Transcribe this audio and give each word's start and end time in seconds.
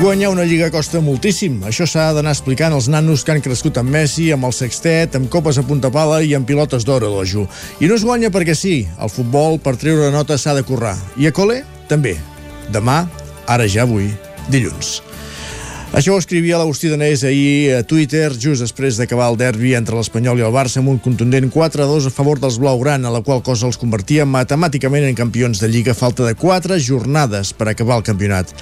Guanyar 0.00 0.30
una 0.32 0.46
lliga 0.48 0.70
costa 0.72 1.02
moltíssim. 1.04 1.58
Això 1.68 1.84
s'ha 1.84 2.06
d'anar 2.16 2.32
explicant 2.32 2.72
als 2.72 2.86
nanos 2.88 3.20
que 3.20 3.34
han 3.34 3.42
crescut 3.44 3.76
amb 3.76 3.92
Messi, 3.92 4.30
amb 4.32 4.48
el 4.48 4.54
sextet, 4.56 5.18
amb 5.18 5.28
copes 5.28 5.58
a 5.60 5.64
punta 5.68 5.90
pala 5.92 6.22
i 6.24 6.32
amb 6.38 6.48
pilotes 6.48 6.88
d'or 6.88 7.04
a 7.04 7.10
l'ojo. 7.12 7.44
I 7.84 7.90
no 7.90 8.00
es 8.00 8.06
guanya 8.08 8.32
perquè 8.32 8.56
sí. 8.56 8.78
El 8.96 9.12
futbol, 9.12 9.60
per 9.60 9.76
treure 9.76 10.08
nota, 10.14 10.40
s'ha 10.40 10.56
de 10.56 10.64
currar. 10.64 10.96
I 11.20 11.28
a 11.28 11.34
col·le, 11.36 11.60
també. 11.92 12.16
Demà, 12.72 13.02
ara 13.44 13.68
ja 13.68 13.84
avui, 13.84 14.08
dilluns. 14.48 15.02
Això 15.90 16.12
ho 16.14 16.20
escrivia 16.22 16.54
l'Agustí 16.54 16.86
Danés 16.86 17.24
ahir 17.26 17.72
a 17.74 17.80
Twitter, 17.82 18.28
just 18.38 18.62
després 18.62 18.94
d'acabar 18.94 19.26
el 19.32 19.36
derbi 19.36 19.72
entre 19.74 19.96
l'Espanyol 19.98 20.38
i 20.38 20.44
el 20.46 20.52
Barça 20.54 20.78
amb 20.78 20.92
un 20.92 21.00
contundent 21.02 21.48
4-2 21.50 22.04
a 22.06 22.12
favor 22.14 22.38
dels 22.38 22.60
Blaugrana, 22.62 23.10
la 23.10 23.24
qual 23.26 23.42
cosa 23.42 23.66
els 23.66 23.74
convertia 23.76 24.22
matemàticament 24.22 25.08
en 25.08 25.18
campions 25.18 25.58
de 25.58 25.66
Lliga 25.66 25.90
falta 25.98 26.22
de 26.22 26.36
4 26.38 26.78
jornades 26.78 27.50
per 27.58 27.66
acabar 27.72 27.96
el 27.98 28.04
campionat. 28.06 28.54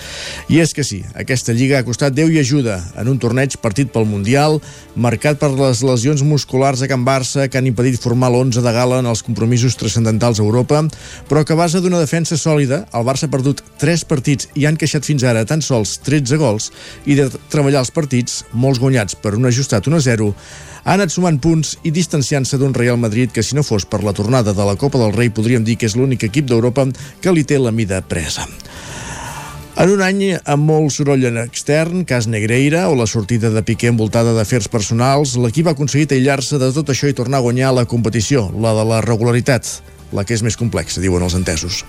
I 0.48 0.62
és 0.64 0.72
que 0.72 0.86
sí, 0.88 1.02
aquesta 1.20 1.52
Lliga 1.52 1.76
ha 1.76 1.84
costat 1.84 2.16
Déu 2.16 2.32
i 2.32 2.40
ajuda 2.40 2.78
en 2.96 3.12
un 3.12 3.20
torneig 3.20 3.58
partit 3.60 3.92
pel 3.92 4.08
Mundial, 4.08 4.56
marcat 4.96 5.36
per 5.36 5.52
les 5.52 5.84
lesions 5.84 6.24
musculars 6.24 6.80
a 6.80 6.88
Can 6.88 7.04
Barça 7.04 7.44
que 7.52 7.60
han 7.60 7.68
impedit 7.68 8.00
formar 8.00 8.32
l'11 8.32 8.64
de 8.64 8.72
gala 8.72 9.02
en 9.04 9.12
els 9.12 9.22
compromisos 9.22 9.76
transcendentals 9.76 10.40
a 10.40 10.46
Europa, 10.48 10.80
però 11.28 11.44
que 11.44 11.52
a 11.52 11.60
base 11.60 11.84
d'una 11.84 12.00
defensa 12.00 12.40
sòlida, 12.40 12.86
el 12.88 13.04
Barça 13.04 13.28
ha 13.28 13.36
perdut 13.36 13.60
3 13.84 14.08
partits 14.08 14.48
i 14.56 14.64
han 14.64 14.80
queixat 14.80 15.04
fins 15.04 15.28
ara 15.28 15.44
tan 15.44 15.60
sols 15.60 15.98
13 16.08 16.40
gols 16.40 16.72
i 17.04 17.17
de 17.26 17.40
treballar 17.50 17.82
els 17.82 17.90
partits, 17.90 18.44
molts 18.52 18.78
guanyats 18.78 19.16
per 19.18 19.34
un 19.34 19.48
ajustat 19.50 19.88
1-0, 19.90 20.28
ha 20.84 20.94
anat 20.94 21.12
sumant 21.12 21.40
punts 21.42 21.74
i 21.82 21.90
distanciant-se 21.90 22.58
d'un 22.60 22.76
Real 22.76 22.96
Madrid 23.00 23.32
que 23.34 23.42
si 23.42 23.58
no 23.58 23.66
fos 23.66 23.84
per 23.84 24.04
la 24.06 24.14
tornada 24.14 24.54
de 24.54 24.64
la 24.64 24.76
Copa 24.78 25.00
del 25.02 25.12
Rei 25.16 25.32
podríem 25.34 25.64
dir 25.66 25.76
que 25.76 25.88
és 25.90 25.96
l'únic 25.98 26.28
equip 26.28 26.46
d'Europa 26.48 26.86
que 27.20 27.34
li 27.34 27.44
té 27.44 27.58
la 27.58 27.74
mida 27.74 28.00
presa. 28.00 28.46
En 29.78 29.92
un 29.94 30.00
any 30.02 30.22
amb 30.34 30.64
molt 30.66 30.90
soroll 30.90 31.28
en 31.28 31.36
extern, 31.38 32.02
cas 32.02 32.26
Negreira 32.26 32.88
o 32.90 32.96
la 32.98 33.06
sortida 33.06 33.52
de 33.54 33.62
Piqué 33.62 33.92
envoltada 33.92 34.32
d'afers 34.34 34.66
personals, 34.72 35.36
l'equip 35.38 35.68
ha 35.70 35.76
aconseguit 35.76 36.16
aïllar-se 36.16 36.58
de 36.58 36.72
tot 36.74 36.90
això 36.90 37.06
i 37.06 37.14
tornar 37.14 37.38
a 37.38 37.46
guanyar 37.46 37.70
la 37.76 37.86
competició, 37.86 38.48
la 38.58 38.74
de 38.74 38.88
la 38.88 38.98
regularitat, 39.06 39.70
la 40.10 40.24
que 40.26 40.34
és 40.34 40.42
més 40.42 40.58
complexa, 40.58 40.98
diuen 41.04 41.22
els 41.22 41.38
entesos. 41.38 41.84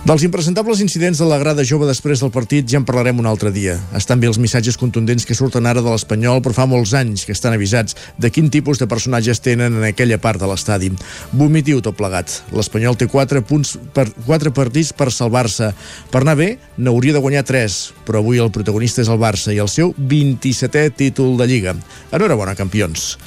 Dels 0.00 0.22
impresentables 0.24 0.80
incidents 0.80 1.18
de 1.20 1.26
la 1.28 1.36
grada 1.36 1.60
jove 1.60 1.84
després 1.84 2.22
del 2.22 2.30
partit 2.32 2.64
ja 2.72 2.78
en 2.80 2.86
parlarem 2.88 3.18
un 3.20 3.26
altre 3.28 3.50
dia. 3.52 3.74
Estan 3.98 4.16
bé 4.16 4.30
els 4.30 4.38
missatges 4.40 4.78
contundents 4.80 5.26
que 5.28 5.36
surten 5.36 5.68
ara 5.68 5.82
de 5.84 5.92
l'Espanyol, 5.92 6.40
però 6.40 6.56
fa 6.56 6.64
molts 6.64 6.94
anys 6.96 7.26
que 7.28 7.36
estan 7.36 7.52
avisats 7.52 7.98
de 8.16 8.30
quin 8.32 8.48
tipus 8.48 8.80
de 8.80 8.88
personatges 8.88 9.42
tenen 9.44 9.76
en 9.76 9.84
aquella 9.84 10.16
part 10.16 10.40
de 10.40 10.48
l'estadi. 10.48 10.88
Vomitiu 11.36 11.84
tot 11.84 12.00
plegat. 12.00 12.40
L'Espanyol 12.56 12.96
té 12.96 13.10
4 13.12 13.44
punts 13.44 13.76
per 13.92 14.08
4 14.24 14.56
partits 14.56 14.94
per 14.96 15.12
salvar-se. 15.12 15.74
Per 16.08 16.24
anar 16.24 16.38
bé, 16.40 16.54
n'hauria 16.80 17.12
de 17.12 17.20
guanyar 17.20 17.44
3, 17.44 17.80
però 18.08 18.24
avui 18.24 18.40
el 18.40 18.48
protagonista 18.56 19.04
és 19.04 19.12
el 19.12 19.20
Barça 19.20 19.52
i 19.52 19.60
el 19.60 19.68
seu 19.68 19.92
27è 20.00 20.94
títol 20.96 21.36
de 21.36 21.44
Lliga. 21.44 21.76
Enhorabona, 22.08 22.56
campions. 22.56 23.18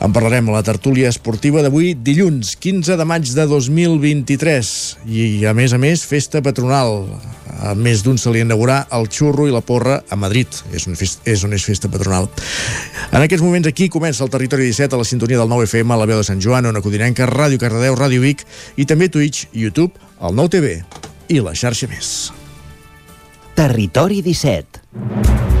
En 0.00 0.12
parlarem 0.12 0.50
a 0.50 0.58
la 0.58 0.62
tertúlia 0.62 1.08
esportiva 1.08 1.62
d'avui, 1.64 1.94
dilluns, 1.96 2.52
15 2.60 2.98
de 3.00 3.04
maig 3.08 3.30
de 3.32 3.46
2023. 3.48 4.68
I, 5.08 5.22
a 5.48 5.54
més 5.56 5.72
a 5.72 5.80
més, 5.80 6.04
festa 6.04 6.42
patronal. 6.44 7.06
A 7.64 7.72
més 7.74 8.02
d'un 8.04 8.20
se 8.20 8.30
li 8.30 8.42
inaugurà 8.44 8.82
el 8.92 9.08
xurro 9.08 9.46
i 9.48 9.54
la 9.54 9.64
porra 9.64 10.02
a 10.12 10.18
Madrid. 10.20 10.52
És, 10.76 10.84
un 10.86 10.98
fest, 11.00 11.24
és 11.24 11.42
on 11.48 11.56
és 11.56 11.64
festa 11.64 11.88
patronal. 11.88 12.28
En 13.08 13.24
aquests 13.24 13.44
moments 13.44 13.70
aquí 13.72 13.88
comença 13.88 14.24
el 14.26 14.30
Territori 14.30 14.68
17 14.68 14.94
a 14.94 15.00
la 15.00 15.08
sintonia 15.08 15.40
del 15.40 15.48
9FM, 15.48 15.96
a 15.96 16.00
la 16.02 16.08
veu 16.12 16.20
de 16.20 16.28
Sant 16.28 16.44
Joan, 16.44 16.68
on 16.68 16.76
acudinenca, 16.76 17.30
Ràdio 17.30 17.62
Cardedeu, 17.62 17.96
Ràdio 17.96 18.20
Vic 18.20 18.44
i 18.76 18.84
també 18.84 19.08
Twitch, 19.08 19.48
YouTube, 19.56 19.96
el 20.20 20.36
9TV 20.36 20.82
i 21.32 21.40
la 21.40 21.56
xarxa 21.56 21.88
més. 21.90 22.16
Territori 23.56 24.20
17 24.20 25.55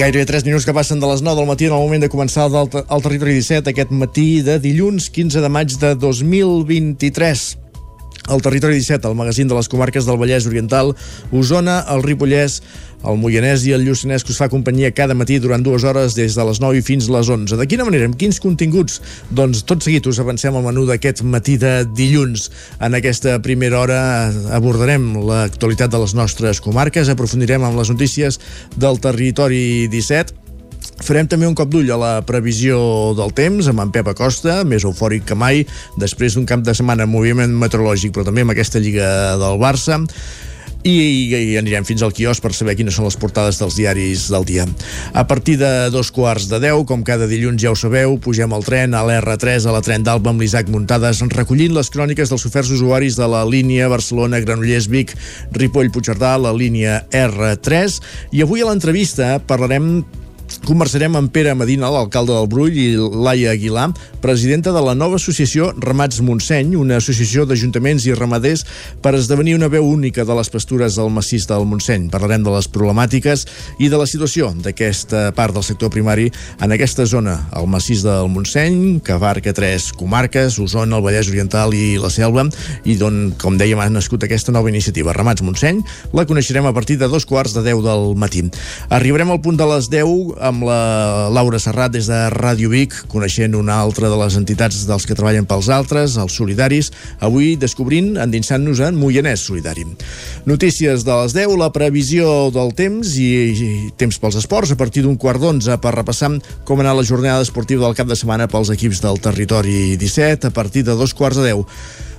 Gairebé 0.00 0.24
3 0.24 0.46
minuts 0.46 0.64
que 0.64 0.72
passen 0.72 0.96
de 0.96 1.04
les 1.10 1.20
9 1.20 1.36
del 1.36 1.44
matí 1.44 1.66
en 1.68 1.74
el 1.76 1.82
moment 1.82 2.00
de 2.00 2.08
començar 2.08 2.46
el, 2.48 2.54
el 2.56 3.02
Territori 3.04 3.34
17 3.36 3.68
aquest 3.68 3.90
matí 3.92 4.40
de 4.40 4.54
dilluns 4.56 5.10
15 5.12 5.42
de 5.44 5.50
maig 5.52 5.74
de 5.76 5.90
2023. 5.92 7.42
El 8.32 8.40
Territori 8.40 8.78
17, 8.78 9.10
el 9.10 9.18
magazín 9.18 9.50
de 9.50 9.58
les 9.58 9.68
comarques 9.68 10.08
del 10.08 10.16
Vallès 10.16 10.46
Oriental, 10.48 10.94
Osona, 11.36 11.82
el 11.92 12.00
Ripollès, 12.00 12.62
el 13.06 13.16
Moianès 13.20 13.64
i 13.68 13.74
el 13.76 13.84
Lluçanès 13.86 14.24
que 14.24 14.32
us 14.34 14.40
fa 14.40 14.50
companyia 14.52 14.92
cada 14.92 15.16
matí 15.16 15.38
durant 15.40 15.62
dues 15.64 15.84
hores 15.88 16.16
des 16.18 16.36
de 16.36 16.44
les 16.46 16.60
9 16.60 16.82
fins 16.84 17.08
a 17.08 17.14
les 17.16 17.30
11. 17.32 17.56
De 17.60 17.66
quina 17.70 17.86
manera? 17.88 18.08
Amb 18.10 18.18
quins 18.20 18.40
continguts? 18.42 19.00
Doncs 19.30 19.64
tot 19.68 19.84
seguit 19.86 20.06
us 20.10 20.20
avancem 20.20 20.56
al 20.56 20.66
menú 20.66 20.84
d'aquest 20.88 21.22
matí 21.24 21.56
de 21.60 21.80
dilluns. 21.96 22.50
En 22.80 22.96
aquesta 22.98 23.38
primera 23.44 23.80
hora 23.80 24.02
abordarem 24.56 25.14
l'actualitat 25.28 25.92
de 25.92 26.02
les 26.02 26.14
nostres 26.14 26.60
comarques, 26.60 27.08
aprofundirem 27.08 27.64
amb 27.64 27.80
les 27.80 27.92
notícies 27.92 28.40
del 28.76 29.00
territori 29.00 29.88
17, 29.92 30.40
Farem 31.00 31.28
també 31.28 31.46
un 31.48 31.54
cop 31.56 31.70
d'ull 31.72 31.88
a 31.92 31.96
la 31.96 32.10
previsió 32.28 32.76
del 33.16 33.32
temps 33.36 33.68
amb 33.70 33.80
en 33.80 33.92
Pep 33.92 34.10
Acosta, 34.12 34.58
més 34.68 34.84
eufòric 34.84 35.24
que 35.30 35.36
mai, 35.36 35.62
després 36.00 36.36
d'un 36.36 36.44
camp 36.48 36.64
de 36.64 36.74
setmana 36.76 37.06
en 37.06 37.12
moviment 37.12 37.54
meteorològic, 37.62 38.12
però 38.12 38.26
també 38.28 38.44
amb 38.44 38.52
aquesta 38.52 38.82
lliga 38.84 39.08
del 39.40 39.60
Barça 39.60 40.02
i, 40.84 40.96
i 41.30 41.56
anirem 41.60 41.84
fins 41.88 42.02
al 42.02 42.14
quiosc 42.16 42.42
per 42.42 42.52
saber 42.56 42.76
quines 42.78 42.96
són 42.96 43.06
les 43.08 43.18
portades 43.20 43.58
dels 43.60 43.76
diaris 43.76 44.28
del 44.32 44.46
dia. 44.48 44.66
A 45.12 45.26
partir 45.28 45.56
de 45.60 45.90
dos 45.92 46.10
quarts 46.14 46.48
de 46.50 46.60
deu, 46.62 46.84
com 46.88 47.04
cada 47.06 47.28
dilluns 47.30 47.60
ja 47.62 47.72
ho 47.72 47.78
sabeu, 47.78 48.16
pugem 48.22 48.52
al 48.56 48.64
tren 48.66 48.96
a 48.96 49.02
l'R3 49.06 49.66
a 49.66 49.74
la 49.76 49.82
tren 49.84 50.06
d'Alba 50.06 50.32
amb 50.32 50.44
l'Isaac 50.44 50.70
Muntades, 50.72 51.22
recollint 51.34 51.74
les 51.76 51.92
cròniques 51.92 52.32
dels 52.32 52.46
oferts 52.48 52.72
usuaris 52.76 53.18
de 53.20 53.28
la 53.28 53.44
línia 53.48 53.90
Barcelona-Granollers-Vic, 53.92 55.14
Ripoll-Puigcerdà, 55.56 56.36
la 56.40 56.54
línia 56.56 57.02
R3, 57.10 58.00
i 58.36 58.44
avui 58.46 58.64
a 58.64 58.70
l'entrevista 58.70 59.36
parlarem 59.46 60.00
Conversarem 60.60 61.14
amb 61.16 61.30
Pere 61.32 61.54
Medina, 61.56 61.88
l'alcalde 61.88 62.34
del 62.36 62.48
Brull, 62.50 62.74
i 62.76 62.92
Laia 62.94 63.54
Aguilar, 63.54 63.88
presidenta 64.20 64.74
de 64.74 64.82
la 64.84 64.92
nova 64.94 65.16
associació 65.16 65.70
Ramats 65.80 66.20
Montseny, 66.20 66.74
una 66.76 66.98
associació 67.00 67.46
d'ajuntaments 67.48 68.04
i 68.06 68.12
ramaders 68.14 68.66
per 69.00 69.14
esdevenir 69.16 69.56
una 69.56 69.70
veu 69.72 69.88
única 69.88 70.26
de 70.28 70.36
les 70.36 70.52
pastures 70.52 70.98
del 71.00 71.08
massís 71.10 71.46
del 71.48 71.64
Montseny. 71.66 72.10
Parlarem 72.12 72.44
de 72.44 72.52
les 72.52 72.68
problemàtiques 72.68 73.46
i 73.80 73.88
de 73.88 74.00
la 74.00 74.06
situació 74.06 74.50
d'aquesta 74.52 75.30
part 75.36 75.56
del 75.56 75.64
sector 75.64 75.90
primari 75.90 76.28
en 76.60 76.76
aquesta 76.76 77.08
zona, 77.08 77.38
el 77.56 77.66
massís 77.70 78.04
del 78.04 78.28
Montseny, 78.28 79.00
que 79.00 79.16
abarca 79.16 79.56
tres 79.56 79.90
comarques, 79.96 80.60
Osona, 80.60 81.00
el 81.00 81.06
Vallès 81.08 81.32
Oriental 81.32 81.72
i 81.74 81.96
la 81.98 82.12
Selva, 82.12 82.44
i 82.84 82.98
d'on, 83.00 83.32
com 83.40 83.56
dèiem, 83.58 83.80
ha 83.80 83.88
nascut 83.88 84.28
aquesta 84.28 84.52
nova 84.52 84.68
iniciativa, 84.68 85.16
Ramats 85.16 85.42
Montseny. 85.42 85.80
La 86.12 86.28
coneixerem 86.28 86.68
a 86.68 86.76
partir 86.76 87.00
de 87.00 87.08
dos 87.08 87.24
quarts 87.24 87.56
de 87.56 87.64
10 87.64 87.82
del 87.88 88.06
matí. 88.20 88.44
Arribarem 88.92 89.32
al 89.32 89.40
punt 89.40 89.56
de 89.56 89.66
les 89.72 89.88
10 89.90 90.36
amb 90.50 90.59
la 90.66 91.28
Laura 91.32 91.58
Serrat 91.62 91.92
des 91.94 92.08
de 92.10 92.18
Ràdio 92.34 92.70
Vic, 92.72 92.94
coneixent 93.12 93.54
una 93.58 93.78
altra 93.82 94.08
de 94.10 94.18
les 94.20 94.36
entitats 94.38 94.82
dels 94.88 95.06
que 95.08 95.16
treballen 95.18 95.46
pels 95.48 95.68
altres, 95.72 96.16
els 96.20 96.36
solidaris, 96.36 96.90
avui 97.20 97.54
descobrint, 97.60 98.14
endinsant-nos 98.20 98.82
en 98.86 98.98
Moianès 98.98 99.44
Solidari. 99.46 99.86
Notícies 100.46 101.04
de 101.06 101.16
les 101.22 101.36
10, 101.36 101.56
la 101.60 101.70
previsió 101.74 102.50
del 102.54 102.74
temps 102.78 103.14
i, 103.20 103.30
i 103.50 103.70
temps 104.00 104.20
pels 104.20 104.38
esports 104.42 104.74
a 104.74 104.78
partir 104.80 105.04
d'un 105.06 105.18
quart 105.20 105.42
d'onze 105.42 105.78
per 105.80 105.94
repassar 105.96 106.32
com 106.68 106.80
ha 106.80 106.84
anat 106.84 107.00
la 107.00 107.06
jornada 107.08 107.42
esportiva 107.42 107.86
del 107.86 107.96
cap 107.98 108.10
de 108.10 108.18
setmana 108.18 108.48
pels 108.50 108.70
equips 108.74 109.00
del 109.04 109.18
territori 109.24 109.96
17 110.00 110.50
a 110.50 110.54
partir 110.54 110.84
de 110.84 110.96
dos 110.98 111.14
quarts 111.16 111.40
de 111.40 111.50
10. 111.52 111.64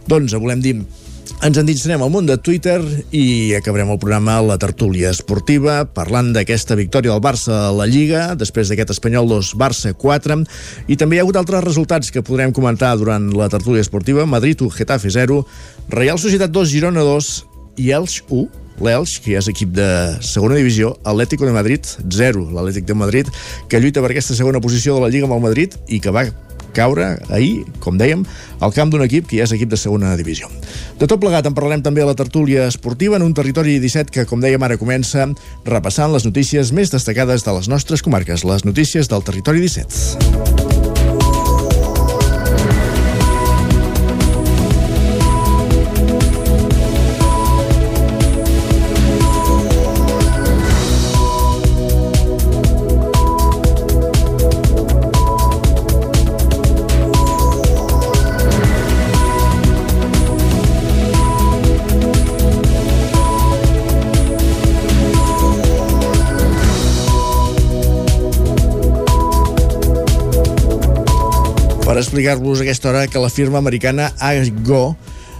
Doncs 0.09 0.33
volem 0.33 0.61
dir 0.63 0.75
ens 1.41 1.57
endinsarem 1.57 2.01
al 2.05 2.11
món 2.13 2.27
de 2.29 2.35
Twitter 2.37 2.77
i 3.17 3.53
acabarem 3.57 3.89
el 3.89 3.99
programa 4.01 4.35
La 4.45 4.59
Tertúlia 4.61 5.09
Esportiva 5.09 5.81
parlant 5.89 6.29
d'aquesta 6.35 6.77
victòria 6.77 7.13
del 7.13 7.23
Barça 7.23 7.55
a 7.67 7.71
la 7.73 7.87
Lliga, 7.89 8.35
després 8.37 8.69
d'aquest 8.69 8.93
Espanyol 8.93 9.29
2, 9.31 9.53
Barça 9.57 9.93
4, 9.97 10.37
i 10.87 10.97
també 11.01 11.17
hi 11.17 11.21
ha 11.21 11.25
hagut 11.25 11.39
altres 11.41 11.65
resultats 11.65 12.13
que 12.13 12.21
podrem 12.25 12.53
comentar 12.53 12.93
durant 13.01 13.31
la 13.33 13.49
Tertúlia 13.49 13.81
Esportiva, 13.81 14.27
Madrid 14.29 14.61
1, 14.61 14.69
Getafe 14.77 15.09
0, 15.09 15.41
Real 15.89 16.21
Societat 16.21 16.53
2, 16.53 16.73
Girona 16.75 17.05
2 17.07 17.31
i 17.81 17.89
Elx 17.97 18.21
1, 18.29 18.61
l'Elx, 18.81 19.17
que 19.21 19.35
és 19.37 19.49
equip 19.51 19.73
de 19.77 19.87
segona 20.25 20.57
divisió, 20.57 20.95
Atlético 21.05 21.49
de 21.49 21.55
Madrid, 21.55 21.85
0, 22.05 22.47
l'Atlètic 22.53 22.87
de 22.89 22.97
Madrid, 22.97 23.33
que 23.69 23.81
lluita 23.81 24.01
per 24.01 24.13
aquesta 24.13 24.37
segona 24.37 24.61
posició 24.61 24.97
de 24.97 25.05
la 25.05 25.11
Lliga 25.13 25.29
amb 25.29 25.37
el 25.37 25.45
Madrid 25.49 25.77
i 25.87 26.01
que 26.01 26.13
va 26.13 26.25
caure 26.75 27.17
ahir, 27.29 27.65
com 27.83 27.99
dèiem, 27.99 28.25
al 28.59 28.73
camp 28.75 28.91
d'un 28.93 29.03
equip 29.05 29.27
que 29.29 29.39
ja 29.39 29.47
és 29.47 29.55
equip 29.55 29.71
de 29.71 29.79
segona 29.79 30.15
divisió. 30.19 30.49
De 30.99 31.07
tot 31.09 31.21
plegat 31.21 31.47
en 31.49 31.57
parlarem 31.57 31.83
també 31.85 32.05
a 32.05 32.09
la 32.09 32.17
tertúlia 32.17 32.67
esportiva 32.69 33.17
en 33.19 33.27
un 33.27 33.35
territori 33.37 33.79
17 33.83 34.13
que, 34.13 34.27
com 34.29 34.43
dèiem, 34.43 34.61
ara 34.63 34.79
comença 34.81 35.29
repassant 35.65 36.13
les 36.13 36.27
notícies 36.27 36.73
més 36.75 36.93
destacades 36.93 37.45
de 37.47 37.57
les 37.57 37.71
nostres 37.71 38.05
comarques, 38.05 38.45
les 38.47 38.65
notícies 38.67 39.11
del 39.11 39.25
territori 39.27 39.63
17. 39.63 40.60
Explicar-vos 72.01 72.59
a 72.59 72.65
aquesta 72.65 72.89
hora 72.89 73.07
que 73.07 73.19
la 73.19 73.29
firma 73.29 73.57
americana 73.59 74.11
Ago 74.19 74.97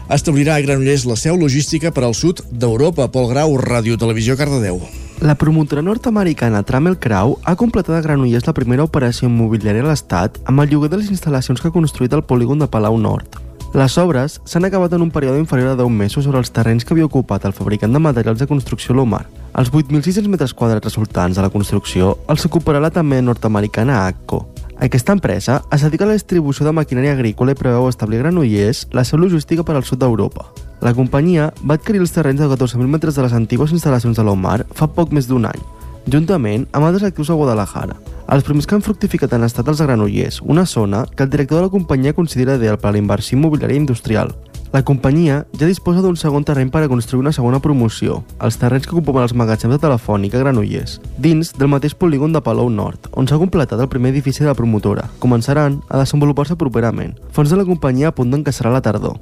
establirà 0.10 0.56
a 0.56 0.62
Granollers 0.62 1.06
la 1.06 1.16
seu 1.16 1.38
logística 1.38 1.92
per 1.92 2.04
al 2.04 2.16
sud 2.16 2.42
d'Europa. 2.52 3.08
Pol 3.12 3.30
Grau, 3.31 3.56
Ràdio 3.60 3.98
Televisió, 4.00 4.38
Cardedeu. 4.38 4.81
La 5.22 5.36
promotora 5.36 5.84
nord-americana 5.86 6.63
Trammell 6.66 6.98
Crow 6.98 7.38
ha 7.46 7.56
completat 7.56 7.96
a 7.96 8.02
Granollers 8.02 8.48
la 8.48 8.56
primera 8.58 8.88
operació 8.88 9.30
immobiliària 9.30 9.86
a 9.86 9.92
l'Estat 9.92 10.40
amb 10.50 10.63
el 10.63 10.72
lloguer 10.72 10.90
de 10.90 10.98
les 11.02 11.12
instal·lacions 11.13 11.62
que 11.62 11.69
ha 11.69 11.75
construït 11.75 12.13
el 12.18 12.25
polígon 12.25 12.60
de 12.60 12.68
Palau 12.68 12.98
Nord. 12.98 13.38
Les 13.72 13.94
obres 14.02 14.42
s'han 14.44 14.66
acabat 14.68 14.92
en 14.98 15.06
un 15.06 15.12
període 15.16 15.40
inferior 15.40 15.72
a 15.72 15.78
10 15.80 15.94
mesos 15.96 16.25
sobre 16.25 16.42
els 16.42 16.52
terrenys 16.52 16.84
que 16.84 16.92
havia 16.92 17.06
ocupat 17.08 17.46
el 17.48 17.54
fabricant 17.56 17.94
de 17.94 18.02
materials 18.04 18.42
de 18.42 18.48
construcció 18.50 18.98
Lomar. 18.98 19.28
Els 19.56 19.72
8.600 19.72 20.28
metres 20.28 20.54
quadrats 20.54 20.90
resultants 20.90 21.38
de 21.38 21.46
la 21.46 21.54
construcció 21.54 22.18
els 22.28 22.44
ocuparà 22.50 22.81
la 22.84 22.92
també 22.92 23.22
nord-americana 23.22 24.08
ACCO. 24.10 24.42
Aquesta 24.81 25.13
empresa 25.13 25.62
es 25.72 25.83
dedica 25.83 26.06
a 26.06 26.10
la 26.10 26.16
distribució 26.18 26.66
de 26.66 26.72
maquinària 26.74 27.12
agrícola 27.13 27.54
i 27.54 27.57
preveu 27.60 27.83
establir 27.86 28.24
Granollers 28.24 28.88
la 28.98 29.04
seu 29.06 29.19
logística 29.22 29.62
per 29.62 29.75
al 29.78 29.86
sud 29.86 30.00
d'Europa. 30.01 30.48
La 30.81 30.95
companyia 30.98 31.51
va 31.62 31.75
adquirir 31.78 32.01
els 32.01 32.13
terrenys 32.16 32.42
de 32.42 32.48
14.000 32.50 32.89
metres 32.89 33.13
de 33.13 33.22
les 33.22 33.36
antigues 33.38 33.75
instal·lacions 33.78 34.18
de 34.18 34.25
l'Omar 34.25 34.63
fa 34.74 34.88
poc 34.89 35.13
més 35.13 35.30
d'un 35.30 35.45
any, 35.45 35.62
juntament 36.10 36.66
amb 36.74 36.88
altres 36.88 37.06
actius 37.12 37.30
a 37.30 37.38
Guadalajara. 37.38 38.00
Els 38.33 38.48
primers 38.48 38.66
que 38.66 38.74
han 38.74 38.81
fructificat 38.81 39.38
han 39.38 39.45
estat 39.45 39.69
els 39.69 39.86
Granollers, 39.86 40.42
una 40.42 40.66
zona 40.66 41.04
que 41.06 41.27
el 41.27 41.30
director 41.30 41.62
de 41.62 41.68
la 41.68 41.75
companyia 41.77 42.18
considera 42.18 42.57
ideal 42.57 42.81
per 42.81 42.89
a 42.89 42.95
la 42.98 43.04
inversió 43.06 43.38
immobiliària 43.38 43.77
industrial, 43.77 44.34
la 44.72 44.84
companyia 44.84 45.42
ja 45.60 45.68
disposa 45.68 46.02
d'un 46.02 46.16
segon 46.16 46.46
terreny 46.48 46.70
per 46.72 46.86
a 46.86 46.90
construir 46.92 47.26
una 47.26 47.34
segona 47.36 47.60
promoció, 47.60 48.22
els 48.40 48.56
terrenys 48.58 48.88
que 48.88 48.96
ocupen 48.96 49.24
els 49.24 49.36
magatzems 49.36 49.76
de 49.76 49.82
Telefònica 49.84 50.40
Granollers, 50.40 51.00
dins 51.20 51.52
del 51.58 51.72
mateix 51.74 51.94
polígon 51.94 52.32
de 52.32 52.42
Palou 52.42 52.70
Nord, 52.72 53.10
on 53.12 53.28
s'ha 53.28 53.40
completat 53.42 53.84
el 53.84 53.92
primer 53.92 54.14
edifici 54.16 54.46
de 54.46 54.50
la 54.50 54.56
promotora. 54.56 55.10
Començaran 55.20 55.82
a 55.90 56.00
desenvolupar-se 56.00 56.56
properament. 56.56 57.18
Fons 57.36 57.52
de 57.52 57.60
la 57.60 57.68
companyia 57.68 58.14
apunten 58.16 58.46
que 58.46 58.56
serà 58.56 58.72
la 58.72 58.82
tardor. 58.82 59.20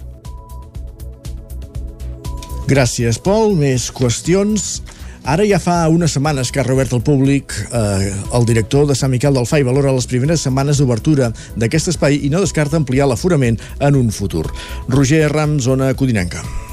Gràcies, 2.69 3.17
Pol. 3.17 3.55
Més 3.57 3.89
qüestions 3.89 4.83
Ara 5.27 5.43
ja 5.45 5.59
fa 5.59 5.81
unes 5.91 6.13
setmanes 6.15 6.51
que 6.51 6.61
ha 6.61 6.65
reobert 6.67 6.93
al 6.95 7.03
públic 7.03 7.53
eh, 7.73 8.13
el 8.37 8.47
director 8.47 8.87
de 8.87 8.95
Sant 8.95 9.11
Miquel 9.11 9.35
del 9.35 9.49
Fai 9.49 9.65
valora 9.67 9.93
les 9.95 10.07
primeres 10.07 10.45
setmanes 10.47 10.79
d'obertura 10.79 11.33
d'aquest 11.59 11.91
espai 11.95 12.21
i 12.23 12.31
no 12.31 12.41
descarta 12.45 12.79
ampliar 12.79 13.09
l'aforament 13.09 13.59
en 13.79 13.99
un 13.99 14.09
futur. 14.15 14.47
Roger 14.87 15.27
Ram, 15.33 15.59
zona 15.59 15.93
Codinenca. 15.93 16.68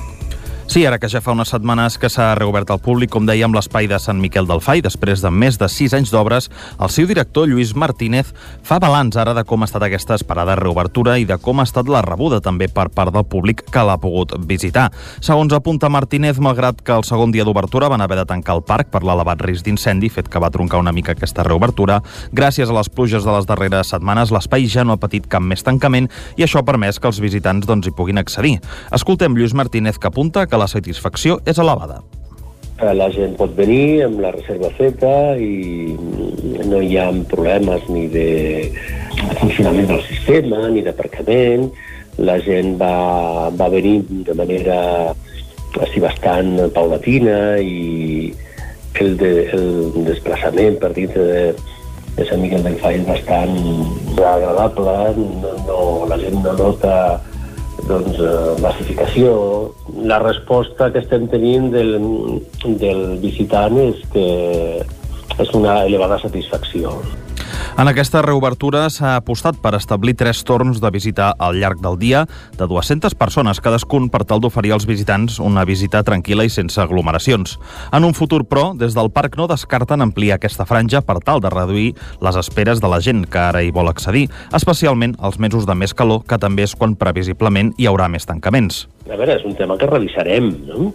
Sí, 0.67 0.85
ara 0.85 0.99
que 0.99 1.07
ja 1.07 1.21
fa 1.23 1.31
unes 1.31 1.53
setmanes 1.53 1.95
que 1.97 2.09
s'ha 2.11 2.33
reobert 2.35 2.73
al 2.75 2.81
públic, 2.83 3.09
com 3.15 3.23
dèiem, 3.25 3.53
l'espai 3.55 3.87
de 3.87 4.01
Sant 4.03 4.19
Miquel 4.19 4.49
del 4.51 4.59
Fai, 4.61 4.81
després 4.83 5.23
de 5.23 5.31
més 5.31 5.55
de 5.61 5.69
sis 5.71 5.93
anys 5.95 6.11
d'obres, 6.11 6.49
el 6.83 6.91
seu 6.91 7.07
director, 7.07 7.47
Lluís 7.47 7.71
Martínez, 7.79 8.33
fa 8.67 8.81
balanç 8.83 9.15
ara 9.17 9.33
de 9.33 9.45
com 9.47 9.63
ha 9.63 9.69
estat 9.71 9.87
aquesta 9.87 10.17
esperada 10.19 10.57
reobertura 10.59 11.15
i 11.23 11.25
de 11.25 11.39
com 11.39 11.63
ha 11.63 11.67
estat 11.69 11.87
la 11.89 12.01
rebuda 12.03 12.41
també 12.43 12.67
per 12.67 12.89
part 12.91 13.15
del 13.15 13.25
públic 13.31 13.63
que 13.71 13.85
l'ha 13.87 13.95
pogut 14.03 14.35
visitar. 14.51 14.89
Segons 15.23 15.55
apunta 15.55 15.89
Martínez, 15.89 16.43
malgrat 16.43 16.83
que 16.83 16.99
el 16.99 17.07
segon 17.07 17.31
dia 17.31 17.47
d'obertura 17.47 17.89
van 17.89 18.03
haver 18.03 18.19
de 18.19 18.27
tancar 18.27 18.59
el 18.59 18.65
parc 18.67 18.91
per 18.91 19.05
l'elevat 19.07 19.47
risc 19.47 19.65
d'incendi, 19.65 20.11
fet 20.11 20.27
que 20.29 20.43
va 20.43 20.51
troncar 20.51 20.83
una 20.83 20.93
mica 20.93 21.15
aquesta 21.15 21.47
reobertura, 21.47 22.01
gràcies 22.35 22.69
a 22.69 22.77
les 22.77 22.91
pluges 22.91 23.23
de 23.23 23.39
les 23.39 23.47
darreres 23.47 23.95
setmanes, 23.95 24.35
l'espai 24.35 24.67
ja 24.67 24.83
no 24.83 24.99
ha 24.99 25.01
patit 25.01 25.31
cap 25.31 25.47
més 25.47 25.63
tancament 25.63 26.11
i 26.37 26.43
això 26.43 26.59
ha 26.59 26.67
permès 26.67 26.99
que 26.99 27.07
els 27.07 27.23
visitants 27.23 27.71
doncs, 27.71 27.87
hi 27.87 27.95
puguin 27.95 28.19
accedir. 28.19 28.59
Escoltem 28.91 29.39
Lluís 29.39 29.55
Martínez 29.55 30.03
que 30.03 30.11
apunta 30.11 30.45
que 30.45 30.56
que 30.57 30.63
la 30.65 30.69
satisfacció 30.73 31.41
és 31.45 31.59
elevada. 31.61 32.01
Eh, 32.81 32.93
la 32.97 33.09
gent 33.13 33.37
pot 33.37 33.53
venir 33.57 34.05
amb 34.07 34.21
la 34.25 34.33
reserva 34.35 34.71
feta 34.77 35.37
i 35.41 35.93
no 36.69 36.81
hi 36.81 36.97
ha 37.01 37.11
problemes 37.31 37.85
ni 37.93 38.07
de 38.13 38.27
funcionament 39.41 39.93
del 39.93 40.03
sistema 40.09 40.67
ni 40.73 40.85
d'aparcament. 40.85 41.69
La 42.17 42.39
gent 42.41 42.77
va, 42.81 43.53
va 43.53 43.69
venir 43.73 44.01
de 44.09 44.37
manera 44.37 44.81
així 45.85 46.01
bastant 46.01 46.55
paulatina 46.73 47.59
i 47.61 48.33
el, 49.01 49.17
de, 49.21 49.33
el 49.53 50.07
desplaçament 50.09 50.79
per 50.81 50.95
dintre 50.97 51.25
de, 51.29 51.41
de 52.17 52.29
Sant 52.29 52.41
Miquel 52.41 52.65
del 52.65 52.79
Fai 52.81 52.97
és 52.97 53.09
bastant 53.09 53.57
agradable, 54.17 54.97
no, 55.43 55.53
no, 55.69 55.81
la 56.09 56.17
gent 56.23 56.41
no 56.41 56.57
nota 56.57 56.95
doncs, 57.89 58.19
eh, 58.19 58.57
massificació. 58.63 59.37
La 60.03 60.19
resposta 60.23 60.91
que 60.93 61.03
estem 61.05 61.29
tenint 61.33 61.71
del, 61.75 61.97
del 62.83 63.05
visitant 63.23 63.79
és 63.83 64.03
que 64.13 64.27
és 65.37 65.55
una 65.55 65.83
elevada 65.85 66.19
satisfacció. 66.23 66.95
En 67.77 67.89
aquesta 67.91 68.23
reobertura 68.25 68.87
s'ha 68.89 69.17
apostat 69.21 69.59
per 69.61 69.75
establir 69.77 70.15
tres 70.17 70.43
torns 70.49 70.81
de 70.81 70.91
visita 70.95 71.29
al 71.39 71.59
llarg 71.61 71.83
del 71.85 71.99
dia 72.01 72.23
de 72.57 72.67
200 72.71 73.13
persones, 73.21 73.61
cadascun 73.61 74.09
per 74.09 74.23
tal 74.25 74.41
d'oferir 74.41 74.73
als 74.73 74.87
visitants 74.89 75.37
una 75.45 75.67
visita 75.69 76.01
tranquil·la 76.07 76.47
i 76.49 76.53
sense 76.53 76.81
aglomeracions. 76.81 77.59
En 77.93 78.09
un 78.09 78.17
futur, 78.17 78.45
però, 78.49 78.71
des 78.73 78.97
del 78.97 79.11
parc 79.13 79.37
no 79.37 79.49
descarten 79.51 80.01
ampliar 80.01 80.39
aquesta 80.41 80.65
franja 80.65 81.03
per 81.05 81.19
tal 81.21 81.45
de 81.45 81.53
reduir 81.53 81.93
les 82.25 82.41
esperes 82.41 82.81
de 82.81 82.89
la 82.89 83.03
gent 83.05 83.27
que 83.29 83.43
ara 83.45 83.63
hi 83.63 83.75
vol 83.75 83.93
accedir, 83.93 84.29
especialment 84.57 85.17
als 85.21 85.37
mesos 85.39 85.69
de 85.69 85.77
més 85.77 85.93
calor, 85.93 86.25
que 86.25 86.41
també 86.41 86.65
és 86.65 86.75
quan 86.75 86.97
previsiblement 86.97 87.75
hi 87.77 87.91
haurà 87.91 88.09
més 88.09 88.25
tancaments. 88.25 88.87
A 89.07 89.15
veure, 89.15 89.37
és 89.37 89.45
un 89.47 89.55
tema 89.55 89.77
que 89.79 89.87
revisarem, 89.87 90.49
no? 90.67 90.91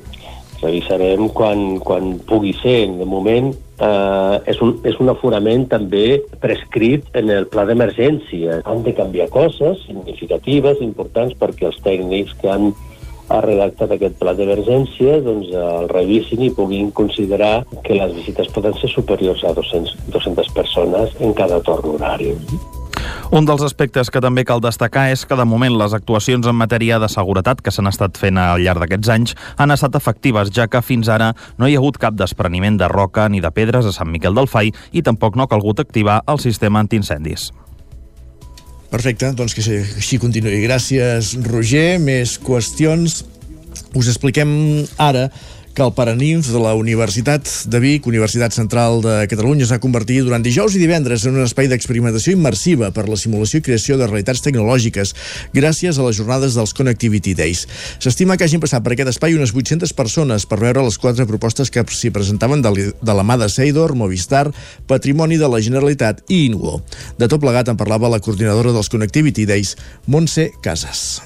Revisarem 0.61 1.27
quan, 1.33 1.79
quan 1.81 2.15
pugui 2.29 2.53
ser. 2.61 2.85
De 2.99 3.07
moment, 3.09 3.51
eh, 3.81 4.37
és, 4.53 4.61
un, 4.61 4.75
és 4.87 4.97
un 5.01 5.09
aforament 5.13 5.65
també 5.71 6.21
prescrit 6.43 7.07
en 7.17 7.33
el 7.33 7.49
pla 7.51 7.65
d'emergència. 7.69 8.61
Han 8.65 8.85
de 8.85 8.95
canviar 8.97 9.31
coses 9.33 9.81
significatives, 9.87 10.81
importants, 10.85 11.37
perquè 11.39 11.69
els 11.71 11.81
tècnics 11.85 12.37
que 12.41 12.51
han 12.53 12.71
ha 13.31 13.39
redactat 13.45 13.93
aquest 13.95 14.17
pla 14.19 14.33
d'emergència 14.35 15.21
doncs, 15.23 15.53
el 15.55 15.87
revisin 15.91 16.43
i 16.43 16.51
puguin 16.57 16.91
considerar 16.97 17.53
que 17.85 17.95
les 17.95 18.13
visites 18.17 18.51
poden 18.51 18.75
ser 18.81 18.91
superiors 18.91 19.45
a 19.47 19.55
200, 19.55 19.95
200 20.11 20.53
persones 20.57 21.17
en 21.23 21.33
cada 21.37 21.61
torn 21.63 21.95
horari. 21.95 22.35
Un 23.31 23.47
dels 23.47 23.63
aspectes 23.63 24.09
que 24.11 24.21
també 24.23 24.43
cal 24.47 24.59
destacar 24.63 25.07
és 25.13 25.23
que 25.25 25.37
de 25.39 25.45
moment 25.47 25.77
les 25.79 25.93
actuacions 25.95 26.47
en 26.47 26.57
matèria 26.59 26.99
de 26.99 27.07
seguretat 27.11 27.61
que 27.63 27.71
s'han 27.71 27.87
estat 27.87 28.19
fent 28.19 28.39
al 28.41 28.59
llarg 28.59 28.83
d'aquests 28.83 29.11
anys 29.13 29.35
han 29.57 29.71
estat 29.71 29.95
efectives, 29.95 30.51
ja 30.51 30.67
que 30.67 30.83
fins 30.83 31.07
ara 31.07 31.31
no 31.57 31.67
hi 31.67 31.77
ha 31.77 31.81
hagut 31.81 31.99
cap 32.01 32.17
despreniment 32.19 32.77
de 32.81 32.91
roca 32.91 33.29
ni 33.29 33.39
de 33.39 33.51
pedres 33.55 33.87
a 33.87 33.95
Sant 33.95 34.11
Miquel 34.11 34.35
del 34.35 34.51
Fai 34.51 34.73
i 34.91 35.01
tampoc 35.01 35.39
no 35.39 35.47
ha 35.47 35.51
calgut 35.51 35.79
activar 35.79 36.21
el 36.27 36.43
sistema 36.43 36.83
antiincendis. 36.83 37.51
Perfecte, 38.91 39.31
doncs 39.31 39.55
que 39.55 39.63
així 39.63 40.19
continuï. 40.19 40.59
Gràcies, 40.65 41.37
Roger. 41.47 41.95
Més 42.03 42.35
qüestions. 42.43 43.21
Us 43.95 44.09
expliquem 44.11 44.51
ara 44.99 45.29
que 45.75 45.83
el 45.83 45.93
Paranimf 45.95 46.49
de 46.51 46.59
la 46.59 46.73
Universitat 46.75 47.47
de 47.71 47.79
Vic, 47.79 48.07
Universitat 48.07 48.53
Central 48.55 49.01
de 49.03 49.15
Catalunya, 49.31 49.65
s'ha 49.67 49.79
convertit 49.83 50.25
durant 50.25 50.43
dijous 50.43 50.75
i 50.75 50.81
divendres 50.81 51.25
en 51.25 51.37
un 51.39 51.45
espai 51.45 51.69
d'experimentació 51.71 52.35
immersiva 52.35 52.91
per 52.95 53.07
la 53.09 53.17
simulació 53.19 53.61
i 53.61 53.65
creació 53.65 53.97
de 53.99 54.07
realitats 54.07 54.43
tecnològiques 54.45 55.15
gràcies 55.55 55.97
a 55.97 56.05
les 56.07 56.19
jornades 56.19 56.55
dels 56.59 56.75
Connectivity 56.77 57.33
Days. 57.37 57.65
S'estima 58.03 58.37
que 58.37 58.47
hagin 58.47 58.63
passat 58.63 58.83
per 58.85 58.95
aquest 58.95 59.13
espai 59.13 59.35
unes 59.37 59.55
800 59.55 59.95
persones 59.97 60.45
per 60.45 60.61
veure 60.61 60.85
les 60.85 60.99
quatre 61.01 61.27
propostes 61.29 61.71
que 61.71 61.85
s'hi 61.89 62.13
presentaven 62.13 62.61
de 62.61 63.13
la 63.15 63.27
mà 63.27 63.39
de 63.41 63.49
Seidor, 63.49 63.95
Movistar, 63.95 64.47
Patrimoni 64.87 65.41
de 65.41 65.49
la 65.51 65.61
Generalitat 65.63 66.25
i 66.29 66.45
Inwo. 66.47 66.79
De 67.17 67.27
tot 67.31 67.41
plegat 67.41 67.71
en 67.71 67.79
parlava 67.79 68.11
la 68.11 68.21
coordinadora 68.23 68.75
dels 68.75 68.91
Connectivity 68.91 69.47
Days, 69.49 69.77
Montse 70.07 70.51
Casas. 70.61 71.21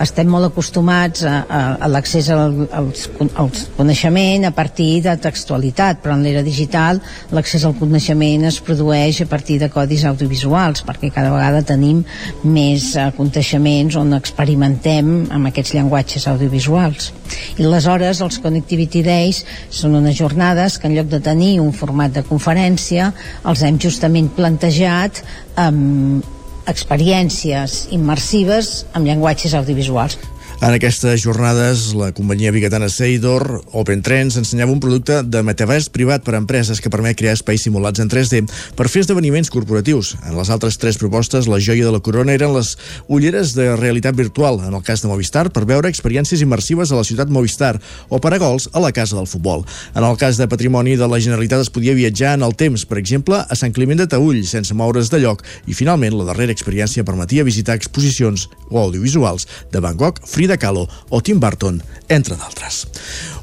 Estem 0.00 0.28
molt 0.30 0.48
acostumats 0.48 1.22
a, 1.28 1.34
a, 1.44 1.60
a 1.84 1.88
l'accés 1.90 2.28
al, 2.32 2.64
als, 2.72 3.08
al 3.36 3.50
coneixement 3.76 4.46
a 4.48 4.52
partir 4.54 5.02
de 5.04 5.14
textualitat, 5.20 6.00
però 6.02 6.16
en 6.16 6.24
l'era 6.24 6.42
digital 6.46 7.00
l'accés 7.34 7.66
al 7.68 7.76
coneixement 7.78 8.46
es 8.48 8.58
produeix 8.64 9.22
a 9.22 9.28
partir 9.30 9.58
de 9.60 9.68
codis 9.72 10.06
audiovisuals, 10.08 10.84
perquè 10.88 11.12
cada 11.14 11.32
vegada 11.34 11.62
tenim 11.66 12.02
més 12.42 12.92
uh, 12.96 13.10
coneixements 13.16 13.98
on 14.00 14.16
experimentem 14.18 15.12
amb 15.30 15.52
aquests 15.52 15.76
llenguatges 15.76 16.28
audiovisuals. 16.32 17.12
I 17.58 17.66
aleshores 17.68 18.20
els 18.24 18.40
Connectivity 18.42 19.04
Days 19.06 19.42
són 19.70 19.96
unes 20.00 20.16
jornades 20.18 20.78
que 20.78 20.88
en 20.88 20.96
lloc 20.98 21.10
de 21.12 21.22
tenir 21.22 21.58
un 21.62 21.72
format 21.76 22.12
de 22.12 22.24
conferència 22.26 23.12
els 23.48 23.64
hem 23.64 23.80
justament 23.80 24.32
plantejat 24.36 25.22
amb 25.60 26.40
experiències 26.70 27.86
immersives 27.94 28.84
amb 28.94 29.08
llenguatges 29.08 29.54
audiovisuals. 29.58 30.18
En 30.62 30.70
aquestes 30.70 31.24
jornades, 31.24 31.88
la 31.98 32.12
companyia 32.14 32.52
biguetana 32.54 32.86
Seidor 32.86 33.64
Open 33.72 33.98
Trends 34.00 34.36
ensenyava 34.38 34.70
un 34.70 34.78
producte 34.78 35.16
de 35.26 35.40
metavers 35.42 35.88
privat 35.90 36.22
per 36.22 36.36
a 36.36 36.38
empreses 36.38 36.78
que 36.78 36.90
permet 36.92 37.16
crear 37.18 37.32
espais 37.34 37.64
simulats 37.66 37.98
en 37.98 38.06
3D 38.06 38.44
per 38.78 38.86
fer 38.86 39.02
esdeveniments 39.02 39.50
corporatius. 39.50 40.12
En 40.22 40.36
les 40.38 40.52
altres 40.54 40.78
tres 40.78 41.00
propostes, 41.02 41.48
la 41.50 41.58
joia 41.58 41.88
de 41.88 41.90
la 41.90 41.98
corona 41.98 42.36
eren 42.38 42.54
les 42.54 42.76
ulleres 43.08 43.56
de 43.56 43.72
realitat 43.74 44.14
virtual, 44.14 44.60
en 44.62 44.76
el 44.78 44.84
cas 44.86 45.02
de 45.02 45.10
Movistar, 45.10 45.48
per 45.50 45.64
veure 45.66 45.90
experiències 45.90 46.46
immersives 46.46 46.94
a 46.94 47.00
la 47.00 47.08
ciutat 47.10 47.26
Movistar 47.26 47.72
o 48.06 48.22
per 48.22 48.30
a 48.36 48.38
gols 48.38 48.68
a 48.70 48.84
la 48.86 48.92
Casa 48.94 49.18
del 49.18 49.26
Futbol. 49.26 49.66
En 49.96 50.06
el 50.06 50.14
cas 50.14 50.38
de 50.38 50.46
patrimoni 50.46 50.94
de 50.94 51.10
la 51.10 51.18
Generalitat 51.18 51.66
es 51.66 51.74
podia 51.74 51.98
viatjar 51.98 52.36
en 52.38 52.46
el 52.46 52.54
temps, 52.54 52.86
per 52.86 53.02
exemple, 53.02 53.42
a 53.42 53.58
Sant 53.58 53.74
Climent 53.74 53.98
de 53.98 54.06
Taüll, 54.06 54.44
sense 54.46 54.78
moure's 54.78 55.10
de 55.10 55.24
lloc, 55.26 55.42
i 55.66 55.74
finalment 55.74 56.14
la 56.20 56.30
darrera 56.30 56.54
experiència 56.54 57.02
permetia 57.02 57.42
visitar 57.42 57.74
exposicions 57.74 58.46
o 58.70 58.78
audiovisuals 58.78 59.50
de 59.74 59.82
Gogh, 59.82 60.22
Frida 60.22 60.51
Frida 60.52 60.58
Kahlo 60.58 60.88
o 61.08 61.20
Tim 61.22 61.40
Burton, 61.40 61.80
entre 62.08 62.36
d'altres. 62.36 62.84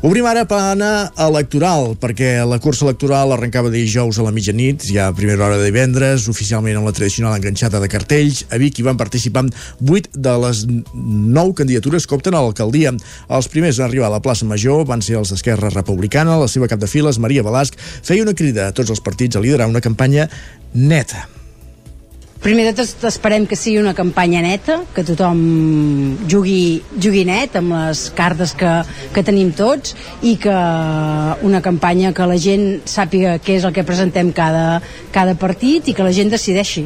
Obrim 0.05 0.27
ara 0.29 0.45
plana 0.45 1.09
electoral, 1.17 1.95
perquè 1.97 2.43
la 2.45 2.59
cursa 2.61 2.85
electoral 2.85 3.33
arrencava 3.33 3.71
dijous 3.73 4.19
a 4.19 4.25
la 4.27 4.33
mitjanit, 4.35 4.85
ja 4.85 5.07
a 5.09 5.15
primera 5.15 5.47
hora 5.47 5.57
de 5.57 5.65
divendres, 5.65 6.27
oficialment 6.29 6.77
amb 6.77 6.85
la 6.85 6.93
tradicional 6.93 7.33
enganxada 7.39 7.81
de 7.81 7.89
cartells. 7.89 8.43
A 8.53 8.59
Vic 8.61 8.77
hi 8.77 8.85
van 8.85 8.99
participar 8.99 9.47
8 9.81 10.13
de 10.13 10.35
les 10.43 10.61
9 10.69 11.57
candidatures 11.57 12.05
que 12.05 12.19
opten 12.19 12.37
a 12.37 12.43
l'alcaldia. 12.45 12.93
Els 12.93 13.49
primers 13.49 13.79
a 13.79 13.87
arribar 13.87 14.11
a 14.11 14.17
la 14.17 14.21
plaça 14.21 14.45
Major 14.45 14.85
van 14.85 15.01
ser 15.01 15.17
els 15.17 15.33
d'Esquerra 15.33 15.73
Republicana. 15.73 16.37
La 16.37 16.51
seva 16.51 16.69
cap 16.69 16.79
de 16.79 16.91
files, 16.91 17.17
Maria 17.17 17.43
Balasc, 17.43 17.79
feia 18.03 18.27
una 18.27 18.37
crida 18.37 18.69
a 18.69 18.77
tots 18.77 18.93
els 18.93 19.01
partits 19.01 19.35
a 19.35 19.43
liderar 19.43 19.71
una 19.71 19.81
campanya 19.81 20.29
neta 20.75 21.38
Primer 22.39 22.69
de 22.69 22.71
tot 22.71 23.01
esperem 23.03 23.43
que 23.43 23.57
sigui 23.59 23.81
una 23.81 23.91
campanya 23.91 24.39
neta, 24.39 24.77
que 24.95 25.03
tothom 25.03 25.39
jugui, 26.31 26.79
jugui 26.95 27.25
net 27.27 27.57
amb 27.59 27.73
les 27.75 28.05
cartes 28.15 28.53
que, 28.55 28.69
que 29.11 29.23
tenim 29.27 29.49
tots 29.51 29.91
i 30.23 30.37
que 30.39 30.55
una 31.43 31.59
campanya 31.59 32.13
que 32.15 32.29
la 32.31 32.37
gent 32.39 32.79
sàpiga 32.87 33.35
què 33.43 33.57
és 33.59 33.67
el 33.67 33.75
que 33.75 33.83
presentem 33.83 34.31
cada, 34.31 34.79
cada 35.11 35.35
partit 35.35 35.91
i 35.91 35.97
que 35.97 36.07
la 36.07 36.15
gent 36.15 36.31
decideixi. 36.31 36.85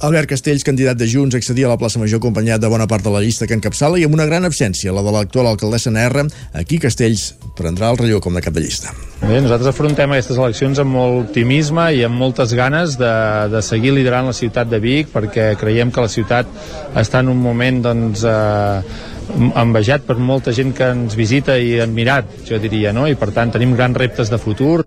Albert 0.00 0.28
Castells, 0.28 0.64
candidat 0.66 0.98
de 0.98 1.06
Junts, 1.06 1.36
accedia 1.38 1.68
a 1.68 1.70
la 1.70 1.78
plaça 1.78 2.00
Major 2.02 2.18
acompanyat 2.18 2.60
de 2.60 2.68
bona 2.68 2.88
part 2.90 3.04
de 3.06 3.12
la 3.14 3.20
llista 3.22 3.46
que 3.46 3.54
encapçala 3.54 3.98
i 4.00 4.04
amb 4.04 4.16
una 4.16 4.26
gran 4.26 4.44
absència, 4.44 4.92
la 4.92 5.04
de 5.06 5.12
l'actual 5.14 5.46
alcaldessa 5.46 5.92
NR. 5.92 6.26
Aquí 6.58 6.80
Castells 6.82 7.30
prendrà 7.56 7.92
el 7.92 8.00
relleu 8.00 8.20
com 8.20 8.34
de 8.34 8.42
cap 8.42 8.56
de 8.56 8.64
llista. 8.64 8.90
Bé, 9.22 9.38
nosaltres 9.38 9.70
afrontem 9.70 10.10
aquestes 10.10 10.36
eleccions 10.40 10.82
amb 10.82 10.96
molt 10.96 11.20
optimisme 11.28 11.86
i 11.94 12.02
amb 12.04 12.18
moltes 12.18 12.52
ganes 12.58 12.98
de, 13.00 13.14
de 13.54 13.62
seguir 13.62 13.94
liderant 13.94 14.28
la 14.28 14.36
ciutat 14.36 14.68
de 14.68 14.82
Vic 14.82 15.14
perquè 15.14 15.52
creiem 15.60 15.94
que 15.94 16.04
la 16.04 16.10
ciutat 16.10 16.50
està 16.98 17.22
en 17.22 17.30
un 17.32 17.38
moment 17.40 17.80
doncs, 17.86 18.26
eh, 18.26 19.12
envejat 19.54 20.04
per 20.04 20.18
molta 20.18 20.52
gent 20.52 20.74
que 20.76 20.90
ens 20.90 21.14
visita 21.16 21.56
i 21.56 21.78
admirat, 21.80 22.42
jo 22.50 22.58
diria, 22.60 22.92
no? 22.92 23.06
i 23.08 23.16
per 23.16 23.30
tant 23.32 23.54
tenim 23.54 23.78
grans 23.78 23.96
reptes 23.96 24.32
de 24.32 24.42
futur. 24.42 24.82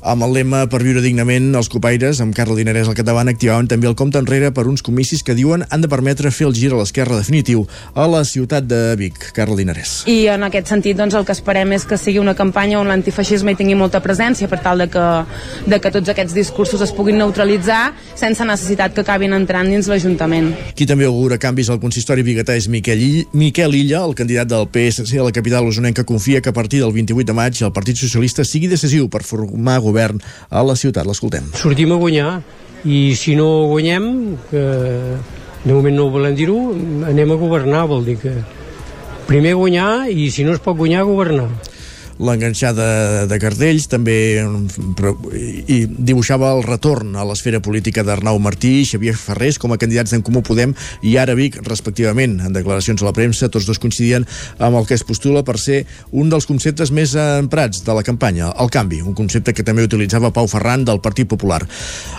Amb 0.00 0.24
el 0.24 0.30
lema 0.32 0.62
per 0.72 0.78
viure 0.80 1.02
dignament, 1.04 1.50
els 1.58 1.68
copaires, 1.68 2.22
amb 2.24 2.32
Carla 2.32 2.54
Dinarès 2.56 2.88
al 2.88 2.94
capdavant, 2.96 3.28
activaven 3.28 3.66
també 3.68 3.84
el 3.84 3.96
compte 3.98 4.16
enrere 4.16 4.48
per 4.56 4.62
uns 4.64 4.80
comicis 4.80 5.20
que 5.20 5.34
diuen 5.36 5.66
han 5.68 5.82
de 5.84 5.90
permetre 5.92 6.30
fer 6.32 6.46
el 6.48 6.54
gir 6.56 6.70
a 6.72 6.78
l'esquerra 6.78 7.18
definitiu 7.18 7.66
a 7.92 8.06
la 8.08 8.22
ciutat 8.24 8.64
de 8.64 8.78
Vic. 8.96 9.26
Carla 9.36 9.58
Dinarès. 9.58 10.06
I 10.08 10.30
en 10.32 10.46
aquest 10.46 10.72
sentit, 10.72 10.96
doncs, 10.96 11.12
el 11.18 11.26
que 11.28 11.34
esperem 11.36 11.74
és 11.76 11.84
que 11.84 11.98
sigui 12.00 12.16
una 12.22 12.32
campanya 12.38 12.78
on 12.80 12.88
l'antifeixisme 12.88 13.52
hi 13.52 13.58
tingui 13.58 13.76
molta 13.76 14.00
presència 14.00 14.48
per 14.48 14.62
tal 14.64 14.80
de 14.80 14.86
que, 14.88 15.04
de 15.68 15.80
que 15.84 15.92
tots 15.92 16.14
aquests 16.14 16.32
discursos 16.38 16.80
es 16.80 16.94
puguin 16.96 17.20
neutralitzar 17.20 17.92
sense 18.16 18.48
necessitat 18.48 18.96
que 18.96 19.04
acabin 19.04 19.36
entrant 19.36 19.68
dins 19.68 19.92
l'Ajuntament. 19.92 20.54
Qui 20.80 20.88
també 20.88 21.04
augura 21.10 21.36
canvis 21.36 21.68
al 21.68 21.82
consistori 21.84 22.24
biguetà 22.24 22.56
és 22.56 22.70
Miquel, 22.72 23.04
Illa, 23.04 23.28
Miquel 23.36 23.76
Illa, 23.82 24.00
el 24.08 24.16
candidat 24.16 24.48
del 24.48 24.64
PSC 24.72 25.20
a 25.20 25.28
la 25.28 25.36
capital 25.36 25.68
usonenca, 25.68 26.08
confia 26.08 26.40
que 26.40 26.48
a 26.48 26.56
partir 26.56 26.80
del 26.80 26.96
28 26.96 27.28
de 27.28 27.36
maig 27.36 27.60
el 27.60 27.76
Partit 27.76 28.00
Socialista 28.00 28.48
sigui 28.48 28.72
decisiu 28.72 29.12
per 29.12 29.26
formar 29.28 29.76
govern 29.90 30.22
a 30.48 30.64
la 30.64 30.78
ciutat. 30.78 31.06
L'escoltem. 31.06 31.50
Sortim 31.58 31.92
a 31.92 32.00
guanyar 32.00 32.38
i 32.88 33.10
si 33.18 33.36
no 33.36 33.68
guanyem, 33.68 34.06
que 34.48 34.64
de 35.64 35.74
moment 35.74 35.98
no 35.98 36.08
volem 36.14 36.38
dir-ho, 36.38 36.70
anem 37.10 37.34
a 37.34 37.40
governar, 37.40 37.84
vol 37.90 38.06
dir 38.06 38.16
que 38.22 38.38
primer 39.28 39.52
guanyar 39.58 40.08
i 40.08 40.30
si 40.32 40.46
no 40.46 40.56
es 40.56 40.62
pot 40.64 40.78
guanyar, 40.78 41.04
governar 41.08 41.50
l'enganxada 42.20 43.26
de 43.30 43.38
cartells 43.40 43.86
també 43.90 44.16
i 45.70 45.78
dibuixava 45.88 46.52
el 46.56 46.62
retorn 46.66 47.16
a 47.16 47.24
l'esfera 47.24 47.62
política 47.64 48.04
d'Arnau 48.04 48.38
Martí 48.42 48.80
i 48.80 48.86
Xavier 48.88 49.16
Ferrés 49.16 49.58
com 49.60 49.72
a 49.72 49.78
candidats 49.80 50.12
d'en 50.12 50.24
Comú 50.26 50.42
Podem 50.44 50.74
i 51.06 51.16
ara 51.20 51.34
Vic, 51.38 51.56
respectivament. 51.66 52.38
En 52.44 52.56
declaracions 52.56 53.00
a 53.02 53.08
la 53.08 53.14
premsa, 53.16 53.48
tots 53.48 53.68
dos 53.68 53.80
coincidien 53.80 54.26
amb 54.58 54.76
el 54.76 54.86
que 54.88 54.96
es 54.98 55.04
postula 55.06 55.42
per 55.46 55.56
ser 55.60 55.82
un 56.12 56.28
dels 56.32 56.46
conceptes 56.48 56.92
més 56.92 57.14
emprats 57.16 57.84
de 57.86 57.96
la 57.96 58.04
campanya, 58.06 58.52
el 58.60 58.70
canvi, 58.72 59.00
un 59.00 59.16
concepte 59.16 59.54
que 59.56 59.64
també 59.66 59.86
utilitzava 59.86 60.32
Pau 60.34 60.48
Ferran 60.50 60.84
del 60.84 61.00
Partit 61.00 61.28
Popular. 61.30 61.62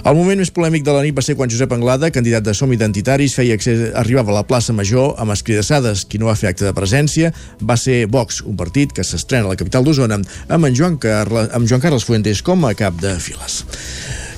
El 0.05 0.17
moment 0.17 0.41
més 0.41 0.53
polèmic 0.53 0.86
de 0.88 0.96
la 0.96 1.03
nit 1.05 1.15
va 1.17 1.25
ser 1.25 1.38
quan 1.38 1.51
Josep 1.51 1.74
Anglada, 1.75 2.12
candidat 2.13 2.46
de 2.48 2.55
Som 2.58 2.74
Identitaris, 2.74 3.36
feia 3.38 3.58
accés, 3.60 3.91
arribava 3.98 4.34
a 4.34 4.39
la 4.39 4.46
plaça 4.48 4.74
Major 4.74 5.13
amb 5.22 5.36
escridassades. 5.36 6.05
Qui 6.10 6.20
no 6.22 6.31
va 6.31 6.38
fer 6.39 6.50
acte 6.51 6.65
de 6.65 6.74
presència 6.75 7.31
va 7.62 7.77
ser 7.77 8.05
Vox, 8.12 8.41
un 8.48 8.58
partit 8.58 8.96
que 8.96 9.05
s'estrena 9.05 9.46
a 9.46 9.53
la 9.53 9.60
capital 9.60 9.86
d'Osona 9.91 10.21
amb 10.48 10.71
en 10.71 10.74
Joan, 10.79 10.98
Carles, 11.01 11.51
amb 11.51 11.67
Joan 11.69 11.83
Carles 11.83 12.07
Fuentes 12.07 12.41
com 12.41 12.65
a 12.65 12.74
cap 12.79 12.98
de 13.03 13.17
files. 13.19 13.62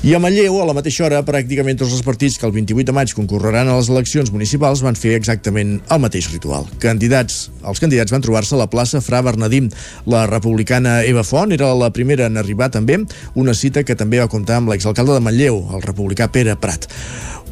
I 0.03 0.12
a 0.17 0.19
Manlleu, 0.19 0.57
a 0.60 0.65
la 0.67 0.74
mateixa 0.75 1.05
hora, 1.05 1.22
pràcticament 1.24 1.77
tots 1.79 1.93
els 1.95 2.03
partits 2.03 2.36
que 2.36 2.43
el 2.43 2.51
28 2.51 2.89
de 2.89 2.95
maig 2.98 3.13
concorreran 3.15 3.69
a 3.72 3.77
les 3.77 3.88
eleccions 3.88 4.33
municipals 4.36 4.81
van 4.83 5.00
fer 5.00 5.13
exactament 5.15 5.77
el 5.95 6.01
mateix 6.03 6.27
ritual. 6.33 6.67
Candidats, 6.83 7.45
els 7.63 7.79
candidats 7.79 8.12
van 8.12 8.25
trobar-se 8.25 8.57
a 8.57 8.60
la 8.60 8.67
plaça 8.67 9.00
Fra 9.00 9.22
Bernadim. 9.24 9.69
La 10.03 10.25
republicana 10.27 11.00
Eva 11.07 11.24
Font 11.24 11.55
era 11.55 11.72
la 11.79 11.93
primera 11.95 12.27
en 12.27 12.36
arribar 12.36 12.67
també, 12.74 13.00
una 13.39 13.55
cita 13.55 13.86
que 13.88 13.95
també 13.95 14.19
va 14.19 14.27
comptar 14.27 14.60
amb 14.60 14.75
l'exalcalde 14.75 15.15
de 15.15 15.24
Manlleu, 15.24 15.69
el 15.72 15.88
republicà 15.88 16.27
Pere 16.27 16.60
Prat 16.60 16.91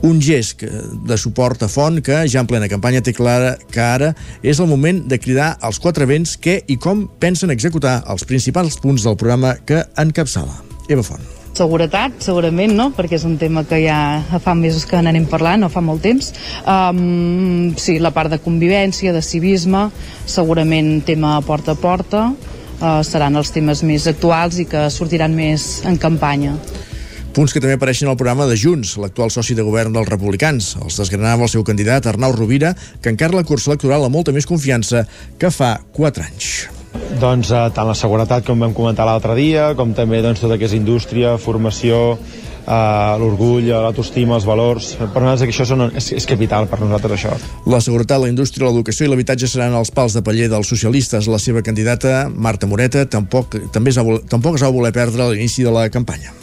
un 0.01 0.21
gest 0.21 0.63
de 0.63 1.17
suport 1.17 1.61
a 1.63 1.69
Font 1.69 2.01
que 2.05 2.23
ja 2.29 2.41
en 2.41 2.49
plena 2.49 2.69
campanya 2.71 3.03
té 3.05 3.13
clara 3.13 3.55
que 3.71 3.81
ara 3.81 4.13
és 4.41 4.59
el 4.59 4.69
moment 4.69 5.03
de 5.09 5.19
cridar 5.21 5.53
als 5.61 5.79
quatre 5.81 6.07
vents 6.09 6.37
què 6.41 6.61
i 6.67 6.79
com 6.81 7.05
pensen 7.21 7.53
executar 7.53 8.01
els 8.09 8.25
principals 8.25 8.79
punts 8.81 9.05
del 9.05 9.17
programa 9.17 9.55
que 9.65 9.83
encapçala. 10.01 10.57
Eva 10.89 11.05
Font. 11.05 11.41
Seguretat, 11.51 12.15
segurament, 12.23 12.71
no? 12.73 12.87
perquè 12.95 13.17
és 13.17 13.25
un 13.27 13.35
tema 13.37 13.65
que 13.67 13.81
ja 13.83 14.21
fa 14.39 14.53
mesos 14.55 14.85
que 14.87 15.01
n'anem 15.03 15.25
parlant, 15.27 15.59
no 15.65 15.69
fa 15.69 15.83
molt 15.83 15.99
temps. 16.05 16.31
Um, 16.63 17.73
sí, 17.75 17.97
la 17.99 18.13
part 18.15 18.31
de 18.31 18.39
convivència, 18.39 19.11
de 19.11 19.21
civisme, 19.21 19.89
segurament 20.25 21.01
tema 21.05 21.35
porta 21.43 21.75
a 21.75 21.79
porta, 21.79 22.29
uh, 22.31 23.01
seran 23.03 23.35
els 23.35 23.51
temes 23.51 23.83
més 23.83 24.07
actuals 24.07 24.61
i 24.63 24.65
que 24.71 24.87
sortiran 24.89 25.35
més 25.35 25.83
en 25.85 25.99
campanya. 25.99 26.55
Punts 27.31 27.53
que 27.55 27.61
també 27.63 27.77
apareixen 27.77 28.09
al 28.11 28.17
programa 28.19 28.43
de 28.49 28.57
Junts, 28.59 28.97
l'actual 28.99 29.29
soci 29.31 29.55
de 29.55 29.63
govern 29.63 29.93
dels 29.95 30.09
republicans. 30.09 30.73
Els 30.83 30.97
desgranava 30.99 31.45
el 31.47 31.51
seu 31.53 31.63
candidat, 31.63 32.09
Arnau 32.09 32.33
Rovira, 32.35 32.73
que 32.99 33.13
encara 33.13 33.37
la 33.37 33.47
cursa 33.47 33.71
electoral 33.71 34.03
amb 34.03 34.17
molta 34.17 34.33
més 34.35 34.47
confiança 34.49 35.05
que 35.39 35.51
fa 35.55 35.77
4 35.95 36.25
anys. 36.27 36.51
Doncs 37.21 37.53
eh, 37.55 37.61
tant 37.71 37.87
la 37.87 37.95
seguretat 37.95 38.43
com 38.43 38.59
vam 38.59 38.75
comentar 38.75 39.07
l'altre 39.07 39.37
dia, 39.39 39.69
com 39.79 39.93
també 39.95 40.19
doncs, 40.19 40.41
tota 40.43 40.57
que 40.59 40.67
és 40.67 40.75
indústria, 40.75 41.37
formació, 41.39 42.01
eh, 42.65 43.15
l'orgull, 43.23 43.71
l'autoestima, 43.71 44.35
els 44.35 44.49
valors. 44.51 44.91
Per 44.99 45.23
nosaltres 45.23 45.55
això 45.55 45.69
són, 45.71 45.85
és, 45.95 46.11
és 46.19 46.27
capital 46.27 46.67
per 46.67 46.81
nosaltres 46.83 47.15
això. 47.15 47.39
La 47.71 47.79
seguretat, 47.79 48.19
la 48.25 48.33
indústria, 48.33 48.67
l'educació 48.67 49.07
i 49.07 49.13
l'habitatge 49.13 49.47
seran 49.47 49.79
els 49.79 49.95
pals 49.95 50.19
de 50.19 50.25
paller 50.27 50.51
dels 50.51 50.67
socialistes. 50.67 51.31
La 51.31 51.39
seva 51.39 51.63
candidata, 51.63 52.27
Marta 52.27 52.67
Moreta, 52.67 53.07
tampoc, 53.07 53.55
també 53.71 53.95
es 53.95 54.03
va, 54.03 54.19
tampoc 54.27 54.59
es 54.59 54.67
va 54.67 54.75
voler 54.75 54.91
perdre 54.91 55.23
a 55.23 55.31
l'inici 55.31 55.63
de 55.63 55.71
la 55.71 55.87
campanya. 55.87 56.40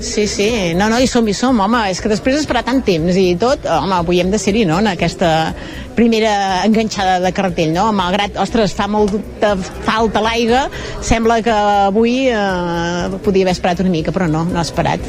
Sí, 0.00 0.28
sí, 0.28 0.74
no, 0.78 0.86
no, 0.88 1.00
hi 1.02 1.08
som, 1.10 1.26
hi 1.26 1.34
som, 1.34 1.58
home, 1.58 1.80
és 1.90 1.98
que 1.98 2.10
després 2.10 2.36
d'esperar 2.36 2.62
tant 2.66 2.78
temps 2.86 3.16
i 3.18 3.32
tot, 3.40 3.66
home, 3.66 3.96
avui 3.96 4.20
hem 4.22 4.30
de 4.30 4.38
ser-hi, 4.38 4.62
no?, 4.68 4.78
en 4.78 4.92
aquesta 4.92 5.52
primera 5.98 6.62
enganxada 6.68 7.18
de 7.24 7.32
cartell, 7.34 7.72
no?, 7.74 7.88
malgrat, 7.96 8.38
ostres, 8.38 8.76
fa 8.78 8.86
molta 8.86 9.56
falta 9.58 10.22
l'aigua, 10.22 10.68
sembla 11.02 11.40
que 11.42 11.58
avui 11.90 12.28
eh, 12.30 13.18
podia 13.26 13.48
haver 13.48 13.56
esperat 13.58 13.82
una 13.82 13.94
mica, 13.94 14.14
però 14.14 14.30
no, 14.30 14.46
no 14.46 14.62
ha 14.62 14.66
esperat. 14.66 15.02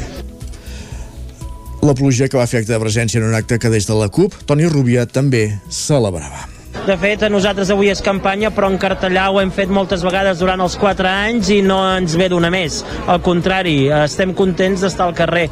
La 1.86 1.94
pluja 1.96 2.26
que 2.28 2.36
va 2.36 2.50
fer 2.50 2.64
acte 2.64 2.74
de 2.74 2.82
presència 2.82 3.22
en 3.22 3.30
un 3.30 3.38
acte 3.38 3.62
que 3.62 3.70
des 3.72 3.86
de 3.86 3.94
la 3.96 4.10
CUP, 4.10 4.42
Toni 4.50 4.66
Rubia 4.68 5.06
també 5.06 5.46
celebrava. 5.70 6.59
De 6.86 6.96
fet, 6.96 7.22
a 7.22 7.28
nosaltres 7.28 7.70
avui 7.74 7.90
és 7.92 8.00
campanya, 8.02 8.50
però 8.54 8.70
en 8.70 8.78
cartellar 8.80 9.28
ho 9.30 9.40
hem 9.40 9.50
fet 9.54 9.70
moltes 9.70 10.04
vegades 10.06 10.40
durant 10.40 10.62
els 10.64 10.78
4 10.80 11.10
anys 11.10 11.50
i 11.52 11.60
no 11.66 11.80
ens 11.96 12.16
ve 12.16 12.30
d'una 12.32 12.50
més. 12.50 12.80
Al 13.06 13.20
contrari, 13.26 13.90
estem 14.04 14.32
contents 14.38 14.86
d'estar 14.86 15.10
al 15.10 15.18
carrer 15.18 15.48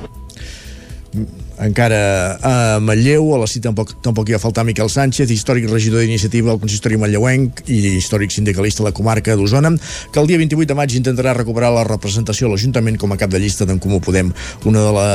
encara 1.65 2.39
a 2.43 2.55
Matlleu, 2.81 3.35
a 3.35 3.39
la 3.43 3.47
cita 3.51 3.69
tampoc, 3.69 3.95
tampoc 4.05 4.29
hi 4.29 4.37
va 4.37 4.41
faltar 4.43 4.65
Miquel 4.67 4.91
Sánchez, 4.93 5.31
històric 5.35 5.69
regidor 5.71 6.05
d'iniciativa 6.05 6.53
al 6.53 6.61
consistori 6.63 6.99
Matlleuenc 7.01 7.65
i 7.67 7.79
històric 7.99 8.33
sindicalista 8.35 8.85
a 8.85 8.89
la 8.89 8.95
comarca 8.97 9.37
d'Osona, 9.37 9.73
que 10.13 10.21
el 10.21 10.29
dia 10.31 10.39
28 10.41 10.69
de 10.71 10.77
maig 10.79 10.95
intentarà 10.99 11.35
recuperar 11.37 11.73
la 11.75 11.85
representació 11.89 12.49
a 12.49 12.53
l'Ajuntament 12.53 12.99
com 13.01 13.13
a 13.13 13.19
cap 13.21 13.33
de 13.33 13.41
llista 13.43 13.67
d'en 13.69 13.81
Comú 13.83 14.01
Podem. 14.05 14.33
Una, 14.69 14.85
de 14.87 14.93
la, 14.95 15.09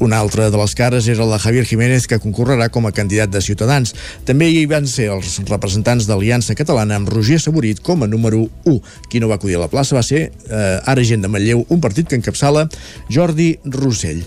una 0.00 0.20
altra 0.22 0.50
de 0.50 0.60
les 0.60 0.74
cares 0.78 1.08
era 1.08 1.26
la 1.26 1.40
Javier 1.42 1.66
Jiménez, 1.66 2.06
que 2.06 2.20
concorrerà 2.22 2.70
com 2.70 2.86
a 2.86 2.94
candidat 2.94 3.32
de 3.32 3.42
Ciutadans. 3.44 3.94
També 4.28 4.50
hi 4.50 4.66
van 4.70 4.86
ser 4.90 5.10
els 5.14 5.40
representants 5.48 6.06
d'Aliança 6.08 6.56
Catalana 6.58 7.00
amb 7.00 7.10
Roger 7.10 7.40
Saborit 7.42 7.82
com 7.82 8.04
a 8.04 8.10
número 8.10 8.46
1. 8.64 8.78
Qui 9.10 9.20
no 9.20 9.30
va 9.30 9.40
acudir 9.40 9.58
a 9.58 9.64
la 9.64 9.70
plaça 9.72 9.96
va 9.98 10.04
ser 10.06 10.28
eh, 10.30 10.78
ara 10.86 11.04
gent 11.06 11.24
de 11.24 11.32
Matlleu, 11.32 11.64
un 11.68 11.80
partit 11.82 12.08
que 12.08 12.18
encapçala 12.18 12.68
Jordi 13.10 13.52
Rossell. 13.64 14.22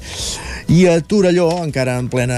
I 0.71 0.87
a 0.87 0.99
Torelló, 1.03 1.52
encara 1.61 1.97
en 2.01 2.09
plena 2.09 2.37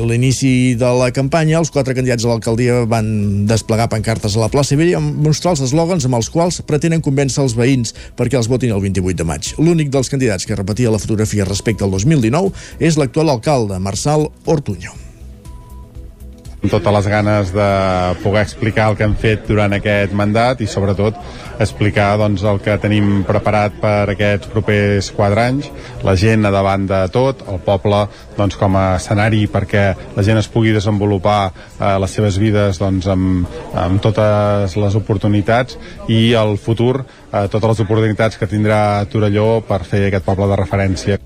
l'inici 0.00 0.74
de 0.78 0.90
la 0.98 1.10
campanya, 1.14 1.58
els 1.60 1.72
quatre 1.74 1.94
candidats 1.98 2.24
a 2.24 2.30
l'alcaldia 2.30 2.82
van 2.88 3.44
desplegar 3.50 3.90
pancartes 3.92 4.36
a 4.36 4.42
la 4.44 4.50
plaça 4.52 4.78
Vella 4.80 4.98
amb 5.00 5.20
mostrar 5.26 5.52
els 5.56 5.64
eslògans 5.68 6.08
amb 6.08 6.16
els 6.20 6.30
quals 6.32 6.62
pretenen 6.68 7.04
convèncer 7.04 7.44
els 7.44 7.56
veïns 7.58 7.92
perquè 8.16 8.40
els 8.40 8.48
votin 8.48 8.72
el 8.72 8.82
28 8.82 9.20
de 9.20 9.28
maig. 9.28 9.52
L'únic 9.60 9.92
dels 9.92 10.08
candidats 10.12 10.48
que 10.48 10.58
repetia 10.58 10.92
la 10.94 11.02
fotografia 11.02 11.48
respecte 11.48 11.84
al 11.84 11.92
2019 11.92 12.52
és 12.80 13.00
l'actual 13.00 13.36
alcalde, 13.36 13.80
Marçal 13.82 14.30
Ortuño 14.46 15.11
totes 16.70 16.94
les 16.94 17.08
ganes 17.10 17.52
de 17.52 17.68
poder 18.22 18.42
explicar 18.42 18.90
el 18.90 18.96
que 18.96 19.06
hem 19.06 19.14
fet 19.18 19.48
durant 19.48 19.72
aquest 19.74 20.12
mandat 20.14 20.60
i 20.62 20.68
sobretot 20.70 21.18
explicar 21.62 22.14
doncs, 22.20 22.44
el 22.46 22.60
que 22.62 22.76
tenim 22.82 23.22
preparat 23.26 23.74
per 23.82 24.12
aquests 24.12 24.50
propers 24.52 25.10
quatre 25.14 25.46
anys, 25.50 25.70
la 26.06 26.14
gent 26.18 26.46
a 26.46 26.52
davant 26.54 26.86
de 26.90 27.00
tot, 27.14 27.42
el 27.50 27.58
poble 27.66 28.04
doncs, 28.38 28.58
com 28.60 28.78
a 28.78 28.86
escenari 29.00 29.44
perquè 29.50 29.84
la 30.16 30.26
gent 30.26 30.38
es 30.38 30.50
pugui 30.52 30.74
desenvolupar 30.74 31.40
eh, 31.50 31.96
les 32.02 32.14
seves 32.14 32.38
vides 32.42 32.78
doncs, 32.82 33.10
amb, 33.10 33.50
amb 33.74 34.02
totes 34.04 34.78
les 34.78 34.98
oportunitats 34.98 35.78
i 36.08 36.32
el 36.38 36.56
futur, 36.58 37.02
eh, 37.02 37.46
totes 37.48 37.74
les 37.74 37.84
oportunitats 37.86 38.38
que 38.38 38.50
tindrà 38.50 39.02
Torelló 39.10 39.60
per 39.66 39.82
fer 39.88 40.06
aquest 40.08 40.26
poble 40.26 40.50
de 40.50 40.62
referència. 40.64 41.22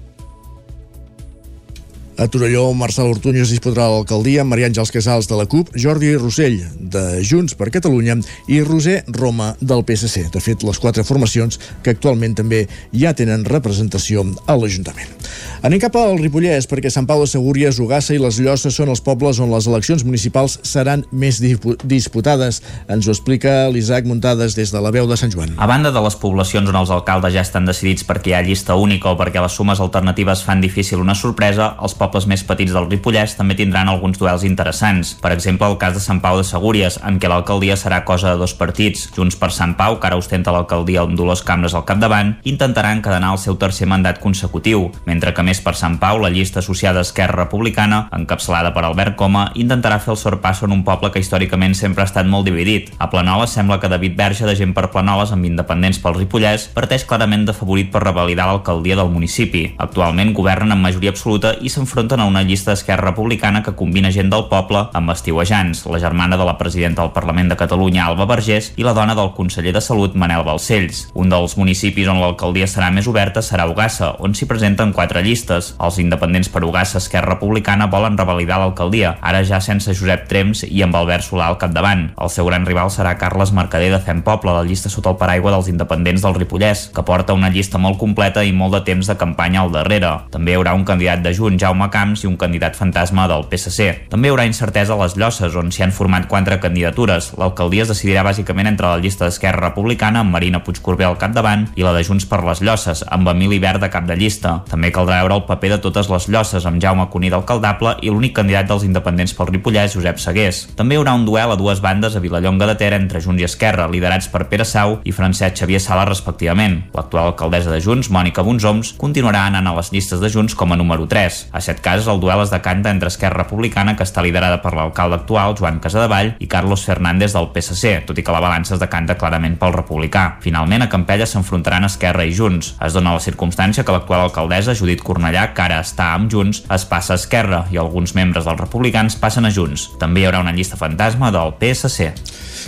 A 2.18 2.28
Torelló, 2.28 2.72
Marçal 2.72 3.10
Ortuño 3.12 3.42
es 3.44 3.50
disputarà 3.52 3.90
l'alcaldia 3.92 4.40
Maria 4.40 4.70
Àngels 4.70 4.88
Casals 4.88 5.26
de 5.28 5.36
la 5.36 5.44
CUP, 5.44 5.74
Jordi 5.76 6.14
Rossell 6.16 6.62
de 6.80 7.20
Junts 7.20 7.52
per 7.60 7.68
Catalunya 7.68 8.14
i 8.48 8.62
Roser 8.64 9.02
Roma 9.12 9.50
del 9.60 9.84
PSC. 9.84 10.30
De 10.32 10.40
fet, 10.40 10.64
les 10.64 10.80
quatre 10.80 11.04
formacions 11.04 11.60
que 11.84 11.92
actualment 11.92 12.32
també 12.38 12.62
ja 12.96 13.12
tenen 13.12 13.44
representació 13.44 14.24
a 14.48 14.56
l'Ajuntament. 14.56 15.12
Anem 15.60 15.82
cap 15.82 15.98
al 16.00 16.16
Ripollès 16.16 16.64
perquè 16.70 16.88
Sant 16.88 17.04
Pau 17.04 17.20
de 17.20 17.28
Segúries, 17.28 17.82
Ugassa 17.84 18.16
i 18.16 18.22
les 18.22 18.40
Llosses 18.40 18.80
són 18.80 18.94
els 18.94 19.04
pobles 19.04 19.36
on 19.44 19.52
les 19.52 19.68
eleccions 19.68 20.06
municipals 20.08 20.56
seran 20.64 21.04
més 21.12 21.42
disputades. 21.42 22.62
Ens 22.88 23.04
ho 23.04 23.12
explica 23.12 23.68
l'Isaac 23.68 24.08
Muntades 24.08 24.56
des 24.56 24.72
de 24.72 24.80
la 24.80 24.94
veu 24.94 25.04
de 25.04 25.20
Sant 25.20 25.36
Joan. 25.36 25.52
A 25.60 25.68
banda 25.68 25.92
de 25.92 26.00
les 26.00 26.16
poblacions 26.16 26.72
on 26.72 26.80
els 26.80 26.94
alcaldes 26.96 27.36
ja 27.36 27.44
estan 27.44 27.68
decidits 27.68 28.08
perquè 28.08 28.32
hi 28.32 28.38
ha 28.40 28.42
llista 28.46 28.80
única 28.80 29.12
o 29.12 29.20
perquè 29.20 29.44
les 29.44 29.52
sumes 29.52 29.84
alternatives 29.84 30.46
fan 30.48 30.64
difícil 30.64 31.04
una 31.04 31.18
sorpresa, 31.18 31.74
els 31.76 31.92
pobles 31.92 32.05
pobles 32.06 32.26
més 32.30 32.44
petits 32.46 32.72
del 32.74 32.86
Ripollès 32.86 33.34
també 33.34 33.56
tindran 33.58 33.90
alguns 33.90 34.18
duels 34.20 34.44
interessants. 34.46 35.14
Per 35.18 35.32
exemple, 35.34 35.66
el 35.66 35.78
cas 35.80 35.96
de 35.96 36.02
Sant 36.02 36.20
Pau 36.22 36.38
de 36.38 36.44
Segúries, 36.46 37.00
en 37.02 37.18
què 37.18 37.30
l'alcaldia 37.30 37.76
serà 37.76 38.04
cosa 38.06 38.30
de 38.30 38.38
dos 38.38 38.54
partits. 38.54 39.08
Junts 39.16 39.36
per 39.36 39.50
Sant 39.50 39.74
Pau, 39.78 39.98
que 39.98 40.06
ara 40.06 40.18
ostenta 40.20 40.54
l'alcaldia 40.54 41.02
amb 41.02 41.16
Dolors 41.18 41.42
Cambres 41.42 41.74
al 41.74 41.86
capdavant, 41.88 42.36
intentaran 42.46 43.00
encadenar 43.00 43.32
el 43.34 43.42
seu 43.42 43.58
tercer 43.58 43.88
mandat 43.90 44.20
consecutiu, 44.22 44.92
mentre 45.06 45.32
que 45.34 45.42
més 45.42 45.60
per 45.64 45.74
Sant 45.74 45.98
Pau, 45.98 46.20
la 46.22 46.30
llista 46.30 46.62
associada 46.62 47.02
a 47.02 47.06
Esquerra 47.08 47.42
Republicana, 47.42 48.06
encapçalada 48.14 48.72
per 48.76 48.86
Albert 48.86 49.16
Coma, 49.18 49.48
intentarà 49.58 49.98
fer 49.98 50.14
el 50.14 50.20
sorpasso 50.20 50.68
en 50.70 50.76
un 50.76 50.84
poble 50.86 51.10
que 51.10 51.22
històricament 51.22 51.74
sempre 51.74 52.04
ha 52.04 52.10
estat 52.10 52.30
molt 52.30 52.46
dividit. 52.46 52.92
A 53.02 53.10
Planoles 53.10 53.56
sembla 53.56 53.80
que 53.82 53.90
David 53.90 54.16
Verge, 54.16 54.46
de 54.46 54.54
gent 54.54 54.76
per 54.76 54.92
Planoles 54.94 55.34
amb 55.34 55.48
independents 55.48 55.98
pel 56.02 56.18
Ripollès, 56.20 56.68
parteix 56.76 57.06
clarament 57.08 57.48
de 57.48 57.56
favorit 57.56 57.90
per 57.90 58.04
revalidar 58.06 58.46
l'alcaldia 58.46 58.96
del 59.00 59.10
municipi. 59.10 59.66
Actualment 59.82 60.34
governen 60.36 60.76
amb 60.76 60.86
majoria 60.86 61.10
absoluta 61.10 61.56
i 61.60 61.72
s'enfronten 61.72 61.95
s'enfronten 61.96 62.20
a 62.20 62.26
una 62.28 62.42
llista 62.42 62.72
d'Esquerra 62.72 63.08
Republicana 63.08 63.62
que 63.64 63.72
combina 63.72 64.10
gent 64.12 64.28
del 64.28 64.42
poble 64.50 64.82
amb 64.92 65.10
estiuejants, 65.14 65.86
la 65.88 65.98
germana 65.98 66.36
de 66.36 66.44
la 66.44 66.58
presidenta 66.58 67.00
del 67.00 67.14
Parlament 67.14 67.48
de 67.48 67.56
Catalunya, 67.56 68.04
Alba 68.04 68.26
Vergés, 68.28 68.74
i 68.76 68.84
la 68.84 68.92
dona 68.92 69.14
del 69.16 69.30
conseller 69.32 69.72
de 69.72 69.80
Salut, 69.80 70.12
Manel 70.12 70.44
Balcells. 70.44 71.06
Un 71.16 71.32
dels 71.32 71.54
municipis 71.56 72.10
on 72.12 72.20
l'alcaldia 72.20 72.68
serà 72.68 72.90
més 72.92 73.08
oberta 73.08 73.40
serà 73.40 73.64
Ugassa, 73.70 74.10
on 74.20 74.34
s'hi 74.36 74.44
presenten 74.44 74.92
quatre 74.92 75.22
llistes. 75.24 75.70
Els 75.80 76.00
independents 76.02 76.50
per 76.52 76.66
Ugassa 76.68 77.00
Esquerra 77.00 77.32
Republicana 77.32 77.88
volen 77.88 78.18
revalidar 78.20 78.60
l'alcaldia, 78.60 79.14
ara 79.22 79.40
ja 79.40 79.62
sense 79.64 79.96
Josep 79.96 80.28
Trems 80.28 80.66
i 80.68 80.84
amb 80.84 81.00
Albert 81.00 81.24
Solà 81.30 81.48
al 81.48 81.56
capdavant. 81.56 82.10
El 82.20 82.28
seu 82.28 82.44
gran 82.50 82.68
rival 82.68 82.92
serà 82.92 83.16
Carles 83.16 83.54
Mercader 83.56 83.88
de 83.94 84.02
Fem 84.04 84.20
Poble, 84.26 84.52
la 84.52 84.66
llista 84.68 84.92
sota 84.92 85.14
el 85.14 85.20
paraigua 85.22 85.54
dels 85.56 85.72
independents 85.72 86.28
del 86.28 86.36
Ripollès, 86.36 86.90
que 86.92 87.06
porta 87.08 87.32
una 87.32 87.48
llista 87.48 87.80
molt 87.80 87.96
completa 87.96 88.44
i 88.44 88.52
molt 88.52 88.76
de 88.76 88.84
temps 88.92 89.08
de 89.08 89.16
campanya 89.16 89.64
al 89.64 89.72
darrere. 89.72 90.12
També 90.36 90.52
hi 90.52 90.60
haurà 90.60 90.76
un 90.76 90.84
candidat 90.84 91.24
de 91.24 91.32
Junts, 91.32 91.62
Jaume 91.64 91.85
Camps 91.92 92.24
i 92.24 92.28
un 92.30 92.36
candidat 92.40 92.76
fantasma 92.78 93.26
del 93.30 93.46
PSC. 93.50 94.08
També 94.12 94.28
hi 94.28 94.34
haurà 94.34 94.46
incertesa 94.48 94.94
a 94.94 95.00
les 95.02 95.16
Llosses, 95.16 95.56
on 95.56 95.72
s'hi 95.72 95.84
han 95.86 95.94
format 95.94 96.28
quatre 96.30 96.58
candidatures. 96.62 97.32
L'alcaldia 97.40 97.84
es 97.86 97.92
decidirà 97.92 98.24
bàsicament 98.26 98.70
entre 98.70 98.90
la 98.90 99.02
llista 99.02 99.26
d'Esquerra 99.26 99.68
Republicana 99.68 100.22
amb 100.24 100.34
Marina 100.34 100.62
Puigcorbé 100.64 101.06
al 101.08 101.18
capdavant 101.20 101.66
i 101.76 101.86
la 101.86 101.94
de 101.96 102.04
Junts 102.06 102.26
per 102.30 102.42
les 102.46 102.62
Llosses, 102.64 103.04
amb 103.12 103.28
Emili 103.32 103.58
Verd 103.62 103.84
de 103.84 103.90
cap 103.92 104.06
de 104.08 104.16
llista. 104.18 104.58
També 104.70 104.92
caldrà 104.94 105.20
veure 105.22 105.38
el 105.40 105.46
paper 105.48 105.74
de 105.76 105.80
totes 105.84 106.10
les 106.12 106.28
Llosses, 106.28 106.66
amb 106.66 106.80
Jaume 106.82 107.08
Cuní 107.12 107.30
d'alcaldable 107.32 107.96
i 108.02 108.12
l'únic 108.12 108.36
candidat 108.38 108.68
dels 108.70 108.86
independents 108.86 109.34
pel 109.36 109.50
Ripollès, 109.52 109.94
Josep 109.94 110.20
Segués. 110.22 110.64
També 110.76 110.96
hi 110.96 111.00
haurà 111.00 111.14
un 111.16 111.26
duel 111.28 111.52
a 111.52 111.58
dues 111.60 111.82
bandes 111.84 112.16
a 112.16 112.22
Vilallonga 112.22 112.68
de 112.70 112.76
Ter 112.80 112.92
entre 112.96 113.20
Junts 113.24 113.42
i 113.42 113.48
Esquerra, 113.48 113.88
liderats 113.90 114.28
per 114.32 114.46
Pere 114.50 114.64
Sau 114.68 114.98
i 115.04 115.14
Francesc 115.14 115.60
Xavier 115.60 115.80
Sala 115.82 116.04
respectivament. 116.08 116.78
L'actual 116.96 117.32
alcaldessa 117.32 117.72
de 117.72 117.80
Junts, 117.84 118.10
Mònica 118.12 118.44
Bonsoms, 118.46 118.94
continuarà 119.00 119.46
anant 119.46 119.70
a 119.70 119.74
les 119.78 119.92
llistes 119.94 120.22
de 120.22 120.30
Junts 120.32 120.56
com 120.56 120.72
a 120.72 120.78
número 120.78 121.06
3. 121.10 121.40
A 121.52 121.62
cases, 121.80 122.08
el 122.08 122.20
duel 122.20 122.42
es 122.42 122.50
decanta 122.50 122.90
entre 122.90 123.08
Esquerra 123.08 123.42
Republicana, 123.42 123.96
que 123.96 124.04
està 124.06 124.22
liderada 124.24 124.60
per 124.62 124.74
l'alcalde 124.76 125.18
actual, 125.20 125.56
Joan 125.58 125.80
Casadevall, 125.84 126.34
i 126.38 126.48
Carlos 126.50 126.84
Fernández 126.88 127.34
del 127.36 127.50
PSC, 127.54 128.06
tot 128.08 128.18
i 128.18 128.24
que 128.26 128.34
la 128.34 128.42
balança 128.42 128.76
es 128.76 128.82
decanta 128.82 129.18
clarament 129.20 129.58
pel 129.60 129.74
republicà. 129.76 130.26
Finalment, 130.44 130.86
a 130.86 130.90
Campella 130.92 131.28
s'enfrontaran 131.28 131.88
Esquerra 131.88 132.26
i 132.26 132.34
Junts. 132.36 132.74
Es 132.84 132.96
dona 132.96 133.14
la 133.16 133.22
circumstància 133.24 133.84
que 133.84 133.94
l'actual 133.94 134.26
alcaldessa, 134.26 134.76
Judit 134.78 135.04
Cornellà, 135.06 135.48
que 135.54 135.66
ara 135.66 135.80
està 135.84 136.12
amb 136.14 136.32
Junts, 136.32 136.64
es 136.72 136.88
passa 136.88 137.14
a 137.14 137.20
Esquerra 137.20 137.64
i 137.72 137.80
alguns 137.80 138.16
membres 138.18 138.48
dels 138.48 138.60
republicans 138.60 139.18
passen 139.20 139.46
a 139.46 139.52
Junts. 139.54 139.90
També 140.00 140.22
hi 140.22 140.28
haurà 140.30 140.44
una 140.44 140.54
llista 140.56 140.78
fantasma 140.80 141.32
del 141.34 141.56
PSC. 141.60 142.12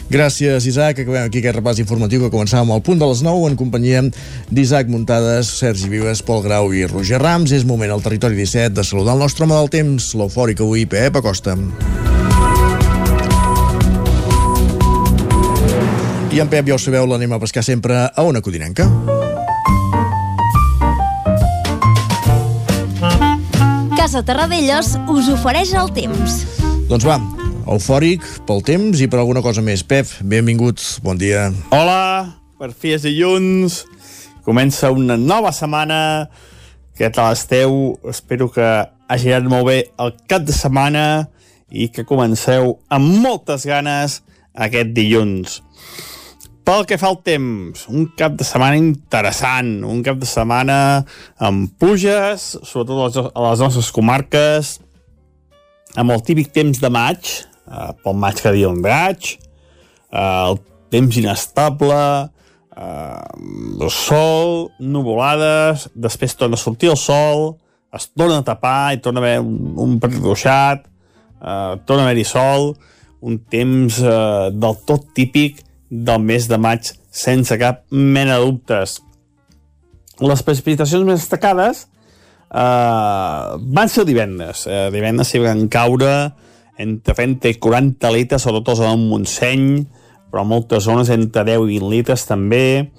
Gràcies, 0.08 0.66
Isaac. 0.70 1.02
Acabem 1.02 1.26
aquí 1.26 1.42
aquest 1.42 1.58
repàs 1.58 1.82
informatiu 1.82 2.22
que 2.22 2.32
començàvem 2.32 2.70
al 2.72 2.82
punt 2.86 3.00
de 3.02 3.08
les 3.10 3.20
9 3.26 3.50
en 3.50 3.58
companyia 3.60 4.02
d'Isaac 4.48 4.88
Muntades, 4.88 5.50
Sergi 5.60 5.90
Vives, 5.92 6.22
Pol 6.22 6.42
Grau 6.46 6.72
i 6.72 6.86
Roger 6.86 7.20
Rams. 7.20 7.52
És 7.52 7.66
moment 7.68 7.92
al 7.92 8.04
territori 8.04 8.38
17 8.38 8.78
de 8.78 8.86
saludar 8.86 9.18
el 9.18 9.26
nostre 9.26 9.44
home 9.44 9.58
del 9.58 9.72
temps, 9.74 10.14
l'eufòric 10.14 10.62
avui, 10.64 10.86
Pep 10.86 11.20
Acosta. 11.20 11.58
I 16.32 16.40
en 16.40 16.48
Pep, 16.48 16.68
ja 16.68 16.76
ho 16.76 16.78
sabeu, 16.78 17.06
l'anem 17.08 17.32
a 17.34 17.40
pescar 17.42 17.64
sempre 17.66 18.04
a 18.14 18.22
una 18.22 18.40
codinenca. 18.44 18.86
Casa 23.96 24.22
Terradellos 24.22 24.94
us 25.10 25.32
ofereix 25.32 25.72
el 25.76 25.90
temps. 25.96 26.44
Doncs 26.88 27.04
va, 27.04 27.18
eufòric 27.68 28.24
pel 28.48 28.62
temps 28.64 29.00
i 29.02 29.08
per 29.10 29.20
alguna 29.20 29.42
cosa 29.44 29.62
més. 29.64 29.84
Pep, 29.84 30.08
benvinguts, 30.24 30.98
bon 31.04 31.18
dia. 31.20 31.48
Hola, 31.74 32.38
per 32.58 32.72
fi 32.72 32.94
és 32.96 33.04
dilluns, 33.04 33.82
comença 34.46 34.90
una 34.94 35.18
nova 35.20 35.52
setmana, 35.54 36.00
què 36.98 37.10
tal 37.14 37.36
esteu? 37.36 37.98
Espero 38.08 38.48
que 38.50 38.66
hagi 39.08 39.32
anat 39.32 39.52
molt 39.52 39.68
bé 39.68 39.78
el 40.00 40.14
cap 40.30 40.46
de 40.48 40.56
setmana 40.56 41.28
i 41.68 41.90
que 41.92 42.06
comenceu 42.08 42.78
amb 42.88 43.20
moltes 43.22 43.66
ganes 43.68 44.22
aquest 44.56 44.94
dilluns. 44.96 45.60
Pel 46.68 46.84
que 46.84 46.98
fa 47.00 47.08
al 47.08 47.20
temps, 47.24 47.86
un 47.88 48.10
cap 48.18 48.34
de 48.36 48.44
setmana 48.44 48.76
interessant, 48.76 49.70
un 49.88 50.02
cap 50.04 50.18
de 50.20 50.28
setmana 50.28 51.04
amb 51.40 51.70
puges, 51.80 52.50
sobretot 52.60 53.30
a 53.32 53.44
les 53.46 53.62
nostres 53.64 53.88
comarques, 53.94 54.74
amb 55.96 56.12
el 56.12 56.20
típic 56.26 56.52
temps 56.52 56.82
de 56.82 56.90
maig, 56.92 57.30
eh, 57.68 57.92
pel 58.02 58.18
maig 58.18 58.40
que 58.42 58.54
diuen 58.56 58.80
maig, 58.82 59.36
eh, 60.10 60.18
el 60.20 60.60
temps 60.90 61.16
inestable, 61.20 62.02
eh, 62.76 63.22
el 63.80 63.90
sol, 63.92 64.68
nuvolades, 64.80 65.88
després 65.94 66.36
torna 66.36 66.58
a 66.58 66.64
sortir 66.64 66.92
el 66.92 67.00
sol, 67.00 67.56
es 67.94 68.10
torna 68.12 68.42
a 68.42 68.44
tapar 68.44 68.92
i 68.94 69.00
torna 69.00 69.22
a 69.22 69.24
haver 69.24 69.40
un, 69.40 69.74
un 69.80 69.98
petit 70.00 70.20
ruixat, 70.22 70.86
eh, 71.40 71.74
torna 71.86 72.04
a 72.04 72.08
haver-hi 72.08 72.26
sol, 72.28 72.72
un 73.20 73.38
temps 73.50 74.00
eh, 74.02 74.50
del 74.54 74.80
tot 74.86 75.08
típic 75.14 75.64
del 75.90 76.22
mes 76.22 76.48
de 76.48 76.58
maig, 76.60 76.92
sense 77.10 77.56
cap 77.58 77.84
mena 77.90 78.38
de 78.38 78.44
dubtes. 78.44 78.98
Les 80.18 80.42
precipitacions 80.42 81.06
més 81.06 81.22
destacades 81.22 81.86
eh, 82.50 83.56
van 83.78 83.90
ser 83.90 84.04
divendres. 84.08 84.66
Eh, 84.68 84.88
divendres 84.94 85.32
s'hi 85.32 85.42
van 85.42 85.66
caure 85.72 86.12
entre 86.78 87.14
30 87.14 87.50
i 87.50 87.58
40 87.58 88.12
litres, 88.14 88.44
sobretot 88.44 88.76
a 88.76 88.82
zona 88.82 88.96
Montseny, 89.00 89.84
però 90.30 90.44
moltes 90.46 90.84
zones 90.86 91.10
entre 91.10 91.44
10 91.48 91.66
i 91.66 91.78
20 91.78 91.92
litres 91.92 92.26
també. 92.28 92.90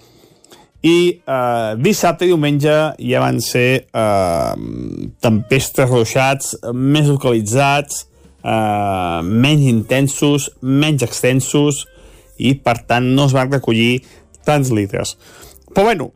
I 0.80 0.98
eh, 1.20 1.72
dissabte 1.84 2.26
i 2.26 2.32
diumenge 2.32 2.76
ja 3.04 3.24
van 3.24 3.42
ser 3.44 3.70
eh, 3.84 4.54
tempestes 5.24 5.90
ruixats 5.92 6.54
més 6.74 7.10
localitzats, 7.12 8.06
eh, 8.44 9.20
menys 9.24 9.68
intensos, 9.72 10.50
menys 10.62 11.04
extensos, 11.08 11.84
i 12.40 12.56
per 12.64 12.78
tant 12.88 13.12
no 13.16 13.28
es 13.28 13.36
van 13.36 13.52
recollir 13.52 14.00
tants 14.48 14.72
litres. 14.72 15.18
Però 15.74 15.86
bueno, 15.86 16.10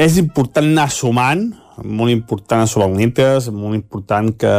és 0.00 0.18
important 0.20 0.66
anar 0.68 0.90
sumant, 0.92 1.46
molt 1.82 2.12
important 2.12 2.64
assolar 2.66 2.90
litres, 2.92 3.48
molt 3.48 3.76
important 3.78 4.28
que, 4.38 4.56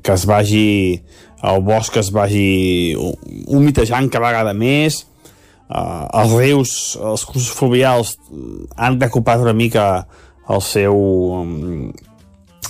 que 0.00 0.14
es 0.14 0.24
vagi 0.28 0.66
el 1.42 1.62
bosc 1.66 1.96
es 1.98 2.12
vagi 2.14 2.94
humitejant 2.94 4.08
cada 4.12 4.30
vegada 4.30 4.52
més, 4.54 5.02
uh, 5.68 6.06
els 6.22 6.36
rius, 6.38 6.74
els 7.02 7.24
cursos 7.26 7.50
fluvials 7.58 8.14
han 8.76 9.00
recuperat 9.02 9.42
una 9.42 9.56
mica 9.56 9.86
el 10.52 10.62
seu, 10.62 10.96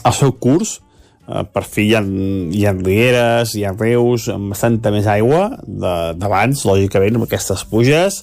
el 0.02 0.16
seu 0.16 0.34
curs, 0.40 0.78
uh, 1.28 1.44
per 1.44 1.64
fi 1.68 1.90
hi 1.90 1.94
ha, 1.98 2.02
hi 2.02 2.66
ha 2.66 2.74
rieres, 2.80 3.54
hi 3.56 3.66
ha 3.68 3.76
rius 3.76 4.28
amb 4.32 4.54
bastanta 4.54 4.92
més 4.94 5.08
aigua 5.10 5.50
d'abans, 5.62 6.64
lògicament, 6.68 7.20
amb 7.20 7.28
aquestes 7.28 7.66
puges, 7.68 8.22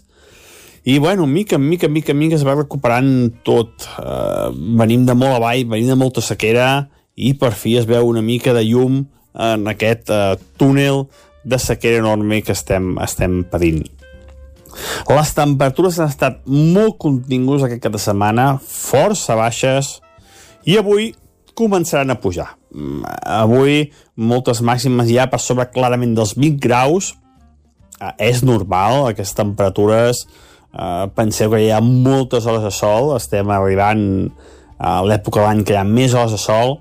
i 0.83 0.97
bueno, 0.99 1.27
mica 1.27 1.55
en 1.55 1.67
mica, 1.67 1.87
mica 1.87 2.11
en 2.11 2.19
mica 2.19 2.35
es 2.35 2.45
va 2.47 2.55
recuperant 2.55 3.41
tot. 3.43 3.85
Uh, 3.99 4.49
venim 4.79 5.05
de 5.05 5.15
molt 5.17 5.35
avall, 5.39 5.65
venim 5.67 5.91
de 5.91 5.97
molta 5.99 6.23
sequera 6.23 6.87
i 7.19 7.33
per 7.35 7.51
fi 7.51 7.75
es 7.79 7.87
veu 7.89 8.07
una 8.07 8.23
mica 8.23 8.53
de 8.55 8.63
llum 8.63 9.01
en 9.35 9.67
aquest 9.67 10.09
uh, 10.13 10.39
túnel 10.57 11.07
de 11.43 11.59
sequera 11.59 11.99
enorme 11.99 12.41
que 12.43 12.55
estem, 12.55 12.93
estem 13.03 13.43
patint. 13.51 13.83
Les 15.09 15.33
temperatures 15.35 15.99
han 15.99 16.11
estat 16.11 16.41
molt 16.47 16.99
contingudes 17.01 17.65
aquest 17.65 17.83
cap 17.83 17.95
de 17.95 18.01
setmana, 18.01 18.53
força 18.63 19.35
baixes, 19.35 19.97
i 20.63 20.77
avui 20.79 21.11
començaran 21.59 22.13
a 22.13 22.19
pujar. 22.21 22.53
Mm, 22.71 23.03
avui 23.25 23.89
moltes 24.15 24.61
màximes 24.63 25.09
ja 25.11 25.27
per 25.27 25.41
sobre 25.43 25.67
clarament 25.73 26.15
dels 26.15 26.37
20 26.37 26.59
graus. 26.63 27.15
Uh, 27.99 28.13
és 28.15 28.45
normal, 28.47 29.09
aquestes 29.09 29.35
temperatures 29.35 30.23
Uh, 30.69 31.09
penseu 31.17 31.49
que 31.49 31.63
hi 31.63 31.71
ha 31.73 31.81
moltes 31.81 32.45
hores 32.45 32.61
de 32.61 32.71
sol, 32.73 33.15
estem 33.15 33.49
arribant 33.49 34.03
a 34.77 34.99
l'època 35.01 35.41
de 35.41 35.47
l'any 35.47 35.63
que 35.65 35.73
hi 35.73 35.79
ha 35.79 35.87
més 35.87 36.13
hores 36.13 36.35
de 36.35 36.39
sol 36.41 36.77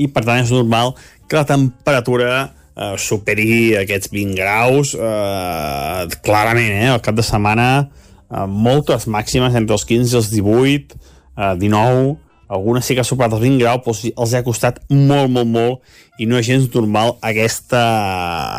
i 0.00 0.08
per 0.10 0.24
tant 0.24 0.40
és 0.40 0.52
normal 0.54 0.94
que 1.28 1.36
la 1.36 1.46
temperatura 1.46 2.30
uh, 2.48 2.94
superi 2.96 3.76
aquests 3.82 4.10
20 4.14 4.38
graus 4.38 4.94
uh, 4.96 6.08
clarament, 6.24 6.72
eh? 6.78 6.88
al 6.94 7.02
cap 7.04 7.18
de 7.18 7.26
setmana 7.26 7.68
uh, 7.84 8.46
moltes 8.48 9.06
màximes 9.10 9.54
entre 9.58 9.76
els 9.76 9.86
15 9.86 10.14
i 10.14 10.18
els 10.22 10.32
18 10.32 10.96
uh, 10.96 11.52
19 11.60 12.16
algunes 12.48 12.88
sí 12.88 12.96
que 12.96 13.04
ha 13.04 13.06
superat 13.06 13.36
els 13.36 13.44
20 13.44 13.60
graus 13.60 13.84
però 13.84 13.94
els 14.24 14.34
ha 14.34 14.44
costat 14.46 14.80
molt, 14.88 15.28
molt, 15.28 15.50
molt 15.52 16.22
i 16.22 16.26
no 16.26 16.40
és 16.40 16.48
gens 16.48 16.70
normal 16.72 17.18
aquesta, 17.20 17.82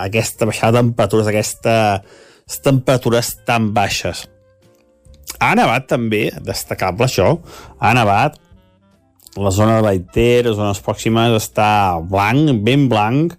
aquesta 0.05 0.45
baixada 0.45 0.77
de 0.77 0.85
temperatures 0.85 1.31
aquestes 2.49 2.63
temperatures 2.65 3.37
tan 3.45 3.73
baixes. 3.73 4.27
Ha 5.39 5.53
nevat 5.55 5.87
també, 5.87 6.31
destacable 6.41 7.05
això, 7.05 7.39
ha 7.79 7.93
nevat 7.93 8.39
la 9.37 9.51
zona 9.51 9.77
de 9.77 9.83
Baiter, 9.85 10.45
les 10.47 10.57
zones 10.57 10.81
pròximes, 10.81 11.37
està 11.37 12.01
blanc, 12.01 12.49
ben 12.65 12.89
blanc, 12.89 13.35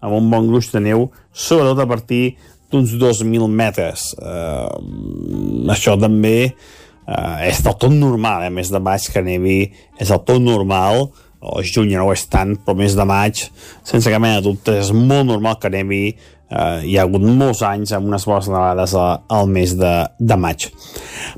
amb 0.00 0.16
un 0.16 0.30
bon 0.30 0.48
gruix 0.48 0.70
de 0.72 0.80
neu, 0.80 1.10
sobretot 1.32 1.84
a 1.84 1.86
partir 1.86 2.36
d'uns 2.70 2.96
2.000 2.96 3.48
metres. 3.48 4.14
Uh, 4.18 5.68
això 5.70 5.98
també 6.00 6.48
uh, 6.48 7.44
és 7.44 7.60
del 7.62 7.76
tot 7.76 7.92
normal, 7.92 8.48
eh? 8.48 8.50
més 8.50 8.72
de 8.72 8.80
maig 8.80 9.04
que 9.12 9.22
nevi 9.22 9.68
és 10.00 10.08
del 10.08 10.24
tot 10.24 10.40
normal, 10.40 11.10
o 11.44 11.62
juny 11.64 11.92
no 11.94 12.08
ho 12.08 12.14
és 12.14 12.24
tant, 12.32 12.56
però 12.56 12.76
més 12.78 12.96
de 12.96 13.04
maig, 13.08 13.46
sense 13.84 14.10
cap 14.10 14.22
mena 14.22 14.40
de 14.40 14.48
dubte, 14.48 14.78
és 14.80 14.92
molt 14.96 15.28
normal 15.28 15.58
que 15.60 15.70
nevi, 15.72 16.04
eh, 16.50 16.80
hi 16.88 16.96
ha 16.96 17.04
hagut 17.04 17.24
molts 17.24 17.62
anys 17.66 17.92
amb 17.96 18.08
unes 18.10 18.26
bones 18.28 18.48
nevades 18.52 18.94
al 18.98 19.50
mes 19.50 19.74
de, 19.78 19.92
de 20.18 20.38
maig. 20.40 20.68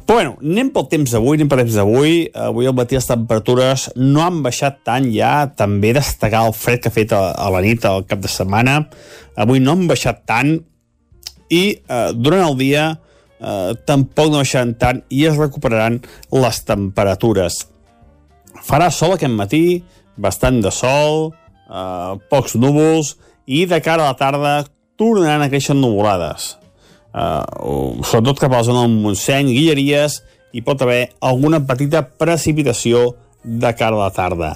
Però 0.06 0.18
bueno, 0.18 0.36
anem 0.42 0.70
pel 0.74 0.88
temps 0.92 1.14
d'avui, 1.16 1.36
anem 1.38 1.50
pel 1.50 1.62
temps 1.64 1.78
d'avui. 1.80 2.14
Avui 2.46 2.68
al 2.68 2.76
matí 2.76 2.98
les 2.98 3.08
temperatures 3.08 3.88
no 3.98 4.24
han 4.24 4.42
baixat 4.46 4.82
tant 4.86 5.08
ja, 5.14 5.48
també 5.58 5.94
destacar 5.96 6.46
el 6.48 6.56
fred 6.56 6.82
que 6.82 6.92
ha 6.92 6.96
fet 6.96 7.14
a, 7.16 7.22
a 7.32 7.50
la 7.54 7.62
nit, 7.64 7.84
al 7.84 8.06
cap 8.08 8.22
de 8.22 8.30
setmana. 8.32 8.82
Avui 9.36 9.62
no 9.62 9.76
han 9.76 9.86
baixat 9.90 10.24
tant 10.28 10.56
i 11.52 11.64
eh, 11.78 12.10
durant 12.14 12.48
el 12.48 12.58
dia 12.58 12.90
eh, 13.40 13.72
tampoc 13.86 14.32
no 14.32 14.42
baixaran 14.42 14.74
tant 14.80 15.02
i 15.10 15.26
es 15.28 15.38
recuperaran 15.38 16.00
les 16.34 16.62
temperatures. 16.66 17.64
Farà 18.66 18.90
sol 18.90 19.14
aquest 19.14 19.32
matí, 19.32 19.82
bastant 20.16 20.60
de 20.64 20.72
sol, 20.74 21.30
eh, 21.70 22.12
pocs 22.30 22.56
núvols, 22.58 23.14
i 23.46 23.64
de 23.70 23.78
cara 23.80 24.02
a 24.02 24.10
la 24.10 24.18
tarda 24.18 24.54
tornaran 24.98 25.44
a 25.44 25.50
créixer 25.50 25.76
nuvolades. 25.76 26.56
Uh, 27.16 28.02
sobretot 28.04 28.42
cap 28.42 28.52
a 28.52 28.58
la 28.58 28.66
zona 28.66 28.82
del 28.84 28.96
Montseny, 29.00 29.48
Guilleries, 29.54 30.18
hi 30.52 30.60
pot 30.66 30.82
haver 30.84 31.14
alguna 31.24 31.62
petita 31.64 32.02
precipitació 32.04 33.14
de 33.40 33.70
cara 33.78 33.96
a 33.96 34.02
la 34.02 34.12
tarda. 34.12 34.50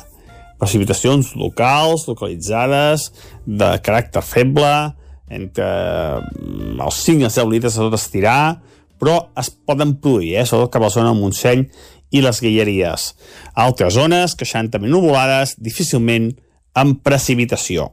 Precipitacions 0.61 1.33
locals, 1.41 2.05
localitzades, 2.11 3.07
de 3.47 3.71
caràcter 3.81 4.21
feble, 4.27 4.73
entre 5.33 5.71
mm, 6.21 6.77
els 6.85 7.01
5 7.07 7.25
i 7.25 7.31
10 7.31 7.49
litres 7.49 7.79
a 7.79 7.87
tot 7.87 7.97
estirar, 7.97 8.43
però 9.01 9.17
es 9.41 9.49
poden 9.49 9.95
produir, 10.03 10.35
eh? 10.43 10.45
sobretot 10.45 10.75
cap 10.75 10.85
a 10.85 10.91
la 10.91 10.93
zona 10.93 11.15
del 11.15 11.23
Montseny 11.23 11.65
i 12.11 12.23
les 12.25 12.43
Guilleries. 12.43 13.15
Altres 13.55 13.95
zones, 13.95 14.37
queixantament 14.39 14.93
nuvolades, 14.93 15.57
difícilment 15.59 16.33
amb 16.75 17.01
precipitació. 17.07 17.91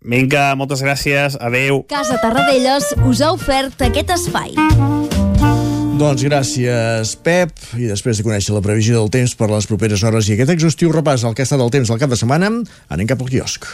Vinga, 0.00 0.54
moltes 0.56 0.80
gràcies, 0.80 1.36
adeu. 1.36 1.82
Casa 1.90 2.16
Tarradellas 2.22 2.94
us 3.04 3.20
ha 3.20 3.34
ofert 3.36 3.82
aquest 3.84 4.14
espai. 4.16 4.56
Doncs 6.00 6.24
gràcies, 6.24 7.12
Pep. 7.20 7.52
I 7.76 7.90
després 7.90 8.16
de 8.16 8.24
conèixer 8.24 8.56
la 8.56 8.64
previsió 8.64 8.96
del 8.96 9.12
temps 9.12 9.36
per 9.36 9.50
les 9.52 9.68
properes 9.68 10.00
hores 10.00 10.30
i 10.30 10.38
aquest 10.38 10.54
exhaustiu 10.56 10.94
repàs 10.96 11.26
al 11.28 11.36
que 11.36 11.44
ha 11.44 11.48
estat 11.50 11.60
el 11.60 11.74
temps 11.74 11.92
al 11.92 12.00
cap 12.00 12.08
de 12.08 12.16
setmana, 12.16 12.48
anem 12.88 13.12
cap 13.12 13.20
al 13.20 13.28
quiosc. 13.28 13.68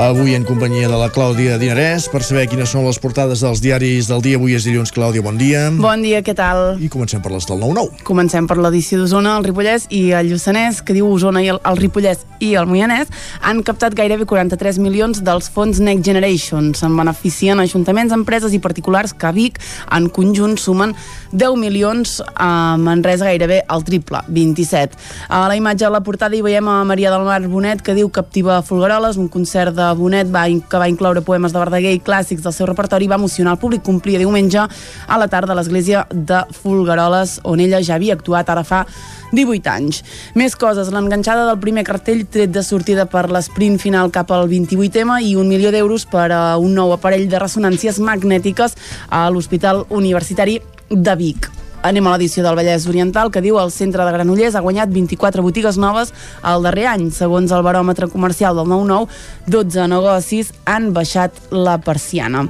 Avui 0.00 0.32
en 0.34 0.46
companyia 0.48 0.88
de 0.88 0.96
la 0.96 1.10
Clàudia 1.12 1.58
Dinarès 1.60 2.06
per 2.08 2.22
saber 2.24 2.46
quines 2.48 2.70
són 2.72 2.86
les 2.86 2.96
portades 2.96 3.42
dels 3.44 3.60
diaris 3.60 4.06
del 4.08 4.22
dia. 4.24 4.38
Avui 4.40 4.54
és 4.56 4.64
dilluns. 4.64 4.88
Clàudia, 4.96 5.20
bon 5.20 5.36
dia. 5.36 5.66
Bon 5.76 6.00
dia, 6.00 6.22
què 6.24 6.32
tal? 6.32 6.80
I 6.80 6.88
comencem 6.88 7.20
per 7.20 7.34
les 7.34 7.44
del 7.44 7.60
9-9. 7.60 8.00
Comencem 8.08 8.48
per 8.48 8.56
l'edició 8.56 8.96
d'Osona, 9.02 9.34
el 9.36 9.44
Ripollès 9.44 9.84
i 9.92 10.14
el 10.16 10.30
Lluçanès, 10.32 10.80
que 10.80 10.96
diu 10.96 11.04
Osona 11.04 11.42
i 11.44 11.50
el, 11.52 11.60
el 11.68 11.76
Ripollès 11.76 12.24
i 12.40 12.54
el 12.56 12.64
Moianès 12.70 13.12
han 13.44 13.60
captat 13.60 13.92
gairebé 13.92 14.24
43 14.24 14.78
milions 14.80 15.20
dels 15.20 15.50
fons 15.52 15.82
Next 15.84 16.08
Generation. 16.08 16.72
Se'n 16.72 16.96
beneficien 16.96 17.60
ajuntaments, 17.60 18.16
empreses 18.16 18.56
i 18.56 18.62
particulars 18.64 19.12
que 19.12 19.28
a 19.28 19.34
Vic 19.36 19.60
en 19.92 20.08
conjunt 20.08 20.56
sumen 20.56 20.96
10 21.36 21.60
milions, 21.60 22.16
a 22.40 22.78
Manresa 22.80 23.28
gairebé 23.28 23.60
el 23.68 23.84
triple, 23.84 24.24
27. 24.32 24.96
A 25.28 25.44
la 25.44 25.60
imatge 25.60 25.84
de 25.84 25.92
la 25.92 26.00
portada 26.08 26.40
hi 26.40 26.40
veiem 26.48 26.72
a 26.72 26.80
Maria 26.88 27.12
del 27.12 27.28
Mar 27.28 27.42
Bonet 27.52 27.84
que 27.84 27.94
diu 28.00 28.08
Captiva 28.08 28.62
Folgueroles, 28.64 29.20
un 29.20 29.28
concert 29.28 29.76
de 29.76 29.89
Bonet 29.94 30.30
va, 30.32 30.46
que 30.48 30.80
va 30.80 30.88
incloure 30.90 31.22
poemes 31.26 31.52
de 31.52 31.60
Verdaguer 31.60 31.94
i 31.96 32.02
clàssics 32.04 32.44
del 32.44 32.54
seu 32.56 32.68
repertori 32.68 33.08
va 33.10 33.18
emocionar 33.20 33.54
el 33.56 33.62
públic. 33.62 33.82
Complia 33.86 34.20
diumenge 34.20 34.60
a 34.60 35.18
la 35.18 35.28
tarda 35.28 35.54
a 35.54 35.58
l'església 35.58 36.06
de 36.10 36.42
Folgueroles, 36.62 37.38
on 37.44 37.60
ella 37.60 37.82
ja 37.82 37.96
havia 37.96 38.16
actuat 38.18 38.50
ara 38.50 38.64
fa 38.64 38.84
18 39.32 39.70
anys. 39.70 40.02
Més 40.34 40.56
coses, 40.58 40.90
l'enganxada 40.92 41.46
del 41.48 41.60
primer 41.62 41.84
cartell 41.86 42.26
tret 42.26 42.52
de 42.54 42.64
sortida 42.66 43.06
per 43.10 43.28
l'esprint 43.30 43.78
final 43.82 44.10
cap 44.14 44.32
al 44.34 44.48
28M 44.50 45.20
i 45.26 45.36
un 45.38 45.48
milió 45.48 45.72
d'euros 45.74 46.06
per 46.10 46.28
a 46.34 46.42
un 46.58 46.74
nou 46.74 46.94
aparell 46.96 47.28
de 47.30 47.40
ressonàncies 47.42 48.02
magnètiques 48.02 48.76
a 49.08 49.28
l'Hospital 49.30 49.86
Universitari 49.88 50.60
de 50.90 51.16
Vic. 51.16 51.50
Anem 51.80 52.04
a 52.04 52.10
l'edició 52.12 52.42
del 52.44 52.58
Vallès 52.58 52.84
Oriental 52.90 53.30
que 53.32 53.40
diu 53.40 53.56
el 53.56 53.70
centre 53.72 54.04
de 54.04 54.12
Granollers 54.12 54.56
ha 54.58 54.60
guanyat 54.60 54.90
24 54.92 55.40
botigues 55.40 55.78
noves 55.80 56.10
el 56.44 56.66
darrer 56.66 56.90
any. 56.92 57.06
Segons 57.08 57.54
el 57.56 57.64
baròmetre 57.64 58.10
comercial 58.12 58.58
del 58.60 58.68
9-9, 58.68 59.08
12 59.48 59.86
negocis 59.88 60.52
han 60.68 60.90
baixat 60.92 61.40
la 61.50 61.78
persiana. 61.80 62.44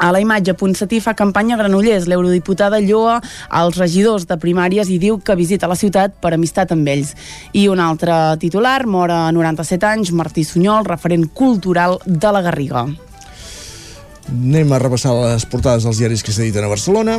A 0.00 0.12
la 0.14 0.22
imatge, 0.22 0.54
Ponsatí 0.54 1.00
fa 1.02 1.16
campanya 1.18 1.56
a 1.56 1.60
Granollers. 1.64 2.06
L'eurodiputada 2.08 2.78
lloa 2.80 3.18
als 3.50 3.76
regidors 3.76 4.24
de 4.30 4.38
primàries 4.40 4.88
i 4.88 5.02
diu 5.02 5.18
que 5.18 5.36
visita 5.36 5.68
la 5.68 5.76
ciutat 5.76 6.14
per 6.22 6.32
amistat 6.38 6.70
amb 6.72 6.88
ells. 6.88 7.12
I 7.52 7.66
un 7.68 7.82
altre 7.82 8.14
titular, 8.40 8.86
mor 8.86 9.10
a 9.10 9.26
97 9.34 9.90
anys, 9.90 10.14
Martí 10.14 10.46
Sunyol, 10.46 10.86
referent 10.86 11.26
cultural 11.34 11.98
de 12.06 12.32
la 12.32 12.46
Garriga. 12.46 12.86
Anem 14.30 14.72
a 14.72 14.78
repassar 14.78 15.12
les 15.18 15.44
portades 15.44 15.84
dels 15.84 15.98
diaris 15.98 16.22
que 16.22 16.32
s'editen 16.32 16.64
a 16.64 16.70
Barcelona. 16.70 17.18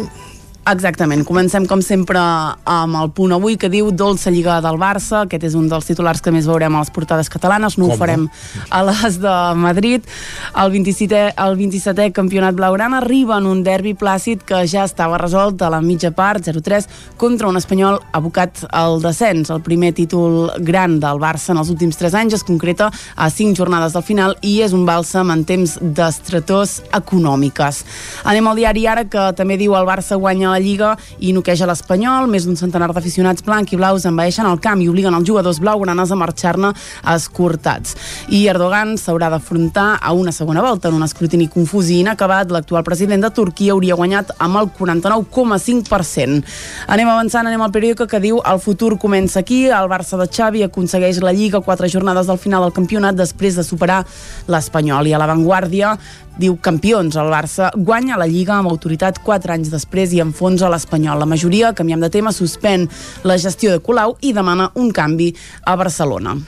Exactament, 0.69 1.23
comencem 1.25 1.63
com 1.65 1.79
sempre 1.81 2.21
amb 2.69 2.97
el 2.99 3.07
punt 3.17 3.31
avui 3.33 3.55
que 3.57 3.65
diu 3.73 3.87
Dolça 3.97 4.29
Lliga 4.29 4.59
del 4.61 4.75
Barça, 4.77 5.23
aquest 5.23 5.47
és 5.47 5.55
un 5.57 5.65
dels 5.65 5.87
titulars 5.87 6.21
que 6.21 6.29
més 6.29 6.45
veurem 6.45 6.75
a 6.77 6.83
les 6.83 6.91
portades 6.93 7.31
catalanes, 7.33 7.79
no 7.81 7.87
Com 7.87 7.95
ho 7.95 7.97
farem 7.97 8.27
a 8.69 8.83
les 8.85 9.17
de 9.23 9.33
Madrid. 9.57 10.05
El 10.61 10.69
27è, 10.69 11.23
el 11.41 11.57
27è 11.57 12.11
campionat 12.13 12.53
blaugrana 12.53 12.99
arriba 13.01 13.39
en 13.41 13.47
un 13.49 13.63
derbi 13.65 13.95
plàcid 13.97 14.43
que 14.45 14.59
ja 14.69 14.83
estava 14.85 15.17
resolt 15.17 15.63
a 15.65 15.71
la 15.73 15.79
mitja 15.81 16.11
part, 16.13 16.45
0-3, 16.45 16.85
contra 17.17 17.49
un 17.49 17.57
espanyol 17.57 17.97
abocat 18.13 18.61
al 18.69 19.01
descens. 19.01 19.49
El 19.49 19.65
primer 19.65 19.95
títol 19.97 20.51
gran 20.61 20.99
del 21.01 21.17
Barça 21.17 21.55
en 21.55 21.63
els 21.63 21.73
últims 21.73 21.97
3 21.97 22.19
anys 22.21 22.37
es 22.37 22.45
concreta 22.45 22.91
a 23.15 23.31
5 23.33 23.57
jornades 23.57 23.97
del 23.97 24.05
final 24.05 24.37
i 24.45 24.59
és 24.61 24.77
un 24.77 24.85
bàlsam 24.85 25.33
en 25.33 25.41
temps 25.41 25.79
d'estretors 25.81 26.83
econòmiques. 27.01 27.81
Anem 28.29 28.53
al 28.53 28.61
diari 28.61 28.85
ara 28.85 29.09
que 29.09 29.31
també 29.33 29.57
diu 29.57 29.73
el 29.73 29.89
Barça 29.89 30.21
guanya 30.21 30.50
la 30.51 30.59
Lliga 30.61 30.93
i 31.19 31.31
noqueja 31.33 31.67
l'Espanyol. 31.69 32.29
Més 32.31 32.45
d'un 32.45 32.59
centenar 32.59 32.91
d'aficionats 32.91 33.45
blanc 33.47 33.71
i 33.71 33.79
blaus 33.79 34.05
envaeixen 34.09 34.47
el 34.49 34.59
camp 34.61 34.81
i 34.83 34.89
obliguen 34.91 35.15
els 35.17 35.27
jugadors 35.27 35.61
blaugranes 35.63 36.11
a 36.11 36.19
marxar-ne 36.19 36.73
escortats. 37.13 37.95
I 38.29 38.45
Erdogan 38.51 38.97
s'haurà 38.99 39.31
d'afrontar 39.33 39.97
a 40.01 40.13
una 40.13 40.33
segona 40.35 40.61
volta 40.61 40.89
en 40.89 40.97
un 40.99 41.07
escrutini 41.07 41.49
confús 41.51 41.89
i 41.89 42.01
inacabat. 42.01 42.51
L'actual 42.51 42.85
president 42.87 43.23
de 43.23 43.31
Turquia 43.33 43.73
hauria 43.73 43.97
guanyat 43.99 44.35
amb 44.37 44.61
el 44.61 44.71
49,5%. 44.77 46.41
Anem 46.91 47.11
avançant, 47.11 47.47
anem 47.47 47.61
al 47.61 47.73
periòdico 47.73 48.07
que 48.07 48.21
diu 48.23 48.41
el 48.45 48.59
futur 48.59 48.97
comença 48.99 49.39
aquí. 49.41 49.63
El 49.71 49.89
Barça 49.91 50.19
de 50.19 50.27
Xavi 50.27 50.65
aconsegueix 50.67 51.21
la 51.23 51.33
Lliga 51.35 51.61
quatre 51.61 51.89
jornades 51.89 52.27
del 52.27 52.41
final 52.41 52.65
del 52.65 52.75
campionat 52.75 53.15
després 53.15 53.55
de 53.55 53.63
superar 53.63 54.03
l'Espanyol. 54.51 55.07
I 55.07 55.15
a 55.15 55.21
l'avantguàrdia 55.21 55.95
diu 56.41 56.57
campions. 56.61 57.15
El 57.15 57.29
Barça 57.33 57.71
guanya 57.75 58.19
la 58.19 58.29
Lliga 58.29 58.57
amb 58.57 58.71
autoritat 58.71 59.21
4 59.25 59.55
anys 59.57 59.73
després 59.73 60.15
i 60.15 60.23
enfonsa 60.23 60.71
l'Espanyol. 60.71 61.21
La 61.21 61.29
majoria, 61.29 61.75
canviem 61.77 62.01
de 62.01 62.09
tema, 62.13 62.33
suspèn 62.33 62.87
la 63.23 63.37
gestió 63.37 63.71
de 63.71 63.83
Colau 63.83 64.17
i 64.21 64.33
demana 64.33 64.71
un 64.75 64.89
canvi 64.95 65.31
a 65.63 65.77
Barcelona. 65.79 66.39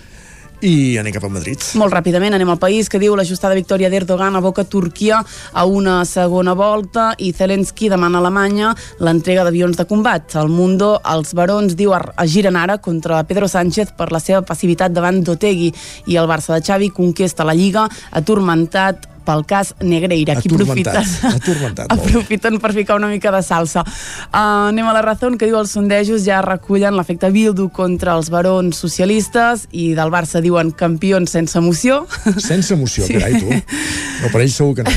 I 0.64 0.96
anem 0.96 1.12
cap 1.12 1.26
a 1.28 1.32
Madrid. 1.32 1.60
Molt 1.76 1.92
ràpidament 1.92 2.38
anem 2.38 2.48
al 2.54 2.60
país 2.62 2.88
que 2.88 3.00
diu 3.02 3.18
l'ajustada 3.20 3.58
victòria 3.58 3.90
d'Erdogan 3.92 4.38
aboca 4.40 4.64
Turquia 4.64 5.20
a 5.20 5.66
una 5.68 5.98
segona 6.08 6.54
volta 6.56 7.10
i 7.20 7.34
Zelensky 7.36 7.90
demana 7.92 8.22
a 8.22 8.24
Alemanya 8.24 8.72
l'entrega 9.04 9.44
d'avions 9.44 9.76
de 9.76 9.84
combat. 9.90 10.38
El 10.40 10.48
Mundo, 10.48 10.96
els 11.04 11.36
barons, 11.36 11.76
diu 11.76 11.92
giren 12.32 12.56
ara 12.56 12.78
contra 12.80 13.26
Pedro 13.28 13.52
Sánchez 13.52 13.92
per 13.98 14.14
la 14.16 14.24
seva 14.24 14.46
passivitat 14.48 14.96
davant 14.96 15.20
d'Otegui 15.20 15.74
i 16.08 16.16
el 16.16 16.32
Barça 16.32 16.56
de 16.56 16.64
Xavi 16.64 16.94
conquesta 16.96 17.44
la 17.44 17.58
Lliga 17.60 17.90
atormentat 18.16 19.10
pel 19.26 19.46
cas 19.48 19.74
Negreira. 19.82 20.38
Aquí 20.38 20.50
Atormentat, 20.52 20.96
aprofiten, 20.98 21.36
atormentat, 21.38 21.92
aprofiten 21.94 22.60
per 22.60 22.74
ficar 22.74 22.98
una 23.00 23.08
mica 23.12 23.32
de 23.32 23.42
salsa. 23.44 23.84
Uh, 23.84 24.70
anem 24.70 24.88
a 24.88 24.94
la 24.94 25.02
raó 25.06 25.32
que 25.38 25.48
diu 25.48 25.58
els 25.60 25.72
sondejos 25.72 26.26
ja 26.26 26.42
recullen 26.44 26.98
l'efecte 26.98 27.30
Bildu 27.32 27.70
contra 27.72 28.18
els 28.18 28.30
barons 28.34 28.76
socialistes 28.76 29.68
i 29.72 29.94
del 29.96 30.12
Barça 30.12 30.42
diuen 30.44 30.72
campions 30.76 31.32
sense 31.32 31.58
emoció. 31.58 32.04
Sense 32.38 32.74
emoció, 32.74 33.06
Sí. 33.08 33.14
sí. 33.14 33.20
carai, 33.20 33.40
tu. 33.40 33.48
No, 34.24 34.30
per 34.32 34.42
ells 34.42 34.56
segur 34.58 34.76
que 34.80 34.84
no. 34.88 34.92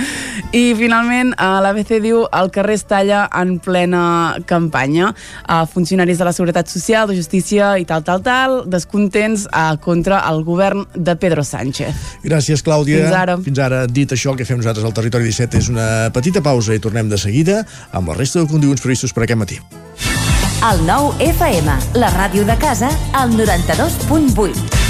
I 0.56 0.72
finalment 0.74 1.30
uh, 1.36 1.60
l'ABC 1.62 2.00
diu 2.02 2.24
el 2.34 2.48
carrer 2.50 2.74
es 2.74 2.82
talla 2.90 3.20
en 3.38 3.58
plena 3.62 4.00
campanya. 4.50 5.12
Uh, 5.46 5.62
funcionaris 5.70 6.18
de 6.18 6.26
la 6.26 6.32
Seguretat 6.34 6.66
Social, 6.72 7.06
de 7.10 7.14
Justícia 7.18 7.76
i 7.78 7.84
tal, 7.86 8.02
tal, 8.06 8.22
tal, 8.26 8.56
descontents 8.70 9.44
uh, 9.52 9.76
contra 9.82 10.18
el 10.30 10.42
govern 10.48 10.86
de 10.94 11.14
Pedro 11.20 11.44
Sánchez. 11.46 11.94
Gràcies, 12.24 12.64
Clàudia. 12.66 13.04
Fins 13.04 13.14
ara. 13.20 13.36
Fins 13.44 13.59
ara. 13.64 13.84
Dit 13.86 14.12
això, 14.12 14.34
el 14.34 14.40
que 14.40 14.48
fem 14.48 14.60
nosaltres 14.60 14.86
al 14.86 14.96
Territori 14.96 15.30
17 15.30 15.60
és 15.60 15.70
una 15.72 15.86
petita 16.14 16.42
pausa 16.44 16.74
i 16.74 16.82
tornem 16.82 17.08
de 17.10 17.18
seguida 17.20 17.62
amb 17.92 18.12
la 18.12 18.18
resta 18.18 18.42
de 18.42 18.50
continguts 18.50 18.84
previstos 18.84 19.14
per 19.14 19.26
aquest 19.26 19.40
matí. 19.40 19.60
El 20.60 20.84
nou 20.84 21.14
FM, 21.24 21.78
la 21.96 22.12
ràdio 22.12 22.44
de 22.44 22.58
casa, 22.60 22.92
al 23.16 23.32
92.8. 23.32 24.89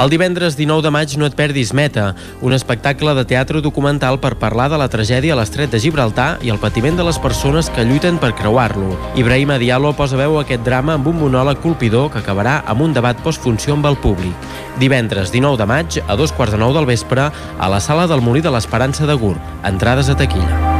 El 0.00 0.08
divendres 0.08 0.54
19 0.56 0.80
de 0.80 0.90
maig 0.94 1.12
no 1.20 1.26
et 1.28 1.34
perdis 1.36 1.74
Meta, 1.76 2.14
un 2.40 2.54
espectacle 2.56 3.12
de 3.18 3.26
teatre 3.28 3.60
documental 3.60 4.16
per 4.22 4.38
parlar 4.40 4.70
de 4.72 4.78
la 4.80 4.86
tragèdia 4.88 5.34
a 5.34 5.36
l'estret 5.36 5.68
de 5.74 5.80
Gibraltar 5.82 6.38
i 6.40 6.48
el 6.54 6.60
patiment 6.62 6.96
de 6.96 7.04
les 7.04 7.18
persones 7.20 7.68
que 7.68 7.84
lluiten 7.84 8.16
per 8.16 8.32
creuar-lo. 8.38 8.96
Ibrahim 9.20 9.52
Diallo 9.60 9.92
posa 9.92 10.16
veu 10.16 10.38
a 10.38 10.46
aquest 10.46 10.64
drama 10.64 10.96
amb 10.96 11.12
un 11.12 11.20
monòleg 11.20 11.60
colpidor 11.60 12.08
que 12.14 12.24
acabarà 12.24 12.62
amb 12.64 12.88
un 12.88 12.96
debat 12.96 13.20
postfunció 13.20 13.76
amb 13.76 13.92
el 13.92 14.00
públic. 14.00 14.50
Divendres 14.80 15.36
19 15.36 15.60
de 15.60 15.68
maig, 15.68 16.00
a 16.08 16.16
dos 16.16 16.32
quarts 16.32 16.56
de 16.56 16.64
nou 16.64 16.72
del 16.72 16.88
vespre, 16.88 17.28
a 17.28 17.68
la 17.68 17.84
sala 17.84 18.08
del 18.08 18.24
Molí 18.24 18.40
de 18.40 18.56
l'Esperança 18.56 19.04
de 19.04 19.20
Gurb. 19.20 19.52
Entrades 19.68 20.08
a 20.08 20.16
taquilla. 20.16 20.79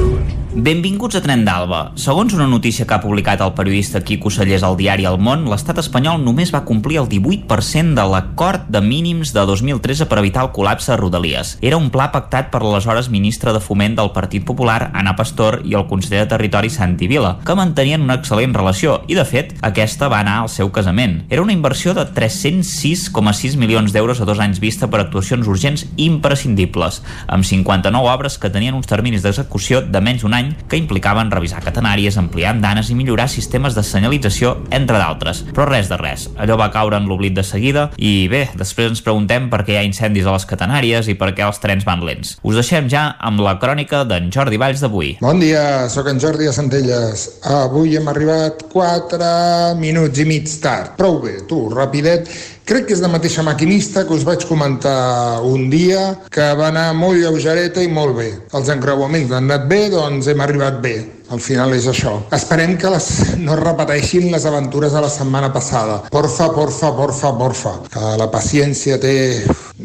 Benvinguts 0.51 1.15
a 1.15 1.21
Tren 1.23 1.45
d'Alba. 1.47 1.93
Segons 1.95 2.33
una 2.35 2.43
notícia 2.43 2.83
que 2.83 2.91
ha 2.91 2.99
publicat 2.99 3.39
el 3.39 3.53
periodista 3.55 4.01
Quico 4.03 4.27
Sallés 4.27 4.65
al 4.67 4.73
diari 4.75 5.05
El 5.07 5.15
Món, 5.15 5.45
l'estat 5.47 5.77
espanyol 5.79 6.17
només 6.25 6.49
va 6.51 6.65
complir 6.67 6.97
el 6.99 7.05
18% 7.07 7.95
de 7.95 8.03
l'acord 8.11 8.65
de 8.67 8.81
mínims 8.83 9.31
de 9.31 9.45
2013 9.47 10.09
per 10.11 10.17
evitar 10.19 10.43
el 10.43 10.49
col·lapse 10.51 10.91
a 10.91 10.97
Rodalies. 10.99 11.53
Era 11.63 11.79
un 11.79 11.87
pla 11.89 12.09
pactat 12.11 12.49
per 12.51 12.59
l'aleshores 12.65 13.07
ministre 13.07 13.53
de 13.55 13.61
Foment 13.63 13.95
del 13.95 14.11
Partit 14.11 14.43
Popular, 14.43 14.89
Anna 14.91 15.13
Pastor, 15.15 15.61
i 15.63 15.77
el 15.79 15.85
conseller 15.87 16.25
de 16.25 16.33
Territori, 16.35 16.67
Santi 16.67 17.07
Vila, 17.07 17.37
que 17.47 17.55
mantenien 17.55 18.03
una 18.03 18.19
excel·lent 18.19 18.51
relació, 18.51 18.97
i 19.07 19.15
de 19.15 19.23
fet, 19.23 19.55
aquesta 19.63 20.11
va 20.11 20.19
anar 20.19 20.41
al 20.41 20.51
seu 20.51 20.73
casament. 20.75 21.21
Era 21.29 21.47
una 21.47 21.55
inversió 21.55 21.95
de 21.95 22.03
306,6 22.11 23.55
milions 23.55 23.95
d'euros 23.95 24.19
a 24.19 24.27
dos 24.27 24.43
anys 24.43 24.59
vista 24.59 24.91
per 24.91 24.99
actuacions 24.99 25.47
urgents 25.47 25.87
imprescindibles, 25.95 26.99
amb 27.31 27.47
59 27.47 28.13
obres 28.17 28.35
que 28.35 28.51
tenien 28.51 28.75
uns 28.75 28.91
terminis 28.91 29.23
d'execució 29.23 29.79
de 29.87 30.03
menys 30.03 30.27
d'un 30.27 30.35
any 30.35 30.40
que 30.69 30.79
implicaven 30.79 31.31
revisar 31.33 31.63
catenàries, 31.65 32.17
ampliar 32.19 32.53
andanes 32.55 32.89
i 32.91 32.97
millorar 32.97 33.27
sistemes 33.31 33.75
de 33.77 33.83
senyalització, 33.85 34.55
entre 34.73 34.99
d'altres. 35.01 35.43
Però 35.53 35.67
res 35.69 35.89
de 35.91 35.99
res. 36.01 36.27
Allò 36.41 36.57
va 36.59 36.71
caure 36.73 36.99
en 36.99 37.07
l'oblit 37.09 37.35
de 37.37 37.45
seguida 37.47 37.89
i 37.97 38.27
bé, 38.31 38.47
després 38.57 38.91
ens 38.91 39.03
preguntem 39.05 39.49
per 39.51 39.63
què 39.65 39.75
hi 39.75 39.79
ha 39.81 39.87
incendis 39.87 40.27
a 40.27 40.35
les 40.35 40.47
catenàries 40.49 41.09
i 41.11 41.17
per 41.19 41.31
què 41.37 41.45
els 41.47 41.61
trens 41.63 41.87
van 41.87 42.05
lents. 42.07 42.37
Us 42.41 42.57
deixem 42.59 42.89
ja 42.91 43.07
amb 43.19 43.43
la 43.45 43.57
crònica 43.61 44.03
d'en 44.07 44.31
Jordi 44.33 44.59
Valls 44.61 44.81
d'avui. 44.83 45.15
Bon 45.21 45.41
dia, 45.41 45.89
sóc 45.93 46.09
en 46.11 46.21
Jordi 46.21 46.49
de 46.49 46.55
Centelles. 46.55 47.27
Avui 47.47 47.97
hem 47.99 48.09
arribat 48.11 48.65
4 48.71 49.75
minuts 49.79 50.21
i 50.21 50.25
mig 50.29 50.49
tard. 50.63 50.95
Prou 50.97 51.19
bé, 51.23 51.39
tu, 51.49 51.67
rapidet. 51.73 52.29
Crec 52.71 52.85
que 52.87 52.93
és 52.95 53.01
la 53.03 53.09
mateixa 53.11 53.43
maquinista 53.43 54.05
que 54.07 54.13
us 54.15 54.21
vaig 54.23 54.45
comentar 54.47 55.41
un 55.43 55.65
dia, 55.67 56.05
que 56.31 56.45
va 56.55 56.69
anar 56.69 56.85
molt 56.95 57.19
lleugereta 57.19 57.83
i 57.83 57.89
molt 57.91 58.15
bé. 58.15 58.29
Els 58.55 58.71
encreuaments 58.71 59.33
han 59.35 59.49
anat 59.49 59.65
bé, 59.67 59.79
doncs 59.91 60.29
hem 60.31 60.39
arribat 60.45 60.77
bé. 60.79 60.93
Al 61.31 61.39
final 61.39 61.71
és 61.77 61.85
això. 61.87 62.17
Esperem 62.35 62.75
que 62.79 62.91
les, 62.91 63.07
no 63.39 63.55
es 63.55 63.61
repeteixin 63.61 64.27
les 64.33 64.45
aventures 64.49 64.91
de 64.91 65.03
la 65.05 65.11
setmana 65.11 65.51
passada. 65.55 66.01
Porfa, 66.11 66.49
porfa, 66.51 66.91
porfa, 66.97 67.31
porfa. 67.39 67.75
Que 67.93 68.15
la 68.19 68.27
paciència 68.33 68.99
té 68.99 69.15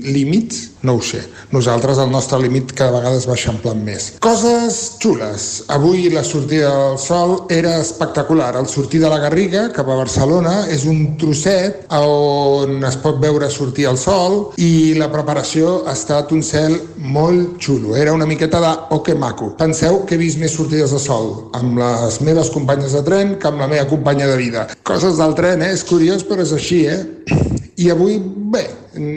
límits? 0.02 0.72
No 0.82 0.96
ho 0.98 1.02
sé. 1.02 1.22
Nosaltres 1.50 1.98
el 1.98 2.10
nostre 2.10 2.38
límit 2.42 2.72
cada 2.76 2.98
vegada 2.98 3.18
es 3.18 3.26
va 3.28 3.34
eixamplant 3.34 3.78
més. 3.82 4.08
Coses 4.22 4.98
xules. 5.02 5.46
Avui 5.72 6.10
la 6.12 6.22
sortida 6.26 6.70
del 6.70 6.98
sol 6.98 7.36
era 7.50 7.76
espectacular. 7.80 8.52
El 8.58 8.68
sortir 8.70 9.00
de 9.02 9.10
la 9.10 9.18
Garriga 9.22 9.68
cap 9.74 9.88
a 9.88 9.98
Barcelona 9.98 10.56
és 10.70 10.84
un 10.90 11.16
trosset 11.18 11.86
on 11.96 12.84
es 12.86 12.98
pot 13.02 13.18
veure 13.22 13.50
sortir 13.50 13.88
el 13.90 13.98
sol 13.98 14.52
i 14.62 14.94
la 14.98 15.10
preparació 15.12 15.80
ha 15.86 15.96
estat 15.96 16.34
un 16.34 16.42
cel 16.42 16.76
molt 16.98 17.56
xulo. 17.62 17.96
Era 17.96 18.14
una 18.14 18.26
miqueta 18.26 18.60
de 18.62 18.74
oh 18.94 19.02
que 19.02 19.14
maco. 19.14 19.54
Penseu 19.58 20.04
que 20.06 20.14
he 20.14 20.22
vist 20.22 20.42
més 20.42 20.54
sortides 20.54 20.94
de 20.94 21.02
sol 21.02 21.35
amb 21.58 21.78
les 21.80 22.20
meves 22.26 22.50
companyes 22.54 22.96
de 22.96 23.02
tren 23.06 23.36
que 23.40 23.50
amb 23.50 23.62
la 23.62 23.70
meva 23.70 23.88
companya 23.90 24.28
de 24.30 24.36
vida. 24.40 24.66
Coses 24.86 25.20
del 25.20 25.36
tren, 25.38 25.62
eh? 25.62 25.72
És 25.76 25.84
curiós, 25.86 26.24
però 26.26 26.44
és 26.44 26.54
així, 26.56 26.84
eh? 26.86 27.02
I 27.76 27.90
avui, 27.92 28.16
bé, 28.52 28.62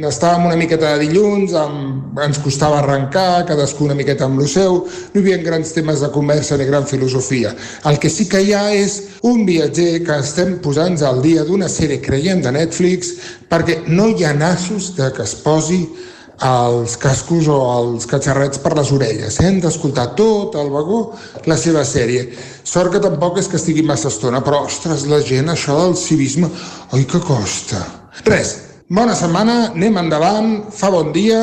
estàvem 0.09 0.49
una 0.49 0.57
miqueta 0.59 0.89
de 0.91 1.05
dilluns, 1.05 1.53
amb, 1.55 2.17
ens 2.19 2.41
costava 2.43 2.81
arrencar, 2.81 3.45
cadascú 3.47 3.85
una 3.85 3.95
miqueta 3.95 4.27
amb 4.27 4.41
el 4.43 4.49
seu, 4.51 4.81
no 4.83 5.15
hi 5.15 5.23
havia 5.23 5.37
grans 5.45 5.71
temes 5.75 6.03
de 6.03 6.09
conversa 6.11 6.57
ni 6.59 6.67
gran 6.67 6.83
filosofia. 6.89 7.53
El 7.87 7.99
que 8.03 8.11
sí 8.11 8.27
que 8.27 8.41
hi 8.43 8.51
ha 8.53 8.65
és 8.75 8.97
un 9.23 9.45
viatger 9.47 10.03
que 10.03 10.19
estem 10.19 10.57
posant 10.65 10.99
al 11.07 11.23
dia 11.23 11.47
d'una 11.47 11.71
sèrie, 11.71 12.01
creiem, 12.03 12.43
de 12.43 12.51
Netflix, 12.51 13.15
perquè 13.47 13.79
no 13.87 14.09
hi 14.11 14.27
ha 14.27 14.35
nassos 14.35 14.91
de 14.99 15.07
que 15.15 15.23
es 15.23 15.37
posi 15.39 15.85
els 16.45 16.95
cascos 16.99 17.47
o 17.51 17.57
els 17.73 18.07
catxarrets 18.09 18.61
per 18.63 18.73
les 18.77 18.91
orelles. 18.95 19.39
Eh? 19.39 19.47
Hem 19.47 19.59
d'escoltar 19.63 20.13
tot 20.19 20.55
el 20.59 20.71
vagó, 20.73 21.01
la 21.49 21.57
seva 21.59 21.83
sèrie. 21.87 22.29
Sort 22.63 22.93
que 22.93 23.03
tampoc 23.03 23.39
és 23.41 23.49
que 23.51 23.59
estigui 23.59 23.83
massa 23.85 24.11
estona, 24.11 24.43
però, 24.45 24.63
ostres, 24.69 25.07
la 25.09 25.21
gent, 25.25 25.51
això 25.51 25.77
del 25.81 25.97
civisme, 25.99 26.51
oi 26.95 27.05
que 27.09 27.21
costa. 27.25 27.81
Res, 28.27 28.55
bona 28.89 29.17
setmana, 29.17 29.59
anem 29.73 29.99
endavant, 30.03 30.55
fa 30.75 30.91
bon 30.93 31.11
dia, 31.15 31.41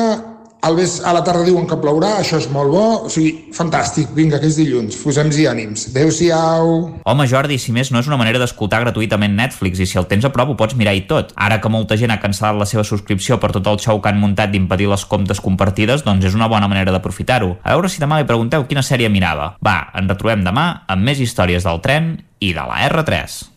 al 0.67 0.75
ves, 0.75 0.99
a 1.05 1.13
la 1.15 1.23
tarda 1.23 1.45
diuen 1.47 1.67
que 1.67 1.77
plourà, 1.79 2.17
això 2.19 2.39
és 2.41 2.49
molt 2.51 2.73
bo, 2.73 2.83
o 3.07 3.11
sigui, 3.11 3.31
fantàstic, 3.55 4.09
vinga, 4.17 4.39
que 4.41 4.49
és 4.49 4.57
dilluns, 4.59 4.97
posem-hi 4.99 5.47
ànims. 5.47 5.87
Adéu-siau. 5.93 6.73
Home, 7.07 7.27
Jordi, 7.31 7.57
si 7.61 7.71
més 7.75 7.91
no 7.93 8.01
és 8.03 8.09
una 8.11 8.19
manera 8.19 8.41
d'escoltar 8.41 8.81
gratuïtament 8.83 9.37
Netflix 9.37 9.79
i 9.79 9.87
si 9.87 9.99
el 10.01 10.09
tens 10.11 10.27
a 10.27 10.33
prop 10.35 10.51
ho 10.51 10.57
pots 10.59 10.75
mirar 10.75 10.97
i 10.97 11.05
tot. 11.07 11.31
Ara 11.47 11.61
que 11.63 11.71
molta 11.71 11.97
gent 11.99 12.11
ha 12.11 12.19
cancel·lat 12.19 12.59
la 12.59 12.67
seva 12.69 12.85
subscripció 12.87 13.39
per 13.39 13.53
tot 13.55 13.71
el 13.71 13.79
show 13.83 14.01
que 14.03 14.11
han 14.11 14.19
muntat 14.21 14.51
d'impedir 14.51 14.91
les 14.91 15.07
comptes 15.07 15.41
compartides, 15.43 16.03
doncs 16.07 16.27
és 16.27 16.37
una 16.37 16.51
bona 16.51 16.67
manera 16.67 16.91
d'aprofitar-ho. 16.95 17.55
A 17.63 17.75
veure 17.75 17.91
si 17.91 18.03
demà 18.03 18.19
li 18.19 18.29
pregunteu 18.29 18.67
quina 18.67 18.83
sèrie 18.83 19.11
mirava. 19.13 19.53
Va, 19.63 19.79
ens 19.95 20.11
retrobem 20.11 20.43
demà 20.43 20.69
amb 20.87 21.07
més 21.07 21.23
històries 21.23 21.63
del 21.67 21.79
tren 21.83 22.17
i 22.43 22.51
de 22.53 22.67
la 22.67 22.83
R3. 22.91 23.56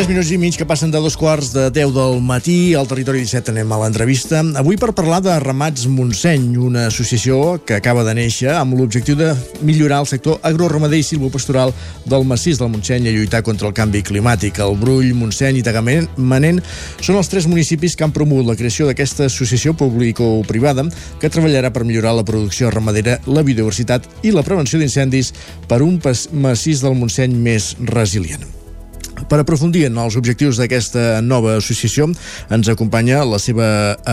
Tres 0.00 0.08
minuts 0.08 0.30
i 0.32 0.38
mig 0.40 0.56
que 0.56 0.64
passen 0.64 0.88
de 0.88 0.96
dos 0.96 1.12
quarts 1.12 1.50
de 1.52 1.66
10 1.68 1.90
del 1.92 2.22
matí. 2.24 2.72
Al 2.72 2.86
Territori 2.88 3.20
17 3.20 3.50
anem 3.52 3.68
a 3.68 3.80
l'entrevista. 3.82 4.38
Avui 4.56 4.78
per 4.80 4.94
parlar 4.96 5.18
de 5.20 5.34
Ramats 5.42 5.82
Montseny, 5.92 6.54
una 6.56 6.86
associació 6.88 7.58
que 7.68 7.74
acaba 7.76 8.00
de 8.06 8.14
néixer 8.16 8.54
amb 8.56 8.78
l'objectiu 8.78 9.18
de 9.18 9.34
millorar 9.60 9.98
el 10.00 10.06
sector 10.08 10.38
agroramader 10.40 11.02
i 11.02 11.04
silvopastoral 11.04 11.74
del 12.08 12.24
massís 12.24 12.56
del 12.56 12.70
Montseny 12.72 13.10
i 13.10 13.12
lluitar 13.12 13.42
contra 13.44 13.68
el 13.68 13.74
canvi 13.76 14.00
climàtic. 14.00 14.62
El 14.64 14.78
Brull, 14.80 15.10
Montseny 15.18 15.58
i 15.60 15.64
Tagamanent 15.66 16.62
són 17.04 17.18
els 17.20 17.28
tres 17.28 17.44
municipis 17.50 17.92
que 17.92 18.06
han 18.06 18.14
promogut 18.16 18.48
la 18.48 18.56
creació 18.56 18.88
d'aquesta 18.88 19.26
associació 19.28 19.74
público-privada 19.76 20.86
que 21.20 21.28
treballarà 21.28 21.74
per 21.74 21.84
millorar 21.84 22.14
la 22.16 22.24
producció 22.24 22.72
ramadera, 22.72 23.18
la 23.28 23.44
biodiversitat 23.44 24.08
i 24.24 24.32
la 24.32 24.46
prevenció 24.48 24.80
d'incendis 24.80 25.34
per 25.68 25.82
un 25.84 26.00
massís 26.32 26.80
del 26.80 26.96
Montseny 26.96 27.36
més 27.36 27.74
resilient. 27.84 28.59
Per 29.28 29.40
aprofundir 29.42 29.86
en 29.88 29.98
els 30.00 30.16
objectius 30.18 30.60
d'aquesta 30.60 31.20
nova 31.24 31.56
associació 31.58 32.08
ens 32.52 32.70
acompanya 32.72 33.24
la 33.28 33.40
seva 33.42 33.68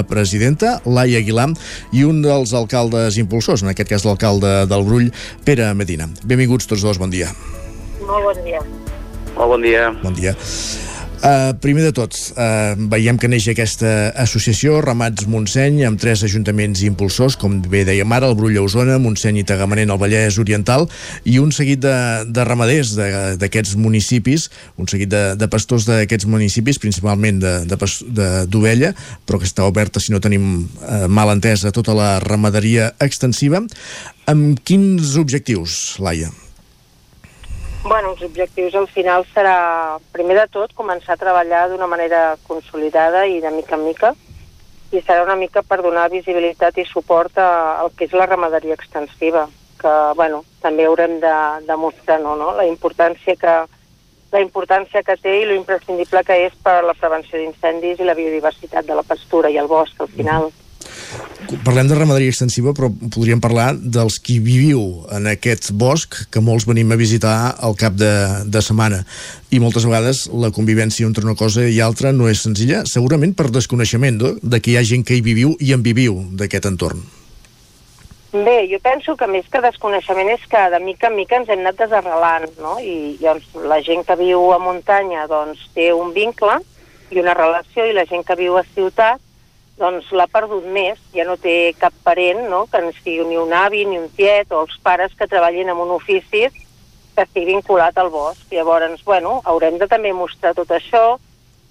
presidenta, 0.09 0.77
Laia 0.86 1.21
Aguilar, 1.21 1.49
i 1.93 2.03
un 2.07 2.21
dels 2.25 2.53
alcaldes 2.57 3.19
impulsors, 3.21 3.63
en 3.63 3.71
aquest 3.73 3.93
cas 3.93 4.07
l'alcalde 4.07 4.65
del 4.67 4.86
Brull, 4.88 5.11
Pere 5.45 5.71
Medina. 5.77 6.09
Benvinguts 6.25 6.67
tots 6.67 6.84
dos, 6.84 6.99
bon 6.99 7.13
dia. 7.13 7.31
Molt 8.01 8.29
bon 8.31 8.43
dia. 8.43 8.61
Molt 9.38 9.49
bon 9.55 9.65
dia. 9.65 9.89
Bon 10.03 10.17
dia. 10.17 10.36
Uh, 11.18 11.49
primer 11.57 11.82
de 11.82 11.91
tot, 11.97 12.13
uh, 12.38 12.78
veiem 12.93 13.18
que 13.18 13.26
neix 13.28 13.47
aquesta 13.49 14.11
associació, 14.22 14.76
Ramats 14.86 15.26
Montseny, 15.26 15.80
amb 15.88 15.97
tres 15.97 16.22
ajuntaments 16.28 16.84
impulsors, 16.86 17.34
com 17.41 17.55
bé 17.65 17.82
dèiem 17.88 18.13
ara, 18.13 18.30
el 18.30 18.38
Brull 18.38 18.59
a 18.59 18.61
Osona, 18.61 18.99
Montseny 19.01 19.41
i 19.41 19.45
Tagamanent 19.49 19.89
al 19.89 19.97
Vallès 19.97 20.38
Oriental, 20.38 20.86
i 21.26 21.39
un 21.41 21.49
seguit 21.51 21.82
de, 21.82 21.95
de 22.30 22.45
ramaders 22.45 22.93
d'aquests 23.41 23.74
municipis, 23.82 24.47
un 24.78 24.86
seguit 24.88 25.09
de, 25.09 25.24
de 25.41 25.49
pastors 25.49 25.89
d'aquests 25.89 26.30
municipis, 26.30 26.78
principalment 26.78 27.41
d'ovella, 27.41 28.93
però 29.26 29.41
que 29.41 29.49
està 29.49 29.65
oberta, 29.65 29.99
si 29.99 30.13
no 30.13 30.22
tenim 30.22 30.68
uh, 30.68 31.07
mal 31.09 31.34
entesa, 31.34 31.74
tota 31.74 31.97
la 31.97 32.18
ramaderia 32.22 32.93
extensiva. 33.01 33.65
Amb 34.30 34.61
quins 34.61 35.18
objectius, 35.18 35.97
Laia? 35.97 36.30
Bueno, 37.88 38.09
els 38.11 38.21
objectius 38.25 38.73
al 38.75 38.89
final 38.91 39.23
serà, 39.31 39.97
primer 40.11 40.35
de 40.35 40.47
tot, 40.51 40.73
començar 40.75 41.13
a 41.15 41.21
treballar 41.21 41.69
d'una 41.71 41.88
manera 41.88 42.33
consolidada 42.43 43.21
i 43.31 43.39
de 43.39 43.51
mica 43.55 43.77
en 43.77 43.85
mica, 43.85 44.09
i 44.91 44.99
serà 44.99 45.23
una 45.23 45.38
mica 45.39 45.63
per 45.63 45.77
donar 45.85 46.09
visibilitat 46.11 46.81
i 46.83 46.85
suport 46.89 47.39
a, 47.39 47.47
al 47.79 47.93
que 47.95 48.09
és 48.09 48.17
la 48.17 48.27
ramaderia 48.27 48.75
extensiva, 48.75 49.45
que, 49.79 49.95
bueno, 50.19 50.43
també 50.59 50.83
haurem 50.83 51.15
de, 51.23 51.33
de 51.63 51.79
mostrar 51.79 52.19
no, 52.19 52.35
no? 52.35 52.51
la 52.59 52.67
importància 52.67 53.39
que 53.39 53.55
la 54.35 54.43
importància 54.43 55.05
que 55.07 55.15
té 55.23 55.39
i 55.39 55.47
lo 55.47 55.55
imprescindible 55.55 56.25
que 56.27 56.41
és 56.49 56.59
per 56.59 56.81
la 56.83 56.97
prevenció 56.99 57.39
d'incendis 57.39 58.03
i 58.03 58.09
la 58.09 58.19
biodiversitat 58.19 58.83
de 58.83 58.99
la 58.99 59.07
pastura 59.07 59.47
i 59.47 59.63
el 59.63 59.71
bosc, 59.71 59.95
al 60.03 60.11
final. 60.11 60.51
Mm 60.51 60.66
Parlem 61.63 61.87
de 61.87 61.95
ramaderia 61.95 62.33
extensiva, 62.33 62.73
però 62.75 62.89
podríem 62.91 63.39
parlar 63.39 63.69
dels 63.77 64.17
qui 64.19 64.35
viviu 64.43 64.81
en 65.15 65.29
aquest 65.31 65.69
bosc, 65.71 66.17
que 66.33 66.43
molts 66.43 66.65
venim 66.67 66.91
a 66.91 66.97
visitar 66.99 67.55
al 67.63 67.77
cap 67.79 67.95
de, 67.95 68.11
de 68.43 68.61
setmana. 68.63 69.03
I 69.55 69.61
moltes 69.63 69.85
vegades 69.87 70.25
la 70.33 70.51
convivència 70.51 71.07
entre 71.07 71.23
una 71.23 71.37
cosa 71.39 71.63
i 71.63 71.79
altra 71.79 72.11
no 72.11 72.27
és 72.27 72.43
senzilla, 72.43 72.83
segurament 72.83 73.31
per 73.37 73.47
desconeixement 73.47 74.19
no? 74.19 74.33
de 74.41 74.59
que 74.59 74.73
hi 74.73 74.79
ha 74.79 74.83
gent 74.87 75.07
que 75.07 75.15
hi 75.15 75.23
viviu 75.23 75.55
i 75.63 75.71
en 75.77 75.85
viviu 75.85 76.19
d'aquest 76.35 76.67
entorn. 76.67 77.05
Bé, 78.33 78.67
jo 78.67 78.77
penso 78.83 79.15
que 79.15 79.27
més 79.31 79.45
que 79.47 79.61
desconeixement 79.63 80.27
és 80.33 80.41
que 80.51 80.59
de 80.73 80.81
mica 80.83 81.07
en 81.07 81.15
mica 81.15 81.37
ens 81.39 81.47
hem 81.47 81.61
anat 81.63 81.79
desarrelant, 81.79 82.49
no? 82.59 82.75
I 82.83 83.15
doncs, 83.21 83.47
la 83.71 83.79
gent 83.85 84.03
que 84.03 84.17
viu 84.19 84.51
a 84.51 84.59
muntanya 84.59 85.23
doncs, 85.31 85.63
té 85.73 85.93
un 85.95 86.11
vincle 86.13 86.59
i 87.09 87.21
una 87.23 87.37
relació 87.37 87.87
i 87.87 87.95
la 87.95 88.03
gent 88.09 88.27
que 88.27 88.35
viu 88.35 88.59
a 88.59 88.65
ciutat 88.75 89.23
doncs 89.78 90.09
l'ha 90.11 90.28
perdut 90.32 90.65
més, 90.73 90.99
ja 91.13 91.25
no 91.28 91.38
té 91.38 91.73
cap 91.80 91.93
parent, 92.03 92.47
no?, 92.49 92.65
que 92.71 92.82
no 92.82 92.93
sigui 92.97 93.25
ni 93.30 93.38
un 93.38 93.53
avi 93.53 93.86
ni 93.86 93.99
un 93.99 94.09
tiet, 94.17 94.51
o 94.51 94.63
els 94.65 94.78
pares 94.84 95.13
que 95.17 95.30
treballin 95.30 95.69
en 95.69 95.84
un 95.84 95.93
ofici 95.95 96.47
que 96.49 97.25
estigui 97.25 97.53
vinculat 97.53 97.97
al 97.97 98.09
bosc. 98.13 98.41
Llavors, 98.51 99.03
bueno, 99.05 99.41
haurem 99.45 99.78
de 99.78 99.88
també 99.89 100.13
mostrar 100.13 100.55
tot 100.57 100.73
això 100.73 101.19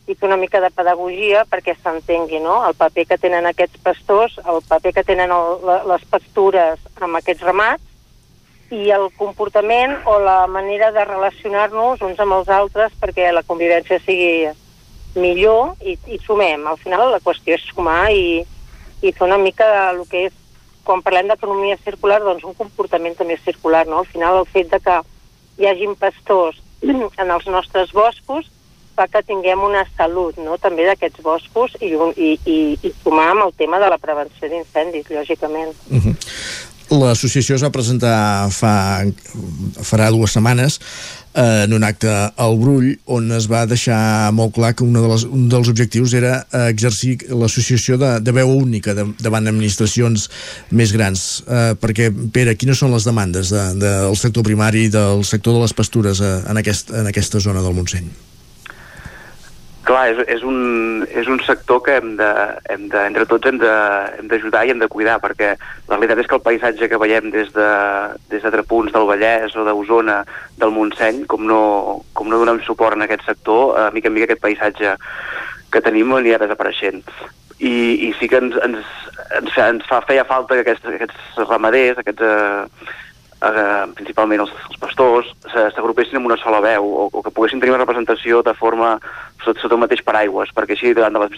i 0.06 0.14
fer 0.14 0.28
una 0.28 0.38
mica 0.38 0.60
de 0.62 0.70
pedagogia 0.70 1.42
perquè 1.50 1.74
s'entengui, 1.74 2.38
no?, 2.42 2.60
el 2.68 2.78
paper 2.78 3.06
que 3.10 3.18
tenen 3.18 3.50
aquests 3.50 3.82
pastors, 3.82 4.38
el 4.46 4.62
paper 4.68 4.94
que 4.94 5.04
tenen 5.04 5.34
el, 5.34 5.60
les 5.90 6.06
pastures 6.10 6.78
amb 7.02 7.18
aquests 7.18 7.42
ramats, 7.42 7.82
i 8.70 8.90
el 8.90 9.10
comportament 9.14 9.94
o 10.10 10.18
la 10.18 10.46
manera 10.50 10.90
de 10.92 11.04
relacionar-nos 11.04 12.02
uns 12.02 12.18
amb 12.22 12.34
els 12.38 12.48
altres 12.50 12.94
perquè 13.00 13.30
la 13.30 13.44
convivència 13.46 14.00
sigui 14.02 14.48
millor 15.16 15.74
i, 15.82 15.96
i 16.06 16.18
sumem. 16.24 16.66
Al 16.66 16.78
final 16.78 17.10
la 17.12 17.22
qüestió 17.24 17.56
és 17.56 17.64
sumar 17.68 18.10
i, 18.12 18.42
i 19.02 19.12
fer 19.12 19.26
una 19.26 19.38
mica 19.38 19.66
del 19.74 20.04
que 20.10 20.26
és, 20.28 20.34
quan 20.86 21.02
parlem 21.02 21.28
d'economia 21.28 21.78
circular, 21.82 22.20
doncs 22.22 22.44
un 22.46 22.54
comportament 22.54 23.16
també 23.18 23.38
circular, 23.44 23.86
no? 23.90 24.04
Al 24.04 24.10
final 24.10 24.42
el 24.42 24.50
fet 24.52 24.70
de 24.70 24.80
que 24.80 25.00
hi 25.58 25.66
hagin 25.66 25.96
pastors 25.98 26.60
en 27.22 27.30
els 27.30 27.48
nostres 27.50 27.92
boscos 27.96 28.52
fa 28.96 29.06
que 29.12 29.20
tinguem 29.28 29.60
una 29.60 29.82
salut 29.96 30.38
no? 30.40 30.56
també 30.56 30.86
d'aquests 30.88 31.20
boscos 31.24 31.74
i, 31.84 31.90
i, 31.92 32.30
i, 32.48 32.56
i 32.80 32.92
sumar 33.02 33.28
amb 33.34 33.44
el 33.44 33.52
tema 33.58 33.80
de 33.82 33.90
la 33.92 33.98
prevenció 34.00 34.48
d'incendis, 34.48 35.10
lògicament. 35.12 35.74
Uh 35.90 36.00
-huh. 36.00 36.14
L'associació 36.86 37.56
es 37.56 37.64
va 37.66 37.72
presentar 37.74 38.46
fa, 38.54 39.02
farà 39.82 40.06
dues 40.14 40.36
setmanes 40.36 40.76
eh, 41.34 41.64
en 41.64 41.72
un 41.74 41.82
acte 41.82 42.12
al 42.12 42.54
Brull 42.60 42.92
on 43.10 43.26
es 43.34 43.48
va 43.50 43.64
deixar 43.66 44.30
molt 44.36 44.54
clar 44.54 44.70
que 44.78 44.86
una 44.86 45.02
de 45.02 45.10
les, 45.10 45.24
un 45.26 45.48
dels 45.50 45.70
objectius 45.72 46.14
era 46.14 46.36
eh, 46.44 46.68
exercir 46.70 47.16
l'associació 47.32 47.98
de, 47.98 48.12
de 48.22 48.36
veu 48.36 48.54
única 48.54 48.94
de, 48.94 49.08
davant 49.18 49.50
administracions 49.50 50.28
més 50.70 50.94
grans 50.94 51.26
eh, 51.48 51.74
perquè, 51.80 52.12
Pere, 52.32 52.54
quines 52.54 52.78
són 52.78 52.94
les 52.94 53.08
demandes 53.08 53.50
de, 53.50 53.66
de, 53.82 53.92
del 54.06 54.16
sector 54.22 54.46
primari 54.46 54.86
del 54.86 55.26
sector 55.26 55.58
de 55.58 55.66
les 55.66 55.74
pastures 55.74 56.22
eh, 56.22 56.32
en, 56.46 56.62
aquest, 56.62 56.94
en 56.94 57.10
aquesta 57.10 57.42
zona 57.42 57.66
del 57.66 57.74
Montseny? 57.74 58.35
Clar, 59.86 60.02
és, 60.10 60.18
és, 60.36 60.42
un, 60.46 61.04
és 61.08 61.28
un 61.30 61.38
sector 61.46 61.80
que 61.86 61.96
hem 62.00 62.16
de, 62.18 62.28
hem 62.72 62.88
de, 62.92 63.02
entre 63.08 63.26
tots 63.30 63.48
hem 63.48 63.60
d'ajudar 63.60 64.64
i 64.66 64.72
hem 64.74 64.82
de 64.82 64.90
cuidar, 64.92 65.16
perquè 65.22 65.54
la 65.54 65.94
realitat 65.94 66.22
és 66.22 66.28
que 66.30 66.36
el 66.38 66.44
paisatge 66.44 66.88
que 66.90 67.00
veiem 67.00 67.30
des 67.34 67.52
de, 67.54 67.70
des 68.32 68.44
de 68.44 68.64
punts 68.68 68.92
del 68.94 69.08
Vallès 69.08 69.56
o 69.56 69.64
d'Osona, 69.66 70.20
del 70.60 70.74
Montseny, 70.74 71.24
com 71.30 71.46
no, 71.46 71.62
com 72.18 72.30
no 72.30 72.42
donem 72.42 72.60
suport 72.66 72.98
en 72.98 73.06
aquest 73.06 73.24
sector, 73.28 73.78
a 73.78 73.88
mica 73.94 74.10
en 74.10 74.16
mica 74.18 74.30
aquest 74.30 74.44
paisatge 74.44 74.96
que 75.72 75.82
tenim 75.84 76.14
anirà 76.14 76.42
desapareixent. 76.42 77.02
I, 77.56 77.72
i 78.08 78.12
sí 78.18 78.28
que 78.28 78.42
ens, 78.42 78.56
ens, 78.66 78.94
ens, 79.38 79.58
ens 79.64 79.86
fa, 79.88 80.02
feia 80.08 80.26
falta 80.28 80.58
que 80.58 80.66
aquests, 80.66 80.90
aquests 80.98 81.44
ramaders, 81.46 82.02
aquests, 82.02 82.26
eh, 82.26 83.04
eh, 83.42 83.84
principalment 83.96 84.44
els, 84.44 84.52
els 84.70 84.78
pastors, 84.80 85.28
s'agrupessin 85.52 86.20
en 86.20 86.28
una 86.28 86.38
sola 86.40 86.60
veu 86.64 86.86
o, 86.86 87.08
o 87.12 87.22
que 87.22 87.32
poguessin 87.34 87.60
tenir 87.60 87.74
una 87.74 87.82
representació 87.82 88.42
de 88.46 88.54
forma 88.56 88.96
sota, 89.44 89.60
sota 89.60 89.76
un 89.76 89.84
mateix 89.84 90.02
paraigües, 90.06 90.52
perquè 90.56 90.76
així 90.76 90.94
davant 90.96 91.16
de 91.16 91.22
les 91.22 91.36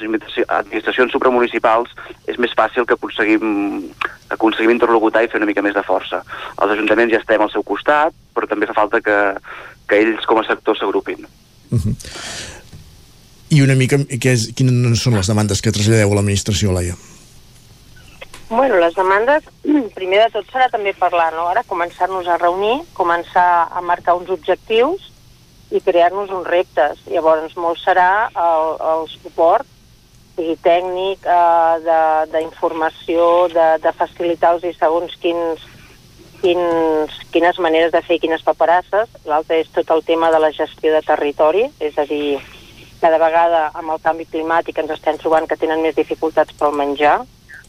administracions 0.49 1.12
supramunicipals 1.14 1.92
és 2.30 2.38
més 2.38 2.55
fàcil 2.59 2.86
que 2.86 2.96
aconseguim, 2.99 3.88
aconseguim 4.34 4.74
interlocutar 4.76 5.24
i 5.24 5.32
fer 5.32 5.42
una 5.42 5.51
mica 5.51 5.64
més 5.64 5.76
de 5.76 5.84
força. 5.86 6.22
Els 6.57 6.76
ajuntaments 6.76 7.14
ja 7.14 7.22
estem 7.22 7.42
al 7.42 7.53
seu 7.53 7.66
costat, 7.66 8.14
però 8.34 8.49
també 8.51 8.70
fa 8.70 8.78
falta 8.78 9.03
que, 9.05 9.18
que 9.88 10.03
ells 10.05 10.26
com 10.28 10.40
a 10.40 10.46
sector 10.46 10.78
s'agrupin. 10.78 11.26
Uh 11.70 11.78
-huh. 11.78 11.94
I 13.51 13.62
una 13.62 13.74
mica, 13.74 13.96
què 13.96 14.32
és, 14.32 14.51
quines 14.55 15.01
són 15.01 15.14
les 15.16 15.26
demandes 15.26 15.62
que 15.62 15.72
traslladeu 15.72 16.12
a 16.12 16.14
l'administració, 16.14 16.72
Laia? 16.72 16.96
Bueno, 18.51 18.78
les 18.78 18.94
demandes, 18.94 19.44
primer 19.94 20.22
de 20.22 20.30
tot 20.32 20.46
serà 20.49 20.70
també 20.72 20.94
parlar, 20.96 21.34
no? 21.36 21.44
Ara 21.51 21.66
començar-nos 21.68 22.28
a 22.28 22.38
reunir, 22.40 22.78
començar 22.96 23.68
a 23.68 23.82
marcar 23.84 24.16
uns 24.16 24.30
objectius 24.32 25.11
i 25.68 25.82
crear-nos 25.84 26.32
uns 26.32 26.49
reptes. 26.49 27.03
Llavors, 27.12 27.57
molt 27.61 27.82
serà 27.82 28.30
el, 28.32 28.72
el 28.92 29.05
suport 29.12 29.68
sigui 30.38 30.57
tècnic, 30.62 31.26
eh, 31.26 32.24
d'informació, 32.32 33.49
de, 33.53 33.55
de, 33.59 33.68
de 33.84 33.92
facilitar-los 33.99 34.64
i 34.64 34.72
segons 34.76 35.16
quins, 35.20 35.64
quins, 36.40 37.16
quines 37.34 37.59
maneres 37.59 37.92
de 37.92 38.01
fer 38.07 38.20
quines 38.22 38.44
paperasses. 38.46 39.11
L'altre 39.26 39.59
és 39.61 39.72
tot 39.74 39.90
el 39.90 40.05
tema 40.07 40.30
de 40.32 40.40
la 40.40 40.55
gestió 40.55 40.94
de 40.94 41.03
territori, 41.05 41.66
és 41.82 41.99
a 41.99 42.07
dir, 42.09 42.38
cada 43.03 43.18
vegada 43.20 43.68
amb 43.74 43.92
el 43.92 44.01
canvi 44.01 44.24
climàtic 44.30 44.78
ens 44.78 44.94
estem 44.94 45.18
trobant 45.18 45.51
que 45.51 45.59
tenen 45.59 45.82
més 45.82 45.99
dificultats 45.99 46.55
pel 46.57 46.72
menjar, 46.78 47.18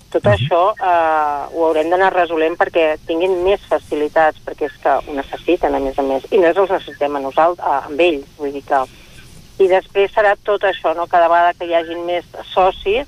tot 0.10 0.26
uh 0.26 0.32
-huh. 0.32 0.38
això 0.38 0.62
eh, 0.74 1.56
ho 1.56 1.66
haurem 1.66 1.90
d'anar 1.90 2.14
resolent 2.14 2.58
perquè 2.58 2.98
tinguin 3.06 3.44
més 3.44 3.62
facilitats, 3.70 4.40
perquè 4.46 4.66
és 4.66 4.78
que 4.84 4.90
ho 4.90 5.14
necessiten, 5.14 5.76
a 5.76 5.80
més 5.80 6.00
a 6.00 6.02
més, 6.02 6.24
i 6.32 6.38
no 6.38 6.48
els 6.48 6.70
necessitem 6.70 7.16
a 7.16 7.20
nosaltres, 7.20 7.66
a, 7.68 7.86
amb 7.86 8.00
ells, 8.00 8.26
vull 8.38 8.52
dir 8.52 8.64
que... 8.64 8.80
I 9.60 9.68
després 9.68 10.12
serà 10.14 10.36
tot 10.44 10.64
això, 10.64 10.96
no? 10.96 11.06
cada 11.08 11.28
vegada 11.28 11.54
que 11.54 11.66
hi 11.66 11.74
hagin 11.74 12.06
més 12.06 12.26
socis 12.54 13.08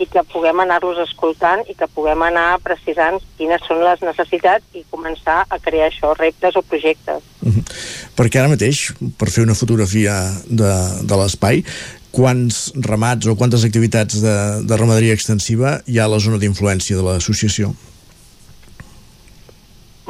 i 0.00 0.06
que 0.06 0.22
puguem 0.32 0.60
anar-los 0.60 0.98
escoltant 0.98 1.62
i 1.68 1.74
que 1.76 1.86
puguem 1.86 2.22
anar 2.22 2.58
precisant 2.64 3.20
quines 3.36 3.60
són 3.68 3.82
les 3.84 4.00
necessitats 4.00 4.64
i 4.72 4.84
començar 4.90 5.44
a 5.48 5.58
crear 5.58 5.90
això, 5.90 6.14
reptes 6.16 6.56
o 6.56 6.62
projectes. 6.62 7.22
Uh 7.42 7.52
-huh. 7.52 7.64
Perquè 8.16 8.40
ara 8.40 8.48
mateix, 8.48 8.94
per 9.18 9.28
fer 9.30 9.44
una 9.44 9.54
fotografia 9.54 10.14
de, 10.46 10.72
de 11.02 11.16
l'espai, 11.16 11.64
quants 12.14 12.72
ramats 12.86 13.28
o 13.30 13.36
quantes 13.38 13.64
activitats 13.64 14.20
de, 14.22 14.34
de 14.66 14.76
ramaderia 14.76 15.14
extensiva 15.16 15.78
hi 15.86 16.00
ha 16.00 16.08
a 16.08 16.12
la 16.12 16.18
zona 16.22 16.40
d'influència 16.42 16.98
de 16.98 17.06
l'associació? 17.06 17.72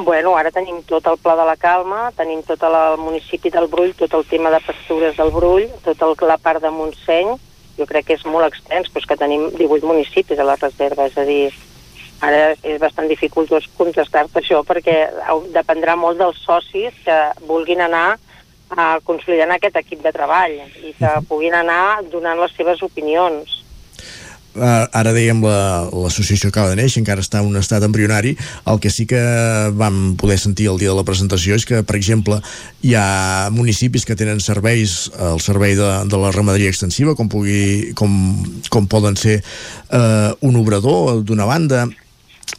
Bueno, 0.00 0.32
ara 0.38 0.52
tenim 0.52 0.80
tot 0.88 1.06
el 1.10 1.18
Pla 1.20 1.34
de 1.36 1.44
la 1.44 1.58
Calma, 1.60 2.08
tenim 2.16 2.40
tot 2.46 2.62
el 2.64 2.96
municipi 3.00 3.52
del 3.52 3.68
Brull, 3.68 3.92
tot 3.98 4.14
el 4.16 4.24
tema 4.30 4.52
de 4.54 4.60
pastures 4.64 5.18
del 5.18 5.32
Brull, 5.34 5.66
tot 5.84 6.00
el, 6.06 6.14
la 6.28 6.38
part 6.40 6.62
de 6.64 6.70
Montseny, 6.72 7.34
jo 7.76 7.86
crec 7.88 8.08
que 8.08 8.16
és 8.16 8.24
molt 8.24 8.48
extens, 8.48 8.88
però 8.88 9.10
que 9.10 9.18
tenim 9.20 9.50
18 9.58 9.88
municipis 9.88 10.40
a 10.40 10.46
la 10.48 10.56
reserva, 10.60 11.08
és 11.10 11.18
a 11.20 11.26
dir, 11.28 11.50
ara 12.24 12.54
és 12.54 12.80
bastant 12.80 13.08
dificultós 13.08 13.68
contestar-te 13.76 14.40
això 14.40 14.62
perquè 14.68 14.96
dependrà 15.52 15.96
molt 15.96 16.20
dels 16.20 16.40
socis 16.44 16.96
que 17.04 17.20
vulguin 17.48 17.80
anar 17.84 18.18
a 18.70 18.98
consolidant 19.04 19.54
aquest 19.54 19.80
equip 19.80 20.04
de 20.04 20.12
treball 20.14 20.60
i 20.60 20.94
que 20.98 21.16
puguin 21.28 21.56
anar 21.58 22.02
donant 22.12 22.38
les 22.40 22.54
seves 22.56 22.82
opinions. 22.86 23.60
Uh, 24.50 24.90
ara 24.98 25.12
dèiem 25.14 25.38
l'associació 25.46 26.48
la, 26.48 26.50
acaba 26.50 26.70
de 26.72 26.80
néixer, 26.80 26.98
encara 26.98 27.22
està 27.22 27.38
en 27.38 27.46
un 27.52 27.58
estat 27.60 27.84
embrionari. 27.86 28.32
El 28.66 28.80
que 28.82 28.90
sí 28.90 29.06
que 29.06 29.20
vam 29.78 30.16
poder 30.18 30.40
sentir 30.42 30.66
el 30.72 30.80
dia 30.80 30.90
de 30.90 30.96
la 30.98 31.06
presentació 31.06 31.54
és 31.54 31.66
que, 31.68 31.84
per 31.86 31.94
exemple, 31.94 32.40
hi 32.82 32.96
ha 32.98 33.50
municipis 33.54 34.06
que 34.08 34.18
tenen 34.18 34.42
serveis, 34.42 35.04
el 35.30 35.38
servei 35.44 35.76
de, 35.78 35.90
de 36.10 36.18
la 36.18 36.34
ramaderia 36.34 36.72
extensiva, 36.74 37.14
com, 37.14 37.30
pugui, 37.30 37.94
com, 37.94 38.10
com 38.74 38.90
poden 38.90 39.14
ser 39.14 39.38
uh, 39.38 40.34
un 40.42 40.58
obrador 40.58 41.22
d'una 41.22 41.46
banda, 41.46 41.86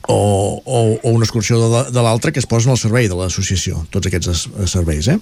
o, 0.07 0.61
o, 0.63 0.79
o 0.95 1.11
una 1.11 1.27
excursió 1.27 1.59
de, 1.59 1.83
de 1.91 2.01
l'altra 2.01 2.31
que 2.31 2.39
es 2.39 2.47
posen 2.47 2.71
al 2.71 2.79
servei 2.79 3.11
de 3.11 3.19
l'associació, 3.19 3.83
tots 3.91 4.07
aquests 4.07 4.47
serveis, 4.71 5.11
eh? 5.11 5.19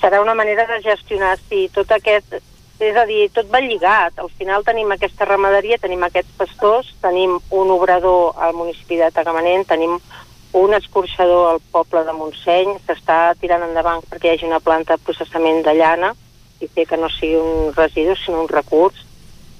Serà 0.00 0.20
una 0.22 0.34
manera 0.34 0.66
de 0.66 0.80
gestionar, 0.82 1.36
sí, 1.48 1.68
tot 1.74 1.90
aquest 1.92 2.40
és 2.82 2.96
a 2.98 3.04
dir, 3.06 3.28
tot 3.34 3.46
va 3.52 3.60
lligat. 3.62 4.18
Al 4.18 4.30
final 4.38 4.64
tenim 4.66 4.90
aquesta 4.90 5.26
ramaderia, 5.28 5.78
tenim 5.78 6.02
aquests 6.02 6.34
pastors, 6.38 6.90
tenim 7.02 7.38
un 7.50 7.70
obrador 7.70 8.34
al 8.42 8.56
municipi 8.58 8.98
de 8.98 9.10
Tagamanent, 9.14 9.66
tenim 9.70 9.98
un 10.58 10.74
escorxador 10.74 11.48
al 11.52 11.60
poble 11.72 12.02
de 12.04 12.12
Montseny, 12.12 12.74
s'està 12.86 13.34
tirant 13.40 13.62
endavant 13.64 14.02
perquè 14.08 14.28
hi 14.28 14.34
hagi 14.34 14.48
una 14.50 14.60
planta 14.60 14.98
de 14.98 15.04
processament 15.06 15.62
de 15.64 15.76
llana 15.78 16.12
i 16.60 16.68
fer 16.68 16.84
que 16.90 16.98
no 16.98 17.08
sigui 17.10 17.38
un 17.40 17.72
residu, 17.76 18.16
sinó 18.18 18.42
un 18.42 18.50
recurs. 18.50 19.06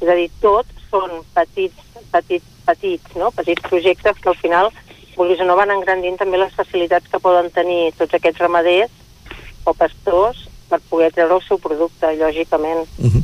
És 0.02 0.08
a 0.10 0.18
dir, 0.18 0.28
tot 0.42 0.66
són 0.90 1.22
petits, 1.34 1.78
petits, 2.12 2.48
petits, 2.66 3.14
no? 3.16 3.30
petits 3.30 3.62
projectes 3.68 4.18
que 4.18 4.30
al 4.30 4.38
final, 4.38 4.72
vulguis 5.16 5.40
o 5.40 5.46
no, 5.46 5.56
van 5.56 5.72
engrandint 5.72 6.18
també 6.18 6.42
les 6.42 6.54
facilitats 6.58 7.08
que 7.08 7.22
poden 7.22 7.50
tenir 7.54 7.94
tots 7.98 8.18
aquests 8.18 8.42
ramaders 8.42 9.01
o 9.64 9.74
pastors 9.74 10.48
per 10.68 10.80
poder 10.88 11.10
treure 11.12 11.36
el 11.36 11.44
seu 11.44 11.58
producte, 11.60 12.06
lògicament. 12.18 12.86
Uh 12.98 13.12
-huh. 13.12 13.22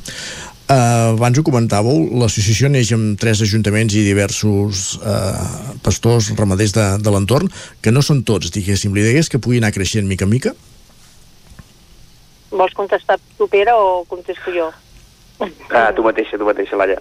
Uh, 0.68 1.16
abans 1.16 1.38
ho 1.38 1.42
comentàveu, 1.42 1.96
l'associació 2.20 2.68
neix 2.68 2.90
amb 2.92 3.16
tres 3.16 3.40
ajuntaments 3.40 3.94
i 3.94 4.02
diversos 4.04 4.98
uh, 5.00 5.78
pastors, 5.80 6.28
ramaders 6.36 6.74
de, 6.76 6.84
de 7.00 7.10
l'entorn, 7.10 7.48
que 7.80 7.90
no 7.90 8.02
són 8.02 8.20
tots, 8.22 8.50
diguéssim. 8.52 8.92
L'idea 8.92 9.18
és 9.18 9.30
que 9.32 9.38
pugui 9.38 9.62
anar 9.62 9.72
creixent 9.72 10.06
mica 10.06 10.26
en 10.26 10.30
mica? 10.30 10.52
Vols 12.50 12.76
contestar 12.76 13.16
tu, 13.38 13.48
Pere, 13.48 13.72
o 13.72 14.04
contesto 14.04 14.52
jo? 14.52 14.68
Ah, 15.70 15.88
tu 15.96 16.02
mateixa, 16.02 16.36
tu 16.36 16.44
mateixa, 16.44 16.76
Laia. 16.76 17.00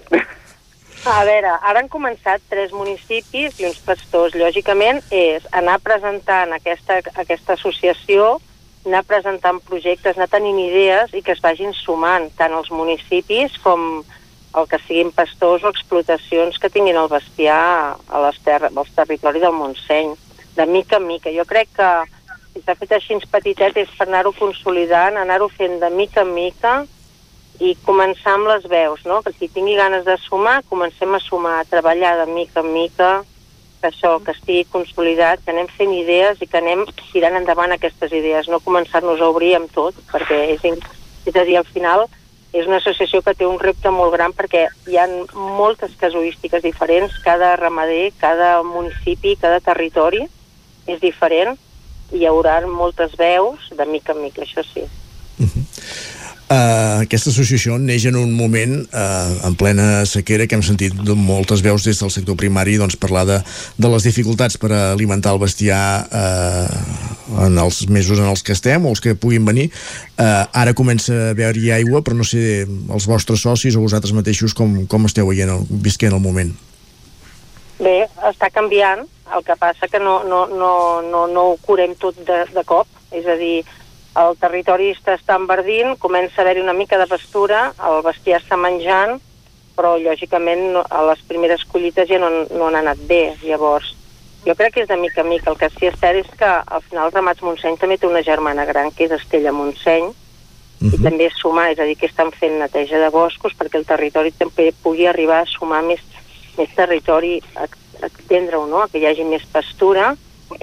A 1.07 1.23
veure, 1.27 1.51
ara 1.61 1.79
han 1.79 1.87
començat 1.91 2.41
tres 2.49 2.71
municipis 2.71 3.59
i 3.59 3.67
uns 3.67 3.79
pastors. 3.83 4.35
Lògicament, 4.35 5.03
és 5.11 5.43
anar 5.51 5.77
presentant 5.83 6.55
aquesta, 6.55 7.01
aquesta 7.15 7.55
associació 7.59 8.37
anar 8.87 9.03
presentant 9.07 9.59
projectes, 9.67 10.17
anar 10.17 10.29
tenint 10.31 10.57
idees 10.59 11.13
i 11.13 11.21
que 11.21 11.35
es 11.35 11.43
vagin 11.43 11.73
sumant 11.75 12.29
tant 12.39 12.55
els 12.57 12.71
municipis 12.71 13.57
com 13.63 14.03
el 14.57 14.67
que 14.71 14.79
siguin 14.87 15.11
pastors 15.13 15.63
o 15.63 15.71
explotacions 15.71 16.57
que 16.57 16.71
tinguin 16.73 16.97
el 16.97 17.09
bestiar 17.11 17.95
a 17.97 18.21
les 18.25 18.39
terres, 18.45 18.73
als 18.73 18.93
territoris 18.95 19.43
del 19.43 19.53
Montseny, 19.53 20.15
de 20.57 20.65
mica 20.65 20.97
en 20.97 21.07
mica. 21.07 21.33
Jo 21.35 21.45
crec 21.45 21.69
que 21.77 21.89
si 22.53 22.63
s'ha 22.65 22.75
fet 22.79 22.95
així 22.97 23.17
petitet 23.29 23.77
és 23.77 23.89
per 23.97 24.07
anar-ho 24.07 24.33
consolidant, 24.33 25.17
anar-ho 25.17 25.49
fent 25.53 25.77
de 25.83 25.89
mica 25.93 26.23
en 26.25 26.33
mica 26.33 26.73
i 27.59 27.75
començar 27.85 28.37
amb 28.37 28.49
les 28.49 28.65
veus, 28.69 29.03
no? 29.05 29.21
Que 29.25 29.33
qui 29.33 29.49
tingui 29.49 29.75
ganes 29.77 30.05
de 30.05 30.17
sumar, 30.25 30.61
comencem 30.69 31.13
a 31.13 31.21
sumar, 31.21 31.59
a 31.59 31.69
treballar 31.69 32.15
de 32.23 32.31
mica 32.31 32.61
en 32.61 32.73
mica, 32.73 33.11
que 33.81 33.89
això, 33.89 34.17
que 34.23 34.33
estigui 34.35 34.65
consolidat, 34.71 35.43
que 35.43 35.53
anem 35.53 35.67
fent 35.77 35.93
idees 35.93 36.41
i 36.41 36.47
que 36.47 36.59
anem 36.59 36.85
tirant 37.11 37.37
endavant 37.39 37.73
aquestes 37.73 38.11
idees, 38.11 38.47
no 38.47 38.63
començar-nos 38.63 39.21
a 39.21 39.29
obrir 39.29 39.55
amb 39.57 39.71
tot, 39.73 39.97
perquè 40.11 40.43
és, 40.55 40.65
és 41.25 41.35
a 41.35 41.45
dir, 41.47 41.57
al 41.57 41.69
final 41.69 42.07
és 42.53 42.65
una 42.65 42.79
associació 42.79 43.21
que 43.21 43.35
té 43.35 43.45
un 43.45 43.59
repte 43.59 43.91
molt 43.91 44.13
gran 44.15 44.33
perquè 44.33 44.67
hi 44.87 44.97
ha 44.97 45.05
moltes 45.35 45.93
casuístiques 45.99 46.63
diferents, 46.63 47.17
cada 47.23 47.55
ramader, 47.59 48.13
cada 48.17 48.63
municipi, 48.63 49.35
cada 49.41 49.59
territori 49.59 50.23
és 50.87 51.01
diferent 51.03 51.57
i 52.11 52.21
hi 52.21 52.27
haurà 52.29 52.61
moltes 52.67 53.17
veus 53.19 53.67
de 53.75 53.85
mica 53.85 54.15
en 54.15 54.23
mica, 54.23 54.41
això 54.41 54.63
sí. 54.63 54.87
Uh 55.37 55.45
-huh. 55.45 56.16
Uh, 56.47 57.03
aquesta 57.03 57.27
associació 57.27 57.75
neix 57.75 58.05
en 58.07 58.15
un 58.15 58.29
moment 58.31 58.77
uh, 58.95 59.31
en 59.43 59.55
plena 59.59 60.05
sequera 60.07 60.45
que 60.47 60.55
hem 60.55 60.61
sentit 60.63 60.93
moltes 61.19 61.59
veus 61.59 61.83
des 61.83 61.99
del 61.99 62.13
sector 62.13 62.37
primari 62.39 62.77
doncs, 62.79 62.95
parlar 62.95 63.25
de, 63.27 63.41
de 63.75 63.89
les 63.91 64.05
dificultats 64.07 64.55
per 64.55 64.69
alimentar 64.71 65.33
el 65.35 65.41
bestiar 65.41 65.81
uh, 66.07 67.41
en 67.43 67.59
els 67.59 67.81
mesos 67.91 68.21
en 68.23 68.29
els 68.31 68.45
que 68.47 68.55
estem 68.55 68.87
o 68.87 68.93
els 68.95 69.03
que 69.03 69.17
puguin 69.19 69.43
venir. 69.43 69.67
Uh, 70.15 70.47
ara 70.55 70.71
comença 70.71 71.11
a 71.11 71.33
haver-hi 71.33 71.73
aigua 71.81 71.99
però 71.99 72.15
no 72.15 72.23
sé 72.23 72.63
els 72.63 73.09
vostres 73.11 73.43
socis 73.43 73.75
o 73.75 73.83
vosaltres 73.83 74.15
mateixos 74.15 74.55
com, 74.55 74.85
com 74.87 75.11
esteu 75.11 75.27
veient 75.27 75.51
el, 75.51 75.67
visquent 75.83 76.15
el 76.15 76.23
moment. 76.23 76.55
Bé, 77.83 78.05
està 78.23 78.47
canviant. 78.55 79.03
El 79.35 79.43
que 79.43 79.57
passa 79.59 79.91
que 79.91 79.99
no, 79.99 80.21
no, 80.23 80.45
no, 80.47 80.71
no, 81.03 81.27
no 81.27 81.43
ho 81.51 81.57
curem 81.59 81.91
tot 81.99 82.15
de, 82.23 82.45
de 82.55 82.63
cop. 82.63 82.87
És 83.11 83.27
a 83.27 83.35
dir, 83.35 83.65
el 84.23 84.37
territori 84.41 84.91
està, 84.93 85.17
enverdint, 85.35 85.95
comença 86.01 86.41
a 86.41 86.45
haver-hi 86.45 86.63
una 86.63 86.73
mica 86.73 86.97
de 86.97 87.07
pastura, 87.07 87.71
el 87.89 88.01
bestiar 88.05 88.41
està 88.41 88.57
menjant, 88.57 89.19
però 89.77 89.97
lògicament 90.01 90.71
no, 90.73 90.81
a 90.89 91.03
les 91.11 91.21
primeres 91.29 91.63
collites 91.69 92.09
ja 92.09 92.17
no, 92.19 92.29
no 92.49 92.67
han 92.67 92.81
anat 92.81 93.01
bé, 93.09 93.35
llavors 93.43 93.93
jo 94.47 94.55
crec 94.55 94.75
que 94.75 94.83
és 94.85 94.87
de 94.87 94.95
mica 94.95 95.21
en 95.21 95.29
mica. 95.29 95.51
El 95.51 95.57
que 95.59 95.69
sí 95.73 95.89
és 95.89 95.97
cert 95.99 96.21
és 96.21 96.29
que 96.39 96.47
al 96.47 96.83
final 96.87 97.11
Ramats 97.11 97.43
Montseny 97.43 97.75
també 97.81 97.97
té 97.99 98.07
una 98.07 98.23
germana 98.23 98.65
gran, 98.69 98.93
que 98.95 99.07
és 99.07 99.15
Estella 99.17 99.51
Montseny, 99.51 100.05
uh 100.07 100.13
-huh. 100.13 100.93
i 100.93 100.97
mhm. 100.97 101.03
també 101.03 101.25
és 101.25 101.39
sumar, 101.41 101.71
és 101.71 101.79
a 101.79 101.83
dir, 101.83 101.97
que 101.97 102.05
estan 102.07 102.31
fent 102.31 102.59
neteja 102.59 102.99
de 102.99 103.09
boscos 103.09 103.53
perquè 103.57 103.77
el 103.77 103.85
territori 103.85 104.31
també 104.31 104.71
pugui 104.83 105.07
arribar 105.07 105.41
a 105.41 105.45
sumar 105.45 105.83
més, 105.83 105.99
més 106.57 106.69
territori, 106.75 107.41
a, 107.55 107.63
a 108.01 108.05
extendre-ho, 108.05 108.65
no? 108.67 108.87
que 108.87 108.99
hi 108.99 109.05
hagi 109.05 109.23
més 109.23 109.45
pastura, 109.45 110.15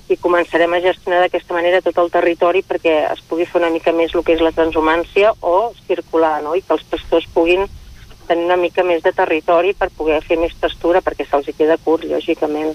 i 0.09 0.16
començarem 0.20 0.72
a 0.72 0.80
gestionar 0.85 1.20
d'aquesta 1.24 1.55
manera 1.57 1.82
tot 1.85 1.99
el 2.01 2.11
territori 2.12 2.62
perquè 2.66 2.95
es 3.11 3.22
pugui 3.28 3.47
fer 3.49 3.61
una 3.61 3.72
mica 3.72 3.93
més 3.93 4.14
el 4.14 4.24
que 4.24 4.37
és 4.37 4.45
la 4.45 4.53
transhumància 4.57 5.32
o 5.41 5.72
circular, 5.87 6.41
no? 6.45 6.55
i 6.55 6.62
que 6.62 6.76
els 6.76 6.85
pastors 6.91 7.26
puguin 7.35 7.66
tenir 8.28 8.47
una 8.47 8.57
mica 8.57 8.85
més 8.85 9.03
de 9.05 9.12
territori 9.12 9.74
per 9.76 9.91
poder 9.97 10.20
fer 10.24 10.39
més 10.41 10.55
pastura 10.61 11.03
perquè 11.05 11.26
se'ls 11.28 11.51
queda 11.59 11.76
curt, 11.85 12.07
lògicament. 12.09 12.72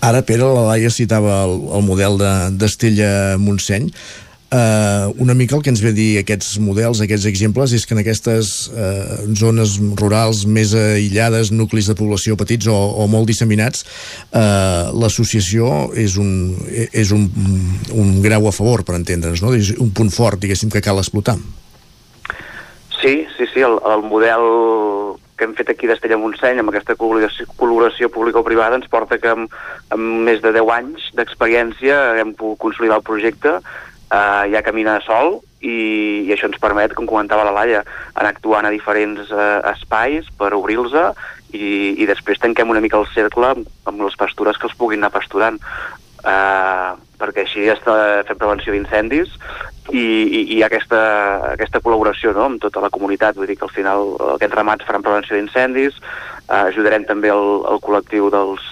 Ara, 0.00 0.22
Pere, 0.22 0.46
la 0.46 0.64
Laia 0.70 0.90
citava 0.94 1.42
el, 1.44 1.58
el 1.74 1.84
model 1.84 2.16
d'Estella 2.56 3.10
de, 3.34 3.42
Montseny 3.42 3.90
Uh, 4.48 5.12
una 5.20 5.34
mica 5.34 5.56
el 5.56 5.62
que 5.62 5.68
ens 5.68 5.82
ve 5.84 5.90
dir 5.92 6.22
aquests 6.22 6.54
models, 6.64 7.02
aquests 7.04 7.26
exemples, 7.28 7.74
és 7.76 7.82
que 7.84 7.92
en 7.92 8.00
aquestes 8.00 8.70
uh, 8.72 9.18
zones 9.36 9.74
rurals 10.00 10.46
més 10.48 10.72
aïllades, 10.72 11.50
nuclis 11.52 11.90
de 11.90 11.96
població 11.98 12.32
petits 12.40 12.64
o, 12.72 12.72
o 12.72 13.04
molt 13.12 13.28
disseminats, 13.28 13.84
uh, 14.32 14.88
l'associació 14.96 15.90
és, 15.92 16.16
un, 16.16 16.56
és 16.72 17.12
un, 17.12 17.28
un 17.92 18.16
grau 18.24 18.48
a 18.48 18.54
favor, 18.56 18.86
per 18.88 18.96
entendre'ns, 18.96 19.44
no? 19.44 19.52
és 19.52 19.74
un 19.76 19.92
punt 19.92 20.08
fort, 20.08 20.40
diguéssim, 20.40 20.72
que 20.72 20.80
cal 20.80 21.02
explotar. 21.02 21.36
Sí, 23.02 23.26
sí, 23.36 23.44
sí, 23.52 23.60
el, 23.60 23.76
el 23.84 24.06
model 24.08 24.48
que 25.38 25.44
hem 25.44 25.52
fet 25.54 25.68
aquí 25.70 25.86
d'Estella 25.86 26.16
Montseny 26.18 26.58
amb 26.62 26.72
aquesta 26.72 26.96
col·laboració, 26.98 27.46
col·laboració 27.60 28.08
pública-privada 28.16 28.80
ens 28.80 28.88
porta 28.90 29.20
que 29.22 29.30
amb, 29.30 29.52
amb 29.94 30.24
més 30.26 30.40
de 30.42 30.50
10 30.56 30.72
anys 30.74 31.12
d'experiència 31.20 32.00
hem 32.18 32.32
pogut 32.38 32.58
consolidar 32.64 32.98
el 32.98 33.06
projecte 33.06 33.58
eh, 34.10 34.44
ja 34.52 34.64
camina 34.66 34.98
sol 35.06 35.38
i, 35.60 36.24
i 36.26 36.32
això 36.32 36.48
ens 36.48 36.60
permet, 36.62 36.94
com 36.94 37.08
comentava 37.08 37.46
la 37.46 37.54
Laia, 37.54 37.82
anar 38.14 38.32
actuant 38.32 38.68
a 38.68 38.74
diferents 38.74 39.32
eh, 39.32 39.48
espais 39.72 40.28
per 40.38 40.52
obrir-los 40.56 40.94
i, 41.52 41.96
i 41.98 42.06
després 42.08 42.40
tanquem 42.40 42.70
una 42.70 42.82
mica 42.84 43.00
el 43.00 43.08
cercle 43.14 43.54
amb, 43.54 43.68
amb 43.88 44.04
les 44.04 44.16
pastures 44.20 44.58
que 44.58 44.68
els 44.70 44.78
puguin 44.78 45.02
anar 45.02 45.14
pasturant. 45.14 45.60
Eh, 46.18 46.92
perquè 47.18 47.44
així 47.44 47.66
està 47.70 47.94
fent 48.26 48.38
prevenció 48.38 48.74
d'incendis 48.74 49.30
i, 49.90 50.02
i, 50.02 50.40
i 50.56 50.62
aquesta, 50.66 51.00
aquesta 51.52 51.80
col·laboració 51.82 52.34
no, 52.34 52.44
amb 52.46 52.62
tota 52.62 52.82
la 52.82 52.90
comunitat, 52.94 53.38
vull 53.38 53.48
dir 53.50 53.56
que 53.58 53.66
al 53.66 53.74
final 53.74 54.12
aquests 54.34 54.54
ramats 54.54 54.86
faran 54.86 55.06
prevenció 55.06 55.38
d'incendis, 55.38 55.98
eh, 56.46 56.64
ajudarem 56.68 57.06
també 57.08 57.32
el, 57.34 57.48
el 57.70 57.82
col·lectiu 57.82 58.30
dels, 58.34 58.66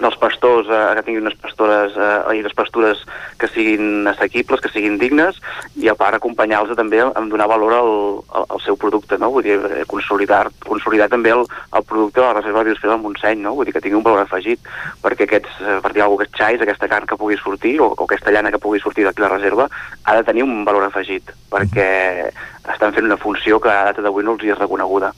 dels 0.00 0.16
pastors 0.20 0.68
eh, 0.70 0.80
que 0.96 1.04
tinguin 1.06 1.26
unes 1.26 1.36
pastores 1.40 1.96
eh, 1.96 2.36
i 2.36 2.42
unes 2.44 2.54
pastures 2.56 3.02
que 3.40 3.48
siguin 3.50 4.08
assequibles, 4.10 4.62
que 4.62 4.72
siguin 4.72 4.98
dignes 5.00 5.40
i 5.80 5.90
a 5.90 5.96
part 5.98 6.18
acompanyar-los 6.18 6.78
també 6.78 7.02
en 7.04 7.28
donar 7.32 7.48
valor 7.50 7.76
al, 7.76 7.92
al, 8.30 8.46
al 8.56 8.64
seu 8.64 8.78
producte, 8.80 9.18
no? 9.20 9.32
Vull 9.34 9.46
dir, 9.46 9.58
eh, 9.70 9.84
consolidar, 9.90 10.46
consolidar 10.66 11.10
també 11.12 11.34
el, 11.34 11.44
el 11.46 11.86
producte 11.88 12.20
de 12.20 12.26
la 12.26 12.36
reserva 12.38 12.64
biosfera 12.66 12.94
del 12.94 13.04
Montseny, 13.04 13.42
no? 13.44 13.54
Vull 13.58 13.68
dir 13.68 13.76
que 13.76 13.84
tingui 13.84 14.00
un 14.00 14.06
valor 14.06 14.24
afegit 14.24 14.64
perquè 15.02 15.28
aquests, 15.28 15.60
eh, 15.64 15.78
per 15.84 15.94
dir 15.94 16.04
alguna 16.04 16.20
aquests 16.20 16.36
xais, 16.36 16.60
aquesta 16.60 16.88
carn 16.90 17.08
que 17.08 17.18
pugui 17.20 17.38
sortir 17.40 17.78
o, 17.80 17.92
o 17.94 18.04
aquesta 18.04 18.32
llana 18.34 18.52
que 18.52 18.60
pugui 18.62 18.80
sortir 18.82 19.06
d'aquí 19.06 19.24
la 19.24 19.32
reserva 19.32 19.68
ha 20.04 20.16
de 20.16 20.26
tenir 20.26 20.44
un 20.44 20.64
valor 20.64 20.88
afegit 20.88 21.32
perquè 21.50 22.30
estan 22.74 22.92
fent 22.92 23.08
una 23.08 23.20
funció 23.20 23.60
que 23.60 23.72
a 23.72 23.90
data 23.90 24.04
d'avui 24.04 24.24
no 24.24 24.36
els 24.36 24.44
hi 24.44 24.52
és 24.52 24.60
reconeguda 24.60 25.14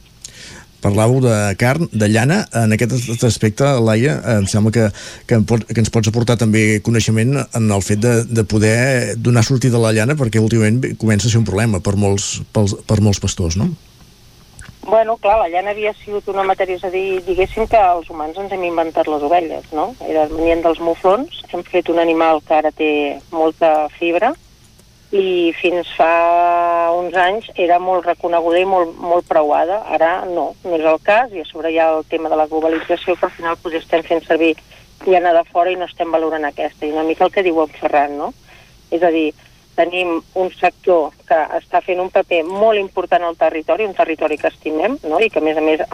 parlàveu 0.82 1.20
de 1.24 1.36
carn, 1.60 1.88
de 1.92 2.08
llana, 2.10 2.42
en 2.58 2.74
aquest 2.74 3.24
aspecte, 3.28 3.68
Laia, 3.84 4.18
em 4.38 4.48
sembla 4.50 4.74
que, 4.74 4.88
que, 5.28 5.38
em 5.38 5.46
pot, 5.48 5.64
que 5.68 5.80
ens 5.82 5.92
pots 5.94 6.10
aportar 6.10 6.38
també 6.40 6.80
coneixement 6.84 7.38
en 7.44 7.70
el 7.70 7.86
fet 7.86 8.02
de, 8.02 8.16
de 8.26 8.44
poder 8.48 9.14
donar 9.16 9.46
sortida 9.46 9.78
a 9.78 9.86
la 9.86 9.94
llana, 9.96 10.18
perquè 10.18 10.42
últimament 10.42 10.98
comença 11.00 11.28
a 11.28 11.32
ser 11.32 11.40
un 11.40 11.48
problema 11.48 11.80
per 11.80 11.96
molts, 11.96 12.34
per, 12.52 12.66
per 12.88 13.00
molts 13.04 13.22
pastors, 13.22 13.58
no? 13.60 13.70
Bueno, 14.82 15.14
clar, 15.22 15.36
la 15.38 15.48
llana 15.48 15.70
havia 15.70 15.92
sigut 15.94 16.26
una 16.32 16.42
matèria, 16.42 16.74
és 16.74 16.84
a 16.84 16.90
dir, 16.90 17.20
diguéssim 17.22 17.68
que 17.70 17.78
els 17.78 18.08
humans 18.10 18.38
ens 18.42 18.50
hem 18.50 18.64
inventat 18.66 19.06
les 19.06 19.22
ovelles, 19.22 19.68
no? 19.70 19.92
Era, 20.02 20.26
venien 20.32 20.64
dels 20.64 20.82
muflons, 20.82 21.44
hem 21.52 21.62
fet 21.68 21.90
un 21.92 22.02
animal 22.02 22.42
que 22.42 22.56
ara 22.58 22.72
té 22.74 22.90
molta 23.30 23.86
fibra 23.94 24.32
i 25.12 25.52
fins 25.60 25.90
fa 25.92 26.88
uns 26.96 27.14
anys 27.20 27.50
era 27.60 27.76
molt 27.78 28.06
reconeguda 28.08 28.62
i 28.62 28.66
molt, 28.68 28.96
molt 28.96 29.28
preuada. 29.28 29.82
Ara 29.92 30.24
no, 30.24 30.52
no 30.64 30.76
és 30.78 30.86
el 30.88 31.00
cas 31.04 31.32
i 31.36 31.44
a 31.44 31.48
sobre 31.48 31.70
hi 31.70 31.78
ha 31.78 31.90
el 31.98 32.06
tema 32.08 32.32
de 32.32 32.38
la 32.40 32.48
globalització 32.48 33.16
que 33.16 33.28
al 33.28 33.34
final 33.36 33.58
potser 33.60 33.82
estem 33.82 34.04
fent 34.08 34.24
servir 34.24 34.54
llana 35.04 35.34
de 35.36 35.44
fora 35.50 35.72
i 35.72 35.76
no 35.76 35.88
estem 35.90 36.10
valorant 36.14 36.46
aquesta. 36.48 36.86
I 36.86 36.94
una 36.96 37.04
mica 37.04 37.26
el 37.26 37.34
que 37.34 37.44
diu 37.44 37.60
en 37.60 37.74
Ferran, 37.76 38.16
no? 38.16 38.32
És 38.92 39.04
a 39.04 39.10
dir, 39.12 39.32
tenim 39.76 40.18
un 40.36 40.50
sector 40.56 41.12
que 41.28 41.38
està 41.58 41.80
fent 41.84 42.00
un 42.00 42.10
paper 42.12 42.42
molt 42.48 42.80
important 42.80 43.24
al 43.24 43.36
territori, 43.40 43.86
un 43.88 43.96
territori 43.96 44.38
que 44.38 44.50
estimem, 44.52 44.98
no? 45.08 45.20
i 45.20 45.30
que 45.32 45.40
a 45.40 45.44
més 45.44 45.56
a 45.56 45.64
més 45.64 45.84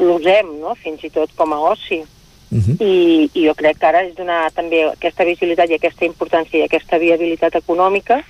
l'usem, 0.00 0.54
no? 0.60 0.74
fins 0.80 1.04
i 1.04 1.12
tot 1.12 1.32
com 1.36 1.52
a 1.52 1.60
oci. 1.72 2.02
Uh 2.54 2.60
-huh. 2.60 2.76
I, 2.80 3.30
I 3.34 3.46
jo 3.48 3.54
crec 3.54 3.78
que 3.78 3.86
ara 3.86 4.04
és 4.04 4.14
donar 4.14 4.50
també 4.54 4.84
aquesta 4.84 5.24
visibilitat 5.24 5.70
i 5.70 5.74
aquesta 5.74 6.04
importància 6.06 6.58
i 6.58 6.62
aquesta 6.62 6.98
viabilitat 6.98 7.54
econòmica 7.54 8.22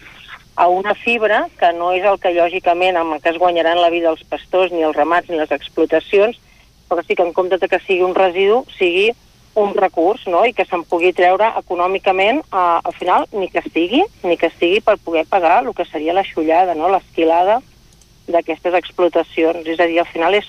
a 0.57 0.69
una 0.69 0.95
fibra 0.95 1.49
que 1.59 1.73
no 1.73 1.93
és 1.93 2.05
el 2.05 2.19
que 2.19 2.31
lògicament 2.31 2.97
amb 2.97 3.15
el 3.15 3.21
que 3.21 3.31
es 3.31 3.39
guanyaran 3.39 3.81
la 3.81 3.91
vida 3.91 4.11
els 4.11 4.25
pastors, 4.25 4.73
ni 4.73 4.83
els 4.83 4.97
ramats, 4.97 5.29
ni 5.29 5.37
les 5.37 5.51
explotacions, 5.51 6.39
però 6.89 7.03
sí 7.03 7.15
que 7.15 7.23
en 7.23 7.33
comptes 7.33 7.61
de 7.61 7.69
que 7.69 7.81
sigui 7.81 8.03
un 8.03 8.15
residu, 8.15 8.65
sigui 8.79 9.13
un 9.55 9.75
recurs 9.75 10.27
no? 10.27 10.45
i 10.45 10.53
que 10.53 10.65
se'n 10.65 10.85
pugui 10.85 11.13
treure 11.13 11.53
econòmicament 11.59 12.41
eh, 12.41 12.79
al 12.85 12.95
final 12.99 13.27
ni 13.33 13.49
que 13.49 13.63
estigui, 13.63 14.03
ni 14.23 14.37
que 14.37 14.47
estigui 14.47 14.81
per 14.81 14.99
poder 14.99 15.27
pagar 15.27 15.65
el 15.65 15.75
que 15.75 15.85
seria 15.85 16.15
la 16.15 16.25
xullada, 16.25 16.75
no? 16.75 16.89
l'esquilada 16.89 17.61
d'aquestes 18.27 18.75
explotacions. 18.75 19.67
És 19.67 19.81
a 19.81 19.87
dir, 19.87 20.01
al 20.01 20.11
final 20.11 20.35
és 20.35 20.49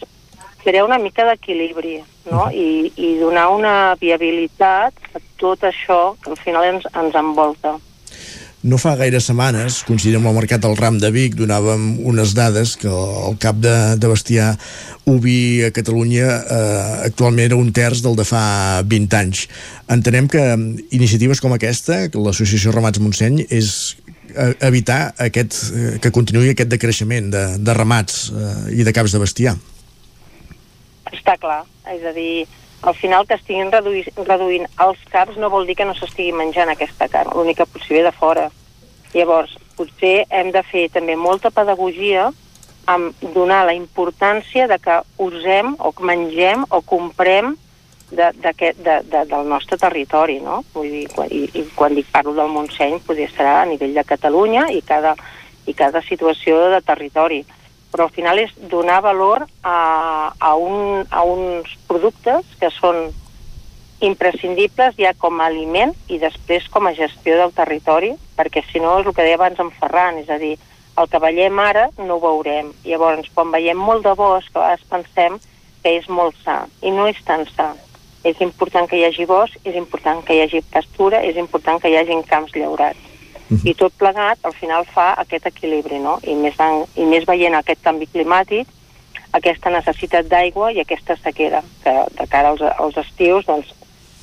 crear 0.66 0.86
una 0.88 1.00
mica 1.00 1.26
d'equilibri 1.30 2.00
no? 2.32 2.50
I, 2.52 2.92
i 2.98 3.16
donar 3.22 3.50
una 3.54 3.76
viabilitat 4.02 4.96
a 5.14 5.22
tot 5.40 5.66
això 5.68 6.16
que 6.22 6.34
al 6.34 6.40
final 6.42 6.66
ens, 6.74 6.88
ens 6.94 7.18
envolta. 7.20 7.78
No 8.66 8.80
fa 8.82 8.96
gaire 8.98 9.20
setmanes, 9.22 9.84
coincidint 9.86 10.18
amb 10.18 10.32
el 10.32 10.38
mercat 10.40 10.64
del 10.64 10.74
Ram 10.80 10.96
de 10.98 11.12
Vic, 11.14 11.36
donàvem 11.38 12.00
unes 12.10 12.32
dades 12.34 12.74
que 12.82 12.90
el 12.90 13.36
cap 13.38 13.60
de, 13.62 13.76
de 14.02 14.10
bestiar 14.10 14.56
uvi 15.06 15.68
a 15.68 15.70
Catalunya 15.76 16.26
eh, 16.26 16.96
actualment 17.12 17.46
era 17.46 17.60
un 17.62 17.70
terç 17.70 18.02
del 18.02 18.18
de 18.18 18.26
fa 18.26 18.82
20 18.82 19.20
anys. 19.20 19.44
Entenem 19.94 20.32
que 20.34 20.48
iniciatives 20.98 21.44
com 21.46 21.54
aquesta, 21.54 22.08
que 22.10 22.26
l'Associació 22.26 22.74
Ramats 22.74 23.04
Montseny, 23.04 23.44
és 23.54 24.00
evitar 24.66 25.14
aquest, 25.22 25.62
eh, 25.70 25.96
que 26.02 26.10
continuï 26.16 26.50
aquest 26.56 26.74
decreixement 26.74 27.30
de, 27.38 27.46
de 27.62 27.78
ramats 27.78 28.32
eh, 28.34 28.82
i 28.82 28.88
de 28.88 28.98
caps 28.98 29.14
de 29.14 29.22
bestiar. 29.22 29.58
Està 31.14 31.36
clar, 31.38 31.64
és 31.92 32.06
a 32.06 32.14
dir, 32.16 32.46
al 32.86 32.96
final 32.96 33.26
que 33.28 33.38
estiguin 33.38 33.72
reduï, 33.74 34.04
reduint 34.28 34.66
els 34.86 35.02
caps 35.12 35.38
no 35.42 35.50
vol 35.54 35.66
dir 35.66 35.76
que 35.80 35.88
no 35.88 35.96
s'estigui 35.98 36.34
menjant 36.36 36.70
aquesta 36.72 37.08
carn, 37.12 37.34
l'únic 37.34 37.62
que 37.62 37.70
potser 37.70 37.98
ve 37.98 38.04
de 38.06 38.14
fora. 38.16 38.48
Llavors, 39.14 39.56
potser 39.78 40.26
hem 40.30 40.52
de 40.52 40.64
fer 40.66 40.88
també 40.94 41.16
molta 41.16 41.52
pedagogia 41.52 42.30
amb 42.92 43.22
donar 43.34 43.64
la 43.66 43.74
importància 43.74 44.68
de 44.70 44.78
que 44.78 45.00
usem 45.18 45.74
o 45.80 45.92
que 45.96 46.06
mengem 46.06 46.66
o 46.70 46.82
comprem 46.86 47.56
de, 48.12 48.30
de, 48.38 48.52
de, 48.54 49.00
de, 49.02 49.24
del 49.26 49.48
nostre 49.50 49.78
territori, 49.82 50.38
no? 50.44 50.62
Vull 50.74 50.92
dir, 50.92 51.06
quan, 51.14 51.32
i, 51.34 51.48
i 51.58 51.66
quan 51.76 51.96
dic 51.98 52.12
parlo 52.14 52.36
del 52.38 52.52
Montseny, 52.54 53.00
potser 53.06 53.32
serà 53.34 53.62
a 53.62 53.70
nivell 53.70 53.96
de 53.98 54.06
Catalunya 54.06 54.68
i 54.74 54.82
cada, 54.86 55.16
i 55.66 55.74
cada 55.74 56.04
situació 56.06 56.60
de 56.76 56.82
territori 56.86 57.42
però 57.96 58.10
al 58.10 58.12
final 58.12 58.42
és 58.42 58.52
donar 58.68 59.00
valor 59.00 59.46
a, 59.64 59.78
a, 60.36 60.50
un, 60.60 61.06
a 61.08 61.22
uns 61.24 61.70
productes 61.88 62.44
que 62.60 62.68
són 62.76 63.06
imprescindibles 64.04 64.98
ja 65.00 65.14
com 65.16 65.40
a 65.40 65.48
aliment 65.48 65.94
i 66.12 66.20
després 66.20 66.68
com 66.74 66.90
a 66.90 66.94
gestió 66.98 67.38
del 67.40 67.56
territori, 67.56 68.12
perquè 68.36 68.66
si 68.68 68.84
no 68.84 68.98
és 69.00 69.08
el 69.08 69.16
que 69.16 69.24
deia 69.24 69.40
abans 69.40 69.64
en 69.64 69.72
Ferran, 69.78 70.20
és 70.20 70.28
a 70.28 70.36
dir, 70.42 70.58
el 71.00 71.08
que 71.08 71.24
veiem 71.24 71.64
ara 71.64 71.88
no 71.96 72.18
ho 72.18 72.24
veurem. 72.26 72.74
Llavors, 72.84 73.32
quan 73.32 73.56
veiem 73.56 73.80
molt 73.80 74.04
de 74.04 74.12
bosc, 74.20 74.52
a 74.52 74.60
vegades 74.60 74.86
pensem 74.92 75.40
que 75.80 75.96
és 75.96 76.12
molt 76.12 76.36
sa, 76.44 76.66
i 76.84 76.92
no 76.92 77.08
és 77.08 77.24
tan 77.24 77.48
sa. 77.56 77.72
És 78.28 78.44
important 78.44 78.92
que 78.92 79.00
hi 79.00 79.08
hagi 79.08 79.24
bosc, 79.30 79.56
és 79.64 79.80
important 79.80 80.20
que 80.28 80.36
hi 80.36 80.44
hagi 80.44 80.66
pastura, 80.68 81.24
és 81.24 81.40
important 81.40 81.80
que 81.80 81.96
hi 81.96 81.96
hagi 82.02 82.20
camps 82.28 82.60
llaurats. 82.60 83.15
-huh. 83.50 83.62
I 83.64 83.74
tot 83.74 83.94
plegat, 83.98 84.40
al 84.44 84.54
final, 84.54 84.86
fa 84.86 85.14
aquest 85.18 85.46
equilibri, 85.46 86.00
no? 86.00 86.20
I 86.24 86.36
més, 86.36 86.56
en, 86.60 86.86
i 86.96 87.06
més 87.06 87.26
veient 87.26 87.56
aquest 87.56 87.82
canvi 87.82 88.08
climàtic, 88.08 88.68
aquesta 89.32 89.70
necessitat 89.70 90.28
d'aigua 90.28 90.72
i 90.72 90.80
aquesta 90.80 91.18
sequera, 91.24 91.64
que 91.84 91.94
de 92.20 92.28
cara 92.28 92.50
als, 92.50 92.62
als 92.62 92.98
estius, 92.98 93.46
doncs, 93.46 93.74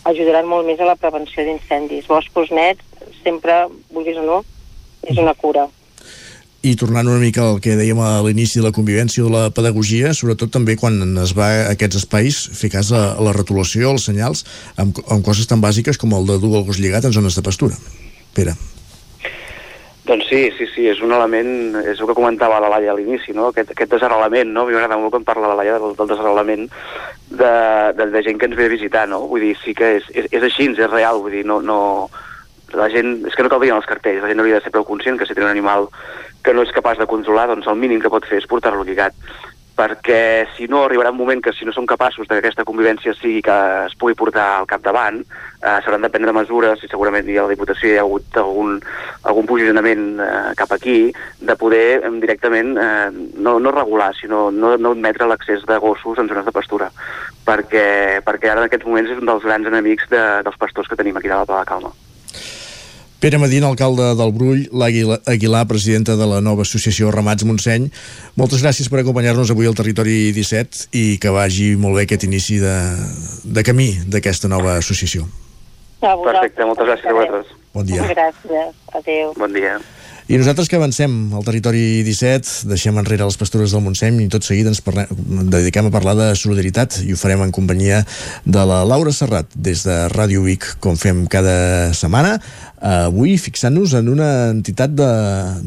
ajudaran 0.04 0.48
molt 0.48 0.66
més 0.66 0.80
a 0.80 0.88
la 0.88 0.96
prevenció 0.96 1.44
d'incendis. 1.44 2.08
Boscos 2.08 2.50
nets, 2.50 2.82
sempre, 3.22 3.68
vulguis 3.92 4.18
o 4.18 4.26
no, 4.26 4.42
és 5.02 5.18
una 5.18 5.34
cura. 5.34 5.68
I 6.62 6.76
tornant 6.78 7.08
una 7.10 7.18
mica 7.18 7.42
al 7.42 7.58
que 7.62 7.74
dèiem 7.74 7.98
a 7.98 8.20
l'inici 8.22 8.60
de 8.60 8.68
la 8.68 8.74
convivència 8.74 9.24
o 9.24 9.26
de 9.26 9.34
la 9.34 9.50
pedagogia, 9.54 10.12
sobretot 10.14 10.52
també 10.54 10.76
quan 10.78 11.00
es 11.18 11.34
va 11.34 11.48
a 11.50 11.64
aquests 11.72 12.04
espais 12.04 12.38
fer 12.54 12.70
cas 12.70 12.92
a, 12.94 13.02
la 13.18 13.34
retolació, 13.34 13.90
als 13.90 14.06
senyals, 14.06 14.44
amb, 14.78 15.02
amb 15.10 15.26
coses 15.26 15.50
tan 15.50 15.62
bàsiques 15.62 15.98
com 15.98 16.14
el 16.14 16.30
de 16.30 16.38
dur 16.38 16.54
el 16.60 16.68
gos 16.68 16.78
lligat 16.78 17.10
en 17.10 17.18
zones 17.18 17.34
de 17.34 17.42
pastura. 17.42 17.78
Pere. 18.32 18.54
Doncs 20.04 20.26
sí, 20.26 20.50
sí, 20.58 20.66
sí, 20.66 20.88
és 20.90 20.98
un 20.98 21.12
element, 21.14 21.76
és 21.78 22.00
el 22.00 22.08
que 22.08 22.16
comentava 22.16 22.58
la 22.58 22.72
Laia 22.72 22.90
a 22.90 22.96
l'inici, 22.98 23.30
no? 23.36 23.52
aquest, 23.52 23.70
aquest 23.70 23.92
desarrelament, 23.94 24.50
no? 24.50 24.64
a 24.64 24.66
mi 24.66 24.74
m'agrada 24.74 24.98
molt 24.98 25.14
quan 25.14 25.26
parla 25.28 25.52
la 25.52 25.60
Laia 25.60 25.76
del, 25.78 25.94
del 25.94 26.10
desarrelament 26.10 26.66
de, 27.30 27.52
de, 27.94 28.08
de 28.10 28.22
gent 28.26 28.40
que 28.40 28.48
ens 28.50 28.58
ve 28.58 28.66
a 28.66 28.72
visitar, 28.72 29.04
no? 29.06 29.20
vull 29.30 29.46
dir, 29.46 29.54
sí 29.62 29.76
que 29.78 29.92
és, 30.00 30.08
és, 30.10 30.26
és 30.34 30.48
així, 30.48 30.66
és 30.74 30.90
real, 30.90 31.22
vull 31.22 31.36
dir, 31.38 31.44
no, 31.46 31.60
no, 31.62 31.78
la 32.74 32.90
gent, 32.90 33.20
és 33.30 33.38
que 33.38 33.46
no 33.46 33.52
cal 33.52 33.62
dir 33.62 33.70
els 33.76 33.86
cartells, 33.86 34.24
la 34.24 34.32
gent 34.32 34.42
hauria 34.42 34.58
de 34.58 34.66
ser 34.66 34.74
prou 34.74 34.88
conscient 34.90 35.20
que 35.20 35.28
si 35.28 35.38
té 35.38 35.44
un 35.44 35.52
animal 35.52 35.86
que 36.42 36.50
no 36.50 36.66
és 36.66 36.74
capaç 36.74 36.98
de 36.98 37.06
controlar, 37.06 37.46
doncs 37.52 37.70
el 37.70 37.78
mínim 37.78 38.02
que 38.02 38.10
pot 38.10 38.26
fer 38.26 38.42
és 38.42 38.50
portar-lo 38.50 38.82
lligat 38.82 39.14
perquè 39.82 40.46
si 40.54 40.68
no 40.70 40.84
arribarà 40.84 41.10
un 41.10 41.18
moment 41.18 41.40
que 41.42 41.52
si 41.56 41.66
no 41.66 41.72
som 41.74 41.86
capaços 41.90 42.28
que 42.28 42.38
aquesta 42.38 42.66
convivència 42.68 43.14
sigui 43.18 43.40
que 43.42 43.56
es 43.88 43.96
pugui 43.98 44.14
portar 44.18 44.44
al 44.60 44.68
capdavant, 44.70 45.18
eh, 45.22 45.78
s'hauran 45.82 46.06
de 46.06 46.10
prendre 46.12 46.34
mesures 46.36 46.84
i 46.84 46.90
segurament 46.90 47.26
ha 47.32 47.46
la 47.46 47.54
Diputació 47.54 47.90
hi 47.90 47.98
ha 47.98 48.04
hagut 48.04 48.38
algun, 48.38 48.78
algun 49.30 49.48
posicionament 49.50 50.04
eh, 50.22 50.52
cap 50.60 50.76
aquí 50.76 50.96
de 51.40 51.58
poder 51.58 51.98
eh, 51.98 52.12
directament 52.22 52.76
eh, 52.78 53.10
no, 53.34 53.58
no 53.58 53.74
regular, 53.74 54.12
sinó 54.20 54.50
no, 54.54 54.76
no 54.76 54.94
admetre 54.94 55.26
l'accés 55.26 55.66
de 55.66 55.80
gossos 55.82 56.22
en 56.22 56.30
zones 56.30 56.46
de 56.46 56.54
pastura 56.54 56.92
perquè, 57.46 58.22
perquè 58.22 58.52
ara 58.52 58.62
en 58.62 58.70
aquests 58.70 58.86
moments 58.86 59.10
és 59.10 59.18
un 59.18 59.28
dels 59.34 59.44
grans 59.48 59.66
enemics 59.66 60.08
de, 60.14 60.24
dels 60.46 60.62
pastors 60.62 60.88
que 60.88 61.00
tenim 61.00 61.18
aquí 61.18 61.32
de 61.32 61.34
la 61.34 61.46
Pla 61.48 61.64
de 61.64 61.70
Calma. 61.74 61.94
Pere 63.22 63.38
Medina, 63.38 63.68
alcalde 63.70 64.16
del 64.18 64.32
Brull, 64.34 64.64
l'Aguilar, 64.74 65.20
Aguilar, 65.30 65.60
presidenta 65.70 66.16
de 66.18 66.26
la 66.26 66.40
nova 66.42 66.64
associació 66.66 67.12
Ramats 67.14 67.46
Montseny. 67.46 67.84
Moltes 68.34 68.64
gràcies 68.66 68.90
per 68.90 68.98
acompanyar-nos 68.98 69.52
avui 69.54 69.68
al 69.70 69.76
Territori 69.78 70.32
17 70.34 70.88
i 70.98 71.04
que 71.22 71.30
vagi 71.30 71.68
molt 71.78 72.00
bé 72.00 72.02
aquest 72.02 72.26
inici 72.26 72.58
de, 72.58 72.74
de 73.46 73.62
camí 73.62 73.92
d'aquesta 74.10 74.50
nova 74.50 74.74
associació. 74.80 75.28
Perfecte, 76.02 76.66
moltes 76.66 76.90
gràcies 76.90 77.12
a 77.12 77.14
vosaltres. 77.14 77.54
Bon 77.78 77.86
dia. 77.86 78.10
Gràcies, 78.10 78.74
adeu. 78.98 79.30
Bon 79.38 79.54
dia. 79.54 79.78
I 80.32 80.38
nosaltres 80.40 80.70
que 80.72 80.78
avancem 80.78 81.12
al 81.36 81.42
territori 81.44 82.00
17, 82.06 82.62
deixem 82.70 82.96
enrere 82.96 83.26
les 83.28 83.36
pastures 83.36 83.74
del 83.74 83.82
Montseny 83.84 84.22
i 84.22 84.30
tot 84.32 84.46
seguit 84.46 84.64
ens 84.70 84.78
parlem, 84.80 85.10
dediquem 85.52 85.90
a 85.90 85.92
parlar 85.92 86.14
de 86.16 86.28
solidaritat 86.40 87.02
i 87.04 87.12
ho 87.12 87.18
farem 87.20 87.42
en 87.44 87.50
companyia 87.52 87.98
de 88.46 88.62
la 88.70 88.78
Laura 88.88 89.12
Serrat 89.12 89.52
des 89.52 89.82
de 89.84 89.96
Ràdio 90.08 90.40
Vic, 90.46 90.64
com 90.80 90.96
fem 90.96 91.26
cada 91.28 91.92
setmana. 91.92 92.38
Avui 92.80 93.34
fixant-nos 93.36 93.92
en 93.98 94.08
una 94.08 94.30
entitat 94.54 94.94
de, 94.96 95.08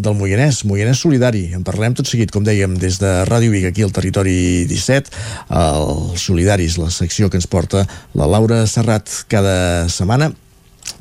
del 0.02 0.18
Moianès, 0.18 0.64
Moianès 0.66 1.04
Solidari. 1.06 1.44
En 1.54 1.62
parlem 1.68 1.94
tot 1.94 2.10
seguit, 2.10 2.34
com 2.34 2.42
dèiem, 2.42 2.74
des 2.82 2.98
de 3.04 3.12
Ràdio 3.30 3.54
Vic, 3.54 3.68
aquí 3.70 3.86
al 3.86 3.94
territori 3.94 4.66
17, 4.72 5.14
els 5.62 6.26
Solidaris, 6.26 6.80
la 6.82 6.90
secció 6.90 7.30
que 7.30 7.38
ens 7.38 7.46
porta 7.46 7.86
la 8.18 8.26
Laura 8.34 8.64
Serrat 8.66 9.14
cada 9.30 9.86
setmana 9.94 10.32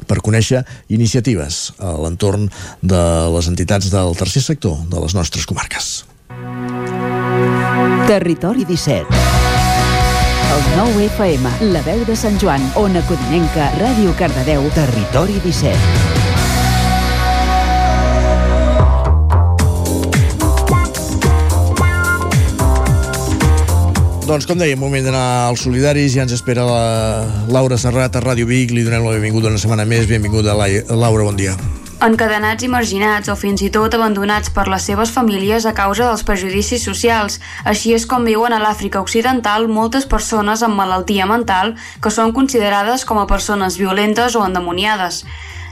per 0.09 0.20
conèixer 0.24 0.64
iniciatives 0.88 1.72
a 1.78 1.94
l'entorn 2.00 2.48
de 2.82 3.05
les 3.34 3.50
entitats 3.50 3.90
del 3.92 4.16
tercer 4.18 4.42
sector 4.42 4.80
de 4.90 5.00
les 5.00 5.14
nostres 5.16 5.46
comarques. 5.46 6.05
Territori 8.07 8.64
17 8.68 9.07
El 10.55 10.66
9 10.76 11.07
FM, 11.07 11.55
la 11.72 11.80
veu 11.86 12.05
de 12.07 12.16
Sant 12.16 12.36
Joan, 12.40 12.62
Ona 12.78 13.02
Codinenca, 13.09 13.72
Ràdio 13.80 14.12
Cardedeu, 14.18 14.68
Territori 14.76 15.40
17. 15.42 16.24
Doncs 24.25 24.47
com 24.49 24.57
dèiem, 24.57 24.81
moment 24.81 25.05
d'anar 25.05 25.51
als 25.51 25.66
solidaris, 25.66 26.14
ja 26.16 26.22
ens 26.25 26.33
espera 26.33 26.62
la 26.64 27.27
Laura 27.53 27.77
Serrat 27.77 28.16
a 28.16 28.22
Ràdio 28.25 28.49
Vic, 28.49 28.70
li 28.72 28.81
donem 28.87 29.05
la 29.05 29.12
benvinguda 29.18 29.51
una 29.53 29.61
setmana 29.61 29.85
més, 29.85 30.09
benvinguda 30.09 30.57
Laura, 30.57 31.27
bon 31.29 31.37
dia. 31.37 31.53
encadenats 32.05 32.64
i 32.64 32.68
marginats 32.68 33.31
o 33.33 33.37
fins 33.37 33.62
i 33.64 33.70
tot 33.72 33.95
abandonats 33.97 34.51
per 34.53 34.66
les 34.68 34.85
seves 34.85 35.12
famílies 35.12 35.64
a 35.64 35.72
causa 35.72 36.09
dels 36.09 36.25
prejudicis 36.25 36.83
socials. 36.85 37.39
Així 37.64 37.95
és 37.97 38.05
com 38.05 38.25
viuen 38.25 38.53
a 38.53 38.61
l'Àfrica 38.61 39.01
Occidental 39.01 39.68
moltes 39.68 40.05
persones 40.05 40.62
amb 40.62 40.77
malaltia 40.77 41.25
mental 41.27 41.77
que 42.01 42.11
són 42.11 42.33
considerades 42.33 43.05
com 43.05 43.20
a 43.20 43.27
persones 43.27 43.79
violentes 43.81 44.37
o 44.37 44.45
endemoniades. 44.45 45.25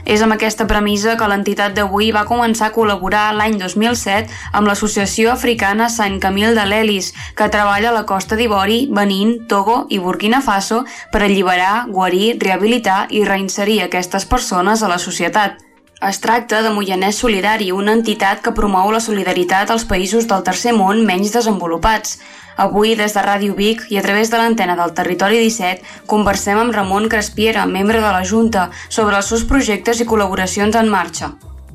És 0.05 0.21
amb 0.21 0.35
aquesta 0.35 0.67
premissa 0.67 1.15
que 1.17 1.27
l'entitat 1.31 1.75
d'avui 1.77 2.11
va 2.11 2.25
començar 2.27 2.69
a 2.69 2.75
col·laborar 2.75 3.29
l'any 3.37 3.55
2007 3.61 4.27
amb 4.51 4.67
l'Associació 4.67 5.31
Africana 5.31 5.87
Sant 5.89 6.19
Camil 6.19 6.55
de 6.57 6.65
l'Elis, 6.67 7.13
que 7.37 7.49
treballa 7.49 7.91
a 7.93 7.97
la 7.97 8.05
costa 8.05 8.35
d'Ivori, 8.35 8.87
Benín, 8.91 9.35
Togo 9.47 9.85
i 9.89 9.99
Burkina 10.03 10.41
Faso 10.41 10.83
per 11.11 11.23
alliberar, 11.23 11.85
guarir, 11.87 12.35
rehabilitar 12.43 13.05
i 13.11 13.23
reinserir 13.23 13.81
aquestes 13.83 14.27
persones 14.27 14.83
a 14.83 14.91
la 14.91 14.99
societat. 14.99 15.61
Es 16.03 16.19
tracta 16.19 16.59
de 16.61 16.71
Moianès 16.75 17.15
Solidari, 17.23 17.69
una 17.71 17.93
entitat 17.95 18.41
que 18.43 18.51
promou 18.51 18.89
la 18.91 18.99
solidaritat 18.99 19.69
als 19.71 19.85
països 19.87 20.27
del 20.27 20.43
tercer 20.43 20.73
món 20.75 21.05
menys 21.07 21.31
desenvolupats. 21.31 22.17
Avui, 22.57 22.95
des 22.95 23.13
de 23.13 23.23
Ràdio 23.25 23.55
Vic 23.57 23.87
i 23.89 23.97
a 23.97 24.03
través 24.05 24.29
de 24.29 24.37
l'antena 24.37 24.75
del 24.79 24.93
Territori 24.93 25.39
17, 25.45 25.81
conversem 26.07 26.59
amb 26.59 26.75
Ramon 26.75 27.09
Crespiera, 27.09 27.65
membre 27.65 28.01
de 28.01 28.11
la 28.13 28.23
Junta, 28.23 28.69
sobre 28.89 29.17
els 29.17 29.33
seus 29.33 29.47
projectes 29.49 30.01
i 30.01 30.09
col·laboracions 30.09 30.77
en 30.77 30.89
marxa. 30.89 31.33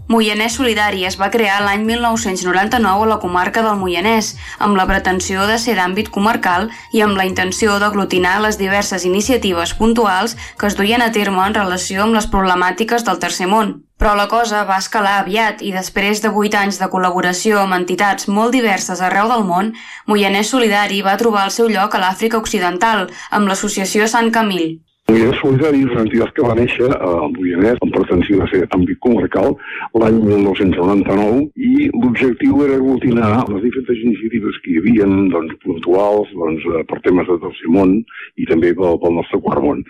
Moianès 0.09 0.54
Solidari 0.56 1.02
es 1.04 1.18
va 1.20 1.26
crear 1.28 1.59
l'any 1.61 1.82
1999 1.84 3.02
a 3.04 3.09
la 3.11 3.18
comarca 3.20 3.61
del 3.61 3.76
Moianès, 3.76 4.30
amb 4.59 4.78
la 4.80 4.86
pretensió 4.88 5.44
de 5.50 5.59
ser 5.61 5.74
d'àmbit 5.76 6.09
comarcal 6.14 6.70
i 6.96 7.02
amb 7.04 7.20
la 7.20 7.26
intenció 7.28 7.74
d'aglutinar 7.76 8.38
les 8.40 8.56
diverses 8.56 9.04
iniciatives 9.04 9.74
puntuals 9.76 10.38
que 10.56 10.70
es 10.70 10.78
duien 10.80 11.04
a 11.04 11.11
terme 11.12 11.44
en 11.44 11.59
relació 11.61 12.06
amb 12.06 12.16
les 12.16 12.30
problemàtiques 12.32 13.04
del 13.04 13.20
tercer 13.20 13.50
món. 13.52 13.76
Però 14.00 14.16
la 14.16 14.30
cosa 14.32 14.64
va 14.64 14.80
escalar 14.80 15.18
aviat 15.20 15.61
i 15.61 15.74
després 15.76 16.24
de 16.24 16.32
8 16.32 16.56
anys 16.64 16.80
de 16.80 16.88
col·laboració 16.88 17.61
amb 17.61 17.76
entitats 17.76 18.32
molt 18.32 18.56
diverses 18.56 19.04
arreu 19.04 19.28
del 19.28 19.44
món, 19.44 19.74
Moianès 20.09 20.56
Solidari 20.56 21.04
va 21.04 21.20
trobar 21.20 21.44
el 21.44 21.52
seu 21.52 21.68
lloc 21.68 21.92
a 21.92 22.00
l'Àfrica 22.00 22.40
Occidental, 22.40 23.11
amb 23.28 23.52
l'associació 23.52 24.09
Sant 24.09 24.32
Camil. 24.32 24.78
Moianès 25.09 25.38
Solidari 25.40 25.78
és 25.86 25.92
una 25.94 26.02
entitat 26.04 26.34
que 26.36 26.44
va 26.44 26.54
néixer 26.59 26.88
a 26.92 27.11
Moianès 27.32 27.78
amb 27.80 27.94
pretensió 27.94 28.42
de 28.42 28.48
ser 28.50 28.59
àmbit 28.76 28.98
comarcal 29.00 29.54
l'any 30.02 30.18
1999 30.20 31.38
i 31.68 31.86
l'objectiu 31.94 32.61
era 32.66 32.76
aglutinar 32.76 33.30
les 33.48 33.62
diferents 33.64 34.02
iniciatives 34.04 34.59
que 34.64 34.74
hi 34.74 34.82
havia 34.82 35.06
doncs, 35.32 35.54
puntuals 35.64 36.34
doncs, 36.34 36.66
eh, 36.74 36.82
per 36.90 37.00
temes 37.06 37.30
de 37.30 37.38
tercer 37.46 37.72
món 37.72 37.94
i 38.36 38.48
també 38.50 38.74
pel, 38.76 39.00
pel 39.00 39.16
nostre 39.16 39.40
quart 39.46 39.64
món. 39.64 39.80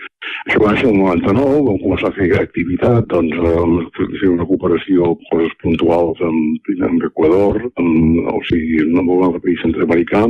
Això 0.46 0.62
va 0.62 0.70
néixer 0.76 0.92
el 0.92 1.00
99, 1.00 1.58
vam 1.66 1.80
començar 1.82 2.12
a 2.12 2.16
fer 2.16 2.30
activitat, 2.38 3.10
doncs, 3.10 3.34
eh, 3.34 4.06
fer 4.20 4.30
una 4.30 4.46
cooperació 4.46 5.16
coses 5.32 5.58
puntuals 5.64 6.22
amb, 6.28 6.72
amb 6.92 7.08
Equador, 7.10 7.58
amb, 7.82 8.22
o 8.36 8.38
sigui, 8.46 8.84
amb 8.86 9.10
un 9.16 9.26
altre 9.26 9.42
país 9.48 9.66
centroamericà. 9.66 10.24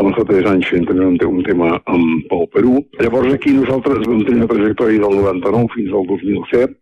Vam 0.00 0.10
estar 0.10 0.26
tres 0.32 0.50
anys 0.50 0.66
fent 0.72 0.90
un, 0.98 1.42
tema 1.46 1.76
amb, 1.86 2.26
pel 2.30 2.46
Perú. 2.54 2.76
Llavors 2.98 3.38
aquí 3.38 3.54
nosaltres 3.54 4.06
vam 4.08 4.22
una 4.38 4.48
trajectòria 4.50 5.02
del 5.04 5.18
99 5.20 5.74
fins 5.76 5.92
al 5.98 6.08
2007 6.10 6.78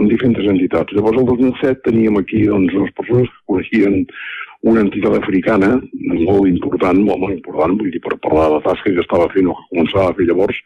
amb 0.00 0.10
diferents 0.10 0.48
entitats. 0.54 0.94
Llavors, 0.96 1.20
el 1.20 1.28
2007 1.28 1.84
teníem 1.86 2.18
aquí 2.18 2.46
doncs, 2.48 2.74
unes 2.74 2.94
persones 2.98 3.30
que 3.30 3.44
coneixien 3.52 4.00
una 4.64 4.80
entitat 4.80 5.12
africana 5.18 5.74
molt 6.24 6.48
important, 6.48 6.96
molt, 7.04 7.20
molt 7.20 7.34
important, 7.34 7.74
vull 7.76 7.90
dir, 7.92 8.00
per 8.00 8.16
parlar 8.24 8.46
de 8.48 8.54
la 8.54 8.62
tasca 8.64 8.92
que 8.94 9.02
estava 9.02 9.26
fent 9.34 9.50
o 9.52 9.56
que 9.58 9.66
començava 9.74 10.06
a 10.08 10.14
fer 10.16 10.24
llavors, 10.30 10.60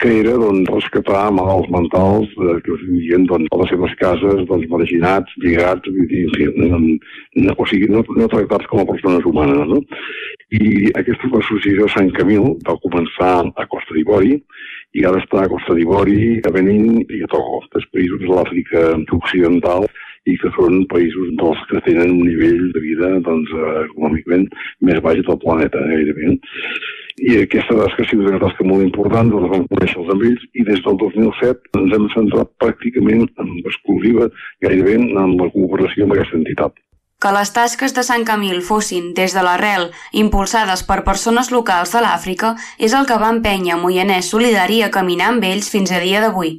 que 0.00 0.12
era 0.20 0.36
doncs, 0.38 0.70
rescatar 0.70 1.24
malalts 1.34 1.72
mentals 1.74 2.30
eh, 2.38 2.56
que 2.62 2.78
vivien 2.84 3.26
doncs, 3.26 3.50
a 3.50 3.60
les 3.62 3.72
seves 3.74 3.96
cases, 3.98 4.44
doncs, 4.46 4.68
marginats, 4.70 5.34
lligats, 5.42 5.90
vull 5.96 6.08
dir, 6.12 6.22
en 6.28 6.36
fi, 6.38 6.48
no, 6.62 6.80
no, 7.42 7.56
o 7.58 7.68
sigui, 7.72 7.90
no, 7.90 8.04
no 8.06 8.30
tractats 8.30 8.70
com 8.70 8.84
a 8.84 8.88
persones 8.92 9.26
humanes. 9.26 9.66
No? 9.74 9.82
I 10.54 10.94
aquesta 11.02 11.34
associació 11.42 11.90
Sant 11.90 12.14
Camil 12.14 12.54
va 12.66 12.78
començar 12.86 13.34
a 13.50 13.66
Costa 13.74 13.98
d'Ivori 13.98 14.38
i 14.98 15.04
ara 15.06 15.20
està 15.22 15.44
a 15.44 15.50
Costa 15.50 15.74
d'Ivori, 15.76 16.40
a 16.46 16.52
Benin 16.54 17.02
i 17.02 17.20
a 17.22 17.28
Togo, 17.30 17.60
dels 17.74 17.86
països 17.94 18.22
de 18.24 18.30
l'Àfrica 18.30 18.86
occidental, 19.16 19.86
i 20.28 20.36
que 20.40 20.50
són 20.56 20.82
països 20.90 21.30
dels 21.40 21.60
que 21.70 21.80
tenen 21.86 22.16
un 22.16 22.26
nivell 22.28 22.66
de 22.74 22.82
vida 22.84 23.12
doncs, 23.26 23.52
eh, 23.56 23.76
econòmicament 23.86 24.48
més 24.88 25.00
baix 25.06 25.22
del 25.26 25.38
planeta, 25.44 25.80
gairebé. 25.92 26.34
I 27.20 27.38
aquesta 27.42 27.76
tasca 27.78 28.04
ha 28.04 28.10
sigut 28.10 28.28
una 28.28 28.42
tasca 28.42 28.66
molt 28.66 28.84
important, 28.84 29.32
doncs 29.32 29.50
vam 29.54 29.66
conèixer 29.72 29.98
els 30.02 30.12
amb 30.14 30.26
ells 30.28 30.44
i 30.52 30.66
des 30.68 30.84
del 30.84 31.00
2007 31.00 31.80
ens 31.80 31.96
hem 31.96 32.06
centrat 32.16 32.52
pràcticament 32.62 33.26
en 33.42 33.56
exclusiva, 33.64 34.30
gairebé, 34.66 35.00
en 35.00 35.36
la 35.40 35.50
cooperació 35.56 36.06
amb 36.06 36.16
aquesta 36.16 36.40
entitat. 36.40 36.76
Que 37.20 37.30
les 37.36 37.50
tasques 37.52 37.92
de 37.92 38.02
Sant 38.06 38.22
Camil 38.24 38.62
fossin, 38.64 39.10
des 39.18 39.34
de 39.36 39.42
l'arrel, 39.44 39.90
impulsades 40.22 40.82
per 40.88 41.02
persones 41.08 41.50
locals 41.52 41.92
de 41.92 42.00
l'Àfrica 42.00 42.54
és 42.88 42.96
el 42.96 43.04
que 43.10 43.20
va 43.20 43.28
empènyer 43.36 43.76
Moianès 43.82 44.32
Solidari 44.32 44.80
a 44.80 44.88
caminar 44.94 45.28
amb 45.34 45.44
ells 45.52 45.68
fins 45.68 45.92
a 45.92 46.00
dia 46.00 46.24
d'avui. 46.24 46.54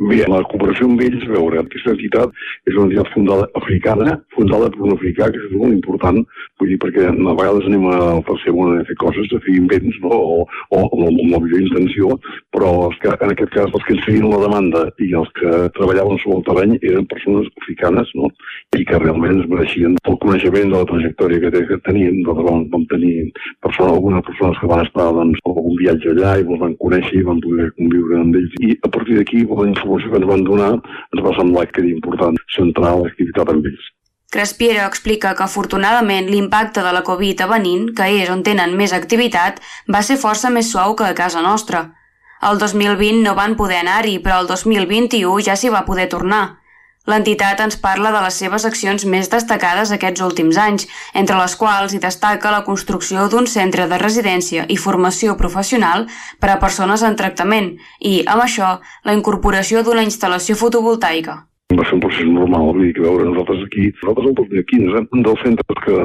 Bé, 0.00 0.22
la 0.32 0.38
cooperació 0.48 0.86
amb 0.88 1.02
ells, 1.04 1.26
a 1.26 1.34
veure, 1.34 1.60
aquesta 1.60 1.92
entitat 1.92 2.30
és 2.64 2.72
una 2.72 2.86
entitat 2.86 3.10
fundada 3.12 3.48
africana, 3.58 4.14
fundada 4.32 4.70
per 4.72 4.86
un 4.86 4.94
africà, 4.94 5.26
que 5.28 5.40
és 5.44 5.50
molt 5.52 5.74
important, 5.76 6.22
vull 6.56 6.70
dir, 6.72 6.78
perquè 6.80 7.02
a 7.10 7.34
vegades 7.36 7.66
anem 7.68 7.84
al 7.92 8.22
tercer 8.24 8.54
món 8.56 8.78
a 8.78 8.86
fer 8.88 8.96
coses, 9.02 9.28
a 9.36 9.40
fer 9.44 9.58
invents, 9.58 9.98
no?, 10.00 10.08
o, 10.16 10.38
o, 10.72 10.80
o 10.80 11.00
amb 11.04 11.20
la 11.34 11.40
millor 11.44 11.60
intenció, 11.60 12.14
però 12.56 12.70
els 12.86 12.96
que, 13.02 13.12
en 13.12 13.34
aquest 13.34 13.52
cas 13.52 13.68
els 13.68 13.84
que 13.84 13.98
ens 13.98 14.06
feien 14.06 14.24
la 14.30 14.40
demanda 14.46 14.86
i 15.04 15.10
els 15.20 15.28
que 15.36 15.52
treballaven 15.76 16.22
sobre 16.24 16.38
el 16.38 16.46
terreny 16.48 16.72
eren 16.80 17.10
persones 17.12 17.52
africanes, 17.60 18.14
no?, 18.16 18.32
i 18.80 18.88
que 18.88 19.02
realment 19.04 19.44
es 19.44 19.52
mereixien 19.52 20.00
el 20.00 20.18
coneixement 20.24 20.72
de 20.72 20.78
la 20.78 20.88
trajectòria 20.94 21.44
que, 21.44 21.64
que 21.74 21.80
tenien, 21.90 22.22
doncs 22.24 22.48
vam, 22.48 22.64
vam 22.72 22.88
tenir 22.94 23.28
persones, 23.60 23.92
algunes 23.92 24.24
persones 24.32 24.64
que 24.64 24.72
van 24.72 24.86
estar 24.86 25.10
doncs, 25.20 25.44
a 25.44 25.52
algun 25.52 25.76
viatge 25.84 26.16
allà 26.16 26.38
i 26.40 26.48
els 26.48 26.64
van 26.64 26.74
conèixer 26.80 27.20
i 27.20 27.28
van 27.28 27.44
poder 27.44 27.68
conviure 27.76 28.24
amb 28.24 28.40
ells, 28.40 28.58
i 28.64 28.72
a 28.80 28.94
partir 28.96 29.20
d'aquí, 29.20 29.44
la 29.44 29.70
informació 29.90 30.10
que 30.10 30.20
ens 30.20 30.30
van 30.30 30.44
donar 30.44 30.72
ens 30.78 31.24
va 31.24 31.36
semblar 31.36 31.66
que 31.70 31.80
era 31.82 31.90
important 31.90 32.36
centrar 32.56 32.96
l'activitat 32.98 33.48
amb 33.48 33.66
ells. 33.66 33.88
Crespiera 34.30 34.86
explica 34.86 35.34
que 35.34 35.42
afortunadament 35.42 36.28
l'impacte 36.30 36.82
de 36.82 36.92
la 36.92 37.02
Covid 37.02 37.40
a 37.42 37.46
Benín, 37.50 37.88
que 37.94 38.06
és 38.22 38.30
on 38.30 38.44
tenen 38.46 38.76
més 38.78 38.92
activitat, 38.92 39.58
va 39.90 40.02
ser 40.02 40.20
força 40.22 40.50
més 40.50 40.70
suau 40.70 40.94
que 40.94 41.04
a 41.08 41.16
casa 41.18 41.42
nostra. 41.42 41.96
El 42.40 42.58
2020 42.58 43.24
no 43.24 43.34
van 43.34 43.56
poder 43.56 43.80
anar-hi, 43.82 44.20
però 44.22 44.40
el 44.40 44.46
2021 44.46 45.40
ja 45.42 45.56
s'hi 45.56 45.68
va 45.68 45.84
poder 45.84 46.08
tornar. 46.08 46.59
L'entitat 47.08 47.60
ens 47.64 47.78
parla 47.80 48.10
de 48.12 48.20
les 48.20 48.36
seves 48.42 48.66
accions 48.68 49.06
més 49.08 49.30
destacades 49.32 49.88
aquests 49.94 50.20
últims 50.20 50.58
anys, 50.60 50.86
entre 51.16 51.38
les 51.38 51.54
quals 51.56 51.94
hi 51.96 52.00
destaca 52.02 52.52
la 52.52 52.60
construcció 52.66 53.24
d'un 53.32 53.46
centre 53.48 53.86
de 53.88 53.98
residència 54.02 54.66
i 54.68 54.76
formació 54.76 55.36
professional 55.40 56.04
per 56.40 56.50
a 56.52 56.58
persones 56.60 57.04
en 57.08 57.16
tractament 57.16 57.70
i, 58.00 58.20
amb 58.28 58.44
això, 58.44 58.74
la 59.08 59.16
incorporació 59.16 59.80
d'una 59.82 60.04
instal·lació 60.04 60.58
fotovoltaica. 60.60 61.46
Va 61.72 61.86
ser 61.86 61.96
un 61.96 62.02
procés 62.04 62.26
normal, 62.28 62.66
vull 62.68 62.82
dir 62.82 62.92
que 62.96 63.04
veure 63.06 63.30
nosaltres 63.30 63.64
aquí, 63.64 63.86
nosaltres 64.02 64.28
el 64.28 64.36
2015, 64.42 65.02
un 65.16 65.24
dels 65.24 65.44
centres 65.46 65.82
que 65.86 65.98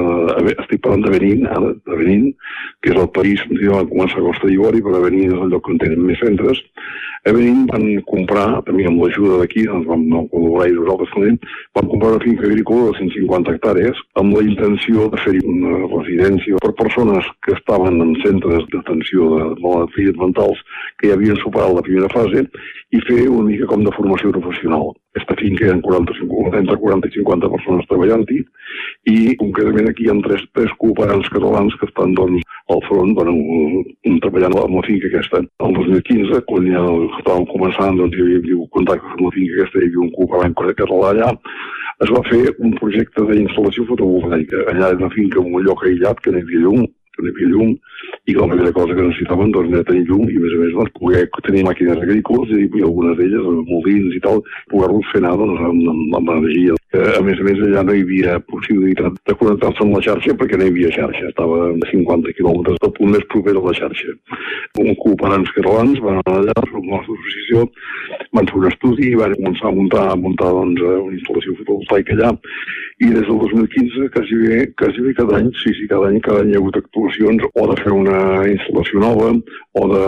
estic 0.62 0.84
parlant 0.86 1.04
de 1.04 1.14
Benin, 1.18 1.48
ara, 1.50 1.74
de 1.90 1.98
Benin, 2.00 2.28
que 2.86 2.94
és 2.94 3.02
el 3.02 3.10
país 3.18 3.44
on 3.50 3.90
començar 3.90 4.22
a 4.22 4.28
Costa 4.30 4.48
d'Ivori, 4.48 4.84
però 4.86 5.02
Benin 5.04 5.34
és 5.34 5.42
el 5.42 5.52
lloc 5.52 5.68
on 5.74 5.82
tenen 5.82 6.06
més 6.06 6.22
centres, 6.22 6.62
a 7.26 7.32
Benin 7.34 7.66
van 7.66 7.86
comprar, 8.06 8.62
també 8.68 8.86
amb 8.86 9.02
l'ajuda 9.02 9.40
d'aquí, 9.42 9.64
doncs 9.66 9.88
vam 9.90 10.04
col·laborar 10.30 10.68
i 10.70 10.76
nosaltres 10.76 11.14
també, 11.14 11.32
van 11.78 11.88
comprar 11.94 12.12
una 12.14 12.24
finca 12.26 12.46
agrícola 12.46 12.92
de 12.92 13.00
150 13.00 13.56
hectàrees 13.56 14.02
amb 14.22 14.38
la 14.38 14.44
intenció 14.46 15.08
de 15.14 15.22
fer 15.24 15.34
una 15.54 15.80
residència 15.88 16.62
per 16.62 16.76
persones 16.84 17.32
que 17.48 17.56
estaven 17.58 17.98
en 18.06 18.14
centres 18.26 18.68
d'atenció 18.74 19.32
de 19.34 19.48
malalties 19.64 20.22
mentals 20.22 20.62
que 21.00 21.10
ja 21.10 21.18
havien 21.18 21.42
superat 21.42 21.74
la 21.74 21.86
primera 21.88 22.12
fase 22.14 22.46
i 22.94 23.02
fer 23.10 23.26
una 23.26 23.50
mica 23.50 23.72
com 23.74 23.82
de 23.88 23.96
formació 23.98 24.30
professional. 24.38 24.94
Aquesta 25.16 25.36
finca 25.40 25.64
hi 25.64 25.70
ha 25.72 25.76
45, 25.80 26.50
entre 26.60 26.76
40 26.82 27.08
i 27.08 27.14
50 27.16 27.50
persones 27.54 27.88
treballant-hi 27.88 28.42
i 29.12 29.36
concretament 29.40 29.88
aquí 29.88 30.04
hi 30.04 30.10
ha 30.12 30.16
tres, 30.26 30.44
tres 30.58 30.74
cooperants 30.82 31.30
catalans 31.32 31.78
que 31.80 31.88
estan 31.88 32.18
doncs, 32.18 32.44
al 32.74 32.82
front, 32.90 33.14
bueno, 33.16 33.36
treballant 34.26 34.58
amb 34.60 34.76
la 34.76 34.84
finca 34.88 35.08
aquesta. 35.08 35.40
El 35.64 35.78
2015, 35.78 36.42
quan 36.50 36.68
ja 36.68 36.84
estàvem 37.22 37.48
començant, 37.54 38.02
doncs, 38.02 38.20
hi 38.20 38.40
havia 38.42 38.68
contactes 38.76 39.16
amb 39.16 39.28
la 39.30 39.34
finca 39.38 39.56
aquesta, 39.62 39.80
hi 39.80 39.88
havia 39.88 40.04
un 40.04 40.14
cooperant 40.18 40.58
català 40.82 41.14
allà, 41.14 41.32
es 42.04 42.12
va 42.12 42.24
fer 42.28 42.42
un 42.60 42.76
projecte 42.82 43.24
d'instal·lació 43.30 43.88
fotovoltaica. 43.94 44.66
Allà 44.74 44.92
és 44.92 45.00
una 45.00 45.14
finca 45.16 45.40
en 45.40 45.54
un 45.54 45.64
lloc 45.64 45.86
aïllat 45.86 46.20
que 46.20 46.36
n'hi 46.36 46.44
havia 46.44 46.66
llum, 46.66 46.88
que 47.16 47.26
n'hi 47.26 47.34
havia 47.34 47.52
llum, 47.54 47.74
i 48.26 48.34
que 48.34 48.40
la 48.40 48.50
primera 48.52 48.74
cosa 48.76 48.96
que 48.96 49.08
necessitaven 49.08 49.54
doncs, 49.56 49.74
era 49.74 49.88
tenir 49.90 50.06
llum 50.10 50.30
i, 50.30 50.38
a 50.38 50.46
més 50.46 50.56
a 50.56 50.62
més, 50.64 50.74
doncs, 50.78 50.96
poder 51.00 51.26
tenir 51.48 51.66
màquines 51.68 52.02
agrícoles 52.06 52.56
i, 52.56 52.66
i 52.68 52.86
algunes 52.86 53.20
d'elles, 53.20 53.52
molins 53.72 54.18
i 54.18 54.24
tal, 54.26 54.42
poder-los 54.74 55.12
fer 55.14 55.24
anar 55.24 55.36
doncs, 55.42 55.62
amb, 55.70 55.92
amb, 55.94 56.18
amb 56.22 56.36
energia 56.38 56.78
A 57.16 57.22
més 57.26 57.40
a 57.42 57.46
més, 57.48 57.60
allà 57.68 57.84
no 57.88 57.96
hi 57.96 58.04
havia 58.06 58.38
possibilitat 58.52 59.18
de 59.30 59.36
connectar-se 59.40 59.84
amb 59.86 59.98
la 59.98 60.04
xarxa 60.08 60.36
perquè 60.40 60.60
no 60.60 60.68
hi 60.68 60.74
havia 60.74 60.94
xarxa. 60.96 61.30
Estava 61.32 61.60
a 61.70 61.92
50 61.92 62.36
quilòmetres 62.40 62.82
del 62.84 62.94
punt 62.98 63.14
més 63.16 63.28
proper 63.34 63.56
de 63.58 63.64
la 63.66 63.76
xarxa. 63.80 64.16
Un 64.84 64.96
cooperants 65.04 65.54
catalans 65.58 66.02
van 66.06 66.22
anar 66.22 66.40
allà, 66.42 66.58
la 66.64 66.84
nostra 66.90 67.18
associació, 67.20 67.68
van 68.38 68.50
fer 68.52 68.60
un 68.62 68.70
estudi 68.72 69.12
i 69.12 69.20
van 69.20 69.38
començar 69.40 69.70
a 69.70 69.76
muntar, 69.78 70.08
a 70.12 70.18
muntar 70.20 70.52
doncs, 70.58 70.84
una 70.86 71.16
instal·lació 71.20 71.60
fotovoltaica 71.62 72.18
allà 72.18 72.34
i 73.04 73.10
des 73.12 73.26
del 73.28 73.40
2015 73.40 74.10
quasi 74.14 74.36
bé, 74.40 74.74
quasi 74.80 75.02
bé 75.02 75.14
cada 75.14 75.38
any, 75.38 75.50
sí, 75.60 75.74
sí, 75.76 75.88
cada 75.88 76.08
any, 76.08 76.20
cada 76.24 76.40
any 76.40 76.54
hi 76.54 76.56
ha 76.56 76.62
hagut 76.62 76.78
actuacions 76.80 77.44
o 77.52 77.66
de 77.72 77.76
fer 77.82 77.92
una 77.92 78.20
instal·lació 78.48 79.02
nova 79.04 79.34
o 79.82 79.84
de, 79.92 80.06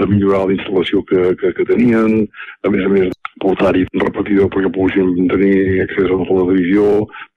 de 0.00 0.06
millorar 0.12 0.46
la 0.46 0.56
instal·lació 0.56 1.04
que, 1.10 1.34
que, 1.42 1.52
que 1.58 1.68
tenien, 1.68 2.22
a 2.64 2.72
més 2.72 2.88
a 2.88 2.92
més 2.94 3.12
portar-hi 3.44 3.84
repetidor 4.00 4.48
perquè 4.54 4.72
poguessin 4.72 5.28
tenir 5.28 5.82
accés 5.84 6.05
a 6.10 6.18
la 6.20 6.28
televisió, 6.28 6.86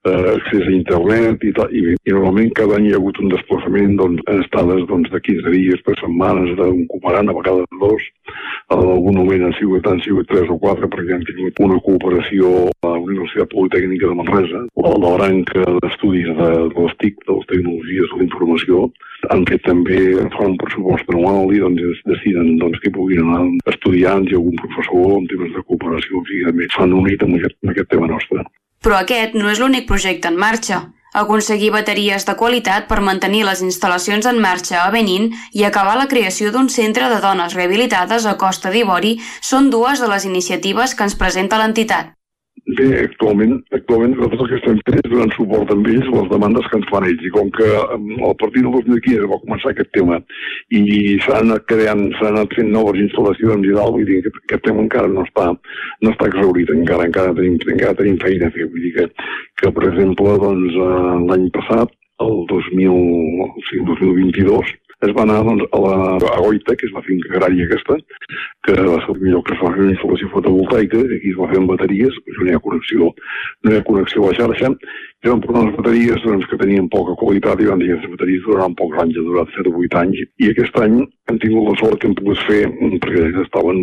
eh, 0.10 0.26
accés 0.36 0.68
a 0.68 0.74
internet 0.76 1.44
i, 1.44 1.54
tal, 1.58 1.74
i, 1.76 1.96
i 1.96 2.16
normalment 2.16 2.54
cada 2.60 2.78
any 2.78 2.88
hi 2.90 2.94
ha 2.94 3.00
hagut 3.02 3.20
un 3.24 3.34
desplaçament 3.34 3.98
doncs, 4.00 4.24
en 4.28 4.44
estades 4.46 4.86
doncs, 4.92 5.12
de 5.14 5.22
15 5.28 5.56
dies, 5.56 5.84
per 5.86 5.98
setmanes, 6.00 6.56
d'un 6.60 6.86
cooperant, 6.94 7.30
a 7.32 7.38
vegades 7.40 7.80
dos, 7.84 8.10
en 8.70 8.92
algun 8.96 9.18
moment 9.18 9.46
han 9.48 9.56
sigut, 9.58 9.88
han 9.90 10.02
sigut 10.06 10.28
tres 10.30 10.50
o 10.54 10.58
quatre 10.62 10.90
perquè 10.92 11.16
han 11.16 11.26
tingut 11.28 11.62
una 11.66 11.80
cooperació 11.86 12.52
a 12.86 12.92
la 12.94 13.00
Universitat 13.02 13.50
Politècnica 13.54 14.10
de 14.10 14.18
Manresa 14.20 14.62
o 14.76 14.86
a 14.90 14.96
la 15.06 15.14
branca 15.18 15.66
d'estudis 15.80 16.30
de, 16.40 16.50
de 16.76 16.86
les 16.86 16.98
TIC, 17.02 17.24
de 17.26 17.38
les 17.40 17.50
tecnologies 17.54 18.12
de 18.14 18.20
la 18.20 18.28
informació, 18.28 18.84
han 19.34 19.44
fet 19.50 19.66
també, 19.66 20.00
fan 20.36 20.54
un 20.54 20.60
pressupost 20.62 21.10
anual 21.14 21.52
i 21.56 21.64
doncs 21.64 22.04
deciden 22.08 22.56
doncs, 22.62 22.80
que 22.84 22.94
puguin 22.96 23.26
anar 23.26 23.74
estudiants 23.74 24.32
i 24.32 24.38
algun 24.38 24.62
professor 24.62 25.18
en 25.18 25.28
temes 25.34 25.52
de 25.58 25.66
cooperació, 25.66 26.22
o 26.22 26.26
sigui, 26.30 26.46
també 26.48 26.70
s'han 26.76 26.96
unit 27.02 27.26
amb 27.26 27.40
aquest, 27.40 27.58
amb 27.64 27.74
aquest 27.74 27.92
tema 27.96 28.14
nostre. 28.14 28.46
Però 28.86 29.02
aquest 29.02 29.36
no 29.36 29.50
és 29.52 29.60
l'únic 29.60 29.90
projecte 29.90 30.32
en 30.32 30.40
marxa. 30.40 30.86
Aconseguir 31.14 31.72
bateries 31.74 32.26
de 32.28 32.36
qualitat 32.38 32.86
per 32.90 33.00
mantenir 33.02 33.42
les 33.48 33.64
instal·lacions 33.66 34.28
en 34.30 34.38
marxa 34.44 34.84
a 34.84 34.92
Benín 34.94 35.32
i 35.58 35.66
acabar 35.66 35.98
la 35.98 36.06
creació 36.12 36.52
d'un 36.54 36.70
centre 36.70 37.10
de 37.10 37.18
dones 37.24 37.58
rehabilitades 37.58 38.30
a 38.30 38.38
Costa 38.38 38.70
d'Ivori 38.70 39.18
són 39.42 39.74
dues 39.74 40.00
de 40.00 40.12
les 40.14 40.30
iniciatives 40.30 40.94
que 40.94 41.10
ens 41.10 41.18
presenta 41.18 41.58
l'entitat. 41.58 42.19
Bé, 42.68 42.88
actualment, 43.04 43.54
actualment 43.76 44.16
nosaltres 44.16 44.42
el 44.42 44.50
que 44.50 44.58
estem 44.60 44.80
fent 44.88 44.98
és 45.00 45.12
donant 45.12 45.32
suport 45.36 45.72
amb 45.74 45.88
ells 45.90 46.08
a 46.10 46.16
les 46.16 46.30
demandes 46.32 46.68
que 46.70 46.80
ens 46.80 46.88
fan 46.92 47.06
ells. 47.08 47.24
I 47.26 47.32
com 47.36 47.52
que 47.56 47.68
a 47.78 48.34
partir 48.42 48.64
del 48.66 48.74
2015 48.76 49.30
va 49.32 49.40
començar 49.44 49.72
aquest 49.72 49.92
tema 49.96 50.20
i 50.76 50.84
s'han 51.26 51.50
anat 51.50 51.68
creant, 51.72 52.04
s'han 52.18 52.36
anat 52.36 52.58
fent 52.58 52.72
noves 52.74 53.00
instal·lacions 53.06 53.70
i 53.70 53.76
tal, 53.78 53.94
vull 53.96 54.10
dir 54.10 54.20
que 54.26 54.34
aquest 54.34 54.66
tema 54.68 54.84
encara 54.86 55.12
no 55.14 55.24
està, 55.28 55.48
no 56.04 56.14
està 56.14 56.30
exaurit, 56.32 56.74
encara, 56.76 57.08
encara, 57.10 57.36
tenim, 57.38 57.58
encara 57.76 57.98
tenim 58.02 58.20
feina 58.26 58.50
a 58.50 58.56
fer. 58.58 58.68
Vull 58.74 58.86
dir 58.88 58.94
que, 58.98 59.08
que 59.62 59.74
per 59.78 59.88
exemple, 59.92 60.36
doncs, 60.44 60.78
eh, 60.90 61.16
l'any 61.32 61.50
passat, 61.56 61.96
el 62.26 62.44
2000, 62.52 62.94
o 63.48 63.52
sigui, 63.70 63.86
2022, 63.94 64.76
es 65.08 65.14
va 65.16 65.24
anar 65.24 65.40
doncs, 65.48 65.66
a 65.72 65.80
la 65.80 65.98
a 66.34 66.40
Goita, 66.44 66.76
que 66.76 66.88
és 66.88 66.96
la 66.96 67.04
finca 67.06 67.32
agrària 67.32 67.68
aquesta, 67.68 67.96
que 68.68 68.76
va 68.76 68.98
ser 69.04 69.14
el 69.14 69.22
millor 69.22 69.44
que 69.48 69.56
es 69.56 69.62
va 69.64 69.72
fer 69.76 69.86
una 69.86 69.94
instal·lació 69.96 70.32
fotovoltaica, 70.34 71.04
que 71.12 71.20
aquí 71.20 71.32
es 71.34 71.40
va 71.40 71.48
fer 71.52 71.62
amb 71.62 71.72
bateries, 71.72 72.20
però 72.26 72.44
no 72.44 72.52
hi 72.52 72.58
ha 72.58 72.64
connexió, 72.66 73.12
no 73.64 73.72
hi 73.72 73.80
ha 73.80 73.86
connexió 73.92 74.26
a 74.26 74.34
la 74.34 74.40
xarxa, 74.42 74.74
van 75.28 75.42
portar 75.44 75.62
unes 75.66 75.76
bateries 75.76 76.22
doncs, 76.24 76.46
que 76.48 76.58
tenien 76.58 76.88
poca 76.88 77.16
qualitat 77.20 77.60
i 77.60 77.68
van 77.68 77.82
dir 77.82 77.90
que 77.92 78.00
les 78.00 78.12
bateries 78.14 78.44
duraran 78.46 78.76
pocs 78.80 79.02
anys, 79.04 79.18
ha 79.20 79.26
durat 79.28 79.50
7 79.52 79.68
o 79.68 79.82
8 79.84 79.98
anys, 80.00 80.22
i 80.40 80.52
aquest 80.54 80.78
any 80.80 81.02
hem 81.30 81.40
tingut 81.44 81.68
la 81.68 81.76
sort 81.78 82.00
que 82.00 82.08
hem 82.08 82.16
pogut 82.18 82.40
fer, 82.48 82.62
perquè 83.04 83.26
estaven 83.44 83.82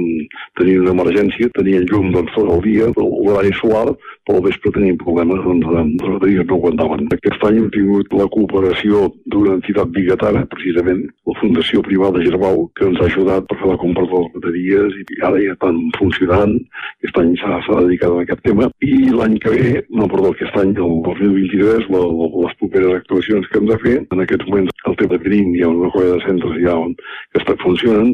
tenint 0.58 0.80
una 0.82 0.94
emergència, 0.96 1.52
tenien 1.58 1.84
llum 1.90 2.08
doncs, 2.14 2.32
tot 2.34 2.48
el 2.56 2.62
dia, 2.64 2.88
l'horari 2.96 3.52
solar, 3.60 3.92
però 4.26 4.40
al 4.40 4.46
vespre 4.48 4.72
tenien 4.74 4.96
problemes, 4.98 5.44
doncs 5.44 5.68
les 5.76 6.14
bateries 6.16 6.48
no 6.48 6.56
aguantaven. 6.56 7.04
Aquest 7.14 7.44
any 7.46 7.60
hem 7.60 7.68
tingut 7.76 8.16
la 8.16 8.26
cooperació 8.32 9.04
d'una 9.30 9.58
entitat 9.60 9.92
bigatana, 9.94 10.46
precisament 10.56 11.04
la 11.28 11.36
Fundació 11.42 11.84
Privada 11.86 12.24
Gerbau, 12.24 12.64
que 12.78 12.88
ens 12.88 12.98
ha 12.98 13.06
ajudat 13.10 13.46
per 13.46 13.60
fer 13.60 13.70
la 13.70 13.78
compra 13.84 14.08
de 14.08 14.24
les 14.24 14.34
bateries 14.38 14.98
i 15.04 15.20
ara 15.28 15.44
ja 15.44 15.54
estan 15.54 15.78
funcionant, 16.00 16.56
aquest 17.04 17.22
any 17.22 17.36
s'ha 17.38 17.60
dedicat 17.84 18.10
a 18.10 18.24
aquest 18.24 18.42
tema, 18.48 18.70
i 18.82 19.12
l'any 19.12 19.38
que 19.44 19.54
ve, 19.54 19.76
no, 19.92 20.08
perdó, 20.10 20.32
aquest 20.32 20.58
any, 20.64 20.74
el 20.74 20.98
2023, 21.26 21.88
la, 21.92 22.00
la, 22.00 22.28
les 22.44 22.56
properes 22.60 22.94
actuacions 23.00 23.48
que 23.50 23.60
hem 23.60 23.68
de 23.70 23.78
fer, 23.82 23.94
en 24.14 24.22
aquests 24.22 24.48
moments 24.48 24.84
el 24.86 24.96
tema 25.00 25.16
de 25.16 25.22
Green 25.24 25.54
hi 25.54 25.62
ha 25.64 25.70
una 25.70 25.90
colla 25.94 26.14
de 26.14 26.24
centres 26.24 26.58
ja 26.62 26.76
on, 26.78 26.94
que 27.32 27.42
està 27.42 27.56
funcionant, 27.62 28.12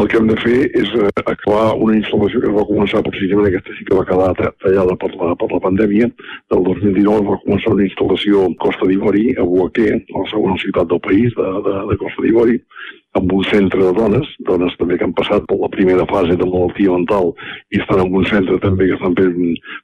el 0.00 0.10
que 0.10 0.20
hem 0.20 0.30
de 0.30 0.38
fer 0.42 0.58
és 0.80 0.92
eh, 0.98 1.10
acabar 1.24 1.74
una 1.86 1.96
instal·lació 1.98 2.42
que 2.42 2.50
es 2.50 2.56
va 2.56 2.66
començar 2.70 3.04
precisament 3.06 3.50
aquesta 3.50 3.76
sí 3.76 3.86
que 3.88 3.98
va 3.98 4.06
quedar 4.08 4.32
tallada 4.64 4.96
per 5.02 5.12
la, 5.14 5.32
per 5.40 5.50
la 5.52 5.62
pandèmia. 5.66 6.10
Del 6.52 6.64
2019 6.70 7.30
va 7.30 7.40
començar 7.44 7.74
una 7.76 7.86
instal·lació 7.88 8.46
a 8.46 8.54
Costa 8.64 8.88
d'Ivori, 8.90 9.26
a 9.36 9.46
Boaquer, 9.46 9.92
a 9.96 10.22
la 10.22 10.30
segona 10.32 10.58
ciutat 10.62 10.92
del 10.92 11.02
país, 11.08 11.36
de, 11.36 11.52
de, 11.68 11.76
de 11.92 11.98
Costa 12.02 12.24
d'Ivori, 12.24 12.60
amb 13.16 13.32
un 13.32 13.44
centre 13.50 13.80
de 13.80 13.92
dones, 13.96 14.28
dones 14.48 14.74
també 14.80 14.98
que 14.98 15.06
han 15.08 15.14
passat 15.16 15.44
per 15.48 15.58
la 15.60 15.70
primera 15.72 16.06
fase 16.10 16.36
de 16.36 16.48
malaltia 16.48 16.92
mental 16.92 17.32
i 17.72 17.80
estan 17.82 18.02
en 18.04 18.16
un 18.20 18.26
centre 18.30 18.58
també 18.62 18.88
que 18.90 18.98
estan 18.98 19.16
fent 19.18 19.38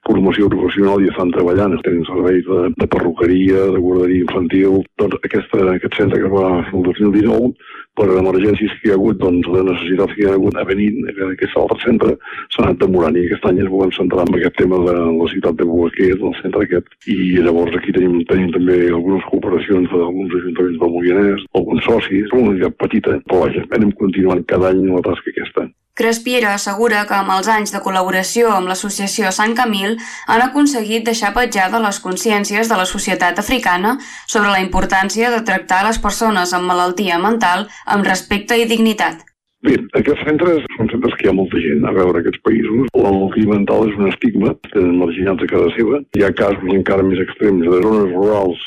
formació 0.08 0.50
professional 0.52 1.02
i 1.02 1.10
estan 1.12 1.32
treballant, 1.34 1.78
tenen 1.86 2.04
serveis 2.08 2.44
de, 2.48 2.60
de 2.78 2.90
perruqueria, 2.94 3.68
de 3.74 3.84
guarderia 3.84 4.26
infantil. 4.26 4.82
Doncs 5.00 5.20
aquesta, 5.22 5.62
aquest 5.76 6.00
centre 6.00 6.20
que 6.22 6.32
va 6.32 6.48
el 6.62 6.84
2019 6.90 7.54
per 7.98 8.06
emergències 8.16 8.72
que 8.80 8.88
hi 8.88 8.92
ha 8.92 8.96
hagut, 8.96 9.18
doncs, 9.20 9.48
de 9.54 9.64
necessitats 9.68 10.14
que 10.16 10.22
hi 10.24 10.28
ha 10.30 10.36
hagut 10.36 10.56
a 10.56 10.64
venir, 10.68 10.88
aquest 11.26 11.58
altre 11.60 11.78
centre, 11.82 12.14
s'ha 12.54 12.64
anat 12.64 12.80
demorant 12.80 13.18
i 13.18 13.26
aquest 13.26 13.44
any 13.50 13.60
ens 13.64 13.72
volem 13.74 13.92
centrar 13.98 14.24
en 14.28 14.38
aquest 14.38 14.56
tema 14.60 14.80
de 14.86 14.96
la 15.18 15.28
ciutat 15.34 15.60
de 15.60 15.68
Boaquer, 15.68 16.10
del 16.22 16.34
centre 16.40 16.64
aquest, 16.64 16.96
i 17.12 17.18
llavors 17.44 17.76
aquí 17.76 17.92
tenim, 17.98 18.16
tenim 18.32 18.50
també 18.56 18.78
algunes 18.88 19.28
cooperacions 19.28 19.92
d'alguns 19.92 20.40
ajuntaments 20.40 20.80
del 20.80 20.96
Moianès, 20.96 21.46
alguns 21.60 21.86
socis, 21.90 22.32
una 22.32 22.56
unitat 22.56 22.80
petita, 22.80 23.20
però 23.28 23.44
vaja, 23.44 23.68
anem 23.76 23.92
continuant 24.00 24.44
cada 24.54 24.72
any 24.72 24.84
la 24.88 25.04
tasca 25.04 25.34
aquesta. 25.34 25.68
Crespiera 25.94 26.54
assegura 26.56 27.02
que 27.04 27.12
amb 27.12 27.32
els 27.34 27.48
anys 27.52 27.72
de 27.74 27.80
col·laboració 27.84 28.48
amb 28.54 28.70
l'associació 28.70 29.28
Sant 29.36 29.52
Camil 29.58 29.98
han 30.34 30.44
aconseguit 30.44 31.04
deixar 31.04 31.34
petjada 31.36 31.82
les 31.84 31.98
consciències 32.00 32.70
de 32.70 32.78
la 32.80 32.86
societat 32.88 33.42
africana 33.42 33.98
sobre 34.06 34.48
la 34.54 34.62
importància 34.64 35.28
de 35.34 35.42
tractar 35.50 35.82
les 35.84 36.00
persones 36.06 36.56
amb 36.56 36.72
malaltia 36.72 37.20
mental 37.20 37.66
amb 37.84 38.08
respecte 38.08 38.56
i 38.56 38.64
dignitat. 38.72 39.20
Bé, 39.68 39.76
aquests 40.00 40.24
centres 40.30 40.64
són 40.78 40.88
centres 40.94 41.12
que 41.18 41.28
hi 41.28 41.30
ha 41.30 41.36
molta 41.36 41.60
gent 41.60 41.84
a 41.84 41.92
veure 42.00 42.24
aquests 42.24 42.40
països. 42.48 42.88
La 42.96 43.12
malaltia 43.12 43.52
mental 43.52 43.92
és 43.92 44.00
un 44.00 44.08
estigma, 44.08 44.56
tenen 44.72 44.96
marginats 45.04 45.44
a 45.44 45.50
casa 45.52 45.74
seva. 45.76 46.00
Hi 46.16 46.24
ha 46.24 46.32
casos 46.40 46.72
encara 46.72 47.04
més 47.04 47.20
extrems 47.28 47.68
de 47.68 47.84
zones 47.84 48.16
rurals 48.16 48.64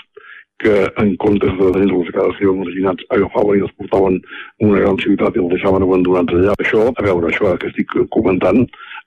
que 0.63 0.73
en 1.01 1.15
comptes 1.19 1.51
de 1.59 1.71
tenir-los 1.75 2.09
a 2.09 2.15
casa 2.15 2.37
seva 2.39 2.53
marginats 2.59 3.07
agafaven 3.15 3.59
i 3.59 3.63
els 3.67 3.75
portaven 3.79 4.19
a 4.21 4.67
una 4.69 4.83
gran 4.83 4.99
ciutat 5.03 5.35
i 5.35 5.43
els 5.43 5.51
deixaven 5.55 5.83
abandonats 5.83 6.37
allà. 6.37 6.55
Això, 6.63 6.85
a 6.91 7.05
veure, 7.07 7.31
això 7.31 7.51
que 7.59 7.71
estic 7.71 7.97
comentant, 8.15 8.63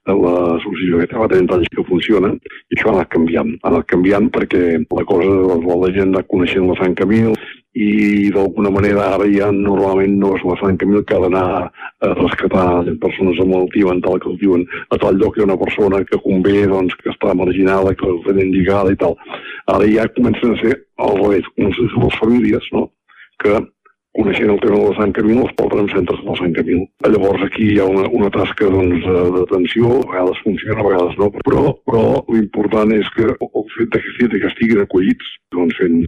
l'associació 0.07 0.99
que 1.03 1.17
fa 1.19 1.27
30 1.29 1.55
anys 1.57 1.71
que 1.75 1.85
funciona, 1.87 2.31
i 2.33 2.77
això 2.77 2.89
ha 2.89 2.97
anat 2.97 3.09
canviant. 3.13 3.55
Ha 3.61 3.71
anat 3.71 3.87
canviant 3.91 4.29
perquè 4.33 4.61
la 4.81 5.05
cosa, 5.05 5.29
doncs, 5.29 5.65
la 5.83 5.91
gent 5.95 6.15
ha 6.15 6.25
coneixent 6.33 6.67
la 6.69 6.77
Sant 6.79 6.95
Camil 6.95 7.33
i 7.79 8.31
d'alguna 8.33 8.71
manera 8.73 9.03
ara 9.13 9.27
ja 9.29 9.51
normalment 9.53 10.15
no 10.19 10.33
és 10.35 10.43
la 10.43 10.55
Sant 10.59 10.77
Camil 10.81 11.03
que 11.05 11.15
ha 11.15 11.21
d'anar 11.21 11.45
a 11.69 12.13
rescatar 12.17 12.65
persones 13.03 13.39
amb 13.39 13.53
malaltia 13.53 13.91
mental 13.91 14.17
que 14.23 14.33
diuen 14.41 14.65
a 14.89 14.97
tal 14.97 15.19
lloc 15.21 15.37
hi 15.37 15.43
ha 15.43 15.49
una 15.49 15.59
persona 15.63 16.01
que 16.03 16.21
convé 16.23 16.65
doncs, 16.67 16.95
que 16.97 17.13
està 17.13 17.35
marginada, 17.37 17.93
que 17.93 18.15
tenen 18.25 18.53
lligada 18.55 18.91
i 18.91 18.97
tal. 18.97 19.15
Ara 19.69 19.85
ja 19.85 20.07
comencen 20.15 20.55
a 20.55 20.61
ser 20.63 20.79
al 20.97 21.19
revés, 21.21 21.45
comencen 21.55 21.85
a 21.85 21.93
ser 21.93 22.03
les 22.05 22.19
famílies 22.23 22.71
no? 22.73 22.89
que 23.39 23.61
coneixent 24.17 24.49
el 24.49 24.59
tema 24.63 24.79
de 24.79 24.89
la 24.89 24.97
Sant 24.97 25.13
Camil, 25.15 25.41
els 25.43 25.55
porten 25.59 25.83
en 25.83 25.91
centres 25.93 26.21
del 26.25 26.37
Sant 26.39 26.53
Camil. 26.57 26.81
Llavors 27.05 27.45
aquí 27.45 27.67
hi 27.73 27.79
ha 27.79 27.87
una, 27.89 28.07
una 28.19 28.31
tasca 28.33 28.69
doncs, 28.73 29.05
d'atenció, 29.35 29.91
a 29.99 30.07
vegades 30.11 30.41
funciona, 30.45 30.79
a 30.81 30.87
vegades 30.87 31.19
no, 31.21 31.29
però, 31.45 31.63
però 31.89 32.03
l'important 32.33 32.93
és 32.97 33.09
que 33.15 33.29
el 33.29 33.67
fet 33.75 33.99
que, 33.99 34.29
que 34.35 34.49
estiguin 34.51 34.83
acollits 34.83 35.35
doncs, 35.55 35.77
fent 35.79 36.01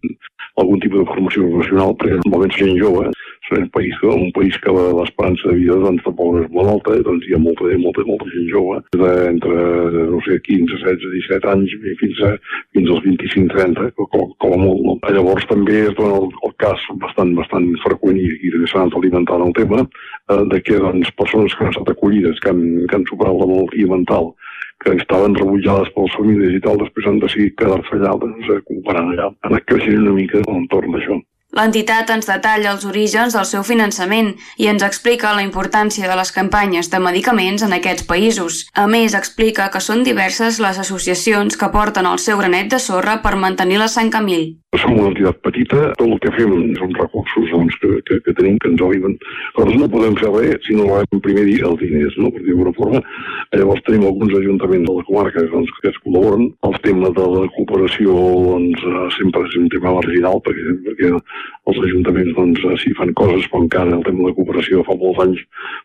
algun 0.61 0.81
tipus 0.83 1.03
de 1.03 1.09
formació 1.13 1.47
professional, 1.47 1.95
perquè 1.99 2.19
normalment 2.23 2.57
gent 2.57 2.73
jove, 2.81 3.11
un 3.59 3.69
país, 3.69 3.95
un 4.03 4.31
país 4.35 4.57
que 4.63 4.71
l'esperança 4.71 5.49
de 5.49 5.57
vida 5.59 5.77
doncs, 5.81 6.03
tampoc 6.05 6.39
és 6.41 6.49
molt 6.55 6.71
alta, 6.75 6.97
doncs 7.07 7.27
hi 7.27 7.35
ha 7.35 7.41
molta, 7.41 7.69
molta, 7.81 8.05
molta 8.07 8.29
gent 8.33 8.47
jove, 8.51 8.79
entre, 9.31 9.57
no 10.13 10.21
sé, 10.27 10.37
15, 10.47 10.79
16, 10.83 11.15
17 11.17 11.51
anys 11.53 11.75
fins, 12.01 12.21
a, 12.27 12.31
fins 12.75 12.93
als 12.93 13.03
25-30, 13.07 13.91
com, 13.99 14.31
com 14.43 14.55
a 14.55 14.61
molt. 14.61 14.85
No? 14.87 14.97
Llavors 15.17 15.47
també 15.49 15.81
es 15.87 15.97
dona 15.99 16.21
el, 16.21 16.29
el 16.47 16.55
cas 16.63 16.85
bastant, 17.03 17.33
bastant 17.39 17.67
freqüent 17.85 18.21
i 18.21 18.53
també 18.53 18.69
s'ha 18.69 18.83
anat 18.83 18.97
alimentant 18.99 19.45
el 19.47 19.55
tema, 19.57 19.83
eh, 19.83 20.43
de 20.53 20.61
que 20.65 20.79
doncs, 20.79 21.11
persones 21.19 21.55
que 21.55 21.65
han 21.65 21.75
estat 21.75 21.91
acollides, 21.95 22.39
que 22.43 22.53
han, 22.53 22.63
que 22.87 22.99
han 22.99 23.07
superat 23.09 23.37
la 23.41 23.49
malaltia 23.51 23.91
mental, 23.91 24.31
que 24.81 24.95
estaven 24.97 25.35
rebutjades 25.37 25.91
per 25.93 26.07
les 26.07 26.15
famílies 26.17 26.55
i 26.57 26.61
tal, 26.63 26.79
després 26.81 27.09
han 27.09 27.19
decidit 27.21 27.57
quedar-se 27.59 27.97
allà, 27.97 28.15
doncs, 28.23 28.49
eh, 28.49 28.61
comparant 28.69 29.11
allà, 29.13 29.29
ha 29.29 29.51
anat 29.51 29.67
creixent 29.69 30.01
una 30.01 30.15
mica 30.17 30.41
l'entorn 30.47 30.97
d'això. 30.97 31.19
L'entitat 31.51 32.07
ens 32.13 32.29
detalla 32.29 32.71
els 32.71 32.85
orígens 32.87 33.35
del 33.35 33.47
seu 33.49 33.63
finançament 33.67 34.29
i 34.55 34.69
ens 34.71 34.85
explica 34.87 35.33
la 35.35 35.43
importància 35.43 36.07
de 36.07 36.15
les 36.15 36.31
campanyes 36.31 36.87
de 36.93 37.01
medicaments 37.03 37.65
en 37.67 37.75
aquests 37.75 38.07
països. 38.07 38.61
A 38.71 38.87
més, 38.87 39.17
explica 39.19 39.67
que 39.73 39.83
són 39.83 40.05
diverses 40.07 40.61
les 40.63 40.79
associacions 40.79 41.59
que 41.59 41.71
porten 41.75 42.07
el 42.07 42.23
seu 42.23 42.39
granet 42.39 42.71
de 42.71 42.79
sorra 42.79 43.19
per 43.25 43.35
mantenir 43.35 43.81
la 43.83 43.91
Sant 43.91 44.13
Camil. 44.15 44.53
Som 44.79 44.95
una 44.95 45.09
entitat 45.09 45.41
petita, 45.43 45.79
tot 45.99 46.07
el 46.07 46.19
que 46.23 46.31
fem 46.37 46.53
són 46.79 46.93
recursos 46.95 47.49
doncs, 47.51 47.75
que, 47.81 47.89
que, 48.07 48.21
que 48.23 48.33
tenim, 48.37 48.55
que 48.63 48.69
ens 48.71 48.83
arriben. 48.85 49.17
Nosaltres 49.57 49.81
no 49.81 49.89
podem 49.91 50.15
fer 50.21 50.31
res 50.31 50.63
si 50.63 50.77
no 50.77 50.85
rebem 50.87 51.23
primer 51.25 51.43
dia 51.49 51.67
els 51.67 51.81
diners, 51.83 52.15
no? 52.15 52.31
per 52.31 52.45
dir-ho 52.45 52.71
forma. 52.77 53.01
Llavors 53.51 53.83
tenim 53.83 54.07
alguns 54.07 54.37
ajuntaments 54.39 54.87
de 54.87 54.95
la 54.95 55.03
comarca 55.09 55.43
doncs, 55.51 55.75
que 55.83 55.91
es 55.91 55.99
col·laboren. 56.05 56.47
El 56.69 56.79
tema 56.87 57.11
de 57.19 57.27
la 57.35 57.43
cooperació 57.57 58.15
doncs, 58.47 58.87
sempre 59.17 59.43
és 59.49 59.59
un 59.59 59.67
tema 59.75 59.97
marginal, 59.99 60.39
perquè, 60.47 60.77
perquè 60.87 61.11
els 61.71 61.83
ajuntaments 61.87 62.33
doncs, 62.37 62.63
s'hi 62.83 62.93
fan 62.97 63.13
coses, 63.17 63.47
però 63.51 63.65
encara 63.65 63.97
el 63.97 64.05
tema 64.07 64.29
de 64.29 64.35
cooperació 64.39 64.85
fa 64.87 64.97
molts 65.03 65.21
anys, 65.25 65.43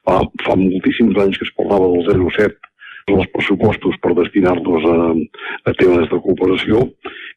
fa, 0.08 0.20
fa 0.46 0.56
moltíssims 0.60 1.20
anys 1.24 1.40
que 1.40 1.48
es 1.48 1.54
parlava 1.58 1.92
del 1.92 2.08
0,7 2.08 2.72
els 3.14 3.28
pressupostos 3.30 3.94
per 4.02 4.16
destinar-los 4.18 4.86
a, 4.90 4.96
a 5.70 5.74
temes 5.78 6.08
de 6.10 6.18
cooperació 6.24 6.80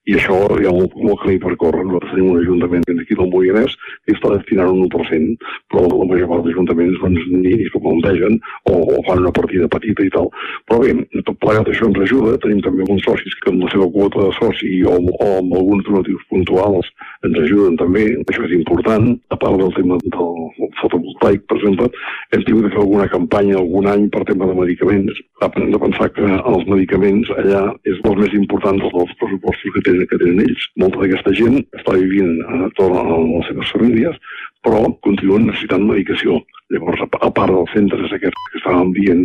i 0.10 0.16
això 0.18 0.38
hi 0.57 0.66
ha 0.66 0.72
molt, 0.74 0.95
molt 0.97 1.22
camí 1.22 1.38
per 1.43 1.53
córrer. 1.62 1.84
Nosaltres 1.86 2.14
tenim 2.16 2.32
un 2.34 2.39
ajuntament 2.41 3.01
aquí 3.03 3.18
del 3.18 3.30
Moianès 3.30 3.76
que 4.07 4.16
està 4.16 4.32
destinant 4.34 4.72
un 4.74 4.88
1%, 4.88 5.49
però 5.70 5.84
la 5.86 6.07
major 6.10 6.32
part 6.32 6.47
d'ajuntaments 6.47 6.97
doncs, 7.03 7.28
ni, 7.30 7.53
ni 7.60 7.68
s'ho 7.70 7.82
plantegen 7.84 8.39
o, 8.72 8.74
o 8.74 9.03
fan 9.05 9.22
una 9.22 9.34
partida 9.36 9.70
petita 9.70 10.05
i 10.07 10.14
tal. 10.16 10.32
Però 10.66 10.82
bé, 10.82 10.95
tot 11.28 11.38
plegat 11.43 11.70
això 11.70 11.89
ens 11.91 12.01
ajuda. 12.07 12.39
Tenim 12.41 12.64
també 12.66 12.86
alguns 12.86 13.05
socis 13.05 13.38
que 13.43 13.53
amb 13.53 13.66
la 13.66 13.70
seva 13.76 13.89
quota 13.93 14.26
de 14.26 14.34
soci 14.39 14.72
o, 14.89 14.95
o 14.97 15.30
amb 15.38 15.53
alguns 15.62 15.86
donatius 15.86 16.26
puntuals 16.34 16.89
ens 17.28 17.39
ajuden 17.45 17.78
també. 17.84 18.07
Això 18.26 18.47
és 18.49 18.57
important. 18.57 19.12
A 19.30 19.38
part 19.38 19.62
del 19.62 19.74
tema 19.78 19.99
del 20.01 20.74
fotovoltaic, 20.82 21.45
per 21.45 21.60
exemple, 21.60 21.89
hem 22.34 22.47
tingut 22.47 22.66
de 22.66 22.74
fer 22.74 22.82
alguna 22.82 23.07
campanya 23.14 23.60
algun 23.62 23.88
any 23.93 24.10
per 24.10 24.26
tema 24.26 24.49
de 24.49 24.57
medicaments. 24.57 25.22
Hem 25.45 25.72
de 25.76 25.82
pensar 25.86 26.10
que 26.18 26.26
els 26.26 26.66
medicaments 26.72 27.30
allà 27.38 27.64
és 27.86 28.01
dels 28.03 28.20
més 28.24 28.36
importants 28.41 28.84
dels 28.89 29.16
pressupostos 29.22 29.78
que 29.78 29.99
tenen, 30.00 30.08
que 30.10 30.20
tenen 30.22 30.43
ells. 30.45 30.68
Molta 30.80 31.02
d'aquesta 31.04 31.34
gent 31.38 31.60
està 31.78 31.95
vivint 31.97 32.39
a, 32.45 32.70
a 32.70 33.18
les 33.26 33.50
seves 33.50 33.74
famílies, 33.76 34.18
però 34.66 34.86
continuen 35.06 35.50
necessitant 35.50 35.86
medicació. 35.88 36.39
Llavors, 36.70 37.01
a 37.01 37.30
part 37.34 37.49
dels 37.49 37.72
centres 37.74 38.11
aquests 38.13 38.49
que 38.51 38.59
estàvem 38.59 38.91
dient, 38.93 39.24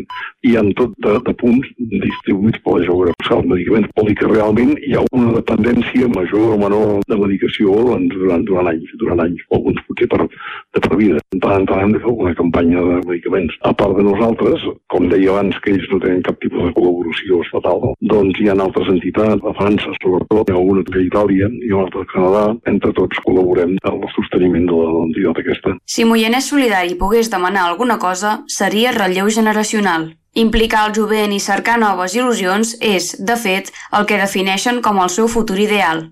hi 0.49 0.55
ha 0.57 0.63
tot 0.79 0.95
de, 1.05 1.19
de 1.27 1.35
punts 1.41 1.69
distribuïts 1.77 2.63
per 2.65 2.79
la 2.79 2.87
geografia 2.87 3.35
dels 3.35 3.51
medicaments. 3.51 3.91
Vol 3.99 4.09
dir 4.09 4.17
que 4.21 4.31
realment 4.31 4.73
hi 4.81 4.95
ha 4.97 5.03
una 5.13 5.35
dependència 5.37 6.09
major 6.15 6.55
o 6.55 6.59
menor 6.63 7.03
de 7.11 7.19
medicació 7.21 7.77
doncs, 7.91 8.17
durant, 8.17 8.47
durant 8.49 8.71
anys, 8.73 8.95
durant 9.03 9.21
anys, 9.27 9.45
o 9.51 9.59
alguns 9.59 9.83
potser 9.89 10.09
per, 10.15 10.25
de 10.25 10.83
per 10.87 11.01
vida. 11.01 11.21
En 11.37 11.43
tant 11.45 11.61
en 11.61 11.69
tant 11.69 11.93
fer 11.99 12.09
alguna 12.09 12.35
campanya 12.39 12.87
de 12.89 12.97
medicaments. 13.11 13.59
A 13.69 13.75
part 13.77 13.97
de 13.99 14.07
nosaltres, 14.09 14.65
com 14.93 15.11
deia 15.13 15.35
abans, 15.35 15.61
que 15.61 15.75
ells 15.75 15.87
no 15.93 16.01
tenen 16.01 16.25
cap 16.25 16.41
tipus 16.41 16.71
de 16.71 16.73
col·laboració 16.79 17.43
estatal, 17.45 17.93
doncs 18.15 18.41
hi 18.41 18.49
ha 18.49 18.57
altres 18.57 18.89
entitats, 18.95 19.45
a 19.45 19.55
França 19.61 19.93
sobretot, 20.01 20.49
hi 20.49 20.57
ha 20.57 20.59
alguna 20.63 20.85
a 20.85 21.05
Itàlia 21.05 21.49
i 21.61 21.73
una 21.73 21.85
altra 21.87 22.05
a 22.05 22.11
Canadà, 22.15 22.45
entre 22.73 22.93
tots 22.97 23.21
col·laborem 23.27 23.77
en 23.77 23.93
el 23.93 24.11
sosteniment 24.17 24.69
de 24.71 24.81
l'entitat 24.81 25.41
aquesta. 25.45 25.77
Si 25.85 26.09
Moianès 26.09 26.49
Solidari 26.53 26.97
pogués 27.01 27.31
demanar 27.35 27.69
alguna 27.69 27.99
cosa, 27.99 28.39
seria 28.49 28.97
relleu 28.97 29.29
generacional. 29.29 30.15
Implicar 30.35 30.89
el 30.89 30.97
jovent 30.97 31.35
i 31.35 31.43
cercar 31.43 31.77
noves 31.79 32.17
il·lusions 32.19 32.75
és, 32.81 33.13
de 33.21 33.39
fet, 33.39 33.71
el 33.93 34.09
que 34.11 34.19
defineixen 34.19 34.83
com 34.83 34.99
el 35.05 35.13
seu 35.13 35.31
futur 35.31 35.61
ideal. 35.69 36.07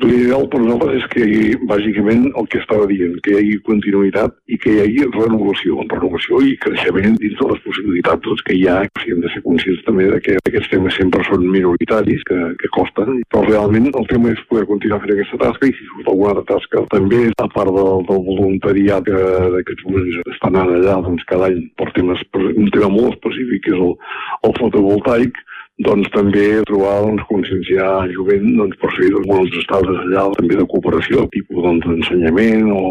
Futur 0.00 0.16
ideal 0.16 0.46
per 0.48 0.60
nosaltres 0.62 0.94
és 0.96 1.06
que 1.12 1.20
hi 1.20 1.32
hagi, 1.36 1.56
bàsicament, 1.68 2.22
el 2.40 2.46
que 2.48 2.60
estava 2.62 2.86
dient, 2.88 3.18
que 3.20 3.34
hi 3.34 3.36
hagi 3.36 3.56
continuïtat 3.66 4.32
i 4.48 4.56
que 4.56 4.72
hi 4.72 4.78
hagi 4.80 5.08
renovació, 5.12 5.82
renovació 5.90 6.40
i 6.40 6.54
creixement 6.62 7.18
dins 7.20 7.34
de 7.36 7.48
les 7.50 7.60
possibilitats 7.66 8.24
doncs, 8.24 8.40
que 8.46 8.56
hi 8.56 8.64
ha. 8.64 8.78
Si 9.02 9.12
hem 9.12 9.20
de 9.20 9.32
ser 9.34 9.42
conscients 9.44 9.82
també 9.84 10.06
de 10.08 10.20
que 10.24 10.38
aquests 10.40 10.70
temes 10.72 10.96
sempre 10.96 11.20
són 11.28 11.44
minoritaris, 11.44 12.24
que, 12.30 12.38
que 12.62 12.72
costen, 12.72 13.20
però 13.28 13.44
realment 13.44 13.90
el 13.92 14.08
tema 14.08 14.32
és 14.32 14.40
poder 14.48 14.64
continuar 14.70 15.02
fent 15.04 15.12
aquesta 15.18 15.42
tasca 15.44 15.68
i 15.68 15.76
si 15.76 15.90
surt 15.90 16.08
alguna 16.08 16.32
altra 16.32 16.46
tasca 16.54 16.86
també, 16.96 17.20
a 17.36 17.50
part 17.52 17.76
del, 17.76 18.06
del 18.08 18.24
voluntariat 18.30 19.04
que 19.04 19.22
d'aquests 19.58 19.88
moments 19.90 20.32
estan 20.32 20.56
anant 20.56 20.78
allà 20.78 20.96
doncs, 21.10 21.28
cada 21.28 21.52
any 21.52 21.60
per 21.76 21.90
temes, 21.98 22.24
un 22.40 22.72
tema 22.72 22.88
molt 22.96 23.18
específic 23.18 23.66
que 23.68 23.76
és 23.76 23.84
el, 23.84 23.96
el 24.48 24.56
fotovoltaic, 24.62 25.44
doncs 25.86 26.10
també 26.14 26.46
trobar, 26.68 26.96
doncs, 27.06 27.26
conscienciar 27.28 27.92
jovent 28.14 28.48
doncs, 28.58 28.76
per 28.80 28.90
fer 28.96 29.12
doncs, 29.14 29.28
molts 29.30 29.60
estades 29.62 30.02
allà 30.06 30.26
també 30.36 30.58
de 30.58 30.66
cooperació, 30.72 31.28
tipus 31.36 31.62
doncs, 31.66 31.86
d'ensenyament 31.86 32.66
o 32.74 32.82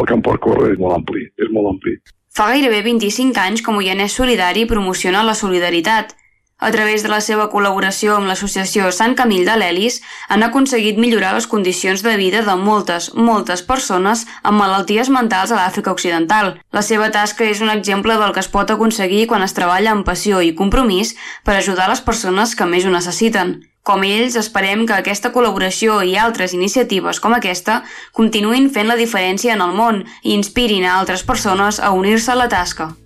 el 0.00 0.08
camp 0.08 0.24
per 0.24 0.38
córrer 0.44 0.72
és 0.74 0.80
molt 0.80 1.00
ampli, 1.00 1.26
és 1.40 1.52
molt 1.54 1.74
ampli. 1.74 1.98
Fa 2.38 2.52
gairebé 2.52 2.84
25 2.86 3.40
anys 3.42 3.64
que 3.64 3.74
Moianès 3.74 4.14
Solidari 4.14 4.64
promociona 4.70 5.24
la 5.26 5.34
solidaritat. 5.34 6.14
A 6.60 6.72
través 6.72 7.04
de 7.04 7.08
la 7.08 7.20
seva 7.22 7.44
col·laboració 7.52 8.16
amb 8.18 8.26
l'associació 8.26 8.88
Sant 8.90 9.12
Camil 9.18 9.44
de 9.46 9.54
l'Elis, 9.60 10.00
han 10.26 10.42
aconseguit 10.42 10.98
millorar 10.98 11.30
les 11.36 11.46
condicions 11.46 12.02
de 12.02 12.16
vida 12.18 12.42
de 12.42 12.56
moltes, 12.58 13.12
moltes 13.14 13.62
persones 13.62 14.24
amb 14.42 14.58
malalties 14.58 15.06
mentals 15.14 15.54
a 15.54 15.60
l'Àfrica 15.60 15.94
Occidental. 15.94 16.56
La 16.74 16.82
seva 16.82 17.12
tasca 17.14 17.46
és 17.46 17.62
un 17.62 17.70
exemple 17.70 18.18
del 18.18 18.34
que 18.34 18.42
es 18.42 18.50
pot 18.50 18.74
aconseguir 18.74 19.28
quan 19.30 19.46
es 19.46 19.54
treballa 19.54 19.94
amb 19.94 20.06
passió 20.08 20.42
i 20.42 20.54
compromís 20.58 21.14
per 21.46 21.54
ajudar 21.54 21.86
les 21.94 22.02
persones 22.02 22.58
que 22.58 22.66
més 22.66 22.84
ho 22.84 22.90
necessiten. 22.90 23.60
Com 23.86 24.02
ells, 24.02 24.34
esperem 24.36 24.82
que 24.84 24.98
aquesta 24.98 25.30
col·laboració 25.32 26.02
i 26.02 26.18
altres 26.18 26.58
iniciatives 26.58 27.22
com 27.22 27.38
aquesta 27.38 27.84
continuïn 28.12 28.66
fent 28.74 28.90
la 28.90 28.98
diferència 28.98 29.54
en 29.54 29.62
el 29.62 29.78
món 29.78 30.02
i 30.24 30.34
inspirin 30.34 30.84
a 30.84 30.98
altres 30.98 31.22
persones 31.22 31.78
a 31.78 31.94
unir-se 31.94 32.34
a 32.34 32.42
la 32.42 32.50
tasca. 32.50 32.96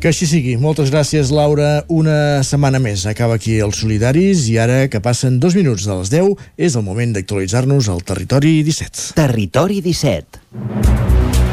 Que 0.00 0.10
així 0.12 0.28
sigui. 0.28 0.56
Moltes 0.60 0.90
gràcies, 0.92 1.30
Laura. 1.32 1.80
Una 1.88 2.42
setmana 2.46 2.80
més 2.82 3.06
acaba 3.08 3.38
aquí 3.40 3.56
els 3.64 3.80
Solidaris 3.80 4.44
i 4.52 4.58
ara 4.60 4.84
que 4.92 5.00
passen 5.00 5.40
dos 5.40 5.56
minuts 5.56 5.88
de 5.88 5.96
les 6.02 6.12
10 6.12 6.36
és 6.68 6.76
el 6.76 6.84
moment 6.84 7.16
d'actualitzar-nos 7.16 7.88
al 7.92 8.04
Territori 8.04 8.60
17. 8.66 9.16
Territori 9.16 9.80
17. 9.80 11.45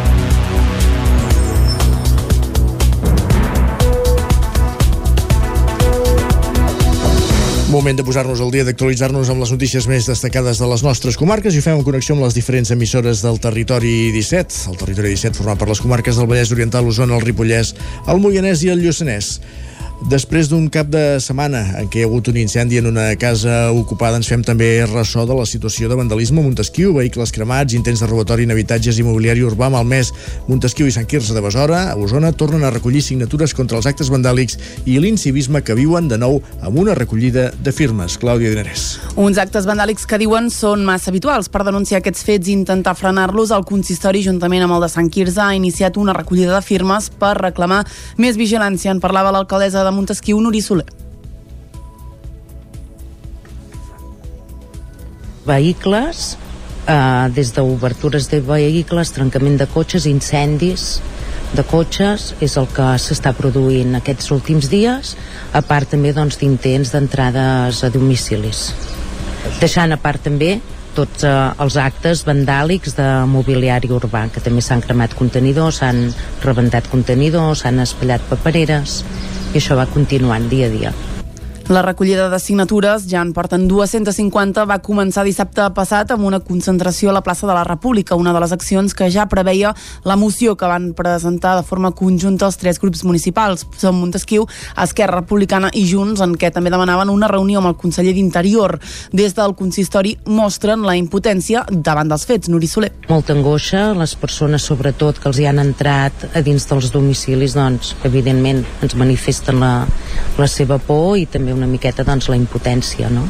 Moment 7.74 7.98
de 7.98 8.04
posar-nos 8.06 8.38
al 8.38 8.52
dia 8.54 8.62
d'actualitzar-nos 8.68 9.32
amb 9.34 9.42
les 9.42 9.50
notícies 9.50 9.88
més 9.90 10.06
destacades 10.06 10.60
de 10.62 10.68
les 10.70 10.84
nostres 10.86 11.16
comarques 11.18 11.56
i 11.58 11.62
fem 11.66 11.80
en 11.80 11.82
connexió 11.88 12.14
amb 12.14 12.22
les 12.22 12.36
diferents 12.38 12.70
emissores 12.70 13.24
del 13.26 13.40
territori 13.42 14.12
17. 14.14 14.68
El 14.70 14.78
territori 14.78 15.16
17 15.16 15.40
format 15.40 15.58
per 15.58 15.72
les 15.72 15.82
comarques 15.82 16.20
del 16.20 16.30
Vallès 16.30 16.54
Oriental, 16.54 16.86
Osona, 16.86 17.18
el 17.18 17.26
Ripollès, 17.26 17.74
el 18.06 18.22
Moianès 18.22 18.62
i 18.62 18.70
el 18.70 18.84
Lluçanès. 18.86 19.40
Després 20.04 20.50
d'un 20.52 20.66
cap 20.68 20.90
de 20.92 21.18
setmana 21.24 21.62
en 21.80 21.88
què 21.88 22.02
hi 22.02 22.04
ha 22.04 22.08
hagut 22.10 22.28
un 22.28 22.36
incendi 22.36 22.76
en 22.76 22.90
una 22.90 23.06
casa 23.16 23.72
ocupada, 23.72 24.18
ens 24.20 24.28
fem 24.28 24.42
també 24.44 24.84
ressò 24.84 25.24
de 25.24 25.38
la 25.38 25.46
situació 25.48 25.88
de 25.88 25.96
vandalisme 25.96 26.42
a 26.42 26.44
Montesquieu, 26.44 26.92
vehicles 26.98 27.32
cremats, 27.32 27.72
intents 27.78 28.04
de 28.04 28.10
robatori 28.10 28.44
en 28.44 28.52
habitatges 28.52 29.00
immobiliari 29.00 29.46
urbà, 29.48 29.70
Malmès, 29.72 30.12
Montesquieu 30.50 30.90
i 30.90 30.94
Sant 30.94 31.08
Quirze 31.08 31.32
de 31.32 31.44
Besora, 31.46 31.86
a 31.94 31.96
Osona, 31.96 32.34
tornen 32.36 32.66
a 32.68 32.72
recollir 32.74 33.00
signatures 33.02 33.56
contra 33.56 33.80
els 33.80 33.88
actes 33.88 34.12
vandàlics 34.12 34.60
i 34.84 34.98
l'incivisme 35.00 35.64
que 35.64 35.78
viuen 35.80 36.12
de 36.12 36.20
nou 36.20 36.42
amb 36.60 36.84
una 36.84 36.98
recollida 37.00 37.48
de 37.64 37.72
firmes. 37.72 38.20
Clàudia 38.20 38.52
Dinarès. 38.52 39.00
Uns 39.16 39.40
actes 39.40 39.64
vandàlics 39.70 40.04
que 40.04 40.20
diuen 40.20 40.52
són 40.52 40.84
massa 40.84 41.14
habituals. 41.14 41.48
Per 41.48 41.64
denunciar 41.64 42.04
aquests 42.04 42.28
fets 42.28 42.52
i 42.52 42.58
intentar 42.58 42.98
frenar-los, 43.00 43.56
el 43.56 43.64
consistori, 43.64 44.26
juntament 44.28 44.68
amb 44.68 44.76
el 44.76 44.84
de 44.84 44.92
Sant 44.92 45.08
Quirze, 45.08 45.40
ha 45.40 45.56
iniciat 45.56 45.96
una 45.96 46.14
recollida 46.20 46.52
de 46.58 46.62
firmes 46.66 47.08
per 47.08 47.38
reclamar 47.40 47.86
més 48.20 48.36
vigilància. 48.36 48.92
En 48.92 49.00
parlava 49.00 49.32
l'alcaldessa 49.32 49.88
de 49.88 49.93
Montesquieu, 49.94 50.40
Nuri 50.42 50.62
Soler. 50.62 50.86
Vehicles, 55.46 56.38
eh, 56.88 57.30
des 57.36 57.54
d'obertures 57.54 58.30
de 58.32 58.40
vehicles, 58.40 59.12
trencament 59.12 59.58
de 59.60 59.68
cotxes, 59.68 60.06
incendis 60.06 61.02
de 61.54 61.64
cotxes, 61.64 62.34
és 62.42 62.56
el 62.58 62.68
que 62.74 62.86
s'està 62.98 63.34
produint 63.38 63.96
aquests 64.00 64.32
últims 64.34 64.70
dies, 64.72 65.16
a 65.54 65.62
part 65.62 65.92
també 65.94 66.14
doncs, 66.14 66.40
d'intents 66.42 66.94
d'entrades 66.96 67.84
a 67.84 67.90
domicilis. 67.94 68.72
Deixant 69.60 69.92
a 69.92 70.00
part 70.00 70.24
també 70.24 70.58
tots 70.96 71.26
eh, 71.26 71.34
els 71.64 71.78
actes 71.82 72.24
vandàlics 72.28 72.96
de 72.98 73.08
mobiliari 73.30 73.90
urbà, 73.92 74.28
que 74.34 74.42
també 74.44 74.62
s'han 74.62 74.84
cremat 74.86 75.16
contenidors, 75.18 75.82
s'han 75.82 76.06
rebentat 76.46 76.90
contenidors, 76.92 77.64
s'han 77.64 77.82
espatllat 77.84 78.24
papereres, 78.30 79.02
i 79.54 79.60
això 79.62 79.78
va 79.78 79.90
continuant 79.94 80.50
dia 80.50 80.68
a 80.68 80.74
dia. 80.74 80.94
La 81.70 81.82
recollida 81.82 82.28
de 82.30 82.40
signatures, 82.40 83.06
ja 83.08 83.22
en 83.24 83.30
porten 83.32 83.70
250, 83.70 84.66
va 84.68 84.82
començar 84.84 85.24
dissabte 85.24 85.64
passat 85.72 86.10
amb 86.12 86.26
una 86.28 86.42
concentració 86.44 87.10
a 87.10 87.14
la 87.16 87.22
plaça 87.24 87.48
de 87.48 87.54
la 87.56 87.64
República, 87.64 88.18
una 88.20 88.34
de 88.36 88.42
les 88.44 88.52
accions 88.52 88.92
que 88.94 89.08
ja 89.10 89.30
preveia 89.32 89.72
la 90.04 90.18
moció 90.20 90.58
que 90.60 90.68
van 90.68 90.90
presentar 90.94 91.54
de 91.56 91.64
forma 91.64 91.94
conjunta 91.96 92.50
els 92.50 92.60
tres 92.60 92.82
grups 92.84 93.06
municipals. 93.08 93.64
Som 93.80 93.96
Montesquieu, 94.02 94.44
Esquerra 94.76 95.22
Republicana 95.22 95.70
i 95.72 95.86
Junts, 95.88 96.20
en 96.20 96.36
què 96.36 96.50
també 96.52 96.70
demanaven 96.74 97.14
una 97.14 97.30
reunió 97.32 97.62
amb 97.62 97.72
el 97.72 97.78
conseller 97.80 98.12
d'Interior. 98.12 98.76
Des 99.16 99.32
del 99.34 99.56
consistori 99.56 100.18
mostren 100.28 100.84
la 100.84 100.98
impotència 101.00 101.64
davant 101.72 102.12
dels 102.12 102.28
fets. 102.28 102.52
Nuri 102.52 102.68
Soler. 102.68 102.92
Molta 103.08 103.32
angoixa, 103.38 103.86
les 103.96 104.18
persones 104.20 104.68
sobretot 104.68 105.24
que 105.24 105.32
els 105.32 105.40
hi 105.40 105.48
han 105.48 105.64
entrat 105.64 106.28
a 106.36 106.44
dins 106.44 106.68
dels 106.68 106.92
domicilis, 106.92 107.56
doncs, 107.56 107.96
evidentment 108.04 108.66
ens 108.84 109.00
manifesten 109.00 109.64
la, 109.64 109.74
la 110.36 110.52
seva 110.52 110.82
por 110.84 111.16
i 111.16 111.26
també 111.26 111.53
una 111.54 111.70
miqueta 111.70 112.06
doncs, 112.08 112.30
la 112.32 112.40
impotència. 112.40 113.10
No? 113.14 113.24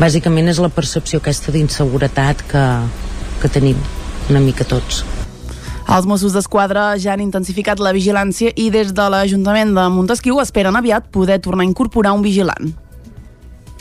Bàsicament 0.00 0.48
és 0.50 0.60
la 0.62 0.72
percepció 0.72 1.22
aquesta 1.22 1.54
d'inseguretat 1.54 2.44
que, 2.50 2.64
que 3.42 3.52
tenim 3.52 3.78
una 4.28 4.42
mica 4.44 4.66
tots. 4.68 5.04
Els 5.88 6.04
Mossos 6.04 6.34
d'Esquadra 6.36 6.90
ja 7.00 7.14
han 7.14 7.22
intensificat 7.24 7.80
la 7.80 7.94
vigilància 7.96 8.52
i 8.60 8.68
des 8.74 8.90
de 8.92 9.06
l'Ajuntament 9.08 9.72
de 9.76 9.86
Montesquieu 9.94 10.42
esperen 10.42 10.76
aviat 10.76 11.08
poder 11.14 11.38
tornar 11.40 11.64
a 11.64 11.70
incorporar 11.70 12.12
un 12.12 12.26
vigilant. 12.26 12.74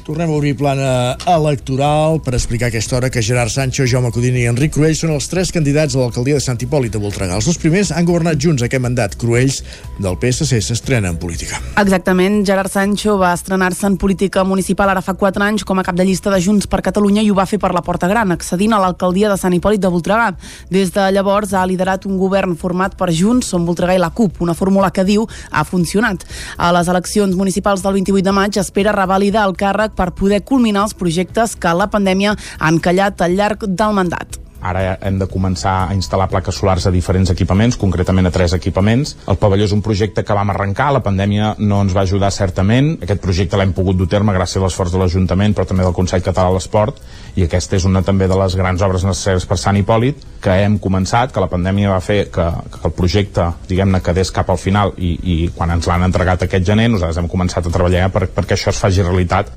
Tornem 0.07 0.29
a 0.29 0.37
obrir 0.37 0.55
plana 0.55 1.17
electoral 1.27 2.21
per 2.23 2.31
explicar 2.37 2.69
aquesta 2.69 2.95
hora 2.95 3.09
que 3.11 3.19
Gerard 3.21 3.51
Sancho, 3.51 3.83
Jaume 3.83 4.07
Codina 4.15 4.39
i 4.39 4.45
Enric 4.47 4.71
Cruells 4.71 5.01
són 5.03 5.11
els 5.11 5.25
tres 5.27 5.49
candidats 5.51 5.97
a 5.97 5.99
l'alcaldia 5.99 6.37
de 6.37 6.43
Sant 6.45 6.61
Hipòlit 6.63 6.93
de 6.93 7.01
Voltregà. 7.03 7.35
Els 7.35 7.49
dos 7.49 7.57
primers 7.59 7.91
han 7.91 8.07
governat 8.07 8.39
junts 8.39 8.63
aquest 8.63 8.79
mandat. 8.85 9.17
Cruells 9.19 9.57
del 9.99 10.15
PSC 10.15 10.61
s'estrena 10.63 11.11
en 11.11 11.17
política. 11.19 11.59
Exactament, 11.83 12.37
Gerard 12.47 12.71
Sancho 12.71 13.17
va 13.19 13.33
estrenar-se 13.35 13.83
en 13.89 13.97
política 13.99 14.45
municipal 14.47 14.93
ara 14.93 15.03
fa 15.03 15.17
4 15.19 15.43
anys 15.43 15.65
com 15.67 15.83
a 15.83 15.83
cap 15.83 15.99
de 15.99 16.05
llista 16.07 16.31
de 16.31 16.39
Junts 16.39 16.71
per 16.71 16.79
Catalunya 16.87 17.19
i 17.19 17.27
ho 17.27 17.35
va 17.35 17.43
fer 17.43 17.59
per 17.59 17.73
la 17.75 17.83
Porta 17.83 18.07
Gran, 18.07 18.31
accedint 18.31 18.77
a 18.77 18.79
l'alcaldia 18.79 19.27
de 19.27 19.35
Sant 19.35 19.59
Hipòlit 19.59 19.83
de 19.83 19.91
Voltregà. 19.91 20.29
Des 20.71 20.95
de 20.95 21.09
llavors 21.11 21.51
ha 21.51 21.65
liderat 21.67 22.07
un 22.07 22.15
govern 22.15 22.55
format 22.55 22.95
per 22.95 23.11
Junts, 23.11 23.51
Som 23.51 23.67
Voltregà 23.67 23.99
i 23.99 23.99
la 23.99 24.13
CUP, 24.15 24.39
una 24.39 24.55
fórmula 24.55 24.87
que 24.95 25.03
diu 25.03 25.27
ha 25.51 25.67
funcionat. 25.67 26.23
A 26.55 26.71
les 26.79 26.87
eleccions 26.87 27.35
municipals 27.35 27.83
del 27.83 27.99
28 27.99 28.23
de 28.23 28.37
maig 28.39 28.63
espera 28.63 28.95
revalidar 28.95 29.43
el 29.51 29.59
càrrec 29.59 29.96
per 29.97 30.13
poder 30.15 30.43
culminar 30.45 30.85
els 30.87 30.97
projectes 30.97 31.57
que 31.57 31.73
la 31.73 31.89
pandèmia 31.91 32.37
han 32.59 32.77
callat 32.79 33.25
al 33.25 33.39
llarg 33.39 33.65
del 33.67 33.97
mandat. 33.97 34.43
Ara 34.61 34.97
hem 35.05 35.19
de 35.21 35.27
començar 35.29 35.73
a 35.85 35.93
instal·lar 35.95 36.27
plaques 36.31 36.57
solars 36.57 36.87
a 36.87 36.91
diferents 36.93 37.29
equipaments, 37.29 37.77
concretament 37.77 38.27
a 38.27 38.31
tres 38.33 38.55
equipaments. 38.57 39.13
El 39.29 39.37
pavelló 39.37 39.67
és 39.67 39.73
un 39.75 39.83
projecte 39.85 40.23
que 40.25 40.37
vam 40.37 40.49
arrencar, 40.49 40.89
la 40.93 41.03
pandèmia 41.05 41.53
no 41.59 41.81
ens 41.85 41.93
va 41.95 42.03
ajudar 42.07 42.31
certament. 42.33 42.95
Aquest 43.05 43.21
projecte 43.21 43.59
l'hem 43.59 43.75
pogut 43.77 43.99
dur 43.99 44.09
terme 44.09 44.33
gràcies 44.33 44.61
a 44.61 44.65
l'esforç 44.65 44.95
de 44.95 45.01
l'Ajuntament, 45.01 45.53
però 45.53 45.67
també 45.69 45.85
del 45.85 45.95
Consell 45.97 46.25
Català 46.25 46.49
de 46.49 46.57
l'Esport, 46.57 47.01
i 47.35 47.45
aquesta 47.45 47.77
és 47.77 47.85
una 47.85 48.01
també 48.01 48.27
de 48.27 48.39
les 48.39 48.57
grans 48.57 48.81
obres 48.81 49.05
necessàries 49.05 49.45
per 49.45 49.59
Sant 49.61 49.77
Hipòlit, 49.77 50.25
que 50.41 50.57
hem 50.63 50.79
començat, 50.81 51.31
que 51.33 51.43
la 51.43 51.51
pandèmia 51.51 51.93
va 51.93 52.01
fer 52.01 52.23
que, 52.33 52.49
que 52.73 52.83
el 52.89 52.95
projecte, 52.97 53.51
diguem-ne, 53.69 54.01
quedés 54.01 54.33
cap 54.33 54.49
al 54.49 54.61
final, 54.61 54.95
i, 54.97 55.13
i 55.21 55.37
quan 55.53 55.77
ens 55.77 55.87
l'han 55.87 56.09
entregat 56.09 56.47
aquest 56.47 56.65
gener, 56.65 56.89
nosaltres 56.89 57.21
hem 57.21 57.29
començat 57.29 57.67
a 57.67 57.73
treballar 57.73 58.09
per, 58.09 58.25
perquè 58.33 58.57
això 58.57 58.73
es 58.73 58.81
faci 58.81 59.05
realitat. 59.05 59.53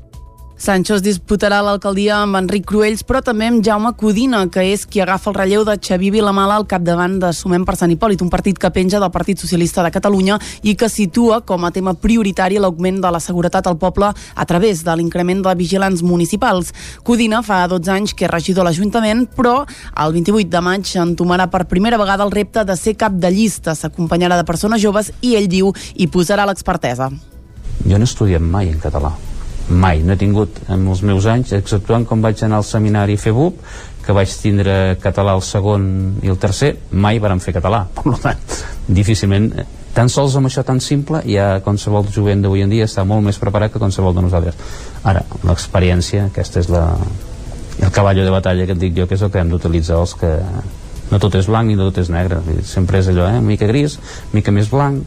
Sancho 0.61 0.93
es 0.93 1.01
disputarà 1.01 1.57
l'alcaldia 1.65 2.19
amb 2.21 2.37
Enric 2.37 2.67
Cruells, 2.69 3.01
però 3.01 3.17
també 3.25 3.47
amb 3.49 3.63
Jaume 3.65 3.95
Codina, 3.97 4.43
que 4.53 4.61
és 4.69 4.83
qui 4.85 4.99
agafa 5.01 5.31
el 5.31 5.37
relleu 5.39 5.63
de 5.65 5.73
Xavi 5.73 6.11
Vilamala 6.13 6.59
al 6.59 6.67
capdavant 6.69 7.15
de 7.23 7.31
Sumem 7.33 7.63
per 7.65 7.73
Sant 7.79 7.89
Hipòlit, 7.89 8.21
un 8.21 8.29
partit 8.29 8.59
que 8.61 8.69
penja 8.69 8.99
del 9.01 9.09
Partit 9.09 9.41
Socialista 9.41 9.81
de 9.81 9.89
Catalunya 9.89 10.37
i 10.61 10.75
que 10.77 10.85
situa 10.85 11.39
com 11.41 11.65
a 11.65 11.71
tema 11.73 11.95
prioritari 11.97 12.61
l'augment 12.61 12.99
de 13.01 13.09
la 13.09 13.23
seguretat 13.25 13.71
al 13.71 13.79
poble 13.81 14.11
a 14.13 14.45
través 14.45 14.83
de 14.85 14.95
l'increment 14.99 15.41
de 15.47 15.55
vigilants 15.57 16.05
municipals. 16.05 16.69
Codina 17.01 17.41
fa 17.41 17.63
12 17.65 17.95
anys 17.95 18.13
que 18.13 18.29
és 18.29 18.33
regidor 18.35 18.61
a 18.61 18.69
l'Ajuntament, 18.69 19.25
però 19.33 19.63
el 19.65 20.13
28 20.13 20.45
de 20.53 20.61
maig 20.61 20.93
entomarà 21.07 21.49
per 21.49 21.63
primera 21.73 21.97
vegada 21.97 22.29
el 22.29 22.37
repte 22.37 22.67
de 22.69 22.77
ser 22.77 22.93
cap 23.01 23.17
de 23.17 23.33
llista. 23.33 23.73
S'acompanyarà 23.73 24.37
de 24.37 24.45
persones 24.45 24.85
joves 24.85 25.09
i 25.25 25.33
ell 25.41 25.49
diu 25.49 25.73
hi 25.97 26.05
posarà 26.05 26.45
l'expertesa. 26.45 27.09
Jo 27.81 27.97
no 27.97 28.05
he 28.05 28.11
estudiat 28.13 28.45
mai 28.45 28.69
en 28.69 28.77
català 28.77 29.15
mai, 29.71 30.03
no 30.03 30.13
he 30.13 30.19
tingut 30.19 30.61
en 30.69 30.85
els 30.91 31.01
meus 31.07 31.25
anys, 31.29 31.53
exceptuant 31.57 32.05
quan 32.07 32.21
vaig 32.23 32.43
anar 32.43 32.61
al 32.61 32.67
seminari 32.67 33.17
FEBUP, 33.17 33.61
que 34.05 34.15
vaig 34.17 34.33
tindre 34.41 34.97
català 35.01 35.35
el 35.37 35.43
segon 35.45 35.85
i 36.25 36.31
el 36.31 36.39
tercer, 36.41 36.73
mai 36.91 37.21
varen 37.21 37.41
fer 37.43 37.53
català. 37.55 37.83
Per 37.95 38.17
tant, 38.21 38.41
difícilment, 38.87 39.51
tan 39.95 40.09
sols 40.09 40.35
amb 40.39 40.49
això 40.49 40.63
tan 40.67 40.81
simple, 40.81 41.21
ja 41.27 41.61
qualsevol 41.65 42.09
jovent 42.13 42.43
d'avui 42.43 42.65
en 42.65 42.73
dia 42.73 42.87
està 42.89 43.05
molt 43.07 43.25
més 43.25 43.39
preparat 43.41 43.73
que 43.73 43.81
qualsevol 43.81 44.15
de 44.17 44.25
nosaltres. 44.27 44.57
Ara, 45.03 45.23
l'experiència, 45.47 46.27
aquesta 46.31 46.63
és 46.63 46.69
la, 46.71 46.85
el 47.79 47.91
cavall 47.93 48.23
de 48.23 48.31
batalla 48.33 48.67
que 48.67 48.77
et 48.77 48.81
dic 48.81 48.97
jo, 48.97 49.07
que 49.07 49.19
és 49.19 49.25
el 49.25 49.33
que 49.33 49.41
hem 49.43 49.51
d'utilitzar 49.51 49.99
els 50.01 50.15
que 50.17 50.35
no 51.11 51.19
tot 51.19 51.35
és 51.35 51.47
blanc 51.51 51.67
ni 51.67 51.75
no 51.75 51.89
tot 51.89 52.01
és 52.05 52.11
negre, 52.11 52.39
sempre 52.67 53.01
és 53.01 53.09
allò, 53.11 53.27
eh? 53.27 53.41
mica 53.43 53.67
gris, 53.67 53.97
mica 54.31 54.53
més 54.55 54.71
blanc, 54.71 55.03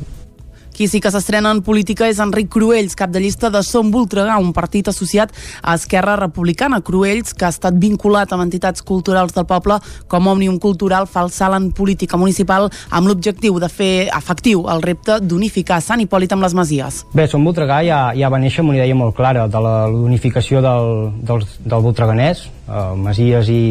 qui 0.75 0.89
sí 0.91 1.01
que 1.01 1.13
s'estrena 1.15 1.53
en 1.55 1.63
política 1.63 2.09
és 2.11 2.19
Enric 2.19 2.51
Cruells, 2.53 2.97
cap 2.99 3.13
de 3.15 3.23
llista 3.23 3.49
de 3.55 3.63
Som 3.63 3.93
Voltregà, 3.95 4.37
un 4.43 4.51
partit 4.53 4.91
associat 4.91 5.31
a 5.63 5.77
Esquerra 5.79 6.17
Republicana. 6.19 6.83
Cruells, 6.83 7.33
que 7.33 7.47
ha 7.47 7.53
estat 7.55 7.79
vinculat 7.79 8.33
amb 8.35 8.43
entitats 8.43 8.83
culturals 8.83 9.33
del 9.37 9.47
poble 9.47 9.79
com 10.11 10.27
Òmnium 10.35 10.59
Cultural, 10.59 11.07
fa 11.07 11.23
el 11.23 11.31
salt 11.31 11.55
en 11.55 11.71
política 11.71 12.19
municipal 12.19 12.67
amb 12.91 13.09
l'objectiu 13.09 13.61
de 13.63 13.71
fer 13.71 13.93
efectiu 14.11 14.67
el 14.75 14.83
repte 14.83 15.21
d'unificar 15.23 15.79
Sant 15.81 16.03
Hipòlit 16.03 16.35
amb 16.35 16.43
les 16.45 16.59
Masies. 16.59 17.05
Bé, 17.15 17.29
Som 17.31 17.47
Voltregà 17.47 17.79
ja, 17.87 18.01
ja 18.19 18.33
va 18.33 18.43
néixer 18.43 18.65
amb 18.65 18.75
una 18.75 18.83
idea 18.83 18.99
molt 18.99 19.15
clara 19.15 19.47
de 19.47 19.63
l'unificació 19.63 20.61
del, 20.65 21.15
del, 21.23 21.47
del 21.63 21.87
Voltreganès, 21.87 22.49
eh, 22.67 22.85
Masies 22.99 23.49
i, 23.55 23.65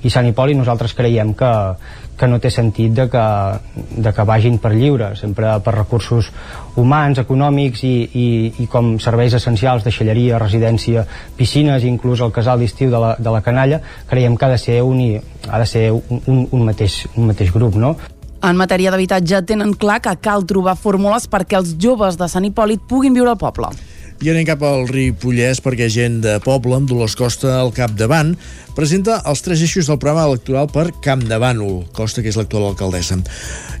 i 0.00 0.10
Sant 0.10 0.32
Hipòlit. 0.32 0.56
Nosaltres 0.56 0.96
creiem 0.96 1.36
que, 1.36 1.52
que 2.18 2.28
no 2.28 2.40
té 2.42 2.50
sentit 2.50 2.92
de 2.94 3.06
que, 3.10 3.24
de 4.02 4.12
que 4.14 4.26
vagin 4.26 4.58
per 4.62 4.72
lliure, 4.74 5.12
sempre 5.16 5.54
per 5.64 5.74
recursos 5.76 6.32
humans, 6.78 7.20
econòmics 7.22 7.84
i, 7.86 7.94
i, 8.12 8.26
i 8.64 8.68
com 8.70 8.96
serveis 9.02 9.38
essencials, 9.38 9.86
de 9.86 9.94
xelleria, 9.94 10.40
residència, 10.42 11.06
piscines, 11.38 11.86
inclús 11.86 12.22
el 12.24 12.34
casal 12.34 12.60
d'estiu 12.60 12.90
de, 12.92 13.00
la, 13.00 13.14
de 13.18 13.34
la 13.34 13.42
canalla, 13.46 13.80
creiem 14.10 14.36
que 14.36 14.46
ha 14.46 14.52
de 14.54 14.60
ser 14.60 14.82
un, 14.82 15.02
ha 15.48 15.58
de 15.58 15.66
ser 15.66 15.90
un, 15.92 16.22
un, 16.26 16.46
un, 16.50 16.64
mateix, 16.66 17.04
un 17.16 17.30
mateix 17.30 17.54
grup, 17.54 17.78
no? 17.78 17.96
En 18.38 18.58
matèria 18.58 18.92
d'habitatge 18.94 19.40
tenen 19.46 19.72
clar 19.74 19.98
que 20.02 20.14
cal 20.22 20.44
trobar 20.46 20.76
fórmules 20.78 21.26
perquè 21.30 21.58
els 21.58 21.74
joves 21.82 22.18
de 22.18 22.28
Sant 22.30 22.46
Hipòlit 22.46 22.84
puguin 22.90 23.16
viure 23.16 23.34
al 23.34 23.40
poble. 23.40 23.72
I 24.18 24.32
anem 24.32 24.46
cap 24.48 24.62
al 24.66 24.88
Ripollès 24.90 25.60
perquè 25.62 25.86
gent 25.94 26.16
de 26.24 26.32
poble 26.42 26.74
amb 26.74 26.88
Dolors 26.90 27.14
Costa 27.18 27.52
al 27.60 27.68
capdavant 27.74 28.32
presenta 28.78 29.16
els 29.26 29.40
tres 29.42 29.58
eixos 29.66 29.88
del 29.90 29.98
programa 29.98 30.28
electoral 30.28 30.68
per 30.70 30.92
Camp 31.02 31.24
de 31.26 31.40
Bànol, 31.42 31.80
Costa, 31.96 32.22
que 32.22 32.30
és 32.30 32.38
l'actual 32.38 32.68
alcaldessa. 32.68 33.18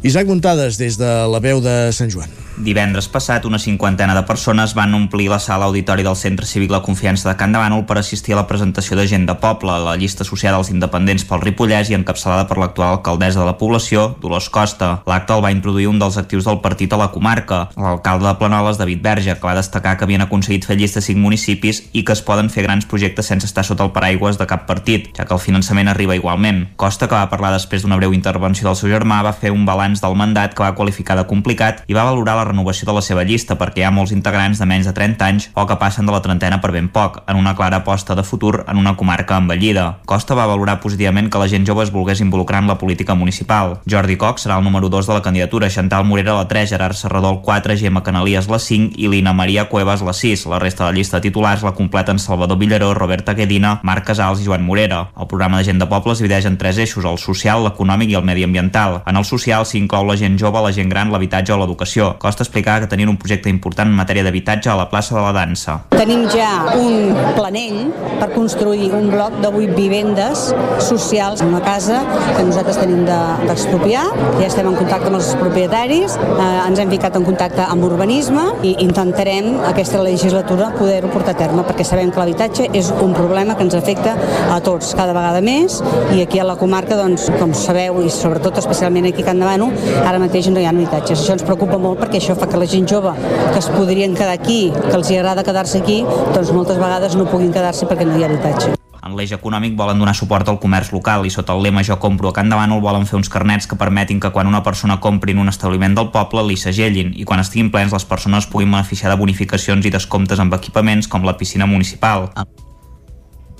Isaac 0.02 0.26
Montades, 0.26 0.78
des 0.82 0.98
de 0.98 1.14
la 1.30 1.38
veu 1.38 1.62
de 1.62 1.78
Sant 1.94 2.10
Joan. 2.10 2.34
Divendres 2.58 3.06
passat, 3.06 3.44
una 3.46 3.60
cinquantena 3.62 4.16
de 4.16 4.24
persones 4.26 4.72
van 4.74 4.94
omplir 4.94 5.28
la 5.30 5.38
sala 5.38 5.68
auditori 5.68 6.02
del 6.02 6.16
Centre 6.18 6.46
Cívic 6.46 6.72
La 6.74 6.80
Confiança 6.82 7.28
de 7.28 7.36
Can 7.38 7.52
de 7.54 7.60
Bànol 7.62 7.84
per 7.86 8.00
assistir 8.00 8.34
a 8.34 8.40
la 8.40 8.48
presentació 8.50 8.96
de 8.98 9.04
gent 9.06 9.28
de 9.28 9.36
poble, 9.38 9.76
la 9.84 9.94
llista 9.94 10.24
associada 10.26 10.58
als 10.58 10.72
independents 10.74 11.22
pel 11.28 11.44
Ripollès 11.44 11.92
i 11.92 11.94
encapçalada 11.94 12.48
per 12.50 12.58
l'actual 12.58 12.96
alcaldessa 12.96 13.38
de 13.38 13.46
la 13.46 13.54
població, 13.60 14.16
Dolors 14.18 14.48
Costa. 14.50 14.88
L'acte 15.06 15.36
el 15.36 15.44
va 15.44 15.52
introduir 15.54 15.86
un 15.86 16.00
dels 16.02 16.18
actius 16.18 16.48
del 16.50 16.58
partit 16.64 16.92
a 16.92 16.98
la 16.98 17.12
comarca, 17.14 17.68
l'alcalde 17.78 18.26
de 18.26 18.34
Planoles, 18.42 18.82
David 18.82 19.06
Verge, 19.06 19.38
que 19.38 19.46
va 19.46 19.54
destacar 19.54 19.94
que 19.94 20.08
havien 20.08 20.26
aconseguit 20.26 20.66
fer 20.66 20.78
llista 20.80 21.04
cinc 21.04 21.22
municipis 21.22 21.84
i 21.92 22.02
que 22.02 22.16
es 22.18 22.24
poden 22.26 22.50
fer 22.50 22.66
grans 22.66 22.90
projectes 22.90 23.30
sense 23.30 23.46
estar 23.46 23.62
sota 23.62 23.86
el 23.86 23.94
paraigües 23.94 24.38
de 24.38 24.50
cap 24.50 24.66
partit, 24.66 24.87
ja 24.88 25.26
que 25.26 25.34
el 25.34 25.42
finançament 25.42 25.88
arriba 25.88 26.16
igualment. 26.16 26.64
Costa, 26.80 27.08
que 27.08 27.16
va 27.16 27.28
parlar 27.30 27.52
després 27.52 27.84
d'una 27.84 27.98
breu 28.00 28.14
intervenció 28.16 28.68
del 28.68 28.76
seu 28.78 28.90
germà, 28.90 29.20
va 29.26 29.34
fer 29.36 29.52
un 29.52 29.66
balanç 29.68 30.00
del 30.00 30.16
mandat 30.16 30.54
que 30.56 30.64
va 30.64 30.74
qualificar 30.78 31.16
de 31.18 31.26
complicat 31.28 31.82
i 31.86 31.96
va 31.96 32.06
valorar 32.08 32.36
la 32.38 32.46
renovació 32.48 32.88
de 32.88 32.94
la 32.96 33.02
seva 33.04 33.24
llista 33.28 33.58
perquè 33.60 33.82
hi 33.82 33.86
ha 33.88 33.92
molts 33.94 34.14
integrants 34.16 34.58
de 34.58 34.68
menys 34.68 34.88
de 34.88 34.94
30 34.96 35.28
anys 35.28 35.48
o 35.54 35.66
que 35.68 35.76
passen 35.76 36.08
de 36.08 36.14
la 36.14 36.22
trentena 36.24 36.60
per 36.62 36.72
ben 36.72 36.88
poc, 36.88 37.22
en 37.28 37.36
una 37.36 37.54
clara 37.56 37.82
aposta 37.82 38.16
de 38.16 38.24
futur 38.24 38.64
en 38.66 38.78
una 38.80 38.96
comarca 38.96 39.36
envellida. 39.36 40.00
Costa 40.06 40.34
va 40.38 40.48
valorar 40.48 40.80
positivament 40.80 41.28
que 41.30 41.38
la 41.38 41.48
gent 41.48 41.66
jove 41.68 41.84
es 41.84 41.92
volgués 41.92 42.20
involucrar 42.24 42.62
en 42.62 42.68
la 42.68 42.78
política 42.78 43.14
municipal. 43.14 43.78
Jordi 43.88 44.16
Cox 44.16 44.46
serà 44.46 44.58
el 44.58 44.64
número 44.64 44.88
2 44.88 45.06
de 45.06 45.14
la 45.14 45.22
candidatura, 45.22 45.70
Chantal 45.70 46.04
Morera 46.04 46.34
la 46.34 46.48
3, 46.48 46.70
Gerard 46.70 46.96
Serrador 46.96 47.36
el 47.36 47.42
4, 47.42 47.76
Gemma 47.76 48.02
Canalies 48.02 48.48
la 48.48 48.58
5 48.58 48.96
i 48.96 49.08
Lina 49.08 49.32
Maria 49.32 49.68
Cuevas 49.68 50.02
la 50.02 50.12
6. 50.12 50.46
La 50.46 50.58
resta 50.58 50.86
de 50.86 50.92
la 50.92 50.96
llista 50.96 51.18
de 51.18 51.28
titulars 51.28 51.62
la 51.62 51.74
completen 51.74 52.18
Salvador 52.18 52.58
Villaró, 52.58 52.94
Roberta 52.94 53.34
Guedina, 53.34 53.80
Marc 53.82 54.06
Casals 54.06 54.40
i 54.40 54.46
Joan 54.46 54.64
Morera. 54.64 54.77
El 54.78 55.26
programa 55.26 55.58
de 55.58 55.64
gent 55.64 55.80
de 55.82 55.86
poble 55.90 56.12
es 56.14 56.20
divideix 56.22 56.46
en 56.46 56.56
tres 56.58 56.78
eixos, 56.78 57.04
el 57.04 57.18
social, 57.18 57.64
l'econòmic 57.66 58.12
i 58.12 58.18
el 58.18 58.26
mediambiental. 58.26 59.00
En 59.10 59.16
el 59.18 59.24
social 59.26 59.66
s'hi 59.66 59.80
inclou 59.82 60.06
la 60.06 60.14
gent 60.20 60.38
jove, 60.38 60.60
la 60.62 60.70
gent 60.72 60.90
gran, 60.92 61.10
l'habitatge 61.10 61.52
o 61.54 61.58
l'educació. 61.58 62.12
Costa 62.22 62.44
explicar 62.46 62.78
que 62.80 62.90
tenien 62.90 63.10
un 63.10 63.18
projecte 63.18 63.50
important 63.50 63.90
en 63.90 63.96
matèria 63.98 64.22
d'habitatge 64.22 64.70
a 64.70 64.76
la 64.78 64.86
plaça 64.90 65.16
de 65.16 65.24
la 65.24 65.32
dansa. 65.34 65.80
Tenim 65.96 66.28
ja 66.30 66.76
un 66.78 67.10
planell 67.34 67.90
per 68.20 68.30
construir 68.36 68.92
un 68.94 69.10
bloc 69.10 69.34
de 69.42 69.50
8 69.50 69.74
vivendes 69.74 70.52
socials, 70.78 71.42
una 71.42 71.60
casa 71.64 72.04
que 72.36 72.46
nosaltres 72.46 72.78
tenim 72.78 73.02
d'expropiar, 73.08 74.04
de, 74.14 74.28
ja 74.42 74.46
estem 74.46 74.70
en 74.70 74.78
contacte 74.78 75.10
amb 75.10 75.18
els 75.18 75.32
propietaris, 75.40 76.18
eh, 76.18 76.68
ens 76.68 76.78
hem 76.78 76.94
ficat 76.94 77.18
en 77.18 77.26
contacte 77.26 77.66
amb 77.66 77.84
urbanisme 77.88 78.46
i 78.62 78.76
intentarem, 78.84 79.56
aquesta 79.72 79.98
la 79.98 80.08
legislatura 80.10 80.70
poder-ho 80.78 81.10
portar 81.10 81.34
a 81.34 81.38
terme, 81.42 81.64
perquè 81.66 81.86
sabem 81.86 82.12
que 82.14 82.22
l'habitatge 82.22 82.68
és 82.78 82.92
un 83.02 83.14
problema 83.16 83.56
que 83.56 83.66
ens 83.66 83.74
afecta 83.74 84.14
a 84.52 84.57
tots 84.64 84.94
cada 84.98 85.14
vegada 85.16 85.42
més 85.44 85.78
i 86.14 86.22
aquí 86.22 86.40
a 86.40 86.46
la 86.48 86.56
comarca, 86.60 86.96
doncs, 86.98 87.28
com 87.40 87.54
sabeu, 87.56 88.00
i 88.04 88.10
sobretot 88.12 88.58
especialment 88.62 89.10
aquí 89.10 89.24
a 89.24 89.28
Can 89.30 89.42
Davano, 89.42 89.70
ara 90.04 90.18
mateix 90.22 90.50
no 90.52 90.60
hi 90.60 90.66
ha 90.68 90.74
habitatges. 90.74 91.22
Això 91.22 91.36
ens 91.36 91.46
preocupa 91.46 91.78
molt 91.82 92.02
perquè 92.02 92.22
això 92.22 92.36
fa 92.38 92.48
que 92.50 92.60
la 92.60 92.68
gent 92.68 92.88
jove 92.90 93.14
que 93.18 93.58
es 93.60 93.70
podrien 93.74 94.16
quedar 94.18 94.34
aquí, 94.34 94.60
que 94.72 94.96
els 94.96 95.10
hi 95.10 95.20
agrada 95.20 95.46
quedar-se 95.46 95.82
aquí, 95.82 96.02
doncs 96.34 96.52
moltes 96.56 96.80
vegades 96.80 97.16
no 97.18 97.28
puguin 97.30 97.54
quedar-se 97.54 97.88
perquè 97.88 98.08
no 98.08 98.18
hi 98.18 98.26
ha 98.26 98.30
habitatge. 98.32 98.78
En 99.08 99.14
l'eix 99.16 99.30
econòmic 99.32 99.72
volen 99.78 100.00
donar 100.02 100.12
suport 100.18 100.48
al 100.50 100.58
comerç 100.60 100.90
local 100.92 101.24
i 101.24 101.30
sota 101.32 101.54
el 101.56 101.62
lema 101.64 101.84
Jo 101.86 101.96
compro 102.02 102.28
a 102.28 102.34
Can 102.36 102.50
Davànol 102.52 102.82
volen 102.84 103.06
fer 103.08 103.16
uns 103.16 103.32
carnets 103.32 103.70
que 103.70 103.78
permetin 103.80 104.20
que 104.20 104.32
quan 104.34 104.50
una 104.50 104.60
persona 104.66 104.98
compri 105.00 105.32
en 105.32 105.40
un 105.46 105.48
establiment 105.48 105.96
del 105.96 106.12
poble 106.12 106.44
li 106.44 106.60
segellin 106.60 107.14
i 107.16 107.24
quan 107.24 107.40
estiguin 107.40 107.72
plens 107.72 107.94
les 107.96 108.04
persones 108.04 108.50
puguin 108.52 108.74
beneficiar 108.74 109.14
de 109.14 109.20
bonificacions 109.22 109.86
i 109.86 109.94
descomptes 109.94 110.44
amb 110.44 110.60
equipaments 110.60 111.08
com 111.08 111.24
la 111.24 111.38
piscina 111.40 111.66
municipal. 111.66 112.28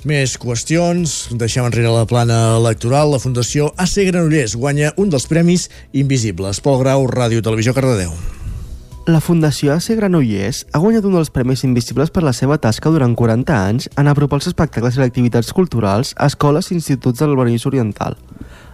Més 0.09 0.39
qüestions. 0.41 1.13
Deixem 1.37 1.67
enrere 1.69 1.91
la 1.93 2.07
plana 2.09 2.55
electoral. 2.57 3.11
La 3.13 3.19
Fundació 3.21 3.67
AC 3.77 4.07
Granollers 4.07 4.55
guanya 4.57 4.95
un 4.97 5.11
dels 5.13 5.27
premis 5.29 5.67
invisibles. 5.93 6.63
Pol 6.65 6.79
Grau, 6.81 7.05
Ràdio 7.11 7.43
Televisió 7.45 7.75
Cardedeu. 7.77 8.15
La 9.11 9.21
Fundació 9.21 9.75
AC 9.75 9.91
Granollers 9.99 10.63
ha 10.73 10.81
guanyat 10.81 11.05
un 11.05 11.19
dels 11.19 11.33
premis 11.35 11.65
invisibles 11.69 12.13
per 12.15 12.23
la 12.25 12.33
seva 12.33 12.57
tasca 12.63 12.93
durant 12.95 13.13
40 13.19 13.59
anys 13.59 13.91
en 14.01 14.09
apropar 14.09 14.39
els 14.39 14.49
espectacles 14.49 14.97
i 14.97 15.05
activitats 15.05 15.53
culturals 15.53 16.15
a 16.17 16.31
escoles 16.33 16.71
i 16.71 16.79
instituts 16.79 17.21
del 17.21 17.37
Vallès 17.37 17.67
Oriental. 17.69 18.17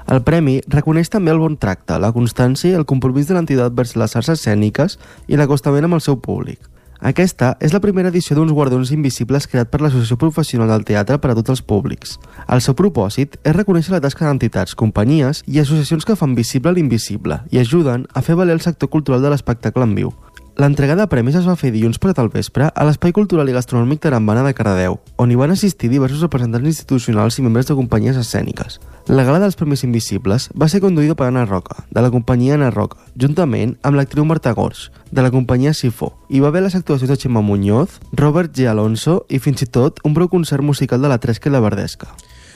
El 0.06 0.22
premi 0.22 0.60
reconeix 0.68 1.10
també 1.10 1.34
el 1.34 1.42
bon 1.42 1.56
tracte, 1.58 1.98
la 1.98 2.12
constància 2.14 2.70
i 2.70 2.78
el 2.78 2.86
compromís 2.86 3.26
de 3.26 3.34
l'entitat 3.34 3.74
vers 3.74 3.96
les 3.98 4.14
arts 4.20 4.30
escèniques 4.36 5.00
i 5.26 5.40
l'acostament 5.40 5.88
amb 5.88 5.98
el 5.98 6.04
seu 6.04 6.20
públic. 6.20 6.60
Aquesta 7.00 7.56
és 7.60 7.72
la 7.74 7.80
primera 7.82 8.08
edició 8.08 8.36
d'uns 8.36 8.52
guardons 8.54 8.92
invisibles 8.94 9.48
creat 9.50 9.70
per 9.70 9.80
l'Associació 9.82 10.16
Professional 10.20 10.70
del 10.70 10.84
Teatre 10.86 11.18
per 11.18 11.32
a 11.32 11.36
tots 11.38 11.56
els 11.56 11.62
públics. 11.62 12.18
El 12.48 12.62
seu 12.64 12.76
propòsit 12.78 13.38
és 13.42 13.56
reconèixer 13.56 13.92
la 13.96 14.00
tasca 14.04 14.28
d'entitats, 14.28 14.76
companyies 14.78 15.42
i 15.46 15.60
associacions 15.60 16.06
que 16.06 16.16
fan 16.16 16.36
visible 16.38 16.72
l'invisible 16.72 17.42
i 17.50 17.58
ajuden 17.58 18.06
a 18.14 18.22
fer 18.22 18.38
valer 18.38 18.54
el 18.54 18.64
sector 18.64 18.88
cultural 18.88 19.22
de 19.22 19.34
l'espectacle 19.34 19.84
en 19.84 19.94
viu. 19.98 20.14
L'entrega 20.54 20.94
de 20.94 21.08
premis 21.10 21.34
es 21.34 21.46
va 21.50 21.56
fer 21.58 21.72
dilluns 21.74 21.98
per 21.98 22.12
al 22.14 22.30
vespre 22.30 22.68
a 22.70 22.84
l'Espai 22.86 23.10
Cultural 23.12 23.48
i 23.50 23.56
Gastronòmic 23.56 23.98
Tarambana 24.04 24.44
de 24.46 24.54
Cardedeu, 24.54 25.00
on 25.18 25.32
hi 25.32 25.38
van 25.40 25.50
assistir 25.50 25.90
diversos 25.90 26.22
representants 26.22 26.70
institucionals 26.70 27.40
i 27.40 27.42
membres 27.42 27.66
de 27.66 27.74
companyies 27.74 28.20
escèniques. 28.20 28.78
La 29.04 29.20
gala 29.20 29.36
dels 29.36 29.56
Premis 29.60 29.82
Invisibles 29.84 30.46
va 30.56 30.64
ser 30.72 30.78
conduïda 30.80 31.12
per 31.12 31.26
Anna 31.26 31.42
Roca, 31.44 31.82
de 31.92 32.00
la 32.00 32.08
companyia 32.08 32.54
Anna 32.56 32.70
Roca, 32.72 32.96
juntament 33.20 33.74
amb 33.84 33.98
l'actriu 33.98 34.24
Marta 34.24 34.54
Gors, 34.56 34.86
de 35.12 35.20
la 35.20 35.30
companyia 35.30 35.74
Sifó. 35.76 36.14
Hi 36.32 36.40
va 36.40 36.48
haver 36.48 36.62
les 36.64 36.74
actuacions 36.78 37.12
de 37.12 37.18
Xema 37.20 37.42
Muñoz, 37.44 38.00
Robert 38.16 38.56
G. 38.56 38.64
Alonso 38.64 39.26
i 39.28 39.42
fins 39.44 39.60
i 39.60 39.68
tot 39.68 40.00
un 40.08 40.16
breu 40.16 40.32
concert 40.32 40.64
musical 40.64 41.04
de 41.04 41.12
la 41.12 41.20
Tresca 41.20 41.52
i 41.52 41.52
la 41.52 41.60
Verdesca. 41.60 42.14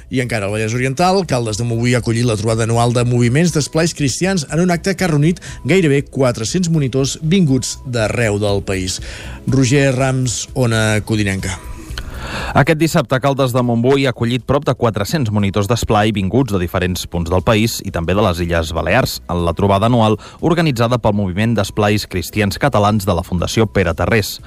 I 0.09 0.23
encara 0.25 0.49
al 0.49 0.57
Vallès 0.57 0.73
Oriental, 0.73 1.20
Caldes 1.29 1.61
de 1.61 1.69
Montbui 1.69 1.93
ha 1.93 2.01
acollit 2.01 2.25
la 2.25 2.41
trobada 2.41 2.65
anual 2.65 2.97
de 2.97 3.05
moviments 3.05 3.53
d'esplais 3.53 3.93
cristians 3.93 4.47
en 4.49 4.65
un 4.65 4.73
acte 4.73 4.97
que 4.97 5.05
ha 5.05 5.12
reunit 5.12 5.45
gairebé 5.69 6.07
400 6.09 6.73
monitors 6.73 7.19
vinguts 7.20 7.77
d'arreu 7.85 8.41
del 8.41 8.65
país. 8.65 9.03
Roger 9.47 9.93
Rams, 9.93 10.47
Ona 10.57 11.03
Codinenca. 11.05 11.61
Aquest 12.55 12.79
dissabte, 12.81 13.21
Caldes 13.21 13.53
de 13.53 13.63
Montbui 13.63 14.07
ha 14.07 14.13
acollit 14.15 14.45
prop 14.49 14.65
de 14.67 14.75
400 14.75 15.33
monitors 15.35 15.69
d'esplai 15.69 16.13
vinguts 16.17 16.55
de 16.55 16.61
diferents 16.63 17.07
punts 17.07 17.31
del 17.31 17.45
país 17.45 17.79
i 17.85 17.93
també 17.95 18.17
de 18.17 18.25
les 18.25 18.41
Illes 18.45 18.73
Balears, 18.77 19.19
en 19.29 19.45
la 19.47 19.55
trobada 19.57 19.87
anual 19.91 20.19
organitzada 20.41 20.99
pel 20.99 21.17
Moviment 21.19 21.55
d'Esplais 21.57 22.07
Cristians 22.09 22.59
Catalans 22.59 23.07
de 23.07 23.15
la 23.15 23.25
Fundació 23.27 23.67
Pere 23.67 23.95
Tarrés. 23.95 24.39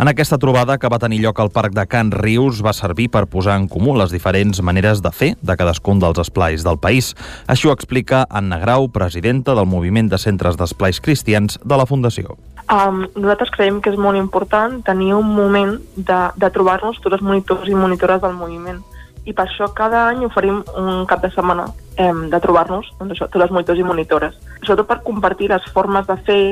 En 0.00 0.08
aquesta 0.08 0.38
trobada, 0.40 0.78
que 0.80 0.88
va 0.88 0.98
tenir 0.98 1.20
lloc 1.20 1.40
al 1.40 1.52
Parc 1.52 1.74
de 1.76 1.84
Can 1.86 2.12
Rius, 2.16 2.62
va 2.64 2.72
servir 2.72 3.10
per 3.12 3.26
posar 3.28 3.58
en 3.60 3.68
comú 3.68 3.92
les 3.98 4.14
diferents 4.14 4.62
maneres 4.64 5.02
de 5.04 5.12
fer 5.12 5.34
de 5.42 5.56
cadascun 5.60 6.00
dels 6.00 6.20
esplais 6.22 6.64
del 6.64 6.80
país. 6.80 7.12
Així 7.46 7.68
ho 7.68 7.76
explica 7.76 8.24
Anna 8.30 8.58
Grau, 8.64 8.88
presidenta 8.88 9.54
del 9.54 9.68
Moviment 9.68 10.08
de 10.08 10.18
Centres 10.18 10.56
d'Esplais 10.56 11.04
Cristians 11.04 11.60
de 11.60 11.76
la 11.76 11.84
Fundació. 11.86 12.38
Um, 12.70 13.08
nosaltres 13.16 13.50
creiem 13.50 13.80
que 13.82 13.90
és 13.90 13.98
molt 13.98 14.14
important 14.14 14.76
tenir 14.86 15.10
un 15.16 15.26
moment 15.26 15.72
de, 15.96 16.18
de 16.38 16.50
trobar-nos 16.54 17.00
tots 17.02 17.16
els 17.16 17.24
monitors 17.26 17.66
i 17.66 17.74
monitores 17.74 18.20
del 18.22 18.36
moviment. 18.38 18.78
I 19.26 19.34
per 19.34 19.48
això 19.48 19.66
cada 19.74 20.04
any 20.12 20.22
oferim 20.24 20.60
un 20.78 21.02
cap 21.10 21.24
de 21.24 21.32
setmana 21.34 21.66
eh, 21.98 22.12
de 22.30 22.40
trobar-nos 22.44 22.92
doncs 23.00 23.24
tots 23.24 23.42
els 23.42 23.50
monitors 23.50 23.82
i 23.82 23.88
monitores. 23.88 24.38
Sobretot 24.62 24.86
per 24.86 25.00
compartir 25.02 25.50
les 25.50 25.66
formes 25.74 26.06
de 26.06 26.16
fer 26.28 26.44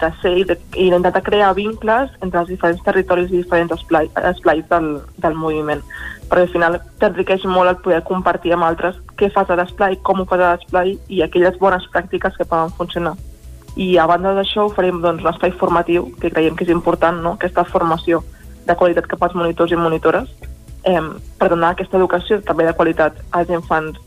de 0.00 0.10
ser 0.22 0.32
i, 0.40 0.48
de, 0.48 0.56
d'intentar 0.72 1.22
crear 1.24 1.52
vincles 1.56 2.10
entre 2.24 2.40
els 2.40 2.50
diferents 2.52 2.82
territoris 2.84 3.30
i 3.32 3.42
diferents 3.42 3.76
esplais, 3.76 4.10
esplais 4.32 4.64
del, 4.72 4.90
del 5.20 5.38
moviment. 5.44 5.84
Perquè 6.26 6.48
al 6.48 6.52
final 6.56 6.80
t'enriqueix 7.00 7.44
molt 7.52 7.74
el 7.74 7.80
poder 7.84 8.02
compartir 8.08 8.56
amb 8.56 8.68
altres 8.68 8.96
què 9.20 9.28
fas 9.32 9.52
a 9.52 9.60
l'esplai, 9.60 10.00
com 10.00 10.24
ho 10.24 10.28
fas 10.28 10.40
a 10.40 10.56
l'esplai 10.56 10.96
i 11.12 11.24
aquelles 11.24 11.60
bones 11.60 11.84
pràctiques 11.92 12.36
que 12.36 12.48
poden 12.48 12.72
funcionar 12.80 13.16
i 13.76 13.96
a 14.00 14.06
banda 14.08 14.32
d'això 14.36 14.66
oferim 14.70 15.02
doncs, 15.04 15.22
un 15.22 15.30
espai 15.32 15.52
formatiu 15.60 16.10
que 16.20 16.32
creiem 16.32 16.56
que 16.56 16.64
és 16.64 16.72
important, 16.72 17.20
no? 17.22 17.36
aquesta 17.36 17.64
formació 17.68 18.22
de 18.66 18.74
qualitat 18.74 19.06
cap 19.06 19.22
als 19.22 19.36
monitors 19.36 19.72
i 19.72 19.78
monitores 19.78 20.32
eh, 20.84 21.02
per 21.38 21.52
donar 21.52 21.74
aquesta 21.74 22.00
educació 22.00 22.40
també 22.42 22.66
de 22.66 22.74
qualitat 22.74 23.20
als 23.36 23.52
infants 23.52 24.00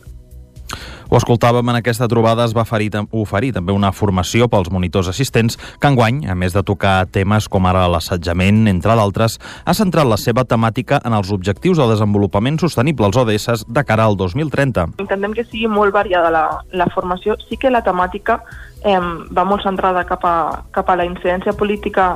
ho 1.10 1.18
escoltàvem 1.18 1.66
en 1.72 1.80
aquesta 1.80 2.06
trobada, 2.06 2.44
es 2.46 2.54
va 2.54 2.62
oferir, 2.62 2.92
oferir 3.18 3.50
també 3.56 3.74
una 3.74 3.90
formació 3.92 4.46
pels 4.46 4.70
monitors 4.70 5.08
assistents 5.10 5.58
que 5.82 5.90
enguany, 5.90 6.20
a 6.30 6.36
més 6.38 6.54
de 6.54 6.62
tocar 6.62 7.08
temes 7.10 7.48
com 7.50 7.66
ara 7.66 7.88
l'assetjament, 7.90 8.68
entre 8.70 8.94
d'altres, 8.94 9.40
ha 9.66 9.74
centrat 9.74 10.06
la 10.06 10.20
seva 10.22 10.46
temàtica 10.46 11.02
en 11.02 11.18
els 11.18 11.32
objectius 11.34 11.82
de 11.82 11.90
desenvolupament 11.90 12.62
sostenible, 12.62 13.10
els 13.10 13.18
ODS, 13.18 13.66
de 13.66 13.86
cara 13.90 14.06
al 14.06 14.20
2030. 14.22 14.86
Intentem 15.02 15.34
que 15.34 15.48
sigui 15.50 15.66
molt 15.66 15.98
variada 15.98 16.30
la, 16.30 16.46
la 16.78 16.90
formació. 16.94 17.40
Sí 17.50 17.58
que 17.58 17.74
la 17.74 17.82
temàtica 17.82 18.44
eh, 18.84 19.00
va 19.32 19.46
molt 19.46 19.64
centrada 19.64 20.06
cap 20.08 20.26
a, 20.26 20.36
cap 20.76 20.90
a 20.90 20.98
la 21.00 21.08
incidència 21.08 21.54
política 21.54 22.12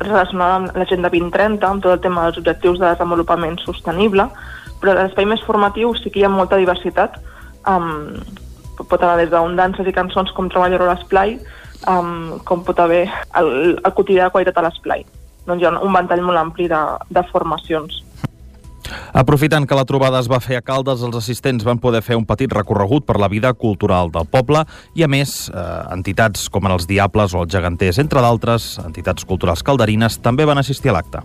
relacionada 0.00 0.56
amb 0.58 0.76
l'agenda 0.76 1.10
2030, 1.12 1.66
amb 1.66 1.82
tot 1.82 1.94
el 1.94 2.02
tema 2.04 2.26
dels 2.26 2.40
objectius 2.42 2.80
de 2.80 2.90
desenvolupament 2.90 3.58
sostenible, 3.62 4.28
però 4.80 4.92
a 4.92 5.04
l'espai 5.04 5.26
més 5.28 5.44
formatiu 5.46 5.94
sí 5.96 6.10
que 6.10 6.20
hi 6.20 6.26
ha 6.26 6.32
molta 6.32 6.58
diversitat, 6.60 7.16
um, 7.70 8.18
pot 8.76 9.02
haver 9.02 9.24
des 9.24 9.32
d'un 9.32 9.56
danses 9.56 9.86
i 9.86 9.94
cançons 9.94 10.32
com 10.36 10.50
treballar 10.52 10.82
a 10.82 10.90
l'esplai, 10.92 11.38
um, 11.88 12.40
com 12.44 12.64
pot 12.64 12.80
haver 12.80 13.06
el, 13.40 13.78
el 13.78 13.92
quotidià 13.94 14.28
de 14.28 14.34
qualitat 14.34 14.58
a 14.58 14.66
l'esplai. 14.66 15.06
Doncs 15.46 15.62
hi 15.62 15.68
ha 15.68 15.76
un 15.78 15.92
ventall 15.94 16.24
molt 16.24 16.40
ampli 16.40 16.68
de, 16.68 16.80
de 17.08 17.22
formacions. 17.30 18.02
Aprofitant 19.12 19.66
que 19.66 19.78
la 19.78 19.86
trobada 19.88 20.20
es 20.20 20.28
va 20.30 20.40
fer 20.44 20.58
a 20.58 20.64
Caldes, 20.64 21.02
els 21.06 21.16
assistents 21.16 21.64
van 21.64 21.80
poder 21.82 22.02
fer 22.04 22.18
un 22.18 22.26
petit 22.28 22.52
recorregut 22.52 23.06
per 23.06 23.18
la 23.20 23.30
vida 23.32 23.52
cultural 23.54 24.12
del 24.14 24.26
poble 24.30 24.64
i, 24.94 25.04
a 25.04 25.08
més, 25.08 25.48
eh, 25.48 25.66
entitats 25.94 26.48
com 26.48 26.66
els 26.70 26.88
Diables 26.90 27.34
o 27.34 27.44
els 27.44 27.52
Geganters, 27.52 28.00
entre 28.02 28.24
d'altres, 28.24 28.74
entitats 28.84 29.24
culturals 29.24 29.62
calderines, 29.62 30.20
també 30.20 30.44
van 30.44 30.58
assistir 30.58 30.92
a 30.92 30.98
l'acte. 30.98 31.24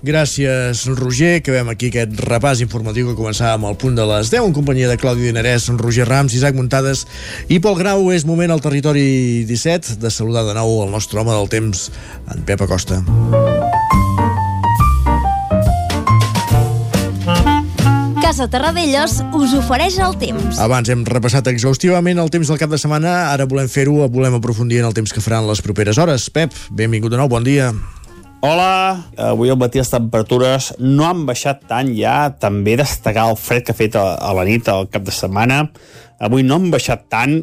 Gràcies, 0.00 0.86
Roger. 0.96 1.34
Acabem 1.40 1.68
aquí 1.68 1.90
aquest 1.90 2.14
repàs 2.24 2.62
informatiu 2.64 3.10
que 3.10 3.18
començàvem 3.18 3.66
al 3.68 3.76
punt 3.76 3.98
de 3.98 4.06
les 4.08 4.30
10 4.32 4.48
en 4.48 4.54
companyia 4.56 4.88
de 4.88 4.96
Clàudio 4.96 5.28
Dinarès, 5.28 5.68
Roger 5.76 6.08
Rams, 6.08 6.34
Isaac 6.34 6.56
Muntades 6.56 7.04
i 7.52 7.60
Pol 7.60 7.76
Grau. 7.76 8.08
És 8.10 8.24
moment 8.24 8.50
al 8.50 8.64
territori 8.64 9.44
17 9.44 10.00
de 10.00 10.10
saludar 10.10 10.46
de 10.48 10.56
nou 10.56 10.80
el 10.86 10.94
nostre 10.94 11.20
home 11.20 11.36
del 11.36 11.52
temps, 11.52 11.90
en 12.32 12.48
Pep 12.48 12.64
Acosta. 12.64 13.02
Casa 18.30 18.46
Terradellos 18.46 19.16
us 19.34 19.52
ofereix 19.58 19.96
el 19.98 20.12
temps. 20.14 20.60
Abans 20.62 20.86
hem 20.92 21.00
repassat 21.02 21.48
exhaustivament 21.50 22.20
el 22.22 22.28
temps 22.30 22.46
del 22.46 22.60
cap 22.60 22.70
de 22.70 22.78
setmana, 22.78 23.10
ara 23.32 23.42
volem 23.50 23.66
fer-ho, 23.66 24.04
volem 24.06 24.36
aprofundir 24.36 24.76
en 24.78 24.86
el 24.86 24.94
temps 24.94 25.10
que 25.10 25.18
faran 25.24 25.48
les 25.48 25.58
properes 25.66 25.98
hores. 25.98 26.28
Pep, 26.30 26.54
benvingut 26.70 27.10
de 27.10 27.18
nou, 27.18 27.26
bon 27.26 27.42
dia. 27.42 27.72
Hola, 28.46 29.08
avui 29.32 29.50
al 29.50 29.58
matí 29.58 29.82
les 29.82 29.90
temperatures 29.90 30.68
no 30.78 31.08
han 31.08 31.24
baixat 31.26 31.64
tant 31.66 31.90
ja, 31.96 32.30
també 32.30 32.76
destacar 32.78 33.24
el 33.32 33.34
fred 33.34 33.64
que 33.66 33.74
ha 33.74 33.78
fet 33.80 33.98
a, 33.98 34.04
la 34.38 34.44
nit, 34.46 34.70
al 34.70 34.86
cap 34.94 35.02
de 35.02 35.14
setmana. 35.16 35.64
Avui 36.22 36.46
no 36.46 36.60
han 36.60 36.68
baixat 36.70 37.08
tant 37.10 37.34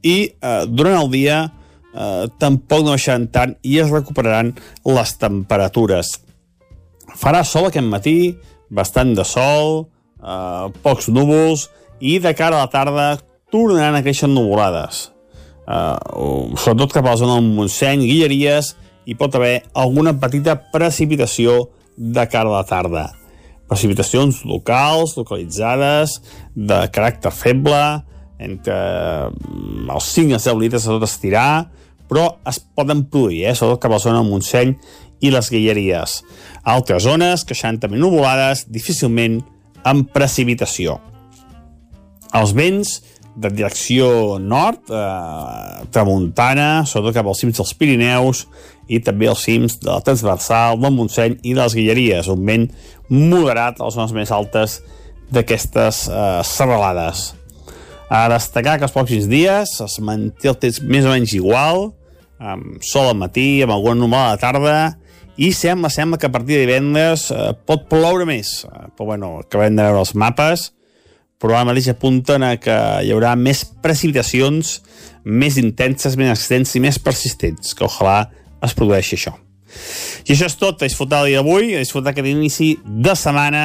i 0.00 0.14
eh, 0.32 0.62
durant 0.64 0.96
el 1.02 1.12
dia 1.12 1.42
eh, 1.44 2.24
tampoc 2.40 2.86
no 2.86 2.96
baixaran 2.96 3.28
tant 3.28 3.52
i 3.60 3.76
es 3.84 3.92
recuperaran 3.92 4.54
les 4.96 5.12
temperatures. 5.20 6.14
Farà 7.20 7.44
sol 7.44 7.68
aquest 7.68 7.84
matí, 7.84 8.16
bastant 8.70 9.14
de 9.18 9.26
sol, 9.26 9.88
eh, 10.22 10.66
pocs 10.82 11.10
núvols 11.12 11.68
i 12.00 12.18
de 12.18 12.32
cara 12.34 12.56
a 12.56 12.64
la 12.64 12.72
tarda 12.72 13.08
tornaran 13.50 13.98
a 13.98 14.02
créixer 14.02 14.30
nuvolades. 14.30 15.10
Eh, 15.66 15.98
sobretot 16.56 16.94
cap 16.94 17.06
a 17.06 17.14
la 17.14 17.20
zona 17.20 17.38
del 17.38 17.50
Montseny, 17.54 18.06
Guilleries, 18.06 18.74
hi 19.06 19.16
pot 19.18 19.34
haver 19.34 19.62
alguna 19.74 20.14
petita 20.20 20.56
precipitació 20.72 21.70
de 21.96 22.26
cara 22.30 22.48
a 22.48 22.60
la 22.60 22.66
tarda. 22.66 23.10
Precipitacions 23.70 24.44
locals, 24.44 25.16
localitzades, 25.18 26.20
de 26.54 26.80
caràcter 26.94 27.30
feble, 27.30 27.82
entre 28.40 28.76
els 29.92 30.08
5 30.16 30.32
i 30.32 30.38
els 30.38 30.48
10 30.48 30.58
litres 30.58 30.86
a 30.86 30.96
tot 30.96 31.06
estirar, 31.06 31.68
però 32.10 32.24
es 32.48 32.58
poden 32.58 33.04
produir, 33.06 33.44
eh? 33.46 33.54
sobretot 33.54 33.84
cap 33.84 33.92
a 33.92 33.98
la 33.98 34.02
zona 34.02 34.22
del 34.22 34.30
Montseny 34.32 34.74
i 35.22 35.30
les 35.30 35.50
Guilleries. 35.52 36.20
Altres 36.64 37.04
zones, 37.06 37.44
queixantament 37.48 38.00
nuvolades, 38.00 38.66
difícilment 38.68 39.40
amb 39.88 40.10
precipitació. 40.12 40.98
Els 42.36 42.52
vents 42.54 43.00
de 43.40 43.50
direcció 43.50 44.38
nord, 44.38 44.90
eh, 44.90 45.86
tramuntana, 45.90 46.84
sobretot 46.84 47.14
cap 47.14 47.26
als 47.26 47.40
cims 47.40 47.56
dels 47.56 47.74
Pirineus 47.74 48.46
i 48.88 49.00
també 49.00 49.28
als 49.28 49.44
cims 49.46 49.78
de 49.80 49.90
la 49.90 50.00
transversal, 50.04 50.78
del 50.80 50.92
Montseny 50.92 51.38
i 51.42 51.54
de 51.54 51.62
les 51.62 51.74
Guilleries, 51.74 52.28
un 52.28 52.44
vent 52.44 52.68
moderat 53.08 53.80
a 53.80 53.84
les 53.84 53.94
zones 53.94 54.12
més 54.12 54.30
altes 54.30 54.80
d'aquestes 55.30 56.08
eh, 56.08 56.42
serralades. 56.44 57.34
A 58.10 58.26
destacar 58.28 58.76
que 58.78 58.88
els 58.88 58.94
pròxims 58.94 59.28
dies 59.30 59.76
es 59.80 60.00
manté 60.02 60.50
el 60.50 60.58
temps 60.58 60.80
més 60.82 61.06
o 61.06 61.14
menys 61.14 61.32
igual, 61.38 61.92
amb 62.40 62.82
sol 62.82 63.12
al 63.12 63.16
matí, 63.20 63.62
amb 63.62 63.72
alguna 63.76 64.00
normal 64.02 64.26
a 64.26 64.34
la 64.34 64.40
tarda, 64.42 64.76
i 65.40 65.54
sembla, 65.56 65.88
sembla 65.88 66.18
que 66.20 66.28
a 66.28 66.32
partir 66.34 66.58
de 66.58 66.66
divendres 66.66 67.30
eh, 67.32 67.52
pot 67.66 67.86
ploure 67.88 68.26
més. 68.28 68.60
Eh, 68.68 68.90
però 68.92 69.12
bueno, 69.14 69.38
acabem 69.40 69.78
de 69.78 69.86
veure 69.86 70.02
els 70.02 70.12
mapes, 70.12 70.66
però 71.40 71.56
ara 71.56 71.70
mateix 71.70 71.88
apunten 71.88 72.44
a 72.44 72.56
que 72.60 72.76
hi 73.00 73.14
haurà 73.14 73.32
més 73.40 73.64
precipitacions 73.80 74.80
més 75.24 75.56
intenses, 75.60 76.16
més 76.20 76.32
extenses 76.32 76.76
i 76.76 76.82
més 76.84 76.98
persistents, 77.00 77.72
que 77.76 77.86
ojalà 77.86 78.26
es 78.64 78.76
produeixi 78.76 79.16
això. 79.16 79.32
I 80.26 80.34
això 80.34 80.48
és 80.50 80.58
tot, 80.60 80.80
a 80.80 80.88
disfrutar 80.88 81.22
el 81.22 81.30
dia 81.30 81.40
d'avui, 81.40 81.74
a 81.74 81.80
disfrutar 81.80 82.12
aquest 82.12 82.28
inici 82.28 82.70
de 82.84 83.16
setmana, 83.16 83.64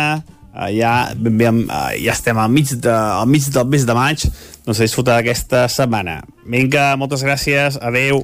eh, 0.54 0.72
ja, 0.78 0.94
ben 1.16 1.38
bé, 1.40 1.52
ja 2.00 2.16
estem 2.16 2.40
al 2.40 2.52
mig, 2.56 2.72
de, 2.72 2.94
al 2.94 3.28
mig 3.28 3.48
del 3.52 3.68
mes 3.72 3.88
de 3.88 3.98
maig, 3.98 4.26
doncs 4.64 4.80
a 4.80 4.88
disfrutar 4.88 5.20
d'aquesta 5.20 5.68
setmana. 5.72 6.22
Vinga, 6.48 6.94
moltes 7.02 7.26
gràcies, 7.26 7.80
adeu. 7.82 8.24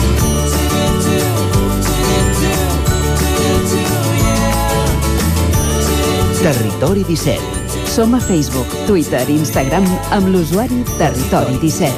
Territori 6.41 7.03
17. 7.05 7.37
Som 7.85 8.15
a 8.17 8.19
Facebook, 8.19 8.65
Twitter 8.87 9.21
i 9.29 9.35
Instagram 9.37 9.85
amb 10.15 10.25
l'usuari 10.33 10.79
Territori 10.97 11.53
17. 11.61 11.93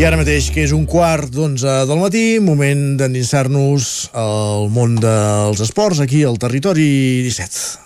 I 0.00 0.06
ara 0.08 0.16
mateix, 0.16 0.48
que 0.48 0.64
és 0.64 0.72
un 0.72 0.88
quart 0.88 1.28
d'onze 1.28 1.68
del 1.84 2.00
matí, 2.00 2.40
moment 2.40 2.96
d'endinsar-nos 3.02 4.08
al 4.16 4.72
món 4.72 4.96
dels 4.96 5.60
esports, 5.60 6.00
aquí 6.00 6.24
al 6.24 6.40
Territori 6.40 7.20
17. 7.28 7.84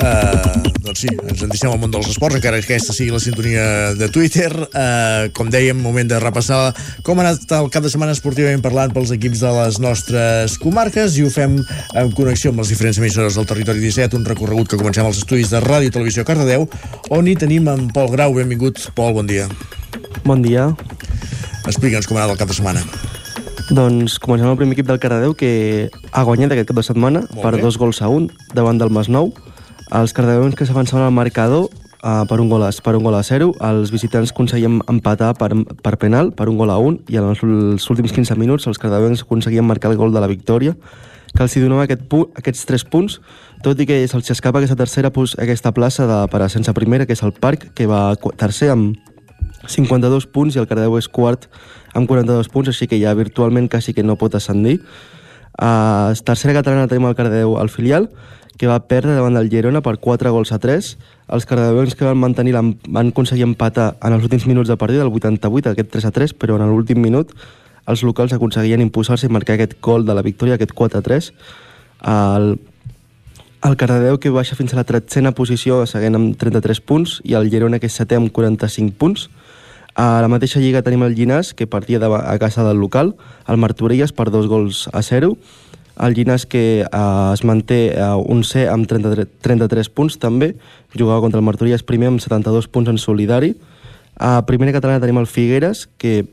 Uh, 0.00 0.53
doncs 0.94 1.02
sí, 1.02 1.10
ens 1.26 1.42
endicem 1.42 1.72
al 1.72 1.78
món 1.82 1.90
dels 1.90 2.06
esports, 2.12 2.36
encara 2.38 2.60
que 2.60 2.68
aquesta 2.68 2.94
sigui 2.94 3.10
la 3.10 3.18
sintonia 3.22 3.94
de 3.98 4.06
Twitter. 4.14 4.50
Uh, 4.54 5.26
com 5.34 5.50
dèiem, 5.50 5.76
moment 5.82 6.06
de 6.06 6.20
repassar 6.22 6.70
com 7.02 7.18
ha 7.18 7.24
anat 7.26 7.50
el 7.56 7.70
cap 7.74 7.82
de 7.82 7.90
setmana 7.90 8.14
esportivament 8.14 8.62
parlant 8.62 8.92
pels 8.94 9.10
equips 9.16 9.42
de 9.42 9.50
les 9.56 9.80
nostres 9.82 10.54
comarques 10.62 11.16
i 11.18 11.24
ho 11.24 11.30
fem 11.34 11.56
en 11.58 12.12
connexió 12.14 12.52
amb 12.52 12.62
les 12.62 12.70
diferents 12.70 13.00
emissores 13.02 13.34
del 13.34 13.48
Territori 13.50 13.82
17, 13.82 14.14
un 14.14 14.28
recorregut 14.28 14.70
que 14.70 14.78
comencem 14.78 15.06
als 15.08 15.18
estudis 15.18 15.50
de 15.50 15.62
Ràdio 15.64 15.90
i 15.90 15.94
Televisió 15.94 16.24
Cardedeu, 16.28 16.68
on 17.10 17.26
hi 17.26 17.34
tenim 17.40 17.66
en 17.72 17.88
Pol 17.94 18.12
Grau. 18.14 18.36
Benvingut, 18.36 18.78
Pol, 18.94 19.16
bon 19.16 19.26
dia. 19.26 19.48
Bon 20.22 20.44
dia. 20.44 20.68
Explica'ns 21.66 22.06
com 22.06 22.20
ha 22.20 22.22
anat 22.22 22.36
el 22.36 22.44
cap 22.44 22.52
de 22.52 22.58
setmana. 22.60 22.84
Doncs 23.74 24.20
comencem 24.22 24.50
el 24.52 24.60
primer 24.60 24.76
equip 24.76 24.86
del 24.92 25.00
Cardedeu 25.02 25.34
que 25.34 25.90
ha 26.12 26.22
guanyat 26.22 26.54
aquest 26.54 26.70
cap 26.70 26.78
de 26.78 26.86
setmana 26.86 27.24
per 27.40 27.56
dos 27.58 27.80
gols 27.80 28.02
a 28.04 28.12
un 28.12 28.30
davant 28.54 28.78
del 28.78 28.94
Masnou. 28.94 29.32
Els 29.92 30.14
cardedeuens 30.16 30.54
que 30.56 30.64
s'avançaven 30.64 31.04
al 31.04 31.12
marcador 31.12 31.68
uh, 31.68 32.24
per, 32.28 32.38
un 32.40 32.48
gol 32.48 32.64
a, 32.64 32.70
per 32.84 32.94
un 32.96 33.04
gol 33.04 33.16
a 33.18 33.22
0, 33.22 33.50
els 33.68 33.92
visitants 33.92 34.32
aconseguien 34.32 34.80
empatar 34.88 35.34
per, 35.36 35.50
per 35.84 35.96
penal 36.00 36.32
per 36.32 36.48
un 36.48 36.56
gol 36.60 36.72
a 36.72 36.78
1 36.80 37.10
i 37.12 37.20
en 37.20 37.28
els, 37.32 37.42
els 37.44 37.90
últims 37.92 38.14
15 38.16 38.38
minuts 38.40 38.68
els 38.70 38.80
cardedeuens 38.80 39.26
aconseguien 39.26 39.66
marcar 39.66 39.92
el 39.92 40.00
gol 40.00 40.14
de 40.14 40.22
la 40.24 40.30
victòria 40.30 40.74
que 41.34 41.42
els 41.42 41.56
donava 41.58 41.82
aquest 41.84 42.04
punt, 42.06 42.28
aquests 42.38 42.62
3 42.68 42.84
punts, 42.92 43.16
tot 43.64 43.80
i 43.82 43.86
que 43.88 43.96
se'ls 44.06 44.30
escapa 44.30 44.60
aquesta 44.60 44.76
tercera 44.78 45.10
aquesta 45.42 45.72
plaça 45.74 46.06
de, 46.06 46.18
per 46.30 46.42
a 46.44 46.48
sense 46.48 46.72
primera, 46.72 47.06
que 47.06 47.12
és 47.12 47.22
el 47.26 47.32
Parc, 47.34 47.72
que 47.74 47.88
va 47.90 48.14
tercer 48.38 48.70
amb 48.70 48.94
52 49.66 50.28
punts 50.30 50.54
i 50.54 50.60
el 50.62 50.68
Cardedeu 50.70 50.94
és 50.98 51.08
quart 51.08 51.48
amb 51.94 52.06
42 52.06 52.48
punts, 52.52 52.70
així 52.70 52.86
que 52.86 53.00
ja 53.00 53.16
virtualment 53.18 53.66
quasi 53.68 53.94
que 53.94 54.04
no 54.06 54.14
pot 54.20 54.34
ascendir. 54.38 54.78
Uh, 55.54 56.14
tercera 56.22 56.54
catalana 56.54 56.86
tenim 56.90 57.08
el 57.08 57.18
Cardedeu 57.18 57.58
al 57.58 57.70
filial, 57.70 58.08
que 58.58 58.68
va 58.70 58.78
perdre 58.86 59.16
davant 59.16 59.34
del 59.34 59.50
Girona 59.50 59.82
per 59.82 59.96
4 59.98 60.30
gols 60.30 60.52
a 60.54 60.60
3. 60.62 60.90
Els 61.34 61.46
cardedeuens 61.48 61.96
que 61.98 62.06
van 62.06 62.20
mantenir 62.20 62.54
van 62.54 63.10
aconseguir 63.10 63.46
empatar 63.48 63.94
en 64.02 64.14
els 64.14 64.24
últims 64.24 64.46
minuts 64.46 64.70
de 64.70 64.76
partida, 64.76 65.02
el 65.02 65.12
88, 65.12 65.72
aquest 65.74 65.90
3 65.90 66.06
a 66.06 66.12
3, 66.14 66.34
però 66.38 66.58
en 66.58 66.68
l'últim 66.70 67.00
minut 67.02 67.34
els 67.86 68.02
locals 68.02 68.32
aconseguien 68.32 68.80
imposar-se 68.80 69.26
i 69.26 69.32
marcar 69.32 69.58
aquest 69.58 69.76
gol 69.82 70.06
de 70.06 70.14
la 70.16 70.22
victòria, 70.24 70.54
aquest 70.56 70.72
4 70.72 71.00
a 71.00 71.04
3. 71.04 71.32
El, 72.14 72.54
el 73.64 73.76
Cardedeu 73.80 74.18
que 74.20 74.32
baixa 74.32 74.56
fins 74.56 74.72
a 74.72 74.80
la 74.80 74.86
tretzena 74.88 75.34
posició 75.36 75.82
seguint 75.88 76.16
amb 76.16 76.38
33 76.40 76.80
punts 76.84 77.18
i 77.24 77.36
el 77.36 77.50
Girona 77.52 77.80
que 77.80 77.90
és 77.90 77.98
setè 77.98 78.16
amb 78.20 78.32
45 78.32 78.96
punts. 79.00 79.28
A 79.94 80.18
la 80.24 80.30
mateixa 80.30 80.58
lliga 80.58 80.82
tenim 80.82 81.04
el 81.06 81.14
Llinàs 81.14 81.52
que 81.54 81.68
partia 81.70 82.00
de, 82.02 82.08
a 82.10 82.34
casa 82.42 82.64
del 82.66 82.80
local, 82.82 83.14
el 83.46 83.60
Martorelles 83.62 84.12
per 84.12 84.26
dos 84.34 84.48
gols 84.50 84.88
a 84.92 85.04
0, 85.06 85.36
el 86.00 86.14
Llinàs 86.16 86.46
que 86.50 86.64
eh, 86.82 87.30
es 87.32 87.44
manté 87.44 87.94
eh, 87.94 88.08
un 88.26 88.42
C 88.44 88.66
amb 88.70 88.88
33, 88.90 89.28
33 89.44 89.92
punts 89.94 90.18
també, 90.22 90.54
jugava 90.94 91.22
contra 91.22 91.42
el 91.42 91.46
Martorelles 91.46 91.86
primer 91.86 92.12
amb 92.12 92.22
72 92.22 92.68
punts 92.68 92.90
en 92.90 92.98
solidari. 92.98 93.54
A 94.14 94.42
primera 94.46 94.74
catalana 94.74 95.02
tenim 95.02 95.18
el 95.18 95.30
Figueres 95.30 95.88
que 95.98 96.24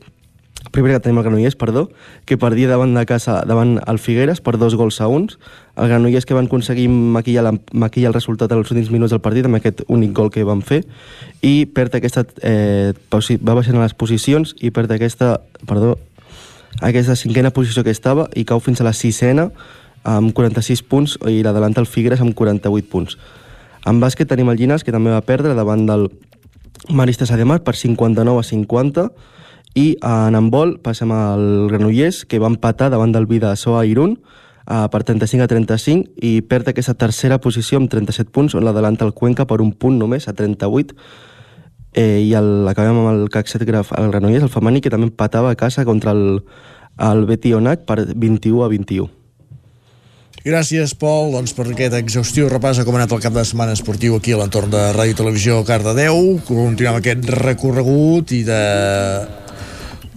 Primera 0.69 0.99
que 0.99 1.07
tenim 1.07 1.17
el 1.17 1.23
Granollers, 1.25 1.55
perdó, 1.57 1.89
que 2.25 2.37
perdia 2.37 2.69
davant 2.69 2.93
de 2.93 3.01
casa 3.09 3.41
davant 3.49 3.79
el 3.89 3.97
Figueres 3.99 4.43
per 4.45 4.59
dos 4.61 4.75
gols 4.77 5.01
a 5.01 5.07
uns. 5.09 5.39
El 5.75 5.89
Granollers 5.89 6.27
que 6.29 6.37
van 6.37 6.45
aconseguir 6.45 6.85
maquillar, 6.87 7.43
la, 7.43 7.55
maquillar 7.73 8.11
el 8.11 8.15
resultat 8.15 8.53
els 8.53 8.69
últims 8.69 8.91
minuts 8.93 9.11
del 9.11 9.23
partit 9.25 9.49
amb 9.49 9.57
aquest 9.57 9.81
únic 9.89 10.13
gol 10.13 10.29
que 10.31 10.45
van 10.45 10.61
fer 10.61 10.83
i 11.41 11.65
perd 11.65 11.97
aquesta, 11.97 12.23
eh, 12.45 12.93
va 13.11 13.57
baixant 13.57 13.79
a 13.79 13.81
les 13.81 13.97
posicions 13.97 14.53
i 14.61 14.69
perd 14.69 14.93
aquesta, 14.93 15.39
perdó, 15.65 15.97
aquesta 16.79 17.15
cinquena 17.19 17.51
posició 17.51 17.83
que 17.83 17.91
estava 17.91 18.29
i 18.35 18.45
cau 18.47 18.61
fins 18.63 18.81
a 18.81 18.87
la 18.87 18.93
sisena 18.93 19.49
amb 20.07 20.33
46 20.33 20.81
punts 20.87 21.17
i 21.29 21.43
l'adelanta 21.43 21.81
el 21.81 21.89
Figueres 21.89 22.21
amb 22.23 22.33
48 22.33 22.89
punts. 22.89 23.17
En 23.85 23.99
bàsquet 24.01 24.29
tenim 24.29 24.49
el 24.49 24.57
Llinàs 24.57 24.85
que 24.85 24.93
també 24.93 25.11
va 25.11 25.25
perdre 25.25 25.55
davant 25.57 25.85
del 25.85 26.07
Maristes 26.89 27.31
Ademar 27.31 27.61
per 27.65 27.75
59 27.75 28.39
a 28.39 28.45
50 28.47 29.09
i 29.77 29.85
en 30.01 30.35
handbol 30.35 30.77
passem 30.83 31.11
al 31.15 31.67
Granollers 31.71 32.25
que 32.25 32.39
va 32.39 32.49
empatar 32.51 32.89
davant 32.91 33.13
del 33.13 33.27
Vidassó 33.29 33.77
a 33.77 33.85
Irún 33.85 34.17
per 34.65 35.03
35 35.03 35.43
a 35.43 35.49
35 35.49 36.21
i 36.21 36.41
perd 36.41 36.71
aquesta 36.71 36.93
tercera 36.93 37.39
posició 37.41 37.79
amb 37.79 37.91
37 37.91 38.31
punts 38.31 38.55
on 38.55 38.65
l'adelanta 38.65 39.05
el 39.05 39.13
Cuenca 39.13 39.47
per 39.47 39.61
un 39.61 39.71
punt 39.73 39.97
només 39.99 40.27
a 40.27 40.33
38 40.33 40.95
eh, 41.93 42.19
i 42.23 42.33
el, 42.37 42.67
acabem 42.71 42.99
amb 43.01 43.13
el 43.13 43.25
CAC 43.33 43.49
7 43.51 43.67
Graf, 43.67 43.95
el 43.97 44.11
Granollers, 44.11 44.45
el 44.47 44.53
femení 44.53 44.81
que 44.81 44.91
també 44.93 45.09
empatava 45.09 45.51
a 45.51 45.59
casa 45.59 45.85
contra 45.85 46.15
el, 46.15 46.43
el 46.99 47.25
Betty 47.29 47.55
Onac 47.57 47.87
per 47.87 48.03
21 48.13 48.63
a 48.65 48.69
21 48.71 49.09
Gràcies, 50.41 50.95
Pol, 50.97 51.35
doncs, 51.35 51.51
per 51.53 51.67
aquest 51.69 51.93
exhaustiu 51.99 52.47
repàs 52.49 52.79
a 52.81 52.85
com 52.87 52.95
ha 52.95 53.03
anat 53.03 53.11
el 53.13 53.19
cap 53.21 53.35
de 53.35 53.43
setmana 53.45 53.75
esportiu 53.77 54.15
aquí 54.15 54.33
a 54.33 54.39
l'entorn 54.39 54.71
de 54.73 54.87
Ràdio 54.95 55.19
Televisió 55.19 55.59
Cardedeu. 55.67 56.17
Continuem 56.47 56.97
aquest 56.97 57.29
recorregut 57.35 58.33
i 58.33 58.41
de 58.47 58.57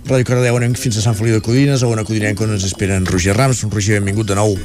Ràdio 0.08 0.30
Cardedeu 0.30 0.56
anem 0.56 0.78
fins 0.80 0.96
a 0.96 1.04
Sant 1.04 1.20
Feliu 1.20 1.36
de 1.36 1.44
Codines, 1.44 1.84
a 1.84 1.92
una 1.92 2.08
codinenca 2.08 2.48
on 2.48 2.56
ens 2.56 2.64
esperen 2.64 3.04
Roger 3.04 3.36
Rams. 3.36 3.66
Roger, 3.68 4.00
benvingut 4.00 4.32
de 4.32 4.40
nou. 4.40 4.56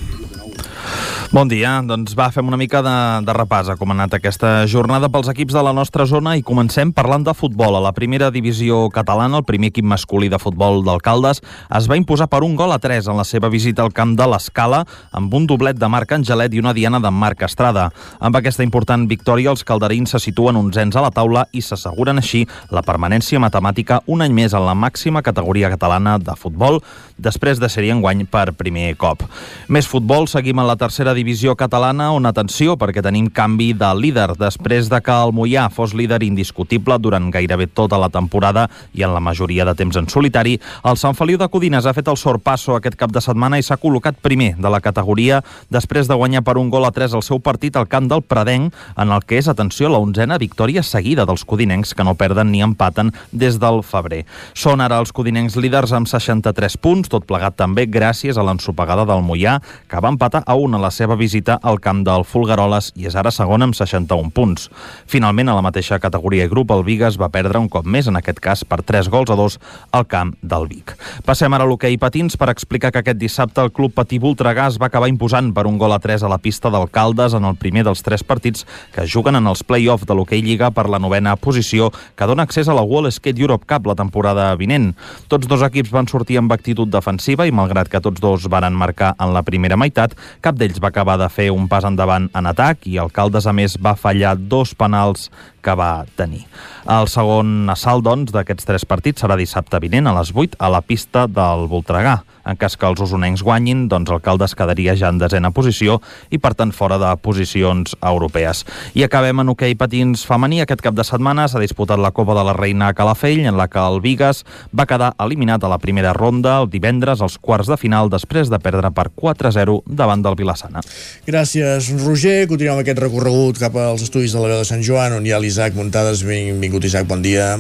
Bon 1.30 1.46
dia, 1.46 1.76
doncs 1.86 2.16
va, 2.18 2.32
fem 2.34 2.48
una 2.50 2.58
mica 2.58 2.80
de, 2.82 2.92
de 3.22 3.34
repàs 3.38 3.68
a 3.70 3.76
com 3.78 3.92
ha 3.92 3.94
anat 3.94 4.16
aquesta 4.18 4.64
jornada 4.66 5.12
pels 5.14 5.28
equips 5.30 5.54
de 5.54 5.62
la 5.62 5.76
nostra 5.78 6.08
zona 6.10 6.32
i 6.34 6.42
comencem 6.42 6.90
parlant 6.90 7.22
de 7.28 7.36
futbol. 7.38 7.76
A 7.78 7.82
la 7.86 7.92
primera 7.94 8.32
divisió 8.34 8.88
catalana, 8.90 9.38
el 9.38 9.46
primer 9.46 9.70
equip 9.70 9.86
masculí 9.86 10.26
de 10.34 10.40
futbol 10.42 10.82
d'Alcaldes 10.88 11.44
es 11.78 11.90
va 11.92 12.00
imposar 12.00 12.26
per 12.32 12.40
un 12.42 12.56
gol 12.58 12.74
a 12.74 12.80
3 12.82 13.12
en 13.14 13.22
la 13.22 13.28
seva 13.30 13.52
visita 13.54 13.86
al 13.86 13.94
camp 13.94 14.16
de 14.18 14.26
l'Escala 14.26 14.80
amb 15.14 15.36
un 15.38 15.46
doblet 15.46 15.78
de 15.78 15.92
Marc 15.94 16.16
Angelet 16.18 16.56
i 16.58 16.64
una 16.64 16.74
diana 16.74 16.98
de 16.98 17.14
Marc 17.14 17.46
Estrada. 17.46 17.92
Amb 18.18 18.42
aquesta 18.42 18.66
important 18.66 19.06
victòria, 19.06 19.54
els 19.54 19.62
calderins 19.62 20.16
se 20.16 20.24
situen 20.26 20.58
onzens 20.58 20.98
a 20.98 21.06
la 21.06 21.14
taula 21.14 21.46
i 21.54 21.62
s'asseguren 21.62 22.18
així 22.18 22.42
la 22.74 22.82
permanència 22.82 23.38
matemàtica 23.38 24.02
un 24.10 24.26
any 24.26 24.34
més 24.34 24.58
en 24.58 24.66
la 24.66 24.74
màxima 24.74 25.22
categoria 25.22 25.70
catalana 25.70 26.18
de 26.18 26.34
futbol, 26.34 26.82
després 27.22 27.62
de 27.62 27.70
ser-hi 27.70 27.94
enguany 27.94 28.26
per 28.26 28.48
primer 28.58 28.96
cop. 28.98 29.30
Més 29.70 29.86
futbol, 29.86 30.26
seguim 30.26 30.58
en 30.58 30.72
la 30.72 30.79
tercera 30.80 31.14
divisió 31.14 31.54
catalana, 31.60 32.10
on 32.16 32.26
atenció, 32.26 32.78
perquè 32.80 33.04
tenim 33.04 33.28
canvi 33.30 33.74
de 33.78 33.90
líder. 33.94 34.32
Després 34.40 34.88
de 34.90 35.02
que 35.04 35.14
el 35.14 35.34
Mollà 35.36 35.68
fos 35.74 35.94
líder 35.94 36.22
indiscutible 36.24 36.98
durant 37.04 37.28
gairebé 37.34 37.68
tota 37.68 38.00
la 38.00 38.10
temporada 38.10 38.70
i 38.96 39.04
en 39.04 39.14
la 39.14 39.22
majoria 39.22 39.68
de 39.68 39.76
temps 39.76 40.00
en 40.00 40.08
solitari, 40.10 40.56
el 40.88 40.98
Sant 40.98 41.18
Feliu 41.20 41.38
de 41.38 41.50
Codines 41.52 41.86
ha 41.86 41.94
fet 41.94 42.08
el 42.08 42.18
sorpasso 42.18 42.78
aquest 42.78 42.96
cap 43.00 43.12
de 43.12 43.22
setmana 43.22 43.60
i 43.60 43.66
s'ha 43.66 43.78
col·locat 43.82 44.22
primer 44.24 44.54
de 44.58 44.72
la 44.72 44.80
categoria 44.82 45.42
després 45.70 46.08
de 46.08 46.18
guanyar 46.18 46.42
per 46.48 46.58
un 46.62 46.72
gol 46.72 46.88
a 46.88 46.94
3 46.96 47.18
el 47.20 47.26
seu 47.26 47.42
partit 47.44 47.76
al 47.76 47.90
camp 47.92 48.08
del 48.10 48.24
Pradenc, 48.24 48.74
en 48.96 49.12
el 49.12 49.26
que 49.28 49.38
és, 49.42 49.52
atenció, 49.52 49.90
la 49.92 50.00
onzena 50.00 50.40
victòria 50.40 50.84
seguida 50.84 51.28
dels 51.28 51.44
codinencs 51.44 51.94
que 51.94 52.08
no 52.08 52.16
perden 52.16 52.54
ni 52.54 52.64
empaten 52.64 53.12
des 53.32 53.60
del 53.60 53.84
febrer. 53.84 54.24
Són 54.56 54.80
ara 54.82 55.02
els 55.04 55.12
codinencs 55.12 55.60
líders 55.60 55.92
amb 55.98 56.08
63 56.08 56.80
punts, 56.80 57.12
tot 57.12 57.28
plegat 57.28 57.60
també 57.60 57.86
gràcies 57.90 58.40
a 58.40 58.46
l'ensopegada 58.48 59.06
del 59.10 59.26
Mollà, 59.26 59.60
que 59.90 60.00
va 60.00 60.14
empatar 60.14 60.46
a 60.46 60.56
1 60.70 60.78
a 60.78 60.82
la 60.82 60.92
seva 60.94 61.18
visita 61.18 61.58
al 61.64 61.80
camp 61.82 62.04
del 62.06 62.24
Fulgaroles 62.24 62.92
i 63.00 63.08
és 63.10 63.16
ara 63.18 63.32
segon 63.34 63.66
amb 63.66 63.76
61 63.76 64.30
punts. 64.36 64.68
Finalment, 65.10 65.50
a 65.50 65.56
la 65.58 65.66
mateixa 65.66 65.98
categoria 66.00 66.46
i 66.46 66.52
grup, 66.52 66.70
el 66.76 66.86
Vigas 66.86 67.18
va 67.18 67.32
perdre 67.34 67.58
un 67.58 67.70
cop 67.74 67.88
més, 67.90 68.08
en 68.08 68.20
aquest 68.20 68.40
cas 68.44 68.62
per 68.64 68.84
3 68.86 69.10
gols 69.10 69.34
a 69.34 69.38
2 69.40 69.58
al 69.98 70.06
camp 70.06 70.36
del 70.42 70.68
Vic. 70.70 70.94
Passem 71.26 71.54
ara 71.58 71.66
a 71.66 71.70
l'hoquei 71.70 71.98
patins 71.98 72.38
per 72.38 72.52
explicar 72.54 72.92
que 72.94 73.02
aquest 73.02 73.18
dissabte 73.18 73.64
el 73.66 73.74
club 73.74 73.96
Patí 73.98 74.20
Voltregà 74.22 74.68
es 74.70 74.78
va 74.82 74.92
acabar 74.92 75.10
imposant 75.10 75.50
per 75.56 75.66
un 75.66 75.80
gol 75.82 75.96
a 75.96 76.00
3 76.04 76.28
a 76.28 76.32
la 76.32 76.38
pista 76.38 76.70
d'Alcaldes 76.70 77.34
en 77.40 77.48
el 77.50 77.58
primer 77.58 77.86
dels 77.88 78.06
tres 78.06 78.24
partits 78.24 78.68
que 78.94 79.08
juguen 79.10 79.40
en 79.40 79.50
els 79.50 79.64
play-off 79.66 80.06
de 80.06 80.14
l'hoquei 80.14 80.44
Lliga 80.46 80.70
per 80.76 80.86
la 80.90 81.02
novena 81.02 81.36
posició 81.36 81.90
que 82.16 82.30
dona 82.30 82.46
accés 82.46 82.70
a 82.70 82.78
la 82.78 82.86
World 82.86 83.12
Skate 83.16 83.42
Europe 83.42 83.66
Cup 83.66 83.90
la 83.90 83.98
temporada 83.98 84.52
vinent. 84.60 84.92
Tots 85.32 85.50
dos 85.50 85.66
equips 85.66 85.92
van 85.96 86.08
sortir 86.12 86.38
amb 86.38 86.54
actitud 86.54 86.90
defensiva 86.92 87.48
i 87.48 87.56
malgrat 87.56 87.90
que 87.90 88.04
tots 88.04 88.22
dos 88.22 88.46
varen 88.52 88.78
marcar 88.78 89.16
en 89.20 89.34
la 89.34 89.44
primera 89.48 89.78
meitat, 89.80 90.14
cap 90.46 90.59
d'ells 90.60 90.82
va 90.84 90.92
acabar 90.92 91.18
de 91.22 91.30
fer 91.32 91.50
un 91.56 91.68
pas 91.72 91.88
endavant 91.88 92.28
en 92.36 92.50
atac 92.50 92.86
i 92.90 93.00
Alcaldes, 93.02 93.48
a 93.48 93.54
més, 93.56 93.78
va 93.82 93.96
fallar 93.98 94.36
dos 94.38 94.76
penals 94.78 95.30
que 95.70 95.78
va 95.78 96.06
tenir. 96.18 96.46
El 96.90 97.06
segon 97.12 97.70
assalt, 97.70 98.02
doncs, 98.08 98.34
d'aquests 98.34 98.66
tres 98.66 98.88
partits 98.90 99.22
serà 99.22 99.38
dissabte 99.38 99.78
vinent 99.84 100.10
a 100.10 100.16
les 100.18 100.34
8 100.34 100.58
a 100.58 100.72
la 100.74 100.82
pista 100.82 101.28
del 101.30 101.68
Voltregà. 101.70 102.18
En 102.50 102.58
cas 102.58 102.74
que 102.80 102.88
els 102.88 103.02
usonencs 103.04 103.44
guanyin, 103.46 103.84
doncs 103.92 104.10
Alcaldes 104.10 104.56
quedaria 104.58 104.96
ja 104.98 105.12
en 105.12 105.20
desena 105.22 105.52
posició 105.54 106.00
i, 106.34 106.40
per 106.42 106.56
tant, 106.58 106.72
fora 106.74 106.98
de 106.98 107.10
posicions 107.22 107.94
europees. 108.00 108.64
I 108.98 109.04
acabem 109.06 109.44
en 109.44 109.52
hoquei 109.54 109.76
patins 109.78 110.24
femení. 110.26 110.64
Aquest 110.64 110.82
cap 110.82 110.96
de 110.98 111.06
setmana 111.06 111.46
s'ha 111.52 111.62
disputat 111.62 112.02
la 112.02 112.10
Copa 112.16 112.34
de 112.34 112.46
la 112.48 112.56
Reina 112.58 112.88
a 112.90 112.96
Calafell, 112.98 113.44
en 113.46 113.60
la 113.60 113.68
que 113.70 113.84
el 113.84 114.00
Vigas 114.02 114.42
va 114.74 114.88
quedar 114.90 115.12
eliminat 115.22 115.62
a 115.62 115.70
la 115.70 115.78
primera 115.84 116.16
ronda 116.18 116.56
el 116.64 116.72
divendres 116.74 117.22
als 117.22 117.38
quarts 117.38 117.70
de 117.70 117.78
final 117.78 118.10
després 118.10 118.50
de 118.50 118.58
perdre 118.58 118.90
per 118.96 119.10
4-0 119.14 119.84
davant 119.86 120.26
del 120.26 120.40
Vilassana. 120.40 120.82
Gràcies, 121.28 121.92
Roger. 122.02 122.48
Continuem 122.50 122.82
aquest 122.82 123.04
recorregut 123.04 123.62
cap 123.62 123.78
als 123.78 124.08
estudis 124.08 124.34
de 124.34 124.42
la 124.42 124.56
veu 124.56 124.64
de 124.64 124.72
Sant 124.72 124.82
Joan, 124.82 125.20
on 125.20 125.28
hi 125.28 125.36
ha 125.36 125.44
l'Isaac 125.44 125.59
Muntades. 125.76 126.24
Benvingut, 126.24 126.86
Isaac, 126.88 127.04
bon 127.04 127.20
dia. 127.20 127.58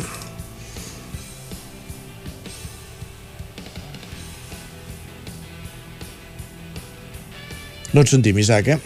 No 7.92 8.06
et 8.06 8.08
sentim, 8.08 8.40
Isaac, 8.40 8.70
eh? 8.72 8.80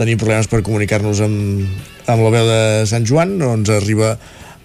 Tenim 0.00 0.16
problemes 0.16 0.48
per 0.48 0.62
comunicar-nos 0.64 1.20
amb, 1.20 1.68
amb 2.08 2.24
la 2.24 2.32
veu 2.32 2.48
de 2.48 2.60
Sant 2.88 3.04
Joan, 3.04 3.36
no 3.42 3.52
ens 3.58 3.68
arriba 3.74 4.14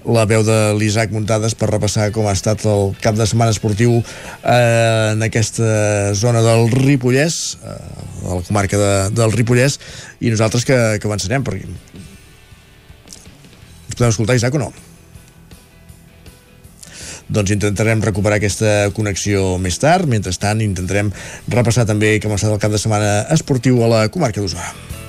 la 0.05 0.25
veu 0.29 0.43
de 0.45 0.57
l'Isaac 0.77 1.11
Muntades 1.13 1.55
per 1.57 1.69
repassar 1.71 2.11
com 2.15 2.27
ha 2.29 2.37
estat 2.37 2.65
el 2.69 2.93
cap 3.01 3.17
de 3.17 3.25
setmana 3.27 3.53
esportiu 3.55 3.97
eh, 3.99 5.13
en 5.13 5.25
aquesta 5.25 6.13
zona 6.17 6.41
del 6.45 6.69
Ripollès, 6.73 7.57
eh, 7.61 7.77
de 8.21 8.33
la 8.33 8.41
comarca 8.47 8.81
de, 8.81 8.91
del 9.17 9.33
Ripollès, 9.33 9.79
i 10.21 10.33
nosaltres 10.33 10.67
que, 10.67 10.77
que 10.99 11.09
avançarem, 11.09 11.45
perquè 11.45 11.65
ens 11.65 13.95
podem 13.95 14.11
escoltar, 14.11 14.37
Isaac, 14.37 14.59
o 14.59 14.67
no? 14.67 14.73
doncs 17.25 17.55
intentarem 17.55 18.03
recuperar 18.05 18.37
aquesta 18.37 18.91
connexió 18.93 19.55
més 19.61 19.79
tard. 19.81 20.05
Mentrestant, 20.09 20.61
intentarem 20.61 21.09
repassar 21.49 21.87
també 21.89 22.19
com 22.21 22.35
ha 22.35 22.37
estat 22.37 22.53
el 22.53 22.61
cap 22.61 22.75
de 22.75 22.81
setmana 22.81 23.25
esportiu 23.33 23.81
a 23.81 23.89
la 23.89 24.03
comarca 24.13 24.43
d'Osona. 24.43 25.04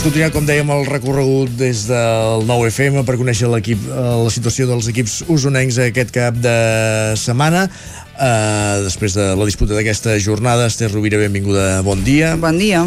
Doncs 0.00 0.14
continuem, 0.14 0.30
com 0.32 0.46
dèiem, 0.48 0.70
el 0.72 0.86
recorregut 0.88 1.50
des 1.60 1.82
del 1.84 2.46
nou 2.48 2.62
FM 2.64 3.02
per 3.04 3.18
conèixer 3.20 3.50
l'equip, 3.52 3.82
eh, 3.84 4.04
la 4.24 4.30
situació 4.32 4.64
dels 4.64 4.88
equips 4.88 5.18
usonencs 5.28 5.76
aquest 5.84 6.14
cap 6.14 6.38
de 6.40 6.54
setmana. 7.20 7.66
Uh, 8.16 8.80
després 8.86 9.12
de 9.12 9.28
la 9.36 9.44
disputa 9.44 9.76
d'aquesta 9.76 10.16
jornada, 10.16 10.72
Esther 10.72 10.88
Rovira, 10.88 11.20
benvinguda, 11.20 11.82
bon 11.84 12.00
dia. 12.00 12.32
Bon 12.40 12.56
dia. 12.56 12.80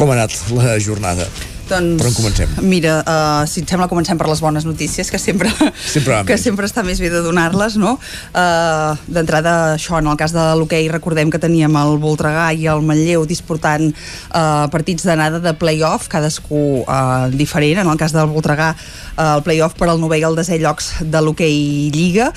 Com 0.00 0.08
ha 0.08 0.16
anat 0.16 0.40
la 0.56 0.78
jornada? 0.80 1.28
Doncs, 1.70 2.00
per 2.02 2.08
on 2.10 2.14
comencem? 2.16 2.54
Mira, 2.66 2.96
uh, 3.06 3.46
si 3.46 3.62
et 3.62 3.70
sembla, 3.70 3.86
comencem 3.90 4.18
per 4.18 4.26
les 4.26 4.40
bones 4.42 4.64
notícies, 4.66 5.06
que 5.10 5.18
sempre, 5.22 5.52
sempre, 5.78 6.16
que 6.26 6.36
sempre 6.40 6.66
està 6.66 6.82
més 6.82 6.98
bé 6.98 7.12
de 7.12 7.20
donar-les, 7.22 7.76
no? 7.78 7.92
Uh, 8.34 8.96
D'entrada, 9.06 9.76
això, 9.76 10.00
en 10.00 10.08
el 10.10 10.18
cas 10.18 10.34
de 10.34 10.42
l'hoquei, 10.58 10.88
recordem 10.90 11.30
que 11.30 11.38
teníem 11.38 11.76
el 11.78 11.94
Voltregà 12.02 12.48
i 12.58 12.66
el 12.70 12.82
Manlleu 12.86 13.22
disputant 13.28 13.86
uh, 13.92 14.66
partits 14.72 15.06
d'anada 15.06 15.38
de 15.44 15.52
play-off, 15.60 16.08
cadascú 16.10 16.82
uh, 16.82 17.30
diferent. 17.30 17.84
En 17.84 17.92
el 17.92 18.00
cas 18.00 18.16
del 18.16 18.26
Voltregà, 18.32 18.72
uh, 18.74 19.36
el 19.36 19.44
play-off 19.46 19.78
per 19.78 19.92
al 19.92 20.02
novè 20.02 20.18
i 20.18 20.26
el 20.26 20.38
desè 20.38 20.58
llocs 20.58 20.90
de 21.06 21.22
l'hoquei 21.22 21.88
Lliga, 21.94 22.32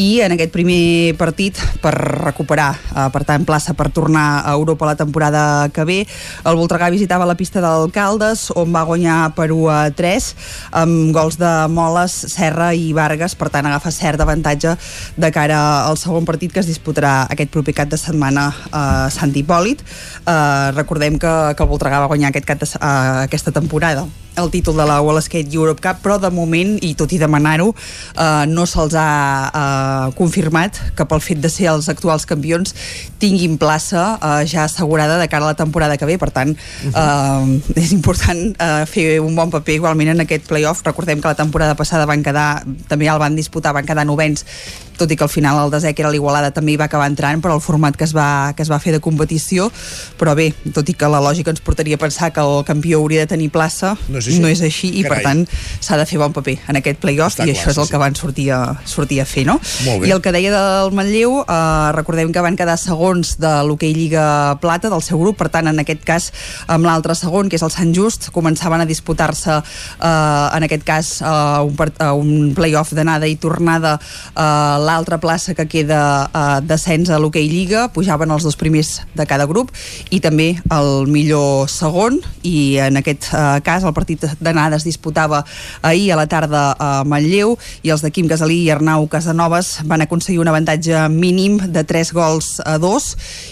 i 0.00 0.22
en 0.24 0.32
aquest 0.38 0.54
primer 0.54 1.12
partit, 1.20 1.60
per 1.84 1.92
recuperar, 1.92 2.70
uh, 2.94 3.08
per 3.12 3.24
tant, 3.28 3.44
plaça 3.44 3.76
per 3.76 3.90
tornar 3.92 4.46
a 4.46 4.56
Europa 4.56 4.88
la 4.88 4.96
temporada 4.96 5.44
que 5.76 5.84
ve, 5.84 6.00
el 6.48 6.56
Voltregà 6.56 6.88
visitava 6.94 7.28
la 7.28 7.36
pista 7.36 7.60
d'Alcaldes, 7.60 8.48
on 8.56 8.72
va 8.72 8.77
va 8.78 8.86
guanyar 8.86 9.18
per 9.36 9.50
1 9.54 9.66
a 9.72 9.80
3 9.98 10.28
amb 10.82 11.10
gols 11.16 11.38
de 11.40 11.50
Moles, 11.72 12.14
Serra 12.30 12.70
i 12.76 12.92
Vargas, 12.96 13.34
per 13.38 13.50
tant 13.54 13.66
agafa 13.66 13.92
cert 13.94 14.22
avantatge 14.22 14.76
de 15.18 15.32
cara 15.34 15.58
al 15.88 15.98
segon 16.00 16.28
partit 16.28 16.54
que 16.54 16.62
es 16.62 16.70
disputarà 16.70 17.26
aquest 17.26 17.52
proper 17.54 17.74
cap 17.82 17.90
de 17.90 17.98
setmana 18.00 18.48
a 18.70 18.84
Sant 19.14 19.34
Hipòlit. 19.34 19.82
Uh, 20.22 20.70
recordem 20.76 21.18
que, 21.18 21.34
que 21.54 21.64
el 21.64 21.70
Voltregà 21.70 22.02
va 22.04 22.10
guanyar 22.10 22.32
aquest 22.32 22.48
cap 22.48 22.62
de, 22.62 22.70
uh, 22.78 23.26
aquesta 23.26 23.54
temporada 23.54 24.06
el 24.38 24.50
títol 24.50 24.76
de 24.78 24.86
la 24.88 25.00
Wall 25.02 25.20
Skate 25.22 25.52
Europe 25.54 25.82
Cup, 25.84 26.00
però 26.04 26.18
de 26.22 26.30
moment, 26.34 26.76
i 26.84 26.94
tot 26.98 27.12
i 27.12 27.18
demanar-ho, 27.20 27.72
eh, 27.72 28.46
no 28.50 28.66
se'ls 28.66 28.96
ha 28.98 29.10
eh, 29.48 30.14
confirmat 30.18 30.78
que 30.96 31.06
pel 31.08 31.22
fet 31.24 31.42
de 31.42 31.50
ser 31.52 31.68
els 31.72 31.88
actuals 31.90 32.26
campions 32.28 32.74
tinguin 33.18 33.58
plaça 33.60 34.04
eh, 34.16 34.46
ja 34.48 34.64
assegurada 34.66 35.18
de 35.20 35.28
cara 35.28 35.48
a 35.48 35.52
la 35.52 35.58
temporada 35.58 35.96
que 35.98 36.08
ve, 36.08 36.18
per 36.18 36.30
tant 36.34 36.54
eh, 36.54 37.78
és 37.82 37.94
important 37.96 38.42
eh, 38.54 38.84
fer 38.90 39.08
un 39.24 39.34
bon 39.38 39.52
paper 39.52 39.78
igualment 39.78 40.14
en 40.14 40.26
aquest 40.26 40.48
playoff. 40.48 40.84
Recordem 40.86 41.22
que 41.22 41.30
la 41.30 41.38
temporada 41.38 41.76
passada 41.78 42.06
van 42.08 42.22
quedar, 42.22 42.64
també 42.88 43.08
el 43.08 43.20
van 43.20 43.36
disputar, 43.38 43.74
van 43.76 43.86
quedar 43.88 44.06
novens 44.08 44.44
tot 44.98 45.10
i 45.10 45.16
que 45.16 45.24
al 45.24 45.30
final 45.32 45.58
el 45.64 45.70
desè, 45.72 45.94
que 45.94 46.02
era 46.02 46.10
l'Igualada, 46.12 46.50
també 46.54 46.72
hi 46.74 46.76
va 46.80 46.88
acabar 46.90 47.06
entrant 47.08 47.40
per 47.44 47.52
al 47.54 47.60
format 47.64 47.96
que 47.96 48.04
es, 48.04 48.12
va, 48.16 48.52
que 48.56 48.62
es 48.66 48.70
va 48.70 48.78
fer 48.82 48.92
de 48.92 49.00
competició, 49.00 49.70
però 50.18 50.34
bé, 50.34 50.50
tot 50.74 50.88
i 50.90 50.94
que 50.98 51.08
la 51.08 51.20
lògica 51.22 51.50
ens 51.54 51.62
portaria 51.64 51.96
a 51.96 52.02
pensar 52.02 52.32
que 52.32 52.40
el 52.42 52.64
campió 52.68 52.98
hauria 52.98 53.20
de 53.24 53.30
tenir 53.30 53.50
plaça, 53.54 53.94
No 54.08 54.18
és 54.18 54.26
així. 54.28 54.38
no 54.42 54.48
és 54.48 54.60
així 54.62 54.90
i 54.98 55.02
per 55.06 55.18
Carai. 55.20 55.24
tant 55.24 55.46
s'ha 55.80 55.96
de 55.96 56.06
fer 56.06 56.18
bon 56.18 56.32
paper 56.36 56.58
en 56.68 56.76
aquest 56.82 56.98
playoff 57.00 57.38
i 57.38 57.42
clar, 57.42 57.48
això 57.54 57.70
és 57.70 57.74
sí, 57.76 57.80
el 57.80 57.88
que 57.88 57.98
van 58.02 58.14
sortir 58.18 58.50
a, 58.52 58.60
sortir 58.84 59.20
a 59.22 59.24
fer, 59.26 59.46
no? 59.46 59.60
I 60.04 60.10
el 60.10 60.20
que 60.20 60.32
deia 60.34 60.50
del 60.52 60.92
Manlleu, 60.92 61.40
eh, 61.46 61.92
recordem 61.94 62.32
que 62.32 62.40
van 62.44 62.56
quedar 62.58 62.76
segons 62.78 63.36
de 63.38 63.54
l'hoquei 63.64 63.94
Lliga 63.94 64.58
Plata 64.60 64.90
del 64.90 65.02
seu 65.02 65.18
grup, 65.20 65.36
per 65.38 65.48
tant, 65.54 65.66
en 65.70 65.78
aquest 65.80 66.02
cas, 66.04 66.30
amb 66.66 66.84
l'altre 66.88 67.14
segon, 67.14 67.48
que 67.48 67.56
és 67.56 67.62
el 67.62 67.70
Sant 67.70 67.94
Just, 67.94 68.30
començaven 68.34 68.80
a 68.82 68.86
disputar-se, 68.88 69.58
eh, 69.60 70.56
en 70.56 70.66
aquest 70.66 70.84
cas, 70.84 71.12
eh, 71.22 71.60
un, 71.64 71.74
part- 71.76 72.00
eh, 72.02 72.10
un 72.10 72.52
playoff 72.56 72.92
d'anada 72.96 73.26
i 73.28 73.36
tornada 73.36 73.98
eh, 74.00 74.40
l'altra 74.88 75.18
plaça 75.20 75.54
que 75.54 75.68
queda 75.68 76.00
eh, 76.32 76.60
descens 76.64 77.10
a 77.12 77.18
l'hoquei 77.20 77.48
Lliga, 77.50 77.88
pujaven 77.92 78.32
els 78.32 78.46
dos 78.46 78.56
primers 78.56 79.02
de 79.16 79.26
cada 79.28 79.46
grup 79.48 79.72
i 80.14 80.20
també 80.24 80.54
el 80.72 81.08
millor 81.10 81.68
segon. 81.68 82.18
I 82.46 82.78
en 82.88 83.00
aquest 83.00 83.28
eh, 83.32 83.44
cas 83.66 83.84
el 83.84 83.94
partit 83.96 84.24
d'anada 84.40 84.78
es 84.78 84.86
disputava 84.88 85.44
ahir 85.82 86.12
a 86.12 86.18
la 86.20 86.28
tarda 86.30 86.72
a 86.78 86.90
Manlleu 87.08 87.56
i 87.84 87.92
els 87.92 88.04
de 88.04 88.12
Quim 88.14 88.28
Gasalí 88.30 88.62
i 88.64 88.70
Arnau 88.72 89.06
Casanovas 89.12 89.78
van 89.88 90.04
aconseguir 90.04 90.40
un 90.40 90.48
avantatge 90.50 91.04
mínim 91.12 91.58
de 91.58 91.84
3 91.84 92.12
gols 92.16 92.58
a 92.64 92.78
2 92.80 93.08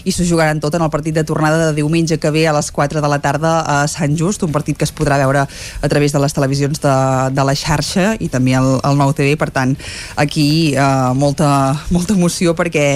i 0.08 0.14
s'ho 0.14 0.26
jugaran 0.28 0.60
tot 0.62 0.74
en 0.78 0.84
el 0.86 0.92
partit 0.92 1.14
de 1.16 1.24
tornada 1.26 1.60
de 1.66 1.76
diumenge 1.76 2.18
que 2.22 2.32
ve 2.32 2.46
a 2.48 2.54
les 2.56 2.70
4 2.72 3.02
de 3.02 3.10
la 3.12 3.20
tarda 3.20 3.60
a 3.60 3.78
Sant 3.90 4.16
Just, 4.16 4.44
un 4.46 4.54
partit 4.54 4.78
que 4.78 4.86
es 4.88 4.94
podrà 4.94 5.18
veure 5.20 5.44
a 5.46 5.88
través 5.92 6.14
de 6.14 6.22
les 6.22 6.32
televisions 6.36 6.80
de, 6.80 6.96
de 7.36 7.44
la 7.44 7.56
xarxa 7.56 8.14
i 8.20 8.30
també 8.32 8.56
al, 8.56 8.78
al 8.86 8.96
Nou 8.96 9.12
TV, 9.16 9.36
per 9.38 9.50
tant 9.54 9.76
aquí 10.16 10.74
eh, 10.74 11.12
molta, 11.26 11.50
molta 11.90 12.14
emoció 12.14 12.54
perquè 12.56 12.86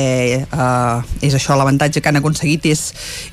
eh, 0.47 1.27
és 1.27 1.35
això, 1.35 1.57
l'avantatge 1.59 2.01
que 2.01 2.11
han 2.11 2.21
aconseguit 2.21 2.69
és, 2.71 2.83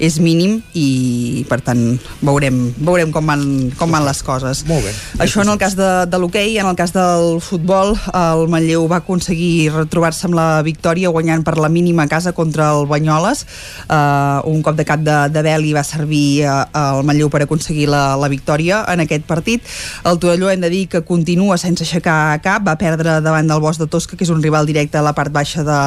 és 0.02 0.18
mínim 0.24 0.58
i 0.78 1.46
per 1.50 1.60
tant 1.66 1.84
veurem, 2.26 2.58
veurem 2.78 3.14
com, 3.14 3.30
van, 3.30 3.44
com 3.78 3.94
van 3.94 4.06
les 4.08 4.22
coses. 4.26 4.64
Molt 4.70 4.88
bé. 4.88 4.94
Això 5.24 5.44
en 5.44 5.54
el 5.54 5.60
cas 5.62 5.78
de, 5.78 5.90
de 6.10 6.22
l'hoquei, 6.22 6.58
en 6.58 6.70
el 6.70 6.78
cas 6.80 6.94
del 6.96 7.38
futbol, 7.44 7.94
el 8.18 8.46
Manlleu 8.52 8.88
va 8.90 9.02
aconseguir 9.04 9.70
retrobar-se 9.76 10.28
amb 10.28 10.38
la 10.38 10.48
victòria 10.66 11.12
guanyant 11.14 11.46
per 11.46 11.58
la 11.62 11.70
mínima 11.70 12.08
casa 12.10 12.34
contra 12.38 12.72
el 12.76 12.88
Banyoles. 12.90 13.46
Uh, 13.88 14.42
un 14.50 14.64
cop 14.66 14.78
de 14.78 14.88
cap 14.88 15.04
de, 15.06 15.18
de 15.34 15.46
Beli 15.46 15.76
va 15.78 15.86
servir 15.88 16.48
al 16.48 17.04
Manlleu 17.08 17.30
per 17.34 17.44
aconseguir 17.46 17.88
la, 17.92 18.16
la 18.18 18.32
victòria 18.32 18.82
en 18.90 19.06
aquest 19.06 19.28
partit. 19.30 19.66
El 20.08 20.20
Torelló 20.24 20.50
hem 20.52 20.64
de 20.64 20.72
dir 20.74 20.86
que 20.92 21.04
continua 21.06 21.60
sense 21.62 21.86
aixecar 21.86 22.40
cap, 22.44 22.66
va 22.66 22.78
perdre 22.80 23.20
davant 23.22 23.48
del 23.48 23.62
Bosch 23.62 23.82
de 23.82 23.90
Tosca, 23.92 24.18
que 24.18 24.26
és 24.26 24.34
un 24.34 24.42
rival 24.44 24.66
directe 24.68 24.87
a 24.96 25.02
la 25.04 25.14
part 25.18 25.32
baixa 25.34 25.64
de, 25.68 25.80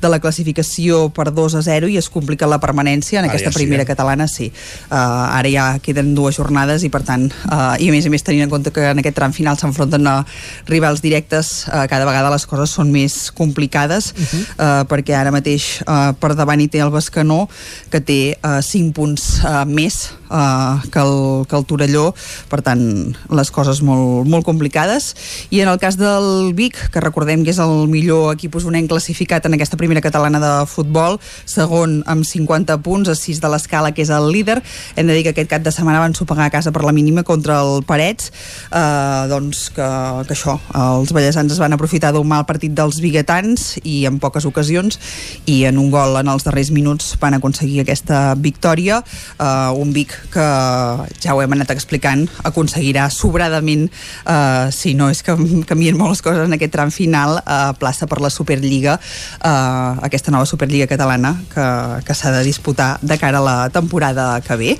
de 0.00 0.08
la 0.08 0.20
classificació 0.22 1.08
per 1.14 1.30
2 1.34 1.58
a 1.58 1.62
0 1.62 1.90
i 1.92 1.98
es 2.00 2.08
complica 2.12 2.48
la 2.48 2.60
permanència 2.62 3.20
en 3.20 3.26
Ara 3.26 3.34
aquesta 3.34 3.50
ja 3.50 3.56
sí, 3.56 3.64
primera 3.64 3.84
eh? 3.84 3.88
catalana, 3.88 4.28
sí. 4.28 4.50
Uh, 4.90 4.96
ara 4.96 5.50
ja 5.52 5.66
queden 5.82 6.14
dues 6.14 6.38
jornades 6.38 6.84
i 6.86 6.90
per 6.92 7.02
tant, 7.06 7.28
uh, 7.50 7.74
i 7.78 7.90
a 7.90 7.94
més 7.94 8.06
a 8.06 8.12
més 8.12 8.24
tenint 8.26 8.46
en 8.46 8.52
compte 8.52 8.72
que 8.72 8.84
en 8.92 9.02
aquest 9.02 9.16
tram 9.18 9.34
final 9.36 9.58
s'enfronten 9.60 10.06
a 10.06 10.16
rivals 10.70 11.02
directes, 11.04 11.66
uh, 11.68 11.84
cada 11.90 12.08
vegada 12.08 12.32
les 12.32 12.46
coses 12.46 12.72
són 12.72 12.92
més 12.94 13.30
complicades 13.36 14.12
uh 14.12 14.22
-huh. 14.22 14.42
uh, 14.56 14.82
perquè 14.88 15.16
ara 15.16 15.34
mateix 15.34 15.82
uh, 15.86 16.12
per 16.18 16.34
davant 16.34 16.60
hi 16.60 16.68
té 16.68 16.78
el 16.80 16.90
Bescanó 16.90 17.48
que 17.90 18.00
té 18.00 18.38
uh, 18.42 18.62
5 18.62 18.92
punts 18.92 19.42
uh, 19.44 19.64
més 19.66 20.10
uh, 20.30 20.82
que, 20.90 21.00
el, 21.00 21.46
que 21.48 21.56
el 21.56 21.66
Torelló. 21.66 22.06
Per 22.50 22.62
tant 22.66 22.82
les 23.30 23.50
coses 23.54 23.82
molt, 23.86 24.28
molt 24.28 24.46
complicades. 24.46 25.14
I 25.50 25.62
en 25.64 25.72
el 25.72 25.80
cas 25.82 25.98
del 26.00 26.52
Vic 26.56 26.78
que 26.92 27.02
recordem 27.02 27.44
que 27.44 27.52
és 27.54 27.60
el 27.62 27.86
millor 27.90 28.32
equip 28.34 28.56
usonenc 28.58 28.90
classificat 28.90 29.46
en 29.46 29.56
aquesta 29.56 29.78
primera 29.80 30.02
catalana 30.04 30.40
de 30.42 30.52
futbol 30.70 31.18
segon 31.46 32.00
amb 32.06 32.26
50 32.26 32.78
punts 32.84 33.10
a 33.10 33.16
6 33.18 33.40
de 33.42 33.50
l'escala 33.52 33.92
que 33.94 34.04
és 34.04 34.12
el 34.14 34.30
líder. 34.32 34.60
Hem 34.96 35.06
de 35.06 35.16
dir 35.16 35.24
que 35.26 35.34
aquest 35.34 35.50
cap 35.50 35.64
de 35.64 35.72
setmana 35.74 36.02
van 36.02 36.14
sopegar 36.14 36.46
a 36.46 36.54
casa 36.54 36.72
per 36.72 36.84
la 36.84 36.94
mínima 36.96 37.24
contra 37.26 37.60
el 37.62 37.84
Parets. 37.86 38.32
Eh, 38.70 39.26
doncs 39.30 39.68
que, 39.74 39.88
que 40.26 40.34
això 40.34 40.58
els 40.76 41.12
ballesans 41.14 41.52
es 41.52 41.62
van 41.62 41.76
aprofitar 41.76 42.12
d'un 42.14 42.28
mal 42.28 42.46
partit 42.48 42.74
dels 42.76 43.00
biguetans 43.02 43.76
i 43.84 44.04
en 44.08 44.20
poques 44.22 44.46
ocasions 44.48 44.98
i 45.46 45.62
en 45.68 45.78
un 45.78 45.90
gol 45.94 46.18
en 46.20 46.30
els 46.32 46.46
darrers 46.46 46.72
minuts 46.74 47.14
van 47.20 47.36
aconseguir 47.38 47.82
aquesta 47.82 48.34
victòria. 48.34 49.02
Eh, 49.38 49.70
un 49.76 49.92
Vic 49.96 50.15
que 50.32 50.46
ja 51.22 51.34
ho 51.34 51.42
hem 51.42 51.52
anat 51.56 51.70
explicant 51.74 52.26
aconseguirà 52.46 53.08
sobradament 53.10 53.86
eh, 53.88 54.68
si 54.72 54.94
no 54.94 55.08
és 55.12 55.22
que 55.26 55.36
canvien 55.68 55.96
molt 55.98 56.14
les 56.16 56.22
coses 56.24 56.46
en 56.46 56.56
aquest 56.56 56.72
tram 56.74 56.90
final 56.94 57.38
eh, 57.42 57.72
plaça 57.80 58.06
per 58.10 58.20
la 58.24 58.30
Superliga 58.30 58.98
eh, 58.98 60.06
aquesta 60.08 60.30
nova 60.34 60.46
Superliga 60.46 60.86
catalana 60.90 61.34
que, 61.52 61.66
que 62.06 62.14
s'ha 62.14 62.32
de 62.34 62.42
disputar 62.46 62.98
de 63.02 63.18
cara 63.18 63.38
a 63.38 63.44
la 63.44 63.56
temporada 63.70 64.40
que 64.40 64.56
ve 64.56 64.72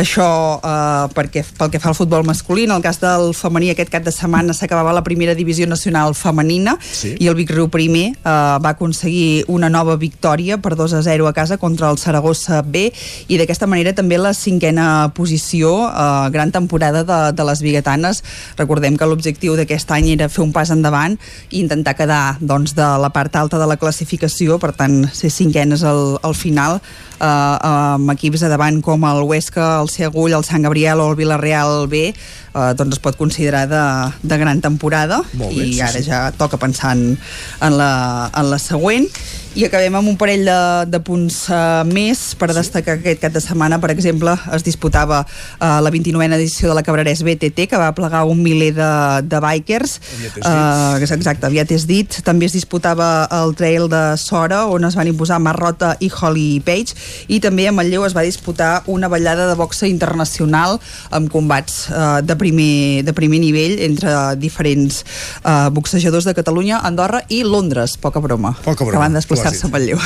això 0.00 0.28
eh, 0.58 1.06
perquè, 1.14 1.44
pel 1.58 1.70
que 1.72 1.80
fa 1.82 1.92
al 1.92 1.98
futbol 1.98 2.26
masculí 2.26 2.66
en 2.68 2.74
el 2.76 2.82
cas 2.84 3.00
del 3.02 3.32
femení 3.36 3.70
aquest 3.72 3.92
cap 3.92 4.04
de 4.04 4.12
setmana 4.14 4.54
s'acabava 4.54 4.92
la 4.96 5.04
primera 5.06 5.34
divisió 5.34 5.66
nacional 5.70 6.14
femenina 6.14 6.78
Sí. 6.94 7.14
i 7.18 7.28
el 7.30 7.34
Vic 7.38 7.50
Riu 7.54 7.68
primer 7.72 8.10
eh, 8.12 8.18
va 8.24 8.74
aconseguir 8.74 9.44
una 9.48 9.68
nova 9.70 9.96
victòria 9.96 10.58
per 10.62 10.74
2 10.76 10.94
a 10.98 11.02
0 11.02 11.28
a 11.28 11.32
casa 11.32 11.56
contra 11.58 11.90
el 11.90 11.98
Saragossa 11.98 12.62
B 12.62 12.88
i 13.28 13.38
d'aquesta 13.38 13.66
manera 13.70 13.94
també 13.94 14.18
la 14.18 14.34
cinquena 14.34 14.73
posició 15.14 15.88
eh, 15.88 16.30
gran 16.34 16.52
temporada 16.52 17.04
de, 17.04 17.18
de 17.36 17.46
les 17.48 17.62
biguetanes 17.64 18.22
recordem 18.58 18.98
que 18.98 19.08
l'objectiu 19.08 19.56
d'aquest 19.58 19.90
any 19.96 20.12
era 20.14 20.30
fer 20.32 20.44
un 20.44 20.52
pas 20.54 20.70
endavant 20.74 21.16
i 21.50 21.60
intentar 21.60 21.96
quedar 21.98 22.36
doncs, 22.40 22.74
de 22.76 22.86
la 23.00 23.10
part 23.14 23.36
alta 23.36 23.58
de 23.60 23.68
la 23.68 23.78
classificació. 23.80 24.58
Per 24.62 24.72
tant 24.76 25.04
ser 25.12 25.30
cinquenes 25.30 25.84
al, 25.86 26.18
al 26.22 26.34
final 26.38 26.80
eh, 26.80 27.26
amb 27.26 28.14
equips 28.14 28.44
a 28.44 28.52
davant 28.52 28.80
com 28.84 29.04
el 29.08 29.22
Huesca, 29.28 29.80
el 29.80 29.90
Segull, 29.92 30.34
el 30.34 30.46
Sant 30.46 30.64
Gabriel 30.66 31.02
o 31.02 31.10
el 31.12 31.18
Villarreal 31.18 31.86
B 31.88 32.06
eh, 32.54 32.72
doncs 32.78 32.98
es 32.98 33.02
pot 33.02 33.18
considerar 33.18 33.66
de, 33.70 33.84
de 34.22 34.38
gran 34.38 34.60
temporada. 34.64 35.22
Bé, 35.32 35.50
i 35.52 35.72
sí, 35.74 35.80
ara 35.82 35.98
sí. 35.98 36.08
ja 36.08 36.26
toca 36.38 36.60
pensar 36.60 36.94
en, 36.96 37.16
en, 37.60 37.78
la, 37.78 38.30
en 38.34 38.50
la 38.52 38.60
següent 38.62 39.08
i 39.54 39.62
acabem 39.62 39.94
amb 39.94 40.10
un 40.10 40.16
parell 40.18 40.42
de, 40.48 40.60
de 40.90 40.98
punts 41.06 41.44
uh, 41.46 41.84
més 41.86 42.20
per 42.38 42.48
destacar 42.50 42.96
que 42.98 43.04
aquest 43.04 43.20
cap 43.22 43.34
de 43.34 43.42
setmana, 43.42 43.78
per 43.78 43.92
exemple, 43.92 44.32
es 44.56 44.64
disputava 44.66 45.20
uh, 45.22 45.78
la 45.84 45.92
29a 45.94 46.34
edició 46.34 46.70
de 46.70 46.74
la 46.74 46.82
Cabrerès 46.82 47.22
BTT, 47.22 47.68
que 47.70 47.78
va 47.78 47.92
plegar 47.94 48.24
un 48.26 48.40
miler 48.42 48.72
de, 48.74 48.90
de 49.30 49.40
bikers. 49.44 50.00
Uh, 50.42 50.98
exacte, 50.98 51.46
aviat 51.46 51.70
és 51.76 51.86
dit. 51.86 52.18
També 52.26 52.48
es 52.48 52.56
disputava 52.56 53.28
el 53.38 53.54
trail 53.54 53.86
de 53.92 54.02
Sora, 54.18 54.64
on 54.66 54.88
es 54.88 54.98
van 54.98 55.10
imposar 55.10 55.38
Marrota 55.38 55.92
i 56.02 56.10
Holly 56.10 56.58
Page, 56.66 56.98
i 57.30 57.38
també 57.44 57.68
a 57.70 57.74
Manlleu 57.76 58.08
es 58.08 58.16
va 58.16 58.26
disputar 58.26 58.82
una 58.90 59.10
ballada 59.12 59.46
de 59.46 59.54
boxa 59.58 59.86
internacional 59.86 60.80
amb 61.14 61.30
combats 61.30 61.92
uh, 61.92 62.18
de, 62.26 62.34
primer, 62.40 63.06
de 63.06 63.14
primer 63.14 63.38
nivell 63.44 63.78
entre 63.86 64.34
diferents 64.34 65.04
uh, 65.44 65.70
boxejadors 65.70 66.26
de 66.26 66.34
Catalunya, 66.34 66.82
Andorra 66.82 67.22
i 67.30 67.44
Londres, 67.46 67.94
poca 68.02 68.18
broma, 68.18 68.56
Poca 68.64 68.82
broma, 68.82 68.90
que 68.90 69.06
van 69.06 69.22
desplaçar-se 69.44 69.60
dit. 69.60 69.64
a 69.64 69.72
Manlleu. 69.72 69.98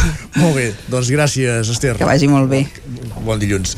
Molt 0.43 0.55
bé, 0.59 0.67
doncs 0.91 1.11
gràcies, 1.15 1.71
Esther. 1.73 1.95
Que 1.99 2.09
vagi 2.09 2.29
molt 2.31 2.51
bé. 2.51 2.65
Bon 3.25 3.39
dilluns. 3.41 3.75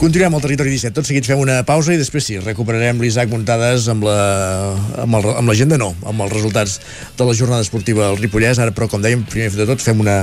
Continuem 0.00 0.34
al 0.34 0.42
Territori 0.44 0.72
17. 0.74 0.94
Tot 0.96 1.08
seguit 1.08 1.26
fem 1.26 1.40
una 1.40 1.60
pausa 1.68 1.94
i 1.94 2.00
després 2.00 2.26
sí, 2.26 2.38
recuperarem 2.42 3.00
l'Isaac 3.02 3.30
Muntades 3.32 3.88
amb 3.92 4.04
la, 4.06 4.18
amb, 5.04 5.18
el, 5.20 5.30
amb 5.40 5.50
l'agenda 5.50 5.78
no, 5.80 5.92
amb 6.06 6.26
els 6.26 6.34
resultats 6.34 6.78
de 7.18 7.26
la 7.28 7.36
jornada 7.36 7.64
esportiva 7.66 8.08
al 8.10 8.18
Ripollès. 8.20 8.60
Ara, 8.62 8.74
però, 8.76 8.90
com 8.90 9.02
dèiem, 9.02 9.24
primer 9.30 9.50
de 9.54 9.66
tot 9.68 9.82
fem 9.82 10.00
una 10.02 10.22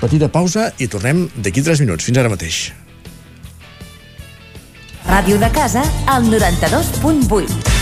petita 0.00 0.30
pausa 0.32 0.70
i 0.78 0.88
tornem 0.90 1.26
d'aquí 1.36 1.64
3 1.66 1.84
minuts. 1.84 2.06
Fins 2.06 2.20
ara 2.20 2.32
mateix. 2.32 2.70
Ràdio 5.10 5.40
de 5.42 5.48
casa 5.54 5.82
al 6.06 6.28
92.8. 6.30 7.78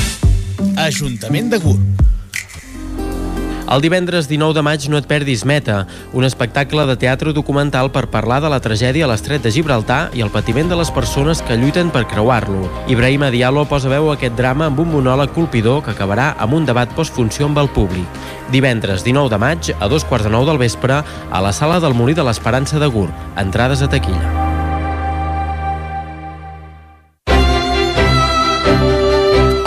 Ajuntament 0.89 1.51
de 1.53 1.59
Gurb. 1.63 2.08
El 3.69 3.83
divendres 3.85 4.31
19 4.31 4.57
de 4.57 4.63
maig 4.65 4.87
no 4.89 4.97
et 4.97 5.07
perdis 5.09 5.43
Meta, 5.45 5.83
un 6.17 6.25
espectacle 6.25 6.87
de 6.89 6.95
teatre 6.97 7.35
documental 7.37 7.91
per 7.93 8.07
parlar 8.09 8.39
de 8.41 8.49
la 8.49 8.63
tragèdia 8.65 9.05
a 9.05 9.11
l'estret 9.11 9.45
de 9.45 9.53
Gibraltar 9.53 10.09
i 10.17 10.25
el 10.25 10.33
patiment 10.33 10.73
de 10.73 10.79
les 10.81 10.91
persones 10.95 11.43
que 11.45 11.59
lluiten 11.61 11.93
per 11.93 12.07
creuar-lo. 12.09 12.65
Ibrahima 12.89 13.29
Diallo 13.35 13.67
posa 13.69 13.93
veu 13.93 14.09
a 14.09 14.17
aquest 14.17 14.41
drama 14.41 14.71
amb 14.73 14.81
un 14.81 14.89
monòleg 14.97 15.37
colpidor 15.37 15.85
que 15.85 15.93
acabarà 15.93 16.31
amb 16.41 16.57
un 16.57 16.65
debat 16.65 16.97
postfunció 16.97 17.51
amb 17.51 17.61
el 17.61 17.69
públic. 17.77 18.09
Divendres 18.49 19.05
19 19.05 19.37
de 19.37 19.45
maig, 19.45 19.73
a 19.77 19.93
dos 19.93 20.09
quarts 20.09 20.25
de 20.25 20.33
nou 20.33 20.49
del 20.49 20.65
vespre, 20.65 21.03
a 21.05 21.45
la 21.45 21.53
sala 21.53 21.77
del 21.85 21.93
Molí 21.93 22.17
de 22.17 22.25
l'Esperança 22.25 22.81
de 22.81 22.89
Gurb. 22.89 23.13
Entrades 23.37 23.85
a 23.85 23.93
taquilla. 23.93 24.48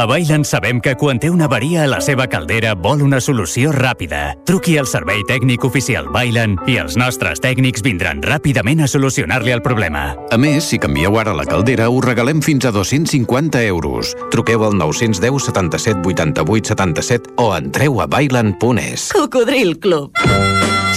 A 0.00 0.06
Bailen 0.06 0.46
sabem 0.48 0.78
que 0.80 0.94
quan 0.96 1.18
té 1.20 1.28
una 1.28 1.44
avaria 1.44 1.82
a 1.84 1.88
la 1.90 1.98
seva 2.00 2.24
caldera 2.32 2.70
vol 2.72 3.02
una 3.04 3.18
solució 3.20 3.68
ràpida. 3.74 4.30
Truqui 4.48 4.78
al 4.80 4.86
servei 4.88 5.20
tècnic 5.28 5.66
oficial 5.68 6.08
Bailen 6.08 6.54
i 6.64 6.78
els 6.80 6.96
nostres 6.96 7.42
tècnics 7.44 7.84
vindran 7.84 8.22
ràpidament 8.24 8.80
a 8.80 8.88
solucionar-li 8.88 9.52
el 9.52 9.60
problema. 9.60 10.14
A 10.32 10.38
més, 10.40 10.70
si 10.72 10.80
canvieu 10.80 11.20
ara 11.20 11.36
la 11.36 11.44
caldera, 11.44 11.90
us 11.92 12.06
regalem 12.06 12.40
fins 12.40 12.64
a 12.64 12.72
250 12.72 13.60
euros. 13.68 14.14
Truqueu 14.32 14.64
al 14.70 14.78
910 14.80 15.50
77 15.52 16.00
88 16.00 16.72
77 16.72 17.36
o 17.36 17.52
entreu 17.58 18.00
a 18.00 18.08
bailen.es. 18.08 19.10
Cocodril 19.12 19.76
Club. 19.84 20.16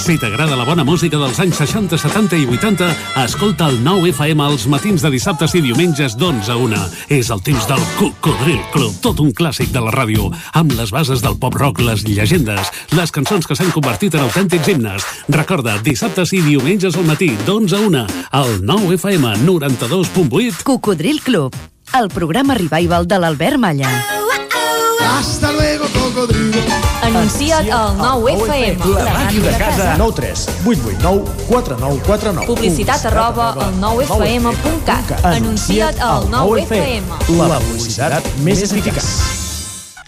Si 0.03 0.17
t'agrada 0.19 0.57
la 0.59 0.65
bona 0.67 0.83
música 0.83 1.15
dels 1.15 1.37
anys 1.39 1.61
60, 1.61 1.95
70 2.01 2.35
i 2.41 2.47
80, 2.49 2.89
escolta 3.23 3.69
el 3.71 3.77
9 3.85 4.09
FM 4.11 4.43
als 4.43 4.65
matins 4.67 5.05
de 5.05 5.11
dissabtes 5.13 5.53
i 5.55 5.61
diumenges 5.63 6.17
d'11 6.19 6.49
a 6.51 6.57
1. 6.59 6.81
És 7.15 7.29
el 7.31 7.39
temps 7.45 7.67
del 7.69 7.79
Cocodril 7.95 8.59
Club, 8.73 8.92
tot 9.01 9.19
un 9.23 9.31
clàssic 9.33 9.71
de 9.73 9.81
la 9.83 9.93
ràdio, 9.93 10.29
amb 10.53 10.75
les 10.77 10.91
bases 10.93 11.23
del 11.23 11.37
pop-rock, 11.39 11.81
les 11.81 12.03
llegendes, 12.05 12.71
les 12.93 13.13
cançons 13.15 13.47
que 13.47 13.57
s'han 13.57 13.71
convertit 13.73 14.13
en 14.17 14.25
autèntics 14.27 14.69
himnes. 14.69 15.07
Recorda, 15.33 15.79
dissabtes 15.85 16.35
i 16.37 16.43
diumenges 16.45 16.97
al 16.99 17.07
matí, 17.09 17.31
d'11 17.47 17.77
a 17.77 17.83
1, 17.89 18.05
al 18.43 18.55
9 18.61 18.97
FM 18.99 19.35
92.8. 19.47 20.63
Cocodril 20.67 21.21
Club, 21.23 21.55
el 21.97 22.09
programa 22.13 22.59
revival 22.59 23.07
de 23.07 23.19
l'Albert 23.19 23.57
Malla. 23.57 23.91
Hasta 25.03 25.51
luego. 25.51 25.62
Anuncia't 27.13 27.69
al 27.69 27.97
9FM. 27.97 28.85
La 28.97 29.13
màquina 29.13 29.51
de 29.51 29.57
casa. 29.57 29.95
9 29.97 30.13
3 30.17 30.47
8 30.65 30.81
8 30.87 31.03
9 31.03 31.21
4 31.47 31.77
9 31.77 32.01
4 32.07 32.33
9. 32.33 32.47
Publicitat 32.47 33.05
arroba 33.05 33.51
al 33.53 33.75
9FM.cat. 33.77 35.13
Anuncia't 35.21 36.01
al 36.01 36.25
9FM. 36.31 37.37
La 37.37 37.59
publicitat 37.61 38.25
més 38.41 38.65
eficaç. 38.65 39.05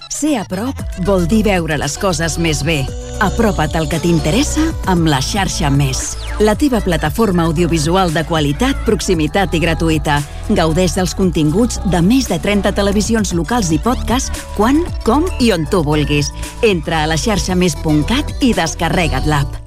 Ser 0.10 0.34
a 0.42 0.46
prop 0.50 0.82
vol 1.06 1.30
dir 1.30 1.44
veure 1.46 1.78
les 1.78 1.98
coses 2.02 2.40
més 2.42 2.64
bé. 2.66 2.82
Apropa't 3.22 3.78
al 3.78 3.86
que 3.92 4.02
t'interessa 4.02 4.72
amb 4.90 5.06
la 5.06 5.22
xarxa 5.22 5.70
Més. 5.70 6.16
La 6.40 6.54
teva 6.58 6.82
plataforma 6.82 7.44
audiovisual 7.44 8.12
de 8.12 8.26
qualitat, 8.28 8.76
proximitat 8.84 9.54
i 9.56 9.60
gratuïta. 9.64 10.18
Gaudeix 10.52 10.98
dels 10.98 11.14
continguts 11.16 11.80
de 11.88 12.02
més 12.04 12.28
de 12.28 12.36
30 12.44 12.74
televisions 12.76 13.32
locals 13.32 13.72
i 13.72 13.80
podcast 13.80 14.36
quan, 14.58 14.82
com 15.08 15.24
i 15.40 15.54
on 15.56 15.64
tu 15.72 15.80
vulguis. 15.88 16.34
Entra 16.60 17.06
a 17.06 17.08
la 17.08 17.16
xarxa 17.16 17.56
més.cat 17.56 18.44
i 18.44 18.52
descarrega't 18.58 19.30
l'app. 19.32 19.62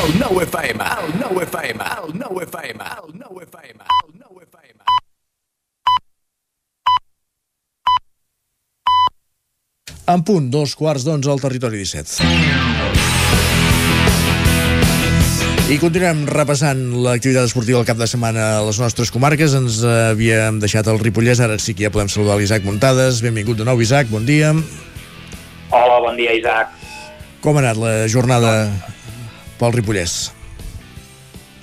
El 0.00 0.16
9 0.16 0.46
FM, 0.46 0.88
el 1.04 1.12
9 1.20 1.44
FM, 1.50 1.84
el 2.00 2.16
9 2.16 2.46
FM, 2.48 2.80
el 2.80 3.12
9 3.20 3.44
FM, 3.44 3.84
el 3.84 4.16
9 4.24 4.48
FM. 4.48 4.80
En 10.16 10.24
punt, 10.24 10.48
dos 10.48 10.72
quarts 10.74 11.04
d'onze 11.04 11.28
al 11.28 11.44
territori 11.44 11.84
17. 11.84 12.99
I 15.70 15.76
continuem 15.78 16.24
repassant 16.26 16.80
l'activitat 17.04 17.46
esportiva 17.46 17.78
del 17.78 17.86
cap 17.86 17.94
de 17.94 18.06
setmana 18.10 18.42
a 18.56 18.62
les 18.66 18.80
nostres 18.82 19.12
comarques. 19.14 19.52
Ens 19.54 19.76
havíem 19.86 20.56
deixat 20.58 20.88
el 20.90 20.96
Ripollès, 20.98 21.38
ara 21.38 21.60
sí 21.62 21.76
que 21.78 21.84
ja 21.84 21.92
podem 21.94 22.08
saludar 22.10 22.40
l'Isaac 22.40 22.64
Muntades. 22.66 23.20
Benvingut 23.22 23.60
de 23.60 23.66
nou, 23.68 23.78
Isaac, 23.78 24.10
bon 24.10 24.26
dia. 24.26 24.50
Hola, 25.70 26.00
bon 26.02 26.18
dia, 26.18 26.34
Isaac. 26.34 26.74
Com 27.44 27.54
ha 27.54 27.62
anat 27.62 27.78
la 27.78 27.92
jornada 28.10 28.50
pel 29.60 29.76
Ripollès? 29.76 30.16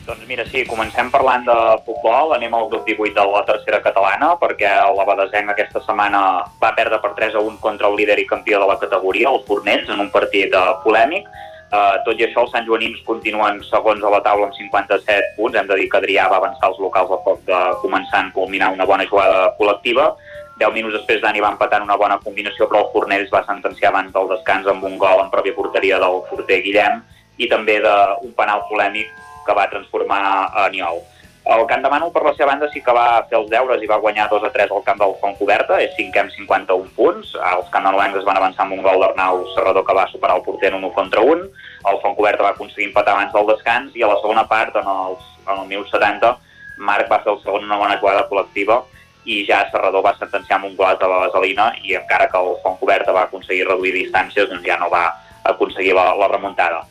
Doncs 0.08 0.24
mira, 0.32 0.48
sí, 0.48 0.64
comencem 0.72 1.12
parlant 1.12 1.44
de 1.44 1.58
futbol, 1.84 2.32
anem 2.38 2.56
al 2.56 2.72
grup 2.72 2.88
18 2.88 3.12
de 3.12 3.28
la 3.34 3.44
tercera 3.52 3.82
catalana, 3.84 4.32
perquè 4.40 4.72
la 4.72 5.08
Badesenc 5.12 5.52
aquesta 5.52 5.84
setmana 5.84 6.24
va 6.64 6.72
perdre 6.80 7.02
per 7.04 7.12
3 7.20 7.36
a 7.36 7.44
1 7.44 7.60
contra 7.60 7.92
el 7.92 8.00
líder 8.00 8.22
i 8.24 8.30
campió 8.32 8.64
de 8.64 8.72
la 8.72 8.80
categoria, 8.80 9.36
el 9.36 9.44
Fornells, 9.44 9.92
en 9.92 10.08
un 10.08 10.16
partit 10.16 10.56
uh, 10.56 10.80
polèmic. 10.88 11.28
Uh, 11.68 12.00
tot 12.06 12.16
i 12.16 12.24
això, 12.24 12.46
els 12.46 12.54
Sant 12.56 12.64
Joanins 12.64 13.02
continuen 13.04 13.58
segons 13.68 14.04
a 14.04 14.12
la 14.14 14.22
taula 14.24 14.48
amb 14.48 14.56
57 14.56 15.34
punts. 15.36 15.58
Hem 15.60 15.68
de 15.68 15.76
dir 15.82 15.90
que 15.92 16.00
Adrià 16.00 16.30
va 16.32 16.40
avançar 16.40 16.70
els 16.72 16.80
locals 16.80 17.12
a 17.12 17.20
poc 17.26 17.42
de 17.50 17.60
començant 17.82 18.30
a 18.30 18.36
culminar 18.36 18.72
una 18.72 18.88
bona 18.88 19.08
jugada 19.10 19.50
col·lectiva. 19.60 20.14
10 20.62 20.74
minuts 20.74 20.96
després 20.96 21.20
Dani 21.22 21.44
va 21.44 21.52
empatar 21.52 21.82
una 21.84 21.98
bona 22.00 22.18
combinació, 22.24 22.70
però 22.70 22.86
el 22.86 22.92
Fornells 22.94 23.34
va 23.34 23.44
sentenciar 23.46 23.92
abans 23.92 24.16
del 24.16 24.32
descans 24.32 24.70
amb 24.72 24.88
un 24.88 24.96
gol 24.98 25.26
en 25.26 25.30
pròpia 25.34 25.58
porteria 25.58 26.00
del 26.02 26.24
porter 26.32 26.62
Guillem 26.64 27.04
i 27.38 27.52
també 27.52 27.78
d'un 27.84 28.34
penal 28.40 28.64
polèmic 28.72 29.12
que 29.46 29.56
va 29.56 29.68
transformar 29.70 30.24
a 30.56 30.70
Niol. 30.74 31.04
El 31.48 31.66
Camp 31.68 31.84
de 31.84 31.90
Manu, 31.90 32.10
per 32.12 32.26
la 32.26 32.34
seva 32.36 32.50
banda, 32.50 32.68
sí 32.74 32.82
que 32.84 32.94
va 32.96 33.22
fer 33.30 33.38
els 33.38 33.48
deures 33.52 33.84
i 33.84 33.88
va 33.88 34.00
guanyar 34.04 34.26
2 34.28 34.44
a 34.44 34.50
3 34.52 34.72
al 34.76 34.84
camp 34.84 34.98
del 35.00 35.14
Font 35.22 35.38
Coberta, 35.40 35.78
és 35.80 35.94
5 35.96 36.20
amb 36.20 36.34
51 36.36 36.90
punts. 36.98 37.30
Els 37.52 37.70
camp 37.72 37.88
es 37.88 38.28
van 38.28 38.40
avançar 38.40 38.66
amb 38.66 38.76
un 38.76 38.84
gol 38.84 39.00
d'Arnau 39.00 39.46
Serrador 39.54 39.86
que 39.88 39.96
va 39.96 40.10
superar 40.12 40.36
el 40.36 40.44
porter 40.44 40.74
en 40.74 40.84
1 40.84 40.92
contra 40.98 41.24
1. 41.24 41.48
El 41.94 42.02
Font 42.04 42.18
Coberta 42.18 42.44
va 42.44 42.52
aconseguir 42.52 42.90
empatar 42.90 43.16
abans 43.16 43.32
del 43.32 43.48
descans 43.54 43.96
i 43.96 44.04
a 44.04 44.12
la 44.12 44.20
segona 44.20 44.44
part, 44.50 44.76
en, 44.76 44.92
els, 45.08 45.24
en 45.48 45.62
el 45.62 45.72
1070, 45.72 46.36
Marc 46.78 47.10
va 47.10 47.22
fer 47.24 47.32
el 47.32 47.40
segon 47.46 47.64
una 47.64 47.80
bona 47.80 47.98
jugada 48.02 48.28
col·lectiva 48.28 48.82
i 49.28 49.40
ja 49.48 49.64
Serrador 49.72 50.04
va 50.04 50.16
sentenciar 50.20 50.60
amb 50.60 50.68
un 50.70 50.76
gol 50.76 51.00
de 51.00 51.08
la 51.08 51.24
vaselina 51.26 51.72
i 51.84 51.96
encara 51.96 52.28
que 52.28 52.44
el 52.44 52.60
Font 52.64 52.78
Coberta 52.82 53.16
va 53.16 53.24
aconseguir 53.28 53.66
reduir 53.68 53.96
distàncies, 53.96 54.52
doncs 54.52 54.68
ja 54.68 54.78
no 54.84 54.92
va 54.92 55.08
aconseguir 55.48 55.96
la, 55.96 56.12
la 56.20 56.28
remuntada. 56.32 56.84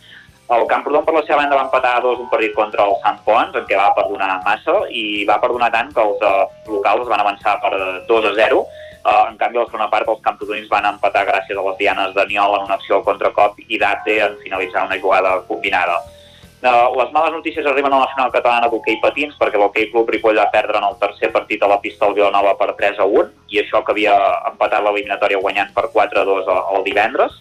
El 0.46 0.62
Camprodon, 0.70 1.02
per 1.02 1.14
la 1.14 1.24
seva 1.26 1.40
banda, 1.40 1.56
va 1.58 1.64
empatar 1.66 1.96
a 1.96 2.00
dos 2.04 2.20
un 2.22 2.28
partit 2.30 2.52
contra 2.54 2.84
el 2.86 2.92
Sant 3.02 3.16
Pons, 3.26 3.56
en 3.58 3.64
què 3.66 3.78
va 3.78 3.90
perdonar 3.96 4.28
massa, 4.44 4.76
i 4.94 5.24
va 5.26 5.40
perdonar 5.42 5.72
tant 5.74 5.88
que 5.94 6.02
els 6.04 6.20
uh, 6.22 6.44
locals 6.70 7.08
van 7.10 7.22
avançar 7.22 7.56
per 7.64 7.72
2 8.06 8.28
a 8.30 8.32
0. 8.36 8.60
Uh, 8.60 9.24
en 9.32 9.40
canvi, 9.40 9.58
la 9.58 9.66
segona 9.66 9.88
part, 9.90 10.06
els 10.06 10.22
camprodonins 10.22 10.68
van 10.70 10.86
empatar 10.92 11.24
gràcies 11.26 11.58
a 11.58 11.64
les 11.66 11.80
dianes 11.80 12.14
de 12.14 12.26
Niol 12.30 12.54
en 12.60 12.68
una 12.68 12.76
acció 12.78 13.00
al 13.00 13.04
contracop 13.08 13.58
i 13.66 13.80
Date 13.82 14.20
en 14.22 14.36
finalitzar 14.44 14.84
una 14.86 15.00
jugada 15.02 15.32
combinada. 15.48 15.98
Uh, 16.62 16.94
les 16.94 17.10
males 17.14 17.34
notícies 17.34 17.66
arriben 17.66 17.92
a 17.92 17.98
la 17.98 18.06
Nacional 18.06 18.30
Catalana 18.34 18.70
d'Hockey 18.70 19.00
Patins 19.02 19.34
perquè 19.38 19.58
l'Hockey 19.58 19.90
Club 19.90 20.08
Ripoll 20.14 20.38
va 20.38 20.46
perdre 20.54 20.78
en 20.78 20.86
el 20.86 20.96
tercer 21.02 21.32
partit 21.34 21.62
a 21.62 21.70
la 21.70 21.80
pista 21.82 22.06
del 22.06 22.16
Vilanova 22.16 22.54
per 22.58 22.70
3 22.78 23.02
a 23.02 23.06
1 23.06 23.50
i 23.54 23.60
això 23.62 23.82
que 23.82 23.94
havia 23.94 24.14
empatat 24.52 24.86
l'eliminatòria 24.86 25.42
guanyant 25.42 25.74
per 25.74 25.88
4 25.92 26.22
a 26.22 26.26
2 26.30 26.50
el 26.54 26.86
divendres. 26.86 27.34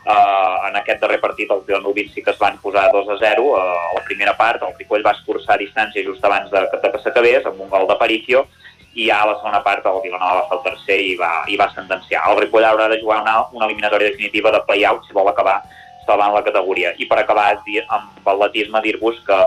Uh, 0.00 0.56
en 0.64 0.78
aquest 0.78 1.02
darrer 1.02 1.18
partit 1.20 1.50
els 1.52 1.66
vilanovins 1.66 2.14
sí 2.14 2.22
que 2.24 2.32
es 2.32 2.38
van 2.40 2.54
posar 2.62 2.86
2 2.88 3.08
a 3.12 3.16
0 3.20 3.42
uh, 3.44 3.58
a 3.60 3.90
la 3.98 4.00
primera 4.06 4.32
part, 4.38 4.62
el 4.64 4.72
Ripoll 4.78 5.04
va 5.04 5.12
escurçar 5.12 5.58
distància 5.60 6.04
just 6.06 6.24
abans 6.24 6.48
de, 6.48 6.62
de 6.72 6.90
que 6.94 7.00
s'acabés 7.02 7.44
amb 7.44 7.60
un 7.60 7.68
gol 7.68 7.84
de 7.90 7.98
Paricio 8.00 8.46
i 8.94 9.10
ja 9.10 9.20
a 9.20 9.28
la 9.28 9.36
segona 9.36 9.60
part 9.66 9.84
el 9.86 10.00
Vilanova 10.06 10.40
va 10.40 10.46
fer 10.48 10.56
el 10.56 10.64
tercer 10.70 10.98
i 11.04 11.12
va, 11.20 11.30
i 11.52 11.58
va 11.60 11.68
sentenciar. 11.74 12.24
El 12.30 12.40
Ripoll 12.40 12.64
haurà 12.64 12.88
de 12.88 12.98
jugar 13.02 13.20
una, 13.26 13.36
una 13.52 13.68
eliminatòria 13.68 14.08
definitiva 14.08 14.54
de 14.56 14.62
play-out 14.70 15.04
si 15.04 15.12
vol 15.14 15.28
acabar 15.28 15.60
salvant 16.06 16.32
la 16.34 16.44
categoria. 16.48 16.94
I 16.96 17.06
per 17.06 17.20
acabar 17.20 17.50
amb 17.52 18.24
l'atletisme 18.24 18.80
dir-vos 18.82 19.20
que 19.28 19.38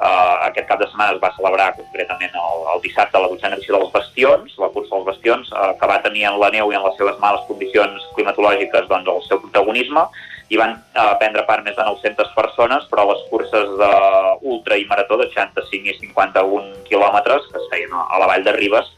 uh, 0.00 0.48
aquest 0.48 0.68
cap 0.68 0.80
de 0.80 0.88
setmana 0.88 1.14
es 1.14 1.20
va 1.22 1.32
celebrar 1.36 1.68
concretament 1.76 2.34
el, 2.40 2.64
el 2.74 2.82
dissabte 2.84 3.20
la 3.20 3.30
dotzena 3.30 3.58
edició 3.58 3.76
dels 3.76 3.92
Bastions, 3.94 4.56
la 4.62 4.70
cursa 4.74 4.96
dels 4.96 5.08
Bastions, 5.10 5.52
uh, 5.52 5.72
que 5.80 5.90
va 5.90 6.00
tenir 6.04 6.26
en 6.30 6.38
la 6.40 6.50
neu 6.54 6.72
i 6.72 6.78
en 6.78 6.86
les 6.86 6.96
seves 7.00 7.18
males 7.22 7.44
condicions 7.48 8.08
climatològiques 8.16 8.88
doncs, 8.90 9.10
el 9.14 9.26
seu 9.28 9.42
protagonisme 9.44 10.06
i 10.50 10.58
van 10.58 10.74
uh, 10.74 11.12
prendre 11.20 11.44
part 11.46 11.62
més 11.66 11.76
de 11.76 11.86
900 11.86 12.32
persones, 12.34 12.88
però 12.90 13.06
les 13.12 13.20
curses 13.30 13.76
d'ultra 14.42 14.80
i 14.80 14.88
marató 14.90 15.20
de 15.20 15.28
65 15.30 15.92
i 15.92 15.98
51 16.08 16.88
quilòmetres 16.88 17.46
que 17.52 17.60
es 17.60 17.70
feien 17.70 17.94
a 17.94 18.18
la 18.18 18.30
vall 18.32 18.46
de 18.46 18.56
Ribes 18.56 18.88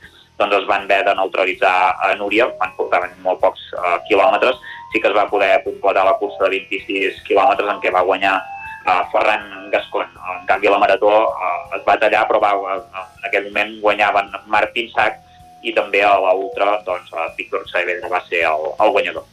doncs 0.40 0.56
es 0.56 0.64
van 0.66 0.86
haver 0.88 1.04
de 1.06 1.12
neutralitzar 1.14 1.74
a 2.02 2.14
Núria, 2.18 2.48
quan 2.58 2.72
portaven 2.78 3.12
molt 3.22 3.38
pocs 3.42 3.62
uh, 3.76 3.98
quilòmetres, 4.08 4.56
sí 4.92 5.00
que 5.00 5.10
es 5.10 5.14
va 5.14 5.28
poder 5.30 5.60
completar 5.66 6.06
la 6.08 6.16
cursa 6.18 6.48
de 6.48 6.56
26 6.56 7.20
quilòmetres 7.28 7.68
en 7.68 7.78
què 7.84 7.92
va 7.94 8.02
guanyar 8.08 8.40
uh, 8.86 9.02
Ferran 9.12 9.70
Gascon. 9.72 10.06
En 10.34 10.46
canvi, 10.48 10.70
la 10.70 10.80
Marató 10.82 11.10
uh, 11.10 11.50
es 11.76 11.84
va 11.86 11.98
tallar, 12.00 12.24
però 12.28 12.40
va, 12.42 12.52
uh, 12.58 13.04
en 13.20 13.28
aquell 13.28 13.50
moment 13.50 13.76
guanyaven 13.82 14.32
Martin 14.52 14.90
Sac 14.94 15.20
i 15.62 15.74
també 15.76 16.02
a 16.02 16.14
l'ultra, 16.34 16.76
doncs, 16.86 17.12
uh, 17.14 17.28
Víctor 17.38 17.66
Saavedra 17.70 18.10
va 18.10 18.22
ser 18.28 18.44
el, 18.48 18.72
el 18.82 18.94
guanyador. 18.96 19.28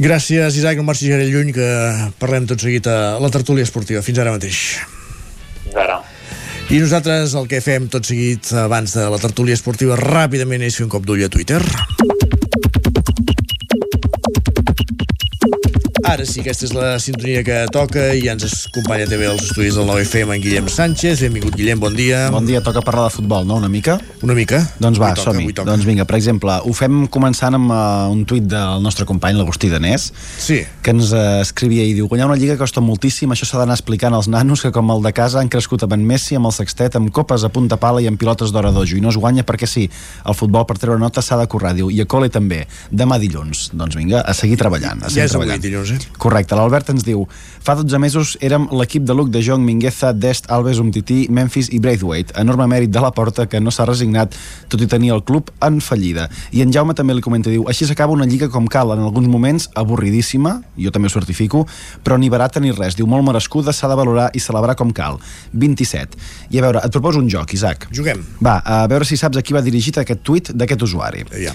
Gràcies, 0.00 0.56
Isaac, 0.56 0.78
no 0.80 0.86
marxis 0.88 1.10
gaire 1.12 1.26
lluny, 1.28 1.52
que 1.52 1.66
parlem 2.22 2.46
tot 2.48 2.62
seguit 2.62 2.86
a 2.88 3.18
la 3.20 3.28
tertúlia 3.32 3.66
esportiva. 3.68 4.00
Fins 4.00 4.22
ara 4.22 4.32
mateix. 4.32 4.62
Fins 5.66 5.76
ara. 5.76 6.00
I 6.70 6.78
nosaltres 6.80 7.34
el 7.36 7.48
que 7.50 7.60
fem 7.60 7.88
tot 7.92 8.06
seguit 8.08 8.48
abans 8.56 8.94
de 8.96 9.08
la 9.12 9.18
tertúlia 9.20 9.58
esportiva 9.58 9.98
ràpidament 10.00 10.62
és 10.64 10.78
fer 10.78 10.86
un 10.86 10.92
cop 10.94 11.04
d'ull 11.04 11.26
a 11.26 11.28
Twitter. 11.28 11.60
Ara 16.10 16.24
sí, 16.26 16.40
aquesta 16.42 16.64
és 16.66 16.72
la 16.74 16.96
sintonia 16.98 17.44
que 17.46 17.56
toca 17.70 18.08
i 18.18 18.24
ja 18.24 18.32
ens 18.34 18.42
acompanya 18.66 19.04
també 19.06 19.28
als 19.30 19.44
estudis 19.44 19.76
del 19.78 19.84
9FM 19.86 20.34
en 20.34 20.40
Guillem 20.42 20.66
Sánchez. 20.66 21.20
Benvingut, 21.22 21.54
Guillem, 21.54 21.78
bon 21.78 21.94
dia. 21.94 22.24
Bon 22.34 22.42
dia, 22.42 22.58
toca 22.66 22.80
parlar 22.82 23.04
de 23.06 23.12
futbol, 23.14 23.44
no? 23.46 23.60
Una 23.62 23.68
mica? 23.70 23.94
Una 24.26 24.34
mica. 24.34 24.58
Doncs 24.82 24.98
va, 24.98 25.12
Avui 25.12 25.22
som-hi. 25.22 25.44
avui. 25.44 25.54
Doncs 25.68 25.86
vinga, 25.86 26.02
per 26.10 26.16
exemple, 26.18 26.56
ho 26.66 26.72
fem 26.74 27.04
començant 27.14 27.54
amb 27.54 27.70
uh, 27.70 28.08
un 28.10 28.24
tuit 28.26 28.42
del 28.42 28.82
nostre 28.82 29.06
company, 29.06 29.38
l'Agustí 29.38 29.70
Danés, 29.70 30.08
sí. 30.42 30.58
que 30.82 30.90
ens 30.96 31.12
uh, 31.14 31.44
escrivia 31.44 31.86
i 31.86 31.94
diu 31.94 32.10
guanyar 32.10 32.26
una 32.32 32.38
lliga 32.40 32.58
costa 32.58 32.82
moltíssim, 32.82 33.30
això 33.30 33.46
s'ha 33.46 33.62
d'anar 33.62 33.78
explicant 33.78 34.18
als 34.18 34.26
nanos 34.26 34.66
que 34.66 34.74
com 34.74 34.90
el 34.90 35.06
de 35.06 35.14
casa 35.14 35.38
han 35.38 35.52
crescut 35.52 35.86
amb 35.86 35.94
en 35.94 36.02
Messi, 36.10 36.34
amb 36.40 36.50
el 36.50 36.56
sextet, 36.58 36.98
amb 36.98 37.14
copes 37.14 37.46
a 37.46 37.52
punta 37.54 37.78
pala 37.78 38.02
i 38.02 38.10
amb 38.10 38.18
pilotes 38.18 38.50
d'hora 38.50 38.74
dojo, 38.74 38.98
i 38.98 39.04
no 39.04 39.14
es 39.14 39.20
guanya 39.20 39.46
perquè 39.46 39.70
sí, 39.70 39.86
el 40.26 40.34
futbol 40.34 40.66
per 40.66 40.80
treure 40.82 40.98
nota 40.98 41.22
s'ha 41.22 41.38
de 41.38 41.46
currar, 41.46 41.76
diu, 41.78 41.86
i 41.86 42.02
a 42.02 42.10
col·le 42.10 42.34
també, 42.34 42.64
demà 42.90 43.22
dilluns. 43.22 43.68
Doncs 43.78 43.94
vinga, 43.94 44.26
a 44.26 44.34
seguir 44.34 44.58
treballant. 44.58 45.06
A 45.06 45.14
seguir 45.14 45.22
Ja 45.22 45.30
és 45.30 45.38
avui 45.38 45.46
treballant. 45.46 45.66
dilluns, 45.70 45.94
eh? 45.94 45.99
Correcte, 46.20 46.56
l'Albert 46.58 46.90
ens 46.92 47.04
diu 47.06 47.26
Fa 47.60 47.74
12 47.76 47.98
mesos 48.00 48.36
érem 48.40 48.66
l'equip 48.72 49.04
de 49.04 49.14
Luc 49.16 49.28
de 49.28 49.42
Jong, 49.44 49.60
Mingueza, 49.64 50.14
Dest, 50.16 50.46
Alves, 50.50 50.78
Umtiti, 50.80 51.26
Memphis 51.28 51.68
i 51.76 51.80
Braithwaite. 51.82 52.32
Enorme 52.40 52.64
mèrit 52.70 52.92
de 52.92 53.02
la 53.04 53.10
porta 53.12 53.44
que 53.50 53.60
no 53.60 53.72
s'ha 53.74 53.84
resignat 53.84 54.36
tot 54.72 54.80
i 54.80 54.88
tenir 54.88 55.12
el 55.12 55.20
club 55.28 55.50
en 55.66 55.80
fallida. 55.84 56.28
I 56.56 56.64
en 56.64 56.72
Jaume 56.72 56.96
també 56.96 57.16
li 57.16 57.24
comenta, 57.24 57.52
diu 57.52 57.66
Així 57.68 57.84
s'acaba 57.88 58.16
una 58.16 58.28
lliga 58.28 58.48
com 58.48 58.68
cal, 58.70 58.94
en 58.94 59.04
alguns 59.04 59.28
moments 59.28 59.68
avorridíssima, 59.76 60.56
jo 60.80 60.94
també 60.94 61.10
ho 61.10 61.14
certifico, 61.14 61.66
però 62.04 62.16
ni 62.16 62.32
barata 62.32 62.64
ni 62.64 62.72
res. 62.72 62.96
Diu, 62.96 63.08
molt 63.10 63.26
merescuda, 63.26 63.76
s'ha 63.76 63.92
de 63.92 64.00
valorar 64.00 64.30
i 64.32 64.40
celebrar 64.40 64.78
com 64.80 64.94
cal. 64.96 65.20
27. 65.52 66.16
I 66.50 66.62
a 66.62 66.66
veure, 66.66 66.84
et 66.84 66.96
proposo 66.96 67.20
un 67.20 67.28
joc, 67.28 67.52
Isaac. 67.54 67.90
Juguem. 67.92 68.24
Va, 68.40 68.60
a 68.64 68.86
veure 68.90 69.04
si 69.04 69.20
saps 69.20 69.36
a 69.36 69.44
qui 69.44 69.56
va 69.56 69.64
dirigit 69.64 70.00
aquest 70.00 70.24
tuit 70.24 70.52
d'aquest 70.56 70.88
usuari. 70.88 71.28
Ja. 71.44 71.54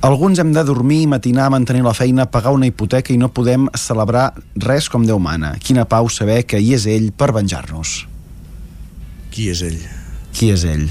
Alguns 0.00 0.38
hem 0.40 0.54
de 0.56 0.62
dormir, 0.64 1.06
matinar, 1.12 1.50
mantenir 1.52 1.82
la 1.84 1.92
feina, 1.92 2.24
pagar 2.24 2.54
una 2.56 2.64
hipoteca 2.64 3.12
i 3.12 3.18
no 3.20 3.28
podem 3.36 3.66
celebrar 3.76 4.30
res 4.56 4.88
com 4.88 5.04
Déu 5.04 5.20
mana. 5.20 5.52
Quina 5.60 5.84
pau 5.84 6.08
saber 6.08 6.38
que 6.48 6.56
hi 6.56 6.72
és 6.72 6.86
ell 6.88 7.10
per 7.12 7.34
venjar-nos. 7.36 8.06
Qui 9.28 9.50
és 9.52 9.60
ell? 9.60 9.76
Qui 10.32 10.48
és 10.54 10.64
ell? 10.64 10.88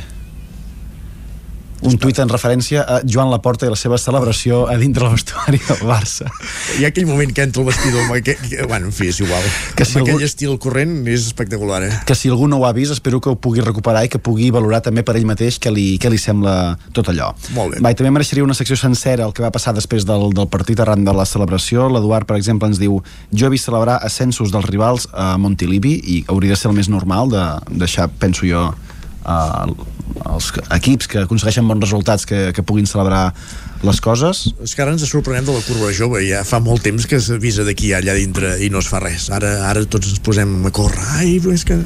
Un 1.81 1.95
tuit 1.97 2.18
en 2.19 2.27
referència 2.27 2.81
a 2.84 2.97
Joan 3.07 3.30
Laporta 3.31 3.65
i 3.65 3.69
la 3.72 3.77
seva 3.80 3.97
celebració 3.97 4.65
a 4.68 4.76
dintre 4.81 5.06
el 5.07 5.14
vestuari 5.15 5.60
del 5.64 5.84
Barça. 5.88 6.27
Hi 6.77 6.84
ha 6.84 6.89
aquell 6.91 7.06
moment 7.07 7.31
que 7.31 7.45
entra 7.47 7.61
el 7.64 7.68
vestidor 7.69 8.01
amb 8.03 8.18
aquell, 8.18 8.41
que, 8.49 8.65
bueno, 8.68 8.89
en 8.89 8.93
fi, 8.95 9.07
és 9.14 9.19
igual. 9.23 9.45
Que 9.80 9.85
si 9.88 9.95
amb 9.97 10.01
algú- 10.03 10.18
aquell 10.18 10.26
estil 10.27 10.57
corrent 10.60 11.07
és 11.07 11.26
espectacular, 11.30 11.84
eh? 11.88 11.91
Que 12.06 12.15
si 12.19 12.27
algú 12.30 12.49
no 12.51 12.57
ho 12.60 12.65
ha 12.68 12.73
vist, 12.76 12.91
espero 12.91 13.22
que 13.22 13.30
ho 13.31 13.38
pugui 13.39 13.61
recuperar 13.64 14.03
i 14.06 14.10
que 14.11 14.19
pugui 14.19 14.49
valorar 14.51 14.81
també 14.84 15.03
per 15.07 15.15
ell 15.15 15.26
mateix 15.30 15.60
què 15.60 15.72
li, 15.72 15.97
què 15.97 16.11
li 16.11 16.18
sembla 16.19 16.77
tot 16.91 17.07
allò. 17.14 17.31
Molt 17.56 17.76
bé. 17.77 17.80
Va, 17.85 17.93
també 17.95 18.11
mereixeria 18.11 18.43
una 18.43 18.53
secció 18.57 18.76
sencera 18.76 19.23
el 19.26 19.31
que 19.34 19.41
va 19.45 19.51
passar 19.56 19.73
després 19.73 20.03
del, 20.06 20.34
del 20.35 20.47
partit 20.51 20.80
arran 20.84 21.06
de 21.07 21.14
la 21.15 21.26
celebració. 21.26 21.88
L'Eduard, 21.89 22.27
per 22.27 22.35
exemple, 22.35 22.68
ens 22.68 22.80
diu 22.80 22.99
jo 23.31 23.47
he 23.47 23.53
vist 23.56 23.69
celebrar 23.72 24.01
ascensos 24.03 24.51
dels 24.51 24.65
rivals 24.68 25.07
a 25.14 25.38
Montilivi 25.38 25.95
i 26.03 26.19
hauria 26.27 26.51
de 26.51 26.60
ser 26.60 26.69
el 26.72 26.76
més 26.76 26.89
normal 26.91 27.30
de 27.31 27.45
deixar, 27.80 28.10
penso 28.19 28.45
jo, 28.45 28.68
eh, 29.26 29.73
els 30.26 30.52
equips 30.76 31.10
que 31.11 31.23
aconsegueixen 31.26 31.68
bons 31.68 31.84
resultats 31.86 32.26
que, 32.30 32.49
que 32.56 32.65
puguin 32.65 32.90
celebrar 32.90 33.30
les 33.85 34.01
coses. 34.03 34.45
És 34.64 34.76
que 34.76 34.84
ara 34.84 34.93
ens 34.95 35.06
sorprenem 35.07 35.47
de 35.47 35.56
la 35.56 35.64
curva 35.64 35.91
jove, 35.95 36.22
ja 36.27 36.43
fa 36.47 36.60
molt 36.64 36.84
temps 36.85 37.07
que 37.07 37.19
s'avisa 37.23 37.65
d'aquí 37.68 37.93
allà 37.95 38.15
dintre 38.18 38.57
i 38.64 38.69
no 38.72 38.84
es 38.84 38.89
fa 38.91 39.01
res. 39.03 39.30
Ara, 39.34 39.60
ara 39.69 39.85
tots 39.85 40.11
ens 40.11 40.23
posem 40.23 40.60
a 40.68 40.72
córrer. 40.76 41.06
Ai, 41.19 41.38
és 41.53 41.65
que... 41.68 41.80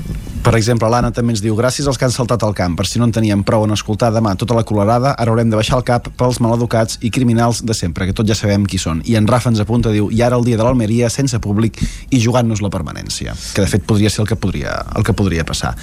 Per 0.43 0.51
exemple, 0.57 0.89
l'Anna 0.91 1.13
també 1.15 1.31
ens 1.31 1.39
diu 1.39 1.55
gràcies 1.55 1.85
als 1.87 1.95
que 1.95 2.03
han 2.03 2.11
saltat 2.11 2.41
al 2.43 2.51
camp, 2.57 2.73
per 2.75 2.83
si 2.83 2.99
no 2.99 3.05
en 3.07 3.13
teníem 3.15 3.45
prou 3.47 3.63
en 3.63 3.71
escoltar 3.71 4.09
demà 4.11 4.33
tota 4.35 4.57
la 4.57 4.65
colorada, 4.67 5.13
ara 5.15 5.31
haurem 5.31 5.47
de 5.47 5.55
baixar 5.55 5.77
el 5.77 5.85
cap 5.87 6.09
pels 6.19 6.41
maleducats 6.43 6.99
i 6.99 7.13
criminals 7.15 7.61
de 7.63 7.71
sempre, 7.77 8.09
que 8.09 8.15
tots 8.17 8.27
ja 8.27 8.35
sabem 8.35 8.65
qui 8.67 8.81
són. 8.81 8.99
I 9.07 9.15
en 9.15 9.29
Rafa 9.29 9.53
ens 9.53 9.63
apunta, 9.63 9.93
diu, 9.95 10.09
i 10.11 10.19
ara 10.19 10.35
el 10.35 10.43
dia 10.43 10.59
de 10.59 10.67
l'Almeria 10.67 11.07
sense 11.13 11.39
públic 11.39 11.79
i 12.11 12.19
jugant-nos 12.19 12.59
la 12.59 12.73
permanència, 12.73 13.37
que 13.55 13.63
de 13.63 13.71
fet 13.71 13.87
podria 13.87 14.11
ser 14.11 14.25
el 14.25 14.31
que 14.33 14.35
podria, 14.35 14.81
el 14.97 15.07
que 15.07 15.15
podria 15.15 15.47
passar. 15.47 15.77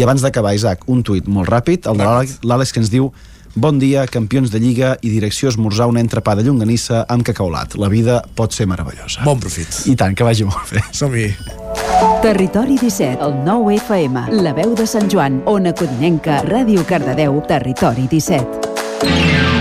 I 0.00 0.08
abans 0.08 0.24
d'acabar, 0.24 0.56
Isaac, 0.56 0.88
un 0.88 1.04
tuit 1.04 1.28
molt 1.28 1.52
ràpid, 1.52 1.84
el 1.92 2.00
de 2.00 2.38
l'Àlex 2.48 2.72
que 2.72 2.80
ens 2.80 2.94
diu 2.94 3.12
Bon 3.56 3.78
dia, 3.80 4.02
campions 4.04 4.50
de 4.52 4.58
Lliga 4.60 4.90
i 5.00 5.08
direcció 5.08 5.48
esmorzar 5.48 5.86
un 5.88 5.96
entrepà 5.96 6.34
de 6.36 6.42
llonganissa 6.44 7.06
amb 7.08 7.24
cacaulat. 7.24 7.78
La 7.80 7.88
vida 7.88 8.18
pot 8.36 8.52
ser 8.52 8.66
meravellosa. 8.68 9.24
Bon 9.24 9.40
profit. 9.40 9.80
I 9.88 9.96
tant, 9.96 10.12
que 10.12 10.26
vagi 10.28 10.44
molt 10.44 10.74
bé. 10.76 10.84
Som-hi. 10.92 11.30
Territori 12.20 12.76
17, 12.76 13.16
el 13.24 13.40
9 13.48 13.78
FM, 13.80 14.26
la 14.44 14.52
veu 14.52 14.76
de 14.76 14.84
Sant 14.84 15.08
Joan, 15.08 15.40
Ona 15.48 15.72
Codinenca, 15.72 16.42
Ràdio 16.44 16.84
Cardedeu, 16.84 17.40
Territori 17.48 18.04
17. 18.12 19.55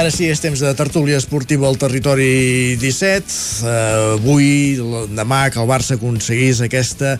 Ara 0.00 0.10
sí, 0.12 0.26
és 0.32 0.40
temps 0.40 0.60
de 0.64 0.70
tertúlia 0.78 1.18
esportiva 1.20 1.68
al 1.68 1.76
territori 1.80 2.76
17. 2.80 3.34
Uh, 3.60 4.16
avui, 4.16 4.50
l- 4.80 5.02
demà, 5.12 5.42
que 5.52 5.60
el 5.60 5.68
Barça 5.68 5.98
aconseguís 5.98 6.62
aquesta 6.64 7.18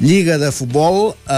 Lliga 0.00 0.38
de 0.40 0.48
futbol, 0.50 1.12
eh, 1.28 1.32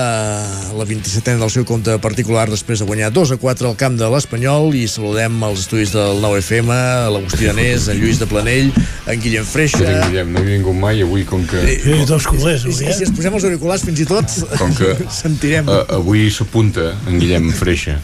la 0.79 0.85
27a 0.87 1.35
del 1.35 1.51
seu 1.51 1.65
compte 1.67 1.97
particular 1.99 2.45
després 2.47 2.79
de 2.79 2.87
guanyar 2.87 3.09
2 3.11 3.33
a 3.35 3.37
4 3.43 3.67
al 3.67 3.75
camp 3.75 3.97
de 3.99 4.07
l'Espanyol 4.07 4.69
i 4.79 4.85
saludem 4.87 5.35
els 5.49 5.65
estudis 5.65 5.91
del 5.91 6.21
9FM, 6.23 6.71
l'Agustí 7.11 7.49
Danés, 7.49 7.89
en 7.91 7.99
Lluís 7.99 8.21
de 8.23 8.29
Planell, 8.31 8.71
en 9.11 9.19
Guillem 9.25 9.43
Freixa. 9.51 9.81
Sí, 9.83 9.97
Guillem, 10.13 10.31
no 10.31 10.45
he 10.45 10.47
vingut 10.47 10.79
mai 10.79 11.03
avui 11.03 11.25
com 11.27 11.43
que... 11.51 11.59
Eh, 11.75 12.05
dos 12.07 12.29
culers, 12.31 12.63
I, 12.63 12.71
i 12.71 12.95
si 12.95 13.03
ens 13.09 13.11
posem 13.17 13.35
els 13.35 13.49
auriculars 13.51 13.83
fins 13.89 13.99
i 14.05 14.07
tot 14.07 14.31
Com 14.61 14.71
que 14.79 14.95
sentirem. 15.25 15.67
uh, 15.67 15.83
avui 15.99 16.29
s'apunta 16.31 16.93
en 17.11 17.19
Guillem 17.19 17.51
Freixa. 17.59 17.99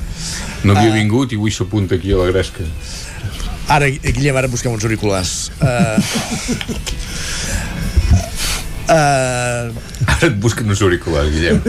No 0.67 0.75
havia 0.75 0.91
Ah. 0.91 0.97
vingut 0.99 1.31
i 1.31 1.39
avui 1.39 1.55
s'apunta 1.55 1.95
aquí 1.95 2.11
a 2.11 2.19
la 2.19 2.27
Gresca. 2.33 2.67
Ara, 3.71 3.87
Guillem, 3.95 4.35
ara 4.43 4.51
busquem 4.51 4.75
uns 4.75 4.83
auriculars. 4.83 5.53
Uh, 5.63 6.03
uh, 8.91 9.71
Ara 10.19 10.33
et 10.33 10.39
busquen 10.43 10.67
uns 10.67 10.81
auriculars, 10.83 11.31
Guillem. 11.31 11.61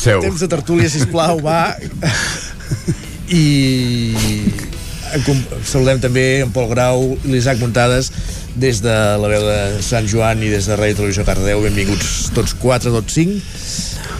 Seu. 0.00 0.22
temps 0.24 0.40
de 0.40 0.48
tertúlia, 0.48 0.88
sisplau, 0.88 1.40
va. 1.44 1.76
I 3.28 3.42
saludem 5.68 6.00
també 6.00 6.24
en 6.46 6.52
Pol 6.54 6.70
Grau 6.70 7.10
i 7.20 7.34
l'Isaac 7.34 7.60
Muntades 7.60 8.08
des 8.56 8.80
de 8.84 8.94
la 9.20 9.28
veu 9.28 9.44
de 9.44 9.82
Sant 9.84 10.08
Joan 10.08 10.40
i 10.44 10.48
des 10.52 10.68
de 10.68 10.76
Ràdio 10.80 11.02
Televisió 11.02 11.24
Cardedeu. 11.28 11.60
Benvinguts 11.64 12.32
tots 12.36 12.56
quatre, 12.56 12.92
tots 12.92 13.20
cinc. 13.20 13.44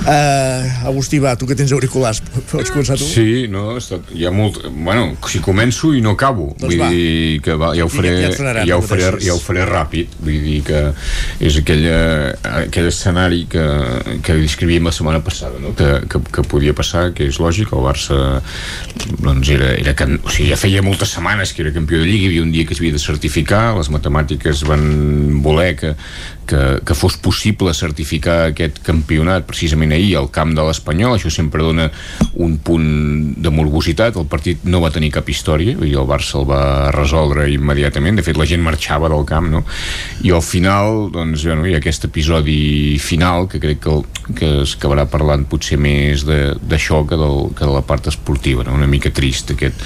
Uh, 0.02 0.88
Agustí, 0.88 1.20
va, 1.22 1.36
tu 1.38 1.46
que 1.46 1.54
tens 1.54 1.70
auriculars, 1.70 2.18
pots 2.50 2.72
començar 2.74 2.96
tu? 2.98 3.06
Sí, 3.06 3.46
no, 3.50 3.76
està, 3.78 4.00
hi 4.16 4.24
ha 4.26 4.32
molt... 4.34 4.58
Bueno, 4.74 5.12
si 5.30 5.38
començo 5.44 5.92
i 5.94 6.00
no 6.02 6.16
acabo. 6.16 6.48
Doncs 6.58 6.74
vull 6.74 6.82
va. 6.82 6.88
dir 6.90 7.38
que 7.44 7.54
va, 7.60 7.70
ja, 7.78 7.86
ho 7.86 7.92
faré, 7.92 8.10
Ja- 8.16 8.32
ja 8.32 8.64
ja, 8.66 8.78
ho 8.78 8.82
faré, 8.82 9.10
ja 9.22 9.36
ho 9.36 9.38
faré 9.42 9.66
ràpid. 9.68 10.16
Vull 10.22 10.40
dir 10.42 10.58
que 10.66 10.80
és 11.42 11.58
aquella, 11.60 12.00
aquell 12.64 12.90
escenari 12.90 13.44
que, 13.52 13.62
que 14.26 14.38
descrivíem 14.40 14.90
la 14.90 14.94
setmana 14.96 15.22
passada, 15.22 15.62
no? 15.62 15.74
que, 15.78 15.92
que, 16.10 16.22
que 16.34 16.46
podia 16.50 16.74
passar, 16.74 17.10
que 17.14 17.28
és 17.30 17.38
lògic, 17.42 17.70
el 17.76 17.86
Barça 17.86 18.18
doncs 19.22 19.54
era, 19.54 19.72
era 19.78 19.94
can... 19.98 20.18
o 20.22 20.34
sigui, 20.34 20.50
ja 20.50 20.58
feia 20.58 20.82
moltes 20.82 21.14
setmanes 21.14 21.54
que 21.54 21.62
era 21.62 21.74
campió 21.74 22.02
de 22.02 22.10
Lliga, 22.10 22.26
hi 22.26 22.32
havia 22.32 22.46
un 22.48 22.52
dia 22.54 22.66
que 22.66 22.74
s'havia 22.74 22.98
de 22.98 23.02
certificar, 23.02 23.64
les 23.78 23.90
matemàtiques 23.94 24.66
van 24.66 24.84
voler 25.46 25.72
que, 25.78 25.94
que, 26.47 26.81
que 26.85 26.94
fos 26.97 27.16
possible 27.23 27.74
certificar 27.74 28.48
aquest 28.51 28.81
campionat 28.86 29.47
precisament 29.48 29.94
ahir 29.94 30.16
al 30.19 30.31
camp 30.35 30.55
de 30.56 30.64
l'Espanyol, 30.66 31.16
això 31.16 31.31
sempre 31.32 31.64
dona 31.64 31.89
un 32.43 32.56
punt 32.64 32.89
de 33.43 33.52
morbositat, 33.55 34.19
el 34.20 34.28
partit 34.31 34.64
no 34.69 34.82
va 34.82 34.93
tenir 34.94 35.12
cap 35.14 35.28
història, 35.28 35.77
i 35.82 35.94
el 35.94 36.09
Barça 36.09 36.40
el 36.40 36.48
va 36.48 36.90
resoldre 36.94 37.48
immediatament, 37.52 38.19
de 38.19 38.27
fet 38.27 38.40
la 38.40 38.48
gent 38.48 38.62
marxava 38.64 39.10
del 39.12 39.27
camp, 39.28 39.51
no? 39.52 39.64
I 40.27 40.35
al 40.35 40.44
final, 40.44 41.09
doncs, 41.14 41.47
bueno, 41.48 41.66
hi 41.66 41.77
ha 41.77 41.82
aquest 41.82 42.09
episodi 42.10 42.98
final 43.02 43.48
que 43.51 43.62
crec 43.62 43.82
que, 43.82 43.97
que 44.39 44.51
es 44.62 44.77
acabarà 44.78 45.06
parlant 45.10 45.47
potser 45.51 45.78
més 45.81 46.27
d'això 46.27 47.02
que, 47.09 47.19
del, 47.19 47.48
que 47.56 47.66
de 47.66 47.73
la 47.73 47.85
part 47.86 48.10
esportiva, 48.12 48.66
no? 48.66 48.77
una 48.78 48.90
mica 48.90 49.12
trist 49.14 49.55
aquest, 49.55 49.82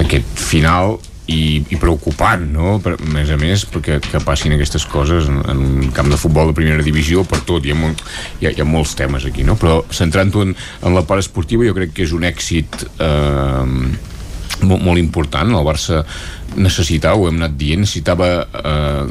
aquest 0.00 0.36
final 0.40 0.98
i, 1.30 1.62
i 1.70 1.78
preocupant, 1.80 2.42
no? 2.54 2.76
Per, 2.82 2.96
a 2.98 3.10
més 3.14 3.30
a 3.30 3.38
més, 3.40 3.64
perquè 3.70 4.00
que 4.04 4.22
passin 4.24 4.54
aquestes 4.56 4.86
coses 4.90 5.30
en, 5.30 5.40
en 5.52 5.64
un 5.66 5.94
camp 5.96 6.10
de 6.10 6.18
futbol 6.20 6.50
de 6.50 6.56
primera 6.58 6.86
divisió 6.86 7.24
per 7.28 7.42
tot, 7.46 7.64
hi 7.64 7.74
ha, 7.74 7.78
molt, 7.78 8.02
hi 8.40 8.50
ha, 8.50 8.54
hi 8.54 8.62
ha 8.62 8.68
molts 8.68 8.96
temes 8.98 9.26
aquí, 9.28 9.46
no? 9.46 9.56
Però 9.60 9.80
centrant-ho 9.94 10.46
en, 10.48 10.54
en 10.56 10.96
la 10.96 11.04
part 11.06 11.22
esportiva, 11.22 11.66
jo 11.68 11.76
crec 11.76 11.94
que 11.96 12.06
és 12.08 12.14
un 12.16 12.26
èxit 12.26 12.84
eh, 12.98 13.66
molt, 14.66 14.82
molt 14.82 15.00
important. 15.00 15.54
El 15.56 15.66
Barça 15.66 16.02
necessitava, 16.56 17.18
ho 17.18 17.28
hem 17.28 17.38
anat 17.40 17.56
dient, 17.60 17.84
necessitava 17.84 18.30
eh, 18.42 19.04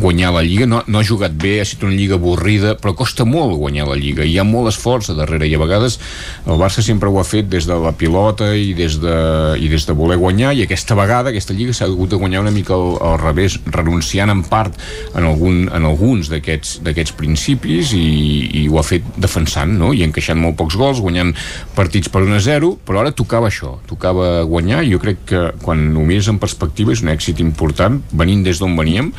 guanyar 0.00 0.32
la 0.36 0.44
Lliga, 0.46 0.68
no, 0.70 0.82
no 0.86 1.00
ha 1.00 1.06
jugat 1.06 1.34
bé, 1.36 1.58
ha 1.58 1.66
estat 1.66 1.84
una 1.86 1.96
Lliga 1.96 2.16
avorrida, 2.18 2.74
però 2.80 2.94
costa 2.96 3.26
molt 3.28 3.56
guanyar 3.60 3.88
la 3.90 3.98
Lliga, 3.98 4.24
hi 4.24 4.38
ha 4.38 4.46
molt 4.46 4.72
esforç 4.72 5.10
a 5.12 5.18
darrere 5.18 5.48
i 5.48 5.54
a 5.56 5.62
vegades 5.62 5.98
el 6.46 6.60
Barça 6.60 6.84
sempre 6.84 7.10
ho 7.10 7.18
ha 7.20 7.26
fet 7.26 7.48
des 7.50 7.68
de 7.68 7.76
la 7.78 7.92
pilota 7.96 8.50
i 8.56 8.72
des 8.78 8.98
de, 9.02 9.16
i 9.60 9.68
des 9.70 9.84
de 9.86 9.96
voler 9.96 10.18
guanyar 10.20 10.54
i 10.56 10.64
aquesta 10.64 10.96
vegada 10.98 11.32
aquesta 11.32 11.56
Lliga 11.56 11.74
s'ha 11.76 11.88
hagut 11.88 12.12
de 12.12 12.20
guanyar 12.20 12.42
una 12.44 12.54
mica 12.54 12.74
al, 12.76 12.96
al 13.12 13.18
revés, 13.20 13.58
renunciant 13.66 14.32
en 14.32 14.42
part 14.48 14.76
en, 15.14 15.24
algun, 15.24 15.66
en 15.68 15.88
alguns 15.88 16.30
d'aquests 16.32 17.14
principis 17.18 17.92
i, 17.96 18.06
i 18.62 18.66
ho 18.68 18.78
ha 18.80 18.86
fet 18.86 19.06
defensant, 19.20 19.74
no? 19.80 19.92
i 19.92 20.04
encaixant 20.06 20.38
molt 20.40 20.58
pocs 20.58 20.78
gols, 20.78 21.02
guanyant 21.04 21.34
partits 21.76 22.10
per 22.12 22.24
1-0, 22.24 22.72
però 22.86 23.02
ara 23.02 23.14
tocava 23.16 23.50
això, 23.50 23.76
tocava 23.88 24.44
guanyar. 24.48 24.84
I 24.84 24.94
jo 24.94 25.02
crec 25.02 25.24
que 25.28 25.42
quan 25.62 25.88
ho 25.96 26.04
mires 26.06 26.30
en 26.30 26.40
perspectiva 26.42 26.77
perspectiva 26.78 26.92
és 26.94 27.02
un 27.02 27.10
èxit 27.10 27.40
important 27.40 28.02
venint 28.12 28.44
des 28.44 28.58
d'on 28.58 28.76
veníem. 28.76 29.12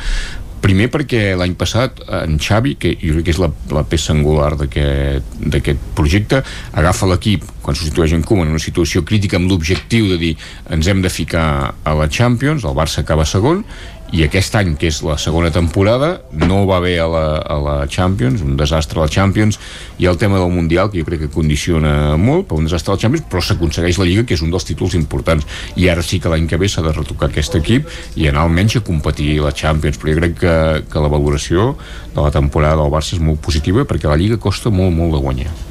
Primer 0.60 0.90
perquè 0.92 1.36
l'any 1.36 1.54
passat 1.56 2.02
en 2.04 2.36
Xavi, 2.38 2.74
que 2.76 2.92
jo 3.00 3.14
crec 3.14 3.24
que 3.24 3.32
és 3.32 3.38
la, 3.40 3.48
la 3.72 3.82
peça 3.88 4.12
angular 4.12 4.52
d'aquest 4.58 5.78
projecte, 5.96 6.42
agafa 6.76 7.08
l'equip 7.08 7.46
quan 7.62 7.76
substitueix 7.76 8.12
en 8.12 8.22
Koeman 8.22 8.50
en 8.50 8.56
una 8.56 8.60
situació 8.60 9.02
crítica 9.02 9.38
amb 9.38 9.48
l'objectiu 9.48 10.10
de 10.10 10.18
dir 10.20 10.34
ens 10.70 10.86
hem 10.86 11.00
de 11.00 11.08
ficar 11.08 11.74
a 11.82 11.94
la 11.96 12.08
Champions, 12.08 12.64
el 12.64 12.76
Barça 12.76 13.00
acaba 13.00 13.24
segon 13.24 13.64
i 14.10 14.24
aquest 14.24 14.56
any, 14.58 14.72
que 14.74 14.88
és 14.90 14.98
la 15.06 15.14
segona 15.22 15.52
temporada 15.54 16.16
no 16.34 16.64
va 16.66 16.80
bé 16.82 16.96
a 16.98 17.06
la, 17.06 17.24
a 17.38 17.58
la 17.62 17.76
Champions 17.86 18.42
un 18.42 18.56
desastre 18.58 18.98
a 18.98 19.06
la 19.06 19.12
Champions. 19.12 19.58
I 20.02 20.08
el 20.10 20.18
tema 20.18 20.40
del 20.40 20.50
Mundial, 20.50 20.90
que 20.90 20.98
jo 20.98 21.06
crec 21.06 21.24
que 21.26 21.30
condiciona 21.30 22.16
molt 22.18 22.48
per 22.50 22.58
un 22.58 22.66
desastre 22.66 22.92
a 22.92 22.98
la 22.98 23.04
Champions, 23.04 23.28
però 23.30 23.44
s'aconsegueix 23.44 24.00
la 24.00 24.08
Lliga 24.08 24.26
que 24.26 24.34
és 24.34 24.42
un 24.42 24.50
dels 24.50 24.66
títols 24.66 24.98
importants. 24.98 25.46
I 25.78 25.88
ara 25.92 26.02
sí 26.02 26.18
que 26.18 26.32
l'any 26.32 26.50
que 26.50 26.58
ve 26.58 26.68
s'ha 26.68 26.82
de 26.86 26.94
retocar 26.96 27.30
aquest 27.30 27.54
equip 27.60 27.88
i 28.18 28.26
anar 28.26 28.48
almenys 28.48 28.80
a 28.80 28.84
competir 28.86 29.38
la 29.44 29.54
Champions. 29.54 30.00
Però 30.00 30.14
jo 30.14 30.22
crec 30.24 30.38
que, 30.42 30.58
que 30.90 31.06
la 31.06 31.12
valoració 31.12 31.76
de 32.14 32.20
la 32.20 32.34
temporada 32.34 32.82
del 32.82 32.90
Barça 32.92 33.14
és 33.14 33.22
molt 33.22 33.38
positiva 33.44 33.86
perquè 33.86 34.10
la 34.10 34.18
Lliga 34.18 34.42
costa 34.42 34.74
molt, 34.74 34.96
molt 34.96 35.14
de 35.14 35.22
guanyar. 35.22 35.69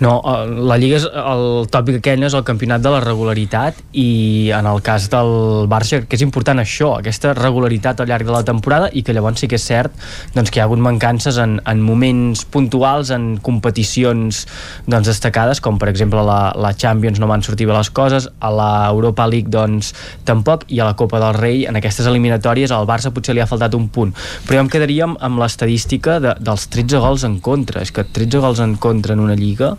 No, 0.00 0.16
eh, 0.20 0.46
la 0.70 0.78
Lliga 0.80 0.98
és 1.00 1.06
el 1.08 1.68
tòpic 1.72 2.00
aquell 2.00 2.24
és 2.26 2.34
el 2.36 2.44
campionat 2.46 2.82
de 2.84 2.92
la 2.92 3.00
regularitat 3.04 3.80
i 3.92 4.50
en 4.56 4.68
el 4.70 4.82
cas 4.84 5.08
del 5.12 5.68
Barça 5.70 6.02
que 6.04 6.18
és 6.18 6.24
important 6.24 6.60
això, 6.62 6.94
aquesta 6.98 7.34
regularitat 7.36 8.00
al 8.00 8.10
llarg 8.10 8.28
de 8.28 8.34
la 8.34 8.44
temporada 8.46 8.90
i 8.92 9.04
que 9.04 9.14
llavors 9.16 9.42
sí 9.42 9.48
que 9.50 9.58
és 9.60 9.66
cert 9.66 9.92
doncs, 10.34 10.50
que 10.50 10.60
hi 10.60 10.62
ha 10.62 10.68
hagut 10.68 10.82
mancances 10.82 11.38
en, 11.40 11.58
en 11.66 11.82
moments 11.84 12.44
puntuals, 12.44 13.10
en 13.14 13.36
competicions 13.44 14.44
doncs, 14.86 15.08
destacades, 15.10 15.60
com 15.64 15.78
per 15.80 15.90
exemple 15.92 16.22
la, 16.24 16.52
la 16.56 16.74
Champions 16.76 17.20
no 17.20 17.30
van 17.30 17.44
sortir 17.44 17.68
bé 17.68 17.76
les 17.76 17.90
coses, 17.94 18.28
a 18.40 18.50
la 18.54 18.70
Europa 18.90 19.26
League 19.30 19.52
doncs 19.52 19.92
tampoc, 20.28 20.66
i 20.68 20.80
a 20.80 20.88
la 20.88 20.96
Copa 20.98 21.20
del 21.22 21.36
Rei 21.38 21.64
en 21.68 21.78
aquestes 21.78 22.08
eliminatòries 22.10 22.72
al 22.74 22.88
Barça 22.88 23.12
potser 23.14 23.34
li 23.36 23.42
ha 23.42 23.48
faltat 23.50 23.74
un 23.76 23.88
punt, 23.92 24.14
però 24.46 24.58
ja 24.58 24.64
em 24.64 24.70
quedaríem 24.72 25.16
amb 25.24 25.42
l'estadística 25.42 26.18
de, 26.22 26.34
dels 26.44 26.68
13 26.72 27.02
gols 27.04 27.26
en 27.28 27.38
contra, 27.44 27.82
és 27.84 27.92
que 27.94 28.06
13 28.06 28.42
gols 28.44 28.62
en 28.64 28.76
contra 28.80 29.16
en 29.16 29.22
una 29.24 29.33
lliga 29.38 29.76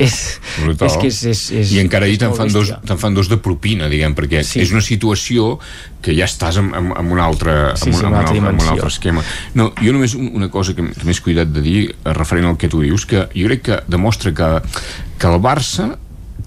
és, 0.00 0.40
Brutal. 0.62 0.88
és 0.88 0.94
que 0.96 1.06
és, 1.12 1.18
és, 1.28 1.40
és 1.52 1.72
i 1.76 1.80
encara 1.82 2.06
ahir 2.08 2.16
te'n 2.22 2.32
fan, 2.32 2.48
dos, 2.48 2.70
te 2.88 2.94
fan 2.96 3.12
dos 3.12 3.28
de 3.28 3.36
propina 3.36 3.90
diguem, 3.92 4.14
perquè 4.16 4.40
sí. 4.42 4.62
és 4.64 4.70
una 4.72 4.80
situació 4.80 5.58
que 6.00 6.14
ja 6.16 6.24
estàs 6.24 6.56
en, 6.62 6.70
en, 6.74 6.88
en 6.96 7.10
un 7.12 7.20
altre 7.20 7.76
Sí, 7.76 7.90
en, 7.90 7.98
sí, 7.98 8.00
un, 8.00 8.08
una 8.08 8.22
en, 8.22 8.24
altra 8.24 8.38
un, 8.40 8.46
altre, 8.48 8.56
en 8.56 8.62
un 8.62 8.72
altre 8.72 8.88
esquema 8.88 9.24
no, 9.54 9.68
jo 9.82 9.92
només 9.92 10.14
un- 10.16 10.30
una 10.40 10.48
cosa 10.50 10.72
que, 10.74 10.86
que 10.96 11.04
m'he 11.04 11.18
cuidat 11.20 11.52
de 11.52 11.60
dir 11.60 11.78
eh, 11.92 12.12
referent 12.16 12.48
al 12.48 12.56
que 12.56 12.72
tu 12.72 12.80
dius, 12.80 13.04
que 13.04 13.26
jo 13.36 13.46
crec 13.52 13.62
que 13.68 13.78
demostra 13.86 14.32
que, 14.32 14.50
que 15.20 15.28
el 15.28 15.38
Barça 15.44 15.90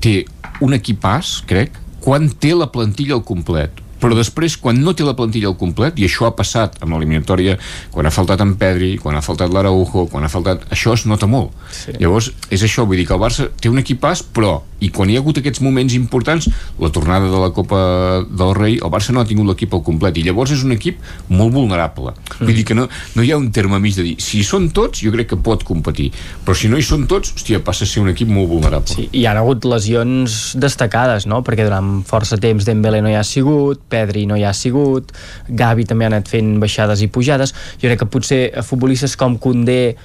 té 0.02 0.24
un 0.66 0.74
equipàs, 0.74 1.44
crec 1.46 1.78
quan 2.02 2.28
té 2.42 2.56
la 2.58 2.72
plantilla 2.74 3.14
al 3.14 3.24
complet 3.26 3.85
però 4.02 4.18
després 4.18 4.58
quan 4.62 4.82
no 4.84 4.94
té 4.94 5.06
la 5.08 5.16
plantilla 5.18 5.50
al 5.52 5.58
complet 5.60 6.00
i 6.00 6.08
això 6.08 6.28
ha 6.28 6.36
passat 6.36 6.78
amb 6.82 6.96
l'eliminatòria 6.96 7.58
quan 7.94 8.08
ha 8.08 8.14
faltat 8.14 8.44
en 8.44 8.56
Pedri, 8.60 8.96
quan 9.02 9.16
ha 9.16 9.24
faltat 9.26 9.54
l'Araujo 9.54 10.08
quan 10.12 10.26
ha 10.26 10.32
faltat, 10.32 10.66
això 10.74 10.96
es 10.96 11.06
nota 11.10 11.30
molt 11.30 11.54
sí. 11.72 11.96
llavors 12.00 12.32
és 12.50 12.64
això, 12.66 12.86
vull 12.86 13.00
dir 13.00 13.08
que 13.08 13.16
el 13.16 13.24
Barça 13.24 13.50
té 13.62 13.72
un 13.72 13.82
equipàs 13.82 14.26
però, 14.36 14.60
i 14.86 14.92
quan 14.94 15.10
hi 15.10 15.18
ha 15.18 15.24
hagut 15.24 15.42
aquests 15.42 15.64
moments 15.66 15.96
importants, 15.98 16.50
la 16.82 16.92
tornada 16.94 17.30
de 17.32 17.42
la 17.42 17.52
Copa 17.56 17.82
del 18.30 18.54
Rei, 18.58 18.78
el 18.80 18.94
Barça 18.94 19.16
no 19.16 19.24
ha 19.24 19.30
tingut 19.30 19.50
l'equip 19.50 19.74
al 19.76 19.84
complet 19.86 20.18
i 20.22 20.26
llavors 20.26 20.54
és 20.56 20.64
un 20.66 20.76
equip 20.76 21.02
molt 21.30 21.54
vulnerable 21.56 22.14
vull 22.40 22.54
dir 22.54 22.66
que 22.68 22.78
no, 22.78 22.88
no 23.16 23.26
hi 23.26 23.32
ha 23.34 23.40
un 23.40 23.52
terme 23.56 23.80
mig 23.82 23.98
de 23.98 24.06
dir 24.06 24.16
si 24.24 24.40
hi 24.40 24.48
són 24.48 24.70
tots, 24.76 25.02
jo 25.04 25.14
crec 25.16 25.34
que 25.34 25.42
pot 25.42 25.66
competir 25.68 26.12
però 26.46 26.56
si 26.58 26.70
no 26.72 26.80
hi 26.80 26.86
són 26.86 27.08
tots, 27.10 27.34
hòstia, 27.36 27.62
passa 27.66 27.86
a 27.86 27.90
ser 27.90 28.04
un 28.04 28.12
equip 28.14 28.32
molt 28.32 28.50
vulnerable 28.52 28.96
Sí, 28.96 29.08
hi 29.12 29.26
ha 29.26 29.34
hagut 29.40 29.66
lesions 29.68 30.54
destacades, 30.62 31.26
no? 31.30 31.42
Perquè 31.46 31.66
durant 31.68 32.02
força 32.08 32.38
temps 32.42 32.68
Dembélé 32.68 33.02
no 33.04 33.12
hi 33.12 33.18
ha 33.20 33.24
sigut, 33.28 33.82
Pedri 33.92 34.26
no 34.30 34.38
hi 34.40 34.46
ha 34.48 34.54
sigut, 34.56 35.14
Gavi 35.48 35.88
també 35.90 36.08
ha 36.08 36.12
anat 36.14 36.30
fent 36.32 36.56
baixades 36.62 37.04
i 37.04 37.10
pujades. 37.12 37.56
Jo 37.82 37.90
crec 37.90 38.04
que 38.04 38.12
potser 38.12 38.42
futbolistes 38.66 39.18
com 39.20 39.40
Koundé 39.42 39.96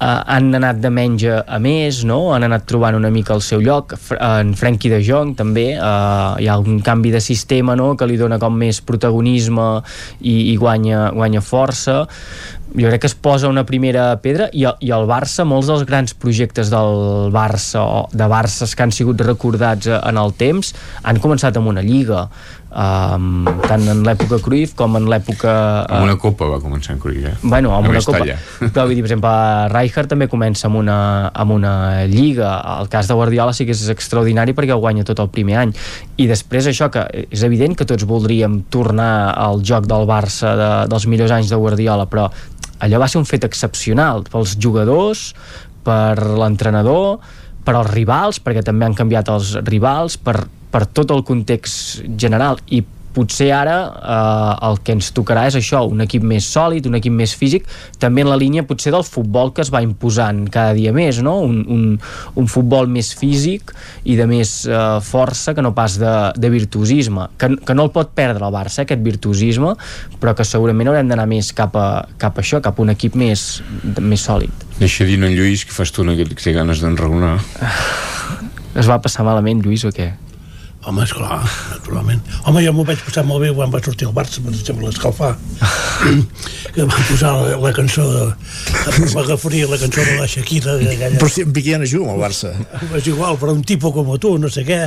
eh, 0.00 0.22
han 0.34 0.54
anat 0.54 0.80
de 0.82 0.90
menys 0.90 1.24
a, 1.28 1.58
més, 1.62 2.02
no? 2.08 2.32
Han 2.34 2.46
anat 2.48 2.66
trobant 2.70 2.96
una 2.98 3.10
mica 3.10 3.34
el 3.34 3.42
seu 3.44 3.62
lloc. 3.64 3.94
En 4.18 4.54
Frenkie 4.58 4.92
de 4.92 5.02
Jong 5.04 5.34
també, 5.38 5.70
eh, 5.74 6.30
hi 6.42 6.48
ha 6.48 6.58
un 6.58 6.80
canvi 6.84 7.12
de 7.14 7.22
sistema, 7.24 7.76
no?, 7.76 7.94
que 7.98 8.06
li 8.06 8.18
dona 8.20 8.38
com 8.38 8.54
més 8.58 8.80
protagonisme 8.80 9.68
i, 10.20 10.52
i 10.52 10.56
guanya, 10.56 11.10
guanya 11.16 11.44
força 11.44 12.04
jo 12.74 12.88
crec 12.88 13.00
que 13.00 13.08
es 13.08 13.14
posa 13.14 13.48
una 13.48 13.64
primera 13.64 14.10
pedra 14.20 14.48
i, 14.52 14.66
i 14.84 14.90
el 14.92 15.06
Barça, 15.08 15.46
molts 15.48 15.70
dels 15.70 15.84
grans 15.88 16.12
projectes 16.20 16.68
del 16.72 17.30
Barça 17.32 17.80
o 17.80 18.02
de 18.12 18.28
Barças 18.28 18.74
que 18.76 18.84
han 18.84 18.92
sigut 18.92 19.20
recordats 19.24 19.88
eh, 19.88 19.96
en 19.96 20.20
el 20.20 20.34
temps 20.36 20.74
han 21.02 21.20
començat 21.22 21.56
amb 21.56 21.72
una 21.72 21.84
lliga 21.84 22.26
um, 22.68 23.46
tant 23.64 23.84
en 23.88 24.02
l'època 24.04 24.38
Cruyff 24.44 24.74
com 24.78 24.98
en 24.98 25.06
l'època 25.08 25.52
amb 25.86 26.04
una 26.04 26.18
copa 26.20 26.48
va 26.50 26.58
començar 26.60 26.94
en 26.94 27.00
Cruyff 27.02 27.30
eh? 27.30 27.34
Bueno, 27.42 27.72
amb 27.76 27.88
una 27.88 28.02
copa. 28.04 28.24
Però 28.74 28.84
vull 28.86 28.96
dir, 28.96 29.04
per 29.04 29.10
exemple, 29.10 29.32
Rijkaard 29.72 30.12
també 30.12 30.28
comença 30.30 30.68
amb 30.68 30.80
una, 30.80 30.98
amb 31.32 31.54
una 31.56 31.72
lliga. 32.10 32.52
El 32.78 32.90
cas 32.92 33.08
de 33.08 33.16
Guardiola 33.18 33.54
sí 33.56 33.66
que 33.68 33.76
és 33.76 33.86
extraordinari 33.92 34.54
perquè 34.56 34.74
el 34.76 34.82
guanya 34.82 35.06
tot 35.08 35.22
el 35.22 35.30
primer 35.32 35.58
any. 35.62 35.74
I 36.20 36.28
després 36.30 36.68
això, 36.70 36.90
que 36.92 37.06
és 37.24 37.44
evident 37.46 37.76
que 37.78 37.88
tots 37.88 38.06
voldríem 38.08 38.62
tornar 38.72 39.32
al 39.36 39.64
joc 39.64 39.88
del 39.88 40.06
Barça 40.08 40.54
de, 40.58 40.70
dels 40.92 41.08
millors 41.10 41.34
anys 41.34 41.52
de 41.52 41.60
Guardiola, 41.60 42.08
però 42.10 42.28
allò 42.84 43.00
va 43.02 43.08
ser 43.10 43.20
un 43.22 43.26
fet 43.28 43.46
excepcional 43.48 44.24
pels 44.30 44.56
jugadors, 44.60 45.32
per 45.86 46.18
l'entrenador, 46.20 47.18
per 47.64 47.74
als 47.76 47.90
rivals, 47.92 48.38
perquè 48.40 48.62
també 48.64 48.86
han 48.86 48.96
canviat 48.96 49.30
els 49.32 49.56
rivals, 49.66 50.16
per, 50.20 50.40
per 50.72 50.86
tot 50.86 51.10
el 51.14 51.24
context 51.26 52.04
general. 52.16 52.62
I 52.68 52.84
potser 53.18 53.48
ara 53.54 53.76
eh, 53.88 54.66
el 54.68 54.78
que 54.84 54.94
ens 54.96 55.10
tocarà 55.16 55.46
és 55.48 55.56
això, 55.58 55.82
un 55.88 56.02
equip 56.04 56.24
més 56.26 56.46
sòlid, 56.52 56.86
un 56.88 56.98
equip 56.98 57.14
més 57.14 57.34
físic, 57.38 57.66
també 58.00 58.22
en 58.24 58.30
la 58.30 58.38
línia 58.38 58.64
potser 58.68 58.92
del 58.94 59.04
futbol 59.06 59.52
que 59.56 59.64
es 59.64 59.72
va 59.74 59.82
imposant 59.84 60.44
cada 60.52 60.74
dia 60.76 60.92
més, 60.94 61.20
no? 61.24 61.38
un, 61.46 61.62
un, 61.66 61.86
un 62.38 62.50
futbol 62.50 62.90
més 62.92 63.10
físic 63.18 63.72
i 64.04 64.18
de 64.18 64.28
més 64.30 64.54
eh, 64.68 64.84
força 65.04 65.54
que 65.56 65.64
no 65.64 65.74
pas 65.76 65.98
de, 66.00 66.14
de 66.36 66.52
virtuosisme, 66.52 67.28
que, 67.40 67.52
que 67.64 67.76
no 67.76 67.88
el 67.88 67.92
pot 67.94 68.14
perdre 68.16 68.46
el 68.46 68.54
Barça, 68.54 68.84
aquest 68.84 69.02
virtuosisme, 69.04 69.74
però 70.20 70.34
que 70.38 70.46
segurament 70.46 70.92
haurem 70.92 71.10
d'anar 71.10 71.26
més 71.30 71.50
cap 71.56 71.74
a, 71.78 71.88
cap 72.20 72.38
a 72.38 72.44
això, 72.44 72.62
cap 72.64 72.78
a 72.78 72.86
un 72.86 72.94
equip 72.94 73.18
més, 73.18 73.48
més 73.98 74.28
sòlid. 74.28 74.66
Deixa 74.78 75.08
dir 75.08 75.18
en 75.18 75.32
Lluís 75.34 75.66
que 75.66 75.74
fa 75.74 75.88
estona 75.88 76.14
que 76.18 76.28
té 76.28 76.54
ganes 76.54 76.84
d'enraonar 76.84 77.40
Es 78.78 78.86
va 78.86 79.00
passar 79.02 79.24
malament, 79.26 79.58
Lluís, 79.64 79.82
o 79.88 79.90
què? 79.90 80.12
Home, 80.86 81.02
esclar, 81.02 81.42
naturalment. 81.72 82.20
Home, 82.46 82.62
jo 82.62 82.72
m'ho 82.72 82.84
vaig 82.86 83.00
passar 83.02 83.24
molt 83.26 83.42
bé 83.42 83.50
quan 83.54 83.72
va 83.72 83.80
sortir 83.82 84.06
el 84.06 84.14
Barça, 84.14 84.42
per 84.44 84.54
exemple, 84.54 84.86
l'escalfar. 84.86 85.34
que 86.74 86.84
van 86.86 87.06
posar 87.08 87.32
la, 87.34 87.56
la 87.58 87.72
cançó 87.74 88.04
de... 88.12 88.26
M'agafaria 89.14 89.66
la 89.66 89.78
cançó 89.80 90.04
de 90.06 90.14
la 90.20 90.28
Shakira. 90.30 90.76
Aquella... 90.78 91.10
Però 91.18 91.30
si 91.32 91.42
en 91.42 91.52
Piqué 91.56 91.74
ja 91.74 91.80
no 91.82 91.88
juga 91.90 92.14
el 92.14 92.22
Barça. 92.22 92.52
És 92.94 93.08
igual, 93.10 93.38
però 93.40 93.56
un 93.56 93.64
tipus 93.66 93.94
com 93.96 94.12
tu, 94.22 94.36
no 94.38 94.50
sé 94.52 94.62
què. 94.68 94.78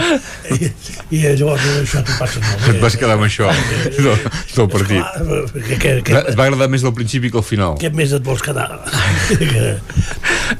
I, 0.55 0.71
i 1.17 1.21
llavors 1.25 1.67
això 1.81 2.03
t'ho 2.07 2.15
passa 2.15 2.39
molt 2.45 2.63
bé. 2.63 2.71
Et 2.71 2.81
vas 2.85 2.97
quedar 3.01 3.17
amb 3.19 3.27
això 3.27 3.51
del, 3.97 4.15
del 4.55 4.71
partit. 4.71 5.03
Esclar, 5.03 5.43
que, 5.51 5.75
que, 5.75 5.95
que, 6.07 6.23
Et 6.31 6.39
va 6.39 6.47
agradar 6.47 6.69
més 6.71 6.87
el 6.87 6.95
principi 6.95 7.33
que 7.33 7.41
el 7.43 7.47
final. 7.47 7.75
què 7.81 7.91
més 7.95 8.15
et 8.15 8.23
vols 8.25 8.45
quedar? 8.45 8.69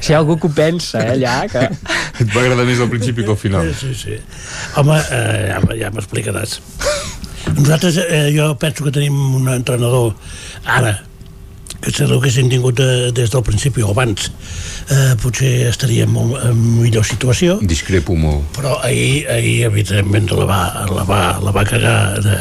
Si 0.01 0.13
hi 0.13 0.15
ha 0.15 0.21
algú 0.21 0.37
que 0.39 0.47
ho 0.47 0.53
pensa, 0.55 1.01
eh, 1.03 1.17
allà, 1.17 1.33
que... 1.51 1.65
Et 2.23 2.29
va 2.31 2.45
agradar 2.45 2.63
més 2.65 2.79
el 2.79 2.87
principi 2.89 3.25
que 3.27 3.33
el 3.33 3.37
final. 3.37 3.67
Sí, 3.75 3.91
sí. 3.97 4.15
Home, 4.79 4.95
eh, 5.11 5.20
ja, 5.22 5.61
ja 5.77 5.91
m'explicaràs. 5.93 6.60
Nosaltres, 7.56 7.98
eh, 8.07 8.30
jo 8.35 8.52
penso 8.61 8.85
que 8.85 8.93
tenim 8.95 9.18
un 9.35 9.49
entrenador 9.52 10.14
ara, 10.65 10.99
que 11.81 11.91
si 11.93 12.05
l'haguéssim 12.07 12.49
tingut 12.51 12.79
eh, 12.83 13.09
des 13.15 13.31
del 13.33 13.43
principi 13.45 13.83
o 13.83 13.91
abans, 13.91 14.29
eh, 14.91 15.13
potser 15.21 15.51
estaríem 15.69 16.11
molt, 16.13 16.37
en 16.45 16.59
millor 16.77 17.05
situació. 17.07 17.57
Discrepo 17.65 18.15
molt. 18.19 18.45
Però 18.57 18.77
ahir, 18.85 19.25
ahir 19.33 19.55
evidentment, 19.69 20.29
la 20.37 20.47
va, 20.49 20.61
la 20.91 21.05
va, 21.07 21.21
la 21.41 21.53
va 21.55 21.65
cagar 21.67 21.97
de, 22.21 22.37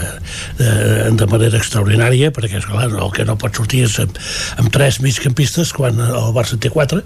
de, 0.60 0.70
de 1.16 1.30
manera 1.30 1.60
extraordinària, 1.60 2.32
perquè, 2.36 2.60
esclar, 2.60 2.90
el 2.90 3.14
que 3.16 3.24
no 3.28 3.38
pot 3.40 3.56
sortir 3.56 3.84
és 3.88 3.96
amb, 4.02 4.20
amb 4.60 4.72
tres 4.74 5.00
migcampistes 5.04 5.72
quan 5.76 6.00
el 6.04 6.34
Barça 6.36 6.60
té 6.60 6.72
quatre, 6.72 7.02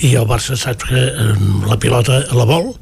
i 0.00 0.14
el 0.16 0.28
Barça 0.28 0.56
saps 0.56 0.88
que 0.88 1.04
eh, 1.12 1.30
la 1.68 1.78
pilota 1.82 2.22
la 2.32 2.48
vol, 2.48 2.72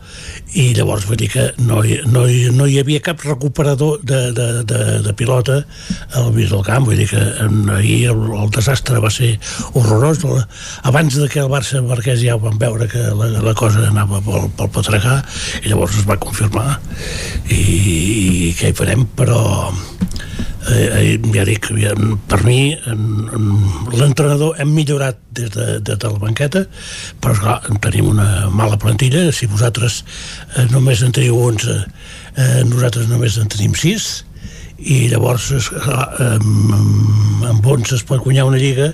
i 0.55 0.69
llavors 0.77 1.09
vull 1.09 1.19
dir 1.19 1.29
que 1.33 1.49
no 1.67 1.81
no 2.07 2.25
no 2.55 2.67
hi 2.71 2.77
havia 2.79 3.03
cap 3.03 3.23
recuperador 3.27 3.99
de, 4.07 4.21
de, 4.37 4.47
de, 4.63 4.83
de 5.03 5.15
pilota 5.19 5.65
al 6.15 6.31
mig 6.37 6.53
del 6.53 6.63
camp, 6.67 6.87
vull 6.87 7.01
dir 7.01 7.09
que 7.11 7.23
en, 7.43 7.65
ahir 7.75 8.13
el, 8.13 8.23
el 8.39 8.53
desastre 8.55 8.84
va 8.93 9.11
ser 9.11 9.35
horrorós. 9.75 10.23
Abans 10.83 11.17
de 11.17 11.29
que 11.29 11.41
el 11.41 11.51
Barça 11.53 11.83
marqués 11.85 12.21
ja 12.23 12.37
vam 12.41 12.59
veure 12.59 12.89
que 12.89 13.03
la, 13.15 13.31
la 13.43 13.55
cosa 13.55 13.89
anava 13.89 14.21
pel, 14.25 14.51
pel 14.57 14.71
petregar 14.75 15.23
i 15.63 15.69
llavors 15.69 15.99
es 15.99 16.09
va 16.09 16.21
confirmar. 16.21 16.81
I, 17.49 17.61
i 18.51 18.53
què 18.59 18.71
hi 18.71 18.77
farem? 18.77 19.07
Però 19.17 19.41
eh, 20.71 21.15
eh, 21.15 21.19
ja 21.35 21.45
dic, 21.45 21.71
per 22.29 22.41
mi 22.45 22.75
en, 22.75 23.07
en, 23.37 23.49
l'entrenador 23.95 24.61
hem 24.61 24.73
millorat 24.75 25.19
des 25.35 25.51
de, 25.55 25.79
des 25.85 25.99
de 25.99 26.11
la 26.11 26.21
banqueta 26.21 26.65
però 27.21 27.35
esclar, 27.35 27.59
tenim 27.85 28.13
una 28.13 28.51
mala 28.51 28.79
plantilla. 28.81 29.27
Si 29.33 29.49
vosaltres 29.51 30.03
eh, 30.57 30.69
només 30.73 31.03
en 31.05 31.13
teniu 31.17 31.41
11 31.41 31.81
eh, 31.81 32.63
nosaltres 32.69 33.11
només 33.11 33.39
en 33.41 33.51
tenim 33.53 33.77
6 33.79 34.13
i 34.85 35.09
llavors 35.09 35.49
esclar, 35.57 36.05
amb, 36.37 37.45
amb 37.49 37.69
11 37.75 37.97
es 37.97 38.05
pot 38.07 38.21
guanyar 38.25 38.45
una 38.49 38.61
lliga 38.61 38.91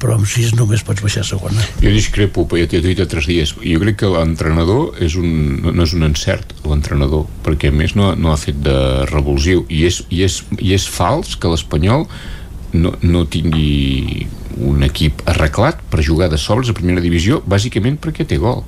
però 0.00 0.16
amb 0.16 0.28
6 0.28 0.54
només 0.56 0.84
pots 0.86 1.04
baixar 1.04 1.24
a 1.24 1.28
segona 1.28 1.66
Jo 1.82 1.92
discrepo, 1.92 2.46
ja 2.56 2.68
t'he 2.70 2.80
dit 2.84 3.02
tres 3.10 3.28
dies. 3.28 3.54
Jo 3.60 3.80
crec 3.82 3.98
que 4.00 4.10
l'entrenador 4.10 4.94
és 5.04 5.16
un, 5.20 5.28
no, 5.64 5.74
és 5.84 5.94
un 5.96 6.06
encert, 6.06 6.54
l'entrenador, 6.64 7.26
perquè 7.44 7.68
a 7.72 7.74
més 7.74 7.94
no, 7.98 8.12
no 8.16 8.32
ha 8.32 8.38
fet 8.40 8.60
de 8.64 8.76
revulsiu. 9.10 9.64
I 9.68 9.84
és, 9.90 10.00
i 10.14 10.24
és, 10.26 10.40
i 10.58 10.72
és 10.76 10.86
fals 10.88 11.34
que 11.40 11.50
l'Espanyol 11.52 12.06
no, 12.74 12.94
no 13.02 13.24
tingui 13.30 14.26
un 14.64 14.84
equip 14.86 15.22
arreglat 15.30 15.80
per 15.90 16.04
jugar 16.06 16.30
de 16.32 16.38
sols 16.40 16.70
a 16.70 16.76
primera 16.76 17.02
divisió, 17.04 17.42
bàsicament 17.46 17.98
perquè 18.02 18.26
té 18.28 18.38
gol. 18.42 18.62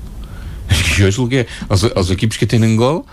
Això 0.69 1.07
és 1.07 1.19
el 1.21 1.29
que... 1.31 1.45
Els, 1.69 1.85
els 1.89 2.11
equips 2.15 2.39
que 2.41 2.49
tenen 2.49 2.75
gol 2.79 3.03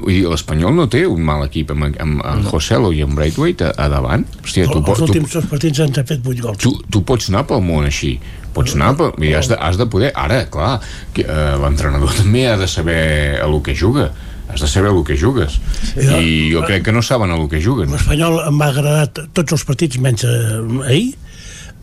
vull 0.00 0.12
dir, 0.12 0.22
l'Espanyol 0.30 0.76
no 0.76 0.86
té 0.90 1.04
un 1.10 1.24
mal 1.26 1.44
equip 1.46 1.72
amb, 1.74 1.88
amb, 1.90 2.22
amb 2.24 2.48
Joselo 2.48 2.92
i 2.94 3.02
amb 3.04 3.18
Braithwaite 3.18 3.70
a, 3.70 3.74
a 3.86 3.90
davant. 3.92 4.26
Hòstia, 4.44 4.68
tu, 4.70 4.80
els 4.80 5.04
últims 5.08 5.36
dos 5.38 5.48
partits 5.50 5.82
ens 5.84 6.00
ha 6.00 6.06
fet 6.06 6.22
8 6.22 6.44
gols. 6.44 6.62
Tu, 6.62 6.72
tu 6.90 7.04
pots 7.06 7.30
anar 7.32 7.44
pel 7.50 7.64
món 7.64 7.88
així 7.88 8.16
pots 8.54 8.76
anar 8.76 8.92
pel, 8.94 9.16
i 9.26 9.32
has, 9.34 9.48
de, 9.50 9.58
has 9.58 9.74
de 9.80 9.86
poder 9.90 10.12
ara, 10.14 10.44
clar, 10.46 10.76
que, 11.16 11.24
eh, 11.26 11.56
l'entrenador 11.58 12.14
també 12.20 12.46
ha 12.50 12.54
de 12.60 12.70
saber 12.70 13.00
a 13.42 13.50
lo 13.50 13.60
que 13.66 13.74
juga 13.74 14.12
has 14.44 14.60
de 14.60 14.68
saber 14.68 14.90
a 14.90 14.94
lo 14.94 15.02
que 15.02 15.16
jugues. 15.18 15.56
Sí, 15.88 16.04
i 16.04 16.52
jo 16.52 16.62
crec 16.68 16.84
que 16.86 16.92
no 16.92 17.02
saben 17.02 17.32
a 17.32 17.38
lo 17.40 17.48
que 17.50 17.62
juguen. 17.64 17.90
L'Espanyol 17.90 18.38
m'ha 18.54 18.68
agradat 18.70 19.24
tots 19.34 19.56
els 19.56 19.64
partits 19.66 19.98
menys 20.04 20.26
eh, 20.28 20.60
ahir 20.84 21.14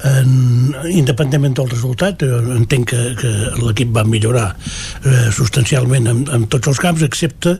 en, 0.07 0.75
independentment 0.91 1.57
del 1.59 1.69
resultat 1.71 2.23
eh, 2.25 2.31
entenc 2.55 2.89
que, 2.91 3.01
que 3.19 3.33
l'equip 3.61 3.91
va 3.95 4.05
millorar 4.07 4.47
eh, 4.53 5.27
substancialment 5.35 6.09
en, 6.11 6.23
en 6.33 6.47
tots 6.51 6.71
els 6.71 6.81
camps 6.81 7.05
excepte 7.07 7.57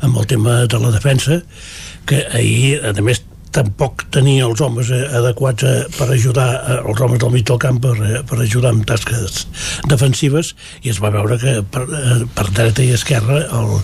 amb 0.00 0.16
el 0.18 0.30
tema 0.30 0.62
de 0.70 0.80
la 0.82 0.94
defensa 0.94 1.42
que 2.08 2.24
ahir 2.32 2.80
a 2.88 2.94
més 3.04 3.22
tampoc 3.52 4.06
tenia 4.14 4.46
els 4.48 4.60
homes 4.64 4.88
eh, 4.94 5.02
adequats 5.18 5.66
eh, 5.68 5.74
per 5.98 6.08
ajudar 6.14 6.48
els 6.78 7.02
homes 7.04 7.20
del 7.20 7.34
mig 7.34 7.44
del 7.48 7.60
camp 7.62 7.82
per, 7.84 7.96
per 8.28 8.40
ajudar 8.40 8.72
amb 8.72 8.86
tasques 8.88 9.44
defensives 9.90 10.54
i 10.82 10.92
es 10.92 11.02
va 11.02 11.12
veure 11.14 11.38
que 11.42 11.58
per, 11.74 11.84
per 12.36 12.48
dreta 12.50 12.84
i 12.84 12.94
esquerra 12.96 13.42
el, 13.60 13.76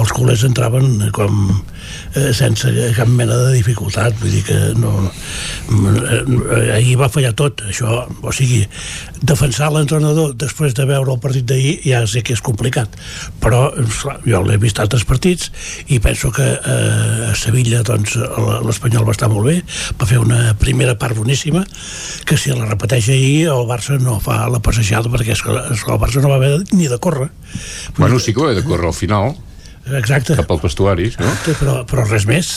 els 0.00 0.16
culers 0.16 0.46
entraven 0.48 1.10
com 1.16 1.60
eh, 2.14 2.32
sense 2.34 2.70
cap 2.96 3.08
mena 3.08 3.36
de 3.36 3.54
dificultat. 3.56 4.16
Vull 4.20 4.34
dir 4.34 4.42
que 4.46 4.58
no 4.80 4.92
eh, 5.06 6.76
ahir 6.76 6.96
va 7.00 7.10
fallar 7.12 7.32
tot 7.38 7.62
això, 7.68 8.04
o 8.06 8.34
sigui 8.34 8.62
defensar 9.20 9.70
l'entrenador 9.74 10.32
després 10.38 10.74
de 10.76 10.86
veure 10.88 11.12
el 11.12 11.20
partit 11.22 11.46
d'ahir 11.46 11.76
ja 11.84 12.02
sé 12.10 12.24
que 12.26 12.34
és 12.36 12.42
complicat. 12.44 12.96
Però 13.42 13.68
esclar, 13.82 14.18
jo 14.26 14.42
l'he 14.46 14.58
vist 14.62 14.80
altres 14.82 15.04
partits 15.08 15.50
i 15.88 16.00
penso 16.02 16.32
que 16.34 16.46
eh, 16.46 17.30
a 17.30 17.34
Sevilla 17.38 17.84
doncs 17.86 18.16
l'Espanyol 18.66 19.06
va 19.08 19.16
estar 19.16 19.30
molt 19.32 19.50
bé. 19.50 19.58
Va 20.00 20.08
fer 20.08 20.20
una 20.22 20.54
primera 20.60 20.96
part 20.98 21.18
boníssima 21.18 21.64
que 22.26 22.38
si 22.40 22.54
la 22.54 22.68
repeteix 22.68 23.10
ahir 23.12 23.50
el 23.52 23.68
Barça 23.70 23.98
no 24.00 24.18
fa 24.22 24.42
la 24.50 24.62
passejada 24.64 25.12
perquè 25.12 25.36
que 25.40 25.52
el 25.54 26.00
Barça 26.00 26.22
no 26.22 26.32
va 26.32 26.40
haver 26.40 26.56
ni 26.72 26.88
de 26.90 26.98
córrer. 26.98 27.30
Bueno, 27.96 28.18
sí 28.18 28.34
que 28.34 28.40
ho 28.40 28.50
he 28.50 28.54
de 28.54 28.64
córrer 28.64 28.90
al 28.90 28.96
final 28.96 29.34
Exacte. 29.96 30.36
cap 30.36 30.50
als 30.52 30.62
vestuaris 30.62 31.16
no? 31.18 31.30
però, 31.58 31.80
però 31.88 32.04
res 32.04 32.26
més 32.28 32.50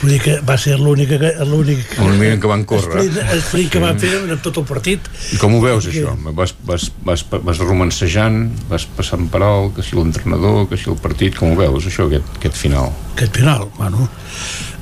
vull 0.00 0.14
dir 0.14 0.20
que 0.24 0.36
va 0.46 0.56
ser 0.58 0.78
que- 0.78 0.82
l'únic 0.82 1.92
l'únic 2.00 2.40
que 2.40 2.50
van 2.50 2.64
córrer 2.64 3.04
sprint, 3.04 3.18
sprint 3.48 3.70
que 3.70 3.82
van 3.84 4.00
fer 4.00 4.14
en 4.24 4.40
tot 4.42 4.62
el 4.62 4.66
partit 4.68 5.10
I 5.34 5.40
com 5.42 5.54
ho 5.54 5.60
veus, 5.62 5.86
això? 5.90 6.14
Vas, 6.34 6.54
vas, 6.64 6.90
vas, 7.04 7.24
vas 7.30 7.62
romancejant, 7.62 8.48
vas 8.70 8.86
passant 8.96 9.28
per 9.30 9.42
alt, 9.44 9.74
que 9.76 9.84
si 9.84 9.96
l'entrenador, 9.96 10.64
que 10.70 10.78
si 10.80 10.88
el 10.90 10.96
partit, 11.00 11.36
com 11.38 11.52
ho 11.52 11.58
veus, 11.58 11.86
això, 11.90 12.08
aquest, 12.08 12.38
aquest 12.40 12.56
final? 12.58 12.90
aquest 13.14 13.36
final, 13.36 13.68
bueno 13.76 14.08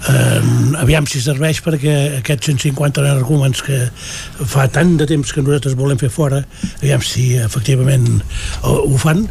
eh, 0.08 0.40
aviam 0.82 1.06
si 1.06 1.20
serveix 1.22 1.60
perquè 1.64 1.96
aquests 2.20 2.52
150 2.52 3.04
arguments 3.10 3.62
que 3.66 3.84
fa 4.54 4.68
tant 4.72 4.96
de 5.00 5.06
temps 5.10 5.34
que 5.34 5.44
nosaltres 5.44 5.76
volem 5.78 6.00
fer 6.00 6.10
fora 6.12 6.42
aviam 6.80 7.04
si 7.04 7.32
efectivament 7.42 8.08
ho, 8.62 8.78
ho 8.88 8.98
fan 9.02 9.26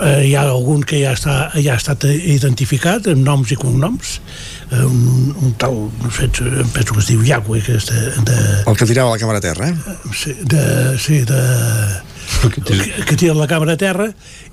eh, 0.00 0.28
hi 0.28 0.34
ha 0.36 0.44
algun 0.48 0.84
que 0.86 1.00
ja, 1.02 1.14
està, 1.16 1.36
ja 1.56 1.74
ha 1.74 1.80
estat 1.80 2.04
identificat 2.08 3.08
amb 3.12 3.24
noms 3.26 3.52
i 3.54 3.58
cognoms 3.60 4.18
eh, 4.70 4.84
un, 4.84 5.32
un 5.36 5.56
tal, 5.60 5.80
no 6.02 6.12
sé, 6.14 6.30
em 6.44 6.70
penso 6.74 6.94
que 6.94 7.04
es 7.04 7.10
diu 7.10 7.24
Yahweh 7.26 7.62
que 7.64 7.78
és 7.78 7.88
de, 7.90 8.04
de, 8.28 8.38
El 8.68 8.78
que 8.78 8.88
tirava 8.90 9.14
la 9.14 9.20
càmera 9.20 9.42
a 9.42 9.46
terra, 9.48 9.72
eh? 9.72 9.96
sí, 10.14 10.36
de, 10.42 10.64
sí, 11.02 11.22
de, 11.28 11.42
que, 12.52 13.04
que 13.08 13.16
tira 13.18 13.34
la 13.34 13.46
càmera 13.50 13.74
a 13.74 13.80
terra 13.80 14.08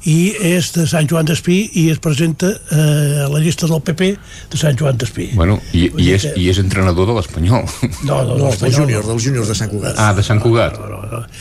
i 0.10 0.34
és 0.56 0.72
de 0.76 0.86
Sant 0.90 1.08
Joan 1.10 1.28
d'Espí 1.28 1.58
i 1.82 1.88
es 1.94 2.00
presenta 2.04 2.50
eh, 2.72 3.26
a 3.26 3.30
la 3.32 3.40
llista 3.44 3.68
del 3.70 3.82
PP 3.86 4.10
de 4.54 4.58
Sant 4.60 4.78
Joan 4.80 4.98
d'Espí 5.02 5.30
Bueno, 5.36 5.60
i, 5.74 5.90
i, 6.02 6.10
és, 6.16 6.26
que- 6.30 6.34
i 6.42 6.48
és 6.52 6.60
entrenador 6.62 7.08
de 7.10 7.16
l'Espanyol. 7.20 7.66
No, 8.06 8.22
no, 8.24 8.36
No, 8.36 8.38
no, 8.50 8.52
del 8.60 8.74
júnior, 8.74 9.06
dels 9.08 9.24
júniors 9.24 9.48
de 9.50 9.56
Sant 9.58 9.70
Cugat. 9.72 9.96
Ah, 10.02 10.14
de 10.18 10.24
Sant 10.26 10.40
Cugat. 10.44 10.76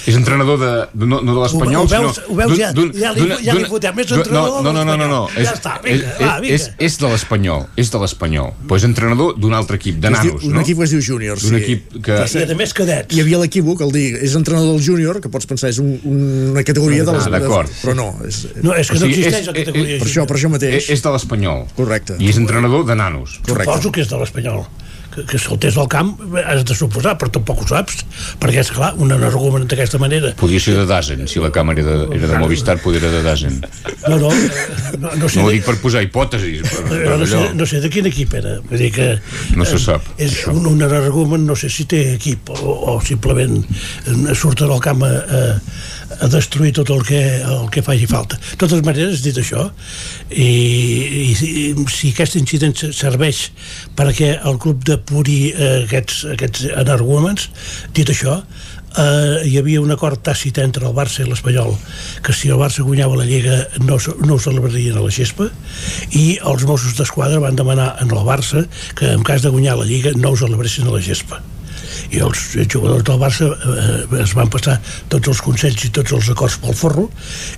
És 0.07 0.15
entrenador 0.19 0.59
de, 0.61 0.71
de 0.95 1.07
no, 1.09 1.21
no 1.25 1.35
de 1.37 1.41
l'Espanyol, 1.43 1.85
Ho- 1.85 1.87
ho 1.87 1.93
veus- 1.93 2.19
sinó... 2.19 2.27
ho 2.33 2.37
veus 2.39 2.59
ja? 2.59 2.71
Ja 2.99 3.13
li- 3.17 3.39
ja 3.45 3.55
li 3.57 3.65
fotem, 3.71 3.99
és 4.05 4.13
entrenador 4.15 4.63
no, 4.65 4.73
no, 4.73 4.85
no, 4.85 4.85
no, 4.85 4.97
no, 5.01 5.09
no. 5.11 5.23
de 5.35 5.43
És, 5.43 5.49
l'Espanyol. 5.49 5.49
Ja 5.49 5.55
està, 5.59 5.75
vinga, 5.85 6.13
és, 6.15 6.21
va, 6.21 6.35
vinga. 6.45 6.55
és, 6.59 6.67
és 6.89 6.99
de 7.01 7.11
l'Espanyol, 7.15 7.67
és 7.85 7.91
de 7.95 8.03
l'Espanyol. 8.05 8.53
Però 8.69 8.79
és 8.81 8.87
entrenador 8.89 9.35
d'un 9.41 9.55
altre 9.57 9.79
equip, 9.81 9.99
de 10.03 10.13
nanos, 10.15 10.45
un 10.45 10.55
no? 10.59 10.63
equip 10.65 10.79
que 10.83 10.89
es 10.89 10.95
diu 10.97 11.03
júnior, 11.05 11.41
D'un 11.41 11.57
sí. 11.57 11.63
equip 11.63 11.99
que... 12.05 12.19
I 12.45 12.45
a 12.55 12.59
més 12.59 12.75
cadets. 12.77 13.15
Hi 13.15 13.23
havia 13.25 13.41
l'equívoc, 13.43 13.83
el 13.87 13.93
dir, 13.95 14.07
és 14.25 14.35
entrenador 14.39 14.75
del 14.77 14.85
júnior, 14.85 15.21
que 15.25 15.31
pots 15.33 15.47
pensar 15.51 15.71
és 15.73 15.79
un, 15.83 15.95
una 16.55 16.65
categoria 16.67 17.05
de 17.07 17.13
les... 17.17 17.27
Ah, 17.27 17.35
d'acord. 17.37 17.71
Però 17.83 17.95
no, 17.99 18.09
és, 18.27 18.45
No, 18.63 18.75
és 18.75 18.89
que 18.91 18.97
O 18.97 19.01
no 19.01 19.07
sigui, 19.07 19.21
existeix 19.25 19.43
és- 19.43 19.51
la 19.51 19.57
categoria 19.59 19.97
és- 19.97 20.03
per 20.03 20.09
això, 20.11 20.27
per 20.31 20.37
això 20.39 20.53
mateix. 20.55 20.89
És, 20.91 21.03
de 21.05 21.11
l'Espanyol. 21.17 21.67
Correcte. 21.77 22.17
I 22.19 22.33
és 22.33 22.41
entrenador 22.41 22.85
de 22.89 22.97
nanos. 22.97 23.39
Correcte. 23.47 23.71
Suposo 23.73 23.93
que 23.93 24.03
és 24.07 24.09
de 24.11 24.19
l'Espanyol 24.25 24.65
que, 25.15 25.23
que 25.31 25.39
saltés 25.39 25.77
al 25.79 25.87
camp 25.87 26.17
has 26.43 26.65
de 26.67 26.75
suposar, 26.75 27.13
però 27.21 27.31
tampoc 27.31 27.61
ho 27.63 27.67
saps 27.71 28.01
perquè 28.43 28.65
és 28.65 28.71
clar, 28.75 28.89
un 28.99 29.13
argument 29.15 29.63
d'aquesta 29.71 30.01
manera 30.03 30.33
Podria 30.41 30.59
ser 30.59 30.75
de 30.75 30.87
Dazen, 30.91 31.29
si 31.31 31.39
la 31.39 31.53
càmera 31.55 31.85
era 31.85 31.95
de, 32.01 32.17
era 32.19 32.33
de 32.33 32.41
Movistar, 32.43 32.81
podria 32.83 33.05
ser 33.05 33.13
de 33.13 33.21
Dazen. 33.23 33.61
no, 34.09 34.17
no, 34.19 34.33
no, 34.99 35.13
no 35.15 35.29
sé 35.31 35.39
No 35.39 35.45
ho 35.47 35.53
de- 35.53 35.55
dic 35.55 35.65
per 35.69 35.77
posar 35.79 36.03
hipòtesis, 36.03 36.65
però, 36.67 36.83
però 36.91 37.19
no, 37.21 37.29
sé, 37.31 37.37
allò, 37.39 37.55
no 37.61 37.69
sé 37.71 37.79
de 37.85 37.91
quin 37.95 38.09
equip 38.11 38.35
era 38.41 38.57
vull 38.67 38.83
dir 38.83 38.91
que 38.97 39.09
no 39.55 39.65
se 39.65 39.77
eh, 39.79 39.85
sap. 39.87 40.03
és 40.19 40.35
un, 40.51 40.67
un 40.67 40.83
argument, 40.83 41.47
no 41.47 41.55
sé 41.55 41.71
si 41.71 41.87
té 41.87 42.03
equip 42.17 42.51
o, 42.51 42.75
o 42.97 43.01
simplement 43.07 43.61
eh, 43.63 44.35
surten 44.35 44.67
al 44.75 44.83
camp 44.83 45.07
a, 45.07 45.13
a, 45.15 45.45
a 46.21 46.29
destruir 46.33 46.73
tot 46.77 46.91
el 46.95 47.03
que, 47.07 47.21
el 47.43 47.71
que 47.75 47.83
faci 47.83 48.07
falta. 48.11 48.39
De 48.53 48.59
totes 48.61 48.83
maneres, 48.87 49.23
dit 49.25 49.37
això, 49.41 49.69
i, 50.31 50.49
i, 51.33 51.75
si 51.93 52.13
aquest 52.15 52.37
incident 52.41 52.77
se- 52.79 52.93
serveix 52.97 53.49
perquè 53.97 54.35
el 54.47 54.59
club 54.63 54.85
depuri 54.87 55.41
eh, 55.53 55.85
aquests, 55.85 56.25
aquests 56.37 56.69
energúmens, 56.75 57.49
dit 57.97 58.11
això, 58.13 58.41
eh, 58.99 59.41
hi 59.49 59.57
havia 59.61 59.81
un 59.83 59.91
acord 59.95 60.21
tàcit 60.27 60.59
entre 60.63 60.87
el 60.89 60.95
Barça 60.97 61.25
i 61.25 61.29
l'Espanyol 61.29 61.75
que 62.25 62.35
si 62.37 62.51
el 62.53 62.61
Barça 62.61 62.85
guanyava 62.87 63.17
la 63.19 63.27
Lliga 63.29 63.63
no, 63.83 63.99
no 64.25 64.37
ho 64.37 64.43
celebrarien 64.43 64.99
a 64.99 65.03
la 65.07 65.11
gespa 65.15 65.49
i 66.15 66.39
els 66.47 66.67
Mossos 66.69 66.95
d'Esquadra 66.99 67.41
van 67.43 67.59
demanar 67.59 67.95
en 68.05 68.13
el 68.15 68.23
Barça 68.27 68.67
que 68.99 69.11
en 69.17 69.27
cas 69.27 69.43
de 69.43 69.51
guanyar 69.55 69.79
la 69.81 69.89
Lliga 69.89 70.15
no 70.17 70.31
ho 70.35 70.39
celebressin 70.39 70.87
a 70.87 70.95
la 70.95 71.03
gespa 71.03 71.43
i 72.15 72.23
els 72.25 72.45
jugadors 72.71 73.05
del 73.07 73.21
Barça 73.21 73.51
eh, 73.51 74.23
es 74.23 74.35
van 74.39 74.51
passar 74.53 74.79
tots 75.13 75.33
els 75.33 75.43
consells 75.45 75.87
i 75.89 75.93
tots 75.95 76.15
els 76.17 76.31
acords 76.35 76.59
pel 76.63 76.79
forro 76.79 77.09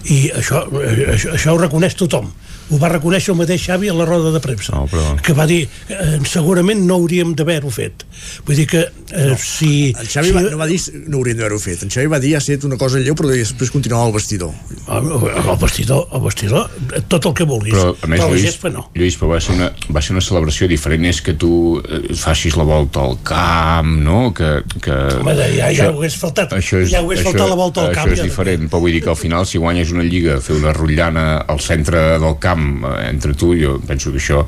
i 0.04 0.26
això, 0.32 0.64
eh, 0.82 1.12
això, 1.14 1.34
això 1.36 1.54
ho 1.54 1.62
reconeix 1.62 1.98
tothom 2.00 2.32
ho 2.70 2.80
va 2.82 2.90
reconèixer 2.90 3.32
el 3.34 3.40
mateix 3.40 3.66
Xavi 3.68 3.90
a 3.90 3.96
la 3.96 4.06
roda 4.08 4.32
de 4.34 4.42
premsa 4.42 4.74
no, 4.74 4.86
però... 4.90 5.14
que 5.22 5.34
va 5.36 5.46
dir 5.48 5.62
eh, 5.88 6.18
segurament 6.26 6.82
no 6.86 7.00
hauríem 7.00 7.34
d'haver-ho 7.38 7.70
fet 7.74 8.06
vull 8.46 8.58
dir 8.58 8.66
que 8.70 8.82
eh, 8.86 9.26
no. 9.30 9.38
si 9.40 9.92
En 9.92 10.08
Xavi 10.08 10.32
si, 10.32 10.34
va, 10.34 10.42
no 10.50 10.60
va 10.60 10.68
dir 10.70 10.80
no 11.06 11.20
hauríem 11.20 11.38
d'haver-ho 11.38 11.58
fet. 11.62 11.84
En 11.86 11.92
Xavi 11.92 12.10
va 12.10 12.20
dir 12.22 12.34
ha 12.36 12.40
estat 12.42 12.64
una 12.68 12.78
cosa 12.80 13.00
lleu, 13.02 13.14
però 13.18 13.30
després 13.30 13.70
continuava 13.74 14.08
al 14.08 14.14
vestidor. 14.14 14.52
el 14.86 15.58
vestidor, 15.60 16.06
el 16.12 16.22
vestidor 16.24 16.70
tot 17.08 17.26
el 17.26 17.34
que 17.36 17.46
vulguis 17.48 17.74
Però, 17.74 17.92
a 17.94 18.10
més, 18.10 18.20
però 18.20 18.30
Lluís, 18.32 18.44
gespa 18.46 18.70
no 18.72 18.86
Lluís, 18.96 19.16
però 19.18 19.32
va 19.34 19.40
ser, 19.42 19.56
una, 19.56 19.70
va 19.92 20.02
ser 20.04 20.16
una 20.16 20.24
celebració 20.24 20.68
diferent 20.70 21.06
és 21.08 21.20
que 21.24 21.36
tu 21.38 21.52
eh, 21.80 22.02
facis 22.18 22.56
la 22.58 22.66
volta 22.66 23.02
al 23.04 23.18
camp, 23.26 23.92
no? 24.02 24.18
Que, 24.36 24.50
que... 24.82 24.96
Home, 25.20 25.36
ja, 25.56 25.70
ja 25.74 25.88
ho 25.90 26.00
hagués 26.00 26.18
faltat 26.20 26.54
això 26.56 26.80
és, 26.82 26.90
ja 26.92 27.02
ho 27.02 27.08
hagués 27.08 27.22
això, 27.22 27.32
faltat 27.32 27.52
la 27.52 27.58
volta 27.58 27.84
al 27.84 27.94
camp 27.94 28.10
Això 28.10 28.18
és 28.18 28.22
ja. 28.22 28.28
diferent, 28.30 28.68
però 28.70 28.82
vull 28.84 28.96
dir 28.96 29.02
que 29.04 29.12
al 29.12 29.18
final 29.20 29.46
si 29.48 29.60
guanyes 29.62 29.92
una 29.94 30.06
lliga, 30.06 30.38
fer 30.44 30.58
una 30.58 30.74
rotllana 30.76 31.26
al 31.46 31.62
centre 31.64 32.04
del 32.22 32.38
camp 32.42 32.55
eh, 32.56 33.08
entre 33.10 33.34
tu, 33.34 33.54
jo 33.58 33.78
penso 33.86 34.12
que 34.12 34.22
això 34.22 34.44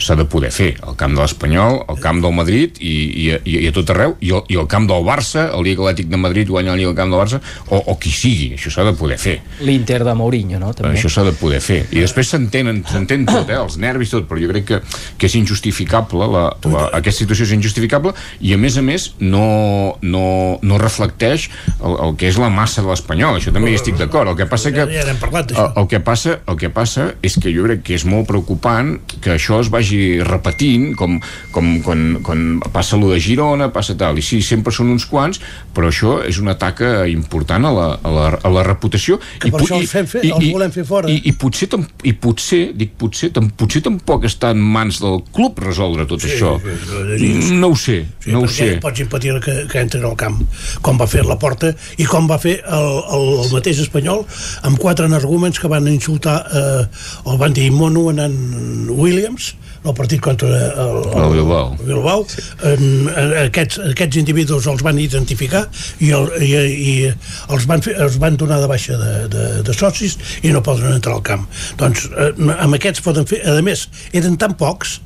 s'ha 0.00 0.14
de 0.18 0.24
poder 0.30 0.50
fer, 0.54 0.70
al 0.86 0.96
camp 0.96 1.14
de 1.16 1.20
l'Espanyol, 1.22 1.82
al 1.88 1.98
camp 2.02 2.20
del 2.22 2.32
Madrid 2.36 2.78
i, 2.80 2.92
i, 2.92 3.26
i, 3.44 3.56
i 3.64 3.68
a 3.68 3.72
tot 3.76 3.90
arreu, 3.94 4.16
i, 4.24 4.30
al- 4.34 4.44
i 4.48 4.56
al 4.60 4.68
camp 4.70 4.86
del 4.90 5.04
Barça, 5.06 5.48
el 5.56 5.64
Lliga 5.66 5.82
Atlètic 5.84 6.08
de 6.12 6.20
Madrid 6.20 6.48
guanya 6.48 6.72
la 6.74 6.78
Lliga 6.80 6.90
al 6.92 6.96
camp 6.98 7.10
del 7.14 7.20
Barça, 7.20 7.40
o, 7.68 7.80
o 7.92 7.96
qui 8.00 8.12
sigui, 8.14 8.52
això 8.56 8.70
s'ha 8.74 8.84
de 8.88 8.94
poder 8.98 9.18
fer. 9.18 9.36
L'Inter 9.66 10.00
de 10.06 10.14
Mourinho, 10.18 10.58
no? 10.62 10.72
També. 10.76 10.94
Això 10.96 11.10
s'ha 11.12 11.24
de 11.26 11.32
poder 11.38 11.60
fer. 11.64 11.80
I 11.92 12.02
després 12.04 12.30
s'entenen 12.34 12.82
s'entén 12.88 13.26
tot, 13.28 13.48
eh? 13.50 13.58
els 13.58 13.78
nervis, 13.80 14.12
tot, 14.14 14.28
però 14.30 14.40
jo 14.42 14.50
crec 14.52 14.66
que, 14.68 14.80
que 15.18 15.26
és 15.30 15.34
injustificable, 15.38 16.28
la, 16.30 16.44
la, 16.70 16.84
aquesta 16.98 17.24
situació 17.24 17.46
és 17.48 17.54
injustificable 17.56 18.12
i 18.44 18.52
a 18.54 18.58
més 18.60 18.76
a 18.78 18.82
més 18.84 19.08
no, 19.20 19.96
no, 20.02 20.58
no 20.62 20.78
reflecteix 20.78 21.48
el, 21.80 21.96
el 22.06 22.16
que 22.20 22.28
és 22.30 22.38
la 22.40 22.50
massa 22.52 22.82
de 22.84 22.90
l'espanyol, 22.90 23.38
això 23.40 23.52
també 23.54 23.72
hi 23.72 23.78
estic 23.78 23.96
d'acord. 23.98 24.30
El 24.32 24.36
que 24.38 24.46
passa 24.50 24.72
que... 24.74 24.84
Ja 24.92 25.04
n'hem 25.08 25.18
parlat, 25.20 25.52
el, 25.56 25.72
el, 25.82 25.88
que 25.90 26.00
passa, 26.04 26.38
el 26.48 26.58
que 26.60 26.70
passa 26.74 27.08
és 27.24 27.38
que 27.40 27.52
jo 27.54 27.64
crec 27.66 27.82
que 27.86 27.96
és 27.98 28.04
molt 28.08 28.28
preocupant 28.28 28.96
que 29.24 29.32
això 29.36 29.60
es 29.62 29.70
vagi 29.72 29.87
repetint 30.24 30.92
com, 30.98 31.18
com 31.54 31.68
quan, 31.84 32.02
quan 32.24 32.44
passa 32.74 32.96
lo 33.00 33.10
de 33.12 33.18
Girona, 33.22 33.70
passa 33.74 33.96
tal, 33.98 34.18
i 34.18 34.24
sí, 34.24 34.40
sempre 34.44 34.72
són 34.74 34.90
uns 34.94 35.06
quants, 35.08 35.40
però 35.74 35.90
això 35.92 36.18
és 36.26 36.38
una 36.42 36.56
taca 36.58 37.06
important 37.10 37.64
a 37.68 37.72
la, 37.74 37.86
a 38.02 38.12
la, 38.14 38.26
a 38.42 38.52
la 38.52 38.64
reputació 38.66 39.18
que 39.38 39.50
per 39.50 39.60
pu- 39.60 39.66
això 39.66 39.78
els, 39.80 39.90
fem 39.92 40.06
fer, 40.10 40.22
els 40.28 40.48
volem 40.52 40.72
fer 40.74 40.84
fora 40.88 41.10
i, 41.12 41.20
i 41.30 41.32
potser, 41.38 41.68
i 42.08 42.12
potser, 42.18 42.62
dic 42.78 42.94
potser, 43.00 43.30
tam, 43.36 43.50
potser 43.58 43.82
tampoc 43.86 44.24
està 44.28 44.50
en 44.54 44.62
mans 44.62 45.00
del 45.02 45.20
club 45.34 45.58
resoldre 45.64 46.06
tot 46.10 46.20
Sí, 46.24 46.32
això. 46.34 46.56
sí, 46.60 47.28
sí. 47.42 47.54
No 47.58 47.70
ho 47.72 47.76
sé, 47.78 48.00
Sí, 48.24 48.32
no 48.34 48.42
ho 48.42 48.48
sé. 48.50 48.72
pots 48.82 49.00
impedir 49.00 49.36
que, 49.44 49.54
que 49.70 49.78
entrin 49.80 50.04
al 50.08 50.16
camp 50.18 50.40
com 50.82 50.98
va 51.00 51.06
fer 51.10 51.22
la 51.26 51.38
porta 51.40 51.70
i 51.98 52.04
com 52.08 52.26
va 52.30 52.38
fer 52.42 52.56
el, 52.66 52.88
el, 53.14 53.26
el 53.44 53.52
mateix 53.54 53.78
espanyol 53.84 54.24
amb 54.66 54.78
quatre 54.82 55.06
energúmens 55.08 55.60
que 55.62 55.70
van 55.70 55.86
insultar 55.88 56.38
eh, 56.50 56.82
el 57.30 57.38
van 57.40 57.54
dir 57.56 57.70
mono 57.72 58.08
en 58.10 58.88
Williams 58.90 59.54
el 59.84 59.94
partit 59.94 60.20
contra 60.20 60.48
el, 60.48 60.98
El 61.14 61.32
Bilbao. 61.36 61.76
el 61.78 61.86
Bilbao. 61.86 62.26
En, 62.62 63.08
en, 63.08 63.34
aquests, 63.46 63.80
aquests 63.92 64.20
individus 64.20 64.66
els 64.70 64.84
van 64.84 64.98
identificar 64.98 65.66
i, 66.00 66.12
el, 66.16 66.30
i, 66.42 66.52
i 66.52 66.94
els, 67.08 67.66
van 67.70 67.84
fer, 67.84 67.96
els 68.02 68.18
van 68.22 68.38
donar 68.40 68.60
de 68.62 68.70
baixa 68.70 68.98
de, 69.00 69.12
de, 69.32 69.48
de 69.66 69.76
socis 69.76 70.18
i 70.42 70.52
no 70.54 70.62
poden 70.66 70.94
entrar 70.98 71.18
al 71.18 71.26
camp 71.26 71.46
doncs 71.80 72.08
eh, 72.10 72.32
amb 72.58 72.78
aquests 72.78 73.04
poden 73.04 73.28
fer 73.28 73.42
a 73.48 73.58
més 73.64 73.86
eren 74.12 74.38
tan 74.40 74.56
pocs 74.58 74.98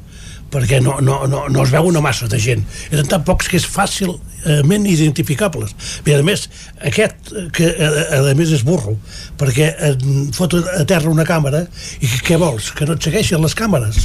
perquè 0.53 0.83
no, 0.85 0.99
no, 1.01 1.23
no, 1.31 1.47
no 1.49 1.63
es 1.65 1.73
veu 1.73 1.89
una 1.89 2.03
massa 2.05 2.29
de 2.29 2.41
gent 2.41 2.65
eren 2.91 3.09
tan 3.09 3.25
pocs 3.25 3.49
que 3.49 3.57
és 3.61 3.67
fàcilment 3.69 4.87
identificables 4.89 5.73
i 6.05 6.17
a 6.17 6.21
més 6.27 6.49
aquest 6.93 7.33
que 7.57 7.73
a, 7.73 8.21
a 8.21 8.37
més 8.39 8.53
és 8.53 8.65
burro 8.67 8.99
perquè 9.41 9.73
et 9.91 10.09
fot 10.37 10.59
a 10.61 10.85
terra 10.89 11.13
una 11.13 11.27
càmera 11.29 11.65
i 12.01 12.11
què 12.27 12.41
vols? 12.41 12.73
que 12.77 12.89
no 12.89 12.99
et 12.99 13.05
segueixen 13.05 13.41
les 13.43 13.57
càmeres. 13.57 14.05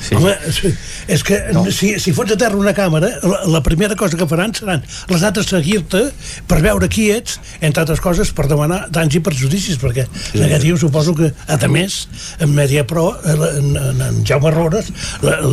Sí. 0.00 0.16
Home, 0.16 0.32
és 1.10 1.22
que 1.26 1.38
no. 1.52 1.64
si, 1.74 1.92
si 2.00 2.12
fots 2.16 2.34
a 2.34 2.38
terra 2.40 2.58
una 2.58 2.72
càmera, 2.76 3.10
la, 3.22 3.40
la 3.56 3.60
primera 3.64 3.96
cosa 3.98 4.16
que 4.16 4.26
faran 4.30 4.54
seran 4.56 4.84
les 5.10 5.24
altres 5.26 5.50
seguir-te 5.50 6.02
per 6.48 6.60
veure 6.64 6.88
qui 6.92 7.10
ets, 7.12 7.38
entre 7.60 7.84
altres 7.84 8.00
coses 8.04 8.32
per 8.36 8.46
demanar 8.50 8.86
danys 8.92 9.18
i 9.18 9.22
perjudicis, 9.24 9.78
perquè 9.82 10.06
sí. 10.08 10.42
tio 10.62 10.78
suposo 10.80 11.14
que, 11.18 11.32
a 11.46 11.58
més, 11.68 12.00
en 12.40 12.54
Media 12.56 12.86
Pro, 12.88 13.10
en, 13.24 13.44
en, 13.76 14.02
en 14.08 14.20
Jaume 14.26 14.52
Rores, 14.54 14.90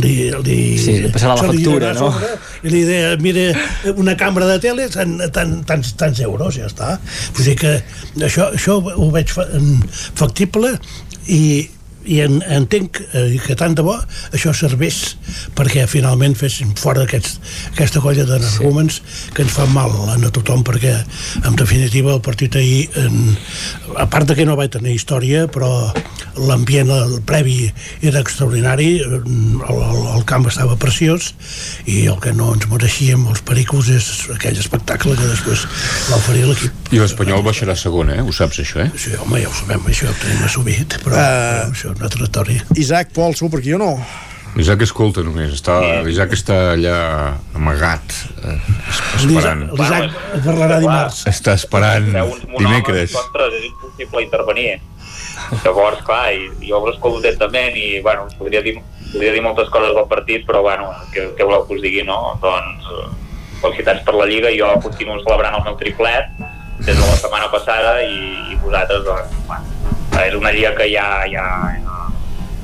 li, 0.01 0.15
li, 0.45 0.59
Sí, 0.77 0.97
li 1.03 1.11
passarà 1.13 1.35
la 1.37 1.47
factura, 1.51 1.93
no? 1.97 2.11
sobre 2.11 2.33
I 2.67 2.73
li 2.73 2.83
deia, 2.87 3.15
mira, 3.21 3.47
una 3.95 4.15
càmera 4.19 4.49
de 4.53 4.59
tele, 4.63 4.87
tant, 4.93 5.17
tant, 5.33 5.57
tants, 5.67 5.93
tants 5.99 6.23
euros, 6.25 6.55
ja 6.57 6.69
està. 6.69 6.95
Vull 7.35 7.51
dir 7.51 7.57
que 7.59 7.73
això, 8.27 8.51
això 8.55 8.79
ho 8.79 9.09
veig 9.13 9.31
fa, 9.33 9.47
factible 10.17 10.75
i, 11.27 11.67
i 12.07 12.21
en, 12.23 12.39
entenc 12.53 13.01
eh, 13.11 13.37
que 13.43 13.55
tant 13.59 13.75
de 13.77 13.83
bo 13.85 13.95
això 14.35 14.53
serveix 14.55 15.17
perquè 15.57 15.85
finalment 15.91 16.35
fessin 16.39 16.73
fora 16.79 17.03
aquests, 17.05 17.37
aquesta 17.73 18.01
colla 18.03 18.25
d'energúmens 18.27 18.99
sí. 18.99 19.33
que 19.35 19.45
ens 19.45 19.55
fan 19.55 19.73
mal 19.75 19.93
a 20.13 20.17
tothom 20.33 20.63
perquè 20.67 20.95
en 21.43 21.59
definitiva 21.59 22.15
el 22.15 22.23
partit 22.25 22.55
ahir 22.59 22.87
en, 23.03 23.35
a 23.97 24.07
part 24.09 24.29
de 24.29 24.37
que 24.37 24.47
no 24.47 24.57
va 24.59 24.69
tenir 24.71 24.95
història 24.95 25.45
però 25.51 25.91
l'ambient 26.37 26.91
el 26.93 27.17
previ 27.27 27.71
era 28.05 28.21
extraordinari 28.21 28.89
el, 29.03 29.19
el, 29.21 30.01
el 30.15 30.25
camp 30.29 30.47
estava 30.51 30.77
preciós 30.79 31.33
i 31.89 32.05
el 32.07 32.19
que 32.23 32.33
no 32.37 32.53
ens 32.55 32.69
mereixíem 32.71 33.25
els 33.31 33.43
pericos 33.45 33.91
és 33.93 34.09
aquell 34.35 34.59
espectacle 34.61 35.15
que 35.17 35.31
després 35.31 35.65
va 36.07 36.19
oferir 36.19 36.45
l'equip 36.47 36.93
I 36.93 37.01
l'Espanyol 37.01 37.43
baixarà 37.43 37.73
a 37.75 37.79
segona, 37.79 38.15
eh? 38.15 38.23
Ho 38.23 38.31
saps, 38.31 38.61
això, 38.63 38.79
eh? 38.79 38.87
Sí, 38.95 39.11
home, 39.19 39.41
ja 39.41 39.49
ho 39.49 39.55
sabem, 39.57 39.83
això 39.91 40.07
ho 40.07 40.15
tenim 40.21 40.45
assumit, 40.47 40.95
però, 41.03 41.17
uh, 41.17 41.19
però 41.19 41.73
això 41.73 41.91
una 41.97 42.07
altra 42.07 42.25
història. 42.25 42.63
Isaac, 42.77 43.13
Pol, 43.15 43.35
sou 43.37 43.49
per 43.51 43.61
aquí 43.61 43.73
o 43.75 43.81
no? 43.81 43.91
Isaac 44.57 44.81
escolta 44.87 45.21
només, 45.21 45.51
està, 45.53 45.75
Isaac 46.09 46.31
està 46.33 46.55
allà 46.73 46.97
amagat, 47.57 48.15
eh, 48.41 48.55
esperant. 48.89 49.67
L'Isaac 49.69 50.15
parlarà 50.45 50.79
dimarts. 50.81 51.19
Està 51.29 51.53
esperant 51.59 52.07
dimecres. 52.55 53.13
Ostres, 53.21 53.57
és 53.59 53.67
impossible 53.69 54.23
intervenir. 54.25 54.79
Llavors, 55.63 56.01
clar, 56.07 56.31
i, 56.33 56.47
jo 56.65 56.81
ho 56.81 56.89
escolto 56.89 57.21
atentament 57.21 57.77
i, 57.77 57.99
bueno, 58.05 58.25
podria 58.39 58.63
dir, 58.65 58.79
podria 59.11 59.35
dir 59.35 59.43
moltes 59.45 59.69
coses 59.73 59.93
del 59.93 60.09
partit, 60.09 60.47
però, 60.47 60.63
bueno, 60.65 60.89
què, 61.13 61.29
què 61.37 61.45
voleu 61.45 61.67
que 61.67 61.77
us 61.77 61.85
digui, 61.85 62.01
no? 62.07 62.17
Doncs, 62.41 62.89
eh, 62.97 63.53
felicitats 63.61 64.01
per 64.07 64.17
la 64.17 64.25
Lliga, 64.29 64.53
jo 64.57 64.73
continuo 64.81 65.21
celebrant 65.21 65.59
el 65.59 65.67
meu 65.69 65.77
triplet 65.77 66.33
des 66.81 66.93
de 66.93 67.01
la 67.03 67.21
setmana 67.21 67.51
passada 67.53 67.99
i, 68.05 68.17
i 68.53 68.59
vosaltres, 68.65 69.05
doncs, 69.05 69.37
bueno, 69.45 69.96
és 70.25 70.35
una 70.37 70.51
Lliga 70.55 70.73
que 70.77 70.87
ja, 70.91 71.23
ja, 71.31 71.45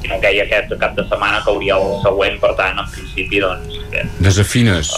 si 0.02 0.08
no 0.12 0.18
queia 0.24 0.44
aquest 0.48 0.74
cap 0.82 0.96
de 0.98 1.06
setmana 1.10 1.44
cauria 1.46 1.78
el 1.80 2.00
següent, 2.04 2.40
per 2.42 2.54
tant, 2.60 2.80
en 2.82 2.90
principi, 2.92 3.40
doncs, 3.44 3.78
bé, 3.92 4.08
Desafines. 4.20 4.92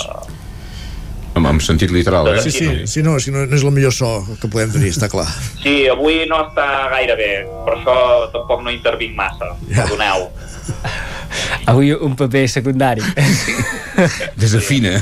En, 1.36 1.44
en 1.46 1.58
sentit 1.60 1.92
literal, 1.92 2.30
eh? 2.32 2.40
Sí, 2.42 2.52
sí, 2.56 2.68
sí 2.88 3.02
no, 3.04 3.18
si 3.20 3.32
no, 3.32 3.42
no 3.46 3.58
és 3.58 3.64
el 3.66 3.74
millor 3.76 3.92
so 3.92 4.08
que 4.40 4.48
podem 4.48 4.72
tenir, 4.72 4.94
està 4.96 5.10
clar. 5.12 5.28
Sí, 5.60 5.82
avui 5.92 6.22
no 6.30 6.40
està 6.46 6.68
gaire 6.94 7.18
bé, 7.20 7.32
per 7.66 7.76
això 7.76 7.96
tampoc 8.32 8.64
no 8.64 8.72
intervinc 8.72 9.18
massa, 9.20 9.52
Ja. 9.68 9.84
perdoneu. 9.84 10.30
Avui 11.68 11.92
un 11.92 12.16
paper 12.16 12.46
secundari. 12.50 13.04
Desafina. 14.40 14.96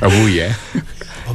Avui, 0.00 0.40
eh? 0.40 0.52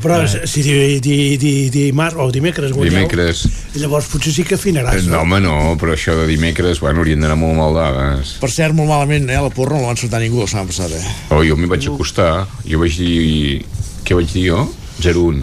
Però 0.02 0.20
si 0.28 0.64
di, 0.64 1.00
di, 1.04 1.18
di, 1.42 1.54
dimarts 1.74 2.18
o 2.20 2.30
dimecres 2.32 2.72
guanyeu, 2.76 2.94
Dimecres. 2.94 3.44
llavors 3.78 4.08
potser 4.12 4.34
sí 4.36 4.46
que 4.48 4.56
afinaràs. 4.58 5.08
No, 5.10 5.22
home, 5.24 5.40
no, 5.44 5.56
però 5.82 5.96
això 5.96 6.16
de 6.20 6.28
dimecres, 6.30 6.82
bueno, 6.84 7.02
haurien 7.04 7.24
d'anar 7.24 7.38
molt 7.40 7.58
mal 7.58 7.78
dades. 7.78 8.36
Per 8.42 8.50
cert, 8.54 8.76
molt 8.78 8.90
malament, 8.92 9.30
eh? 9.30 9.40
La 9.42 9.52
porra 9.54 9.76
no 9.78 9.86
la 9.86 9.92
van 9.94 10.00
sortar 10.00 10.22
ningú 10.24 10.42
la 10.44 10.50
setmana 10.50 10.72
passada. 10.72 10.98
Eh? 11.00 11.16
Oh, 11.36 11.44
jo 11.46 11.58
m'hi 11.60 11.70
vaig 11.72 11.90
acostar, 11.92 12.32
jo 12.68 12.82
vaig 12.84 12.98
dir... 13.00 13.64
Què 14.08 14.16
vaig 14.16 14.30
dir 14.32 14.46
jo? 14.48 14.66
0-1. 15.04 15.42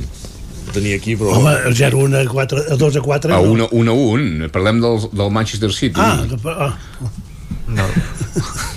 Tenia 0.74 0.96
aquí, 0.98 1.14
però... 1.20 1.36
Home, 1.38 1.52
el 1.68 1.76
0-1 1.76 2.16
a, 2.18 2.24
4, 2.30 2.64
a 2.74 2.78
2 2.80 2.96
a 2.98 3.02
4... 3.04 3.34
A 3.36 3.40
1 3.44 3.68
1 3.70 3.92
a 3.92 3.98
1. 4.16 4.48
Parlem 4.54 4.80
del, 4.82 5.04
del 5.12 5.30
Manchester 5.30 5.72
City. 5.72 6.00
Ah, 6.00 6.24
que, 6.30 6.40
ah. 6.50 6.72
No. 7.68 7.86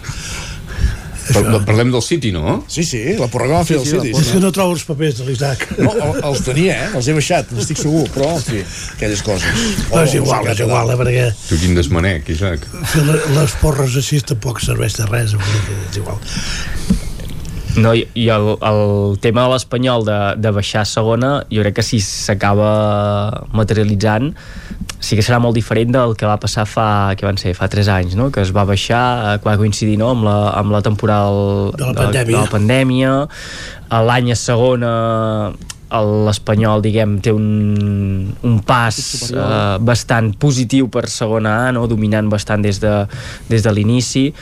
Par 1.43 1.61
parlem 1.65 1.91
del 1.91 2.01
City, 2.01 2.31
no? 2.31 2.63
Sí, 2.67 2.83
sí, 2.83 3.01
la 3.19 3.27
porra 3.27 3.47
que 3.47 3.53
va 3.53 3.63
fer 3.65 3.77
Sí, 3.77 3.83
el 3.83 3.85
sí, 3.87 3.95
City. 4.11 4.11
És 4.21 4.31
que 4.33 4.39
no 4.43 4.51
trobo 4.55 4.73
els 4.75 4.83
papers 4.87 5.17
de 5.19 5.25
l'Isaac. 5.29 5.65
No, 5.79 5.91
el- 5.93 6.21
els 6.31 6.41
tenia, 6.45 6.75
eh? 6.85 6.89
Els 6.97 7.07
he 7.07 7.13
baixat, 7.17 7.51
n'estic 7.57 7.77
segur, 7.81 8.05
però, 8.15 8.33
en 8.35 8.41
fi, 8.43 8.61
aquelles 8.95 9.21
coses. 9.25 9.65
Però 9.91 10.03
és 10.07 10.13
igual, 10.19 10.47
és 10.53 10.59
igual, 10.65 10.91
eh, 10.91 10.97
perquè 11.03 11.27
Tu 11.49 11.57
quin 11.63 11.75
desmanec, 11.75 12.29
Isaac. 12.29 12.65
fer 12.93 13.03
le- 13.05 13.21
les 13.35 13.51
porres 13.61 13.95
així 13.95 14.21
tampoc 14.21 14.59
serveix 14.61 14.97
de 14.97 15.05
res, 15.11 15.33
és 15.91 15.97
igual. 15.97 16.17
No, 17.77 17.91
i, 17.93 18.07
i 18.17 18.23
el, 18.33 18.55
el 18.65 19.19
tema 19.21 19.43
de 19.45 19.51
l'Espanyol 19.53 20.03
de, 20.07 20.15
de 20.41 20.49
baixar 20.55 20.81
a 20.81 20.85
segona, 20.89 21.43
jo 21.53 21.61
crec 21.61 21.75
que 21.77 21.83
si 21.85 21.99
s'acaba 22.01 23.43
materialitzant, 23.53 24.31
sí 24.99 25.15
que 25.15 25.21
serà 25.21 25.37
molt 25.39 25.53
diferent 25.55 25.91
del 25.93 26.15
que 26.17 26.25
va 26.25 26.39
passar 26.41 26.65
fa, 26.65 27.13
que 27.15 27.25
van 27.27 27.37
ser, 27.37 27.53
fa 27.53 27.67
3 27.69 27.87
anys, 27.93 28.15
no? 28.17 28.31
que 28.33 28.41
es 28.41 28.49
va 28.55 28.63
baixar, 28.65 29.35
eh, 29.35 29.37
que 29.39 29.45
va 29.49 29.57
coincidir 29.57 29.97
no? 30.01 30.09
amb, 30.15 30.23
la, 30.25 30.37
amb 30.57 30.71
la 30.73 30.81
temporal 30.81 31.71
De 31.77 31.85
la 31.85 31.93
pandèmia. 31.93 32.25
de 32.25 32.41
la 32.41 32.49
pandèmia. 32.51 33.11
l'any 33.91 34.31
a 34.31 34.35
segona 34.35 34.91
el- 35.89 36.25
l'Espanyol, 36.25 36.81
diguem, 36.83 37.19
té 37.23 37.31
un, 37.31 38.33
un 38.43 38.57
pas 38.67 38.97
eh, 39.31 39.77
bastant 39.79 40.33
positiu 40.35 40.89
per 40.91 41.05
segona 41.07 41.67
A, 41.67 41.71
no? 41.71 41.85
dominant 41.87 42.27
bastant 42.27 42.61
des 42.65 42.81
de, 42.83 43.05
des 43.47 43.63
de 43.63 43.71
l'inici. 43.71 44.33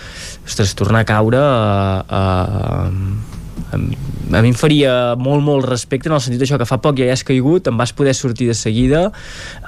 Ostres, 0.48 0.74
tornar 0.74 1.04
a 1.04 1.10
caure... 1.12 1.44
Eh, 2.10 2.20
eh, 2.22 3.34
a 3.72 4.42
mi 4.42 4.50
em 4.50 4.56
faria 4.58 5.16
molt, 5.20 5.44
molt 5.46 5.68
respecte 5.68 6.10
en 6.10 6.16
el 6.16 6.22
sentit 6.24 6.42
d'això 6.42 6.58
que 6.58 6.68
fa 6.68 6.80
poc 6.82 6.98
ja 7.00 7.12
has 7.14 7.24
caigut, 7.26 7.68
em 7.70 7.78
vas 7.78 7.94
poder 7.94 8.16
sortir 8.18 8.48
de 8.50 8.56
seguida. 8.58 9.12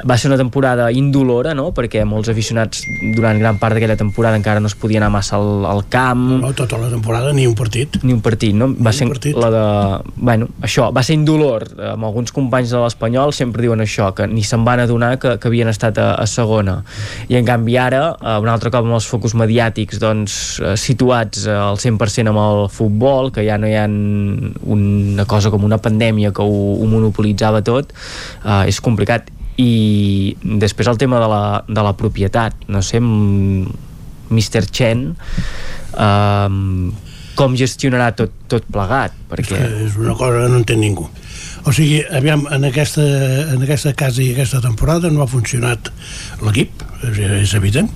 Va 0.07 0.17
ser 0.17 0.31
una 0.31 0.37
temporada 0.39 0.89
indolora 0.91 1.53
no? 1.57 1.69
perquè 1.75 2.03
molts 2.07 2.31
aficionats 2.33 2.81
durant 3.15 3.37
gran 3.39 3.59
part 3.61 3.77
d'aquella 3.77 3.97
temporada 3.99 4.39
encara 4.39 4.61
no 4.63 4.71
es 4.71 4.75
podia 4.75 5.01
anar 5.01 5.11
massa 5.13 5.37
al, 5.37 5.65
al 5.69 5.83
camp. 5.93 6.25
No, 6.41 6.53
tota 6.57 6.79
la 6.81 6.89
temporada 6.89 7.33
ni 7.33 7.45
un 7.47 7.55
partit. 7.55 7.99
Ni 8.03 8.15
un 8.15 8.23
partit, 8.25 8.55
no? 8.57 8.71
va 8.73 8.93
ser 8.95 9.09
la 9.37 9.51
de... 9.53 9.63
Bueno, 10.17 10.49
això, 10.65 10.89
va 10.93 11.05
ser 11.05 11.17
indolor. 11.19 11.67
Amb 11.93 12.09
alguns 12.09 12.33
companys 12.35 12.73
de 12.73 12.81
l'Espanyol 12.81 13.35
sempre 13.37 13.63
diuen 13.65 13.85
això, 13.85 14.09
que 14.17 14.27
ni 14.27 14.43
se'n 14.47 14.65
van 14.67 14.81
adonar 14.83 15.15
que, 15.21 15.37
que 15.37 15.51
havien 15.51 15.69
estat 15.69 16.01
a, 16.01 16.09
a 16.17 16.25
segona. 16.29 16.79
I 17.29 17.37
en 17.39 17.47
canvi 17.47 17.77
ara, 17.79 18.03
eh, 18.17 18.37
un 18.41 18.49
altre 18.51 18.73
cop 18.73 18.85
amb 18.87 18.97
els 18.97 19.07
focus 19.09 19.37
mediàtics 19.37 20.01
doncs, 20.01 20.39
eh, 20.63 20.75
situats 20.79 21.45
eh, 21.45 21.53
al 21.53 21.77
100% 21.81 22.33
amb 22.33 22.41
el 22.41 22.65
futbol 22.73 23.31
que 23.35 23.45
ja 23.45 23.59
no 23.61 23.69
hi 23.69 23.76
ha 23.76 23.76
una 23.85 25.25
cosa 25.29 25.51
com 25.53 25.63
una 25.67 25.77
pandèmia 25.77 26.33
que 26.33 26.41
ho, 26.41 26.61
ho 26.77 26.87
monopolitzava 26.89 27.61
tot 27.65 27.93
eh, 27.93 28.63
és 28.67 28.81
complicat 28.81 29.29
i 29.57 30.35
després 30.61 30.89
el 30.89 30.97
tema 31.01 31.21
de 31.21 31.29
la, 31.31 31.43
de 31.67 31.83
la 31.85 31.93
propietat 31.97 32.67
no 32.73 32.81
sé, 32.85 33.01
Mr. 33.01 34.65
Chen 34.71 35.11
eh, 35.97 36.49
com 37.37 37.53
gestionarà 37.57 38.11
tot, 38.17 38.33
tot 38.49 38.65
plegat 38.73 39.13
perquè 39.29 39.61
és 39.85 39.97
una 40.01 40.17
cosa 40.17 40.41
que 40.41 40.51
no 40.51 40.61
entén 40.63 40.81
ningú 40.81 41.09
o 41.67 41.73
sigui, 41.75 41.99
aviam, 42.15 42.45
en 42.55 42.63
aquesta, 42.63 43.03
en 43.51 43.63
aquesta 43.65 43.91
casa 43.97 44.21
i 44.23 44.29
aquesta 44.31 44.61
temporada 44.63 45.09
no 45.11 45.23
ha 45.23 45.27
funcionat 45.27 45.89
l'equip, 46.45 46.83
és, 47.03 47.19
és 47.41 47.55
evident. 47.59 47.89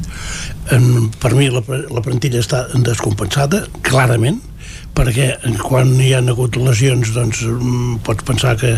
En, 0.76 1.08
per 1.24 1.32
mi 1.38 1.48
la, 1.54 1.62
la 1.64 2.04
plantilla 2.04 2.42
està 2.44 2.66
descompensada, 2.74 3.64
clarament, 3.88 4.42
perquè 4.96 5.28
quan 5.62 5.94
hi 6.02 6.12
ha 6.16 6.22
hagut 6.34 6.58
lesions 6.60 7.14
doncs 7.16 7.44
mm, 7.48 8.02
pots 8.06 8.26
pensar 8.28 8.56
que 8.60 8.74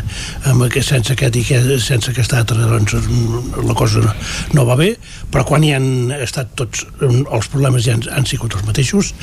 amb 0.51 0.65
aquest, 0.67 0.91
sense 0.93 1.13
aquest 1.15 1.39
i 1.39 1.43
que, 1.47 1.59
sense 1.83 2.11
aquest 2.11 2.35
altre 2.37 2.59
doncs 2.61 2.95
mm, 2.99 3.63
la 3.67 3.77
cosa 3.77 4.03
no, 4.05 4.13
no 4.57 4.65
va 4.69 4.77
bé 4.79 4.93
però 5.33 5.45
quan 5.49 5.65
hi 5.65 5.73
han 5.75 6.13
estat 6.19 6.53
tots 6.59 6.85
mm, 6.99 7.25
els 7.33 7.49
problemes 7.53 7.85
ja 7.87 7.97
han, 7.97 8.05
han 8.13 8.29
sigut 8.29 8.57
els 8.57 8.65
mateixos 8.69 9.13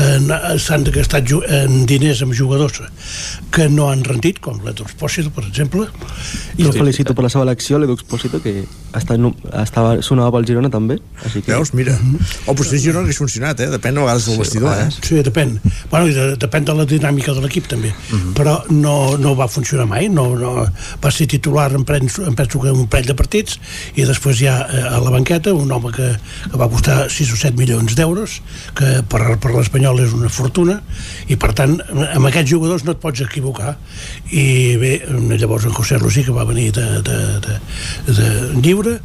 eh, 0.00 0.58
s'han 0.62 0.86
gastat 0.94 1.34
en 1.60 1.84
diners 1.88 2.24
amb 2.26 2.34
jugadors 2.36 2.82
que 3.54 3.68
no 3.70 3.88
han 3.92 4.04
rendit 4.06 4.42
com 4.44 4.60
l'Edo 4.64 4.88
Espòsito 4.88 5.32
per 5.34 5.46
exemple 5.48 5.88
Jo 6.58 6.72
felicito 6.74 7.14
per 7.14 7.24
la 7.24 7.30
seva 7.32 7.44
elecció, 7.46 7.78
l'Edu 7.78 7.96
Expósito, 7.96 8.40
que 8.42 8.52
està, 8.94 9.16
estava, 9.62 9.94
sonava 10.06 10.32
pel 10.36 10.46
Girona 10.48 10.70
també. 10.72 10.98
Així 11.24 11.42
que... 11.42 11.52
Veus? 11.52 11.72
Mira. 11.76 11.96
O 12.46 12.54
potser 12.56 12.80
Girona 12.82 13.04
hagués 13.06 13.20
funcionat, 13.20 13.62
eh? 13.64 13.70
Depèn 13.72 13.98
a 13.98 14.04
vegades 14.06 14.28
del 14.28 14.40
vestidor, 14.40 14.74
eh? 14.84 14.88
Sí, 14.94 15.18
depèn. 15.26 15.56
Bueno, 15.90 16.08
i 16.10 16.14
de, 16.16 16.23
depèn 16.40 16.66
de 16.66 16.74
la 16.76 16.86
dinàmica 16.88 17.34
de 17.34 17.42
l'equip, 17.44 17.68
també. 17.70 17.92
Mhm. 18.10 18.34
Però 18.38 18.56
no, 18.70 19.16
no 19.20 19.34
va 19.38 19.48
funcionar 19.48 19.86
mai. 19.90 20.08
No, 20.08 20.26
no, 20.38 20.66
va 21.02 21.10
ser 21.10 21.26
titular 21.30 21.70
en, 21.74 21.84
penso, 21.84 22.24
em 22.26 22.34
penso 22.34 22.60
que 22.60 22.72
un 22.72 22.86
parell 22.88 23.10
de 23.12 23.16
partits 23.18 23.58
i 23.94 24.04
després 24.04 24.38
ja 24.38 24.56
eh, 24.66 24.82
a 24.88 25.00
la 25.02 25.12
banqueta 25.14 25.54
un 25.54 25.70
home 25.72 25.92
que, 25.94 26.10
que 26.50 26.60
va 26.60 26.68
costar 26.70 27.10
6 27.10 27.34
o 27.34 27.40
7 27.40 27.58
milions 27.58 27.96
d'euros, 27.98 28.40
que 28.78 29.02
per, 29.08 29.22
per 29.42 29.52
l'Espanyol 29.54 30.02
és 30.04 30.14
una 30.16 30.30
fortuna, 30.32 30.80
i 31.28 31.36
per 31.40 31.52
tant, 31.56 31.76
amb 31.90 32.30
aquests 32.30 32.50
jugadors 32.50 32.84
no 32.84 32.94
et 32.94 33.02
pots 33.02 33.24
equivocar. 33.24 33.76
I 34.32 34.46
bé, 34.80 34.94
llavors 35.38 35.68
en 35.68 35.76
José 35.76 35.98
Lu 36.00 36.10
sí 36.10 36.24
que 36.24 36.34
va 36.34 36.46
venir 36.48 36.70
de, 36.76 36.86
de, 37.06 37.20
de, 37.44 37.60
de 38.10 38.28
lliure, 38.60 38.98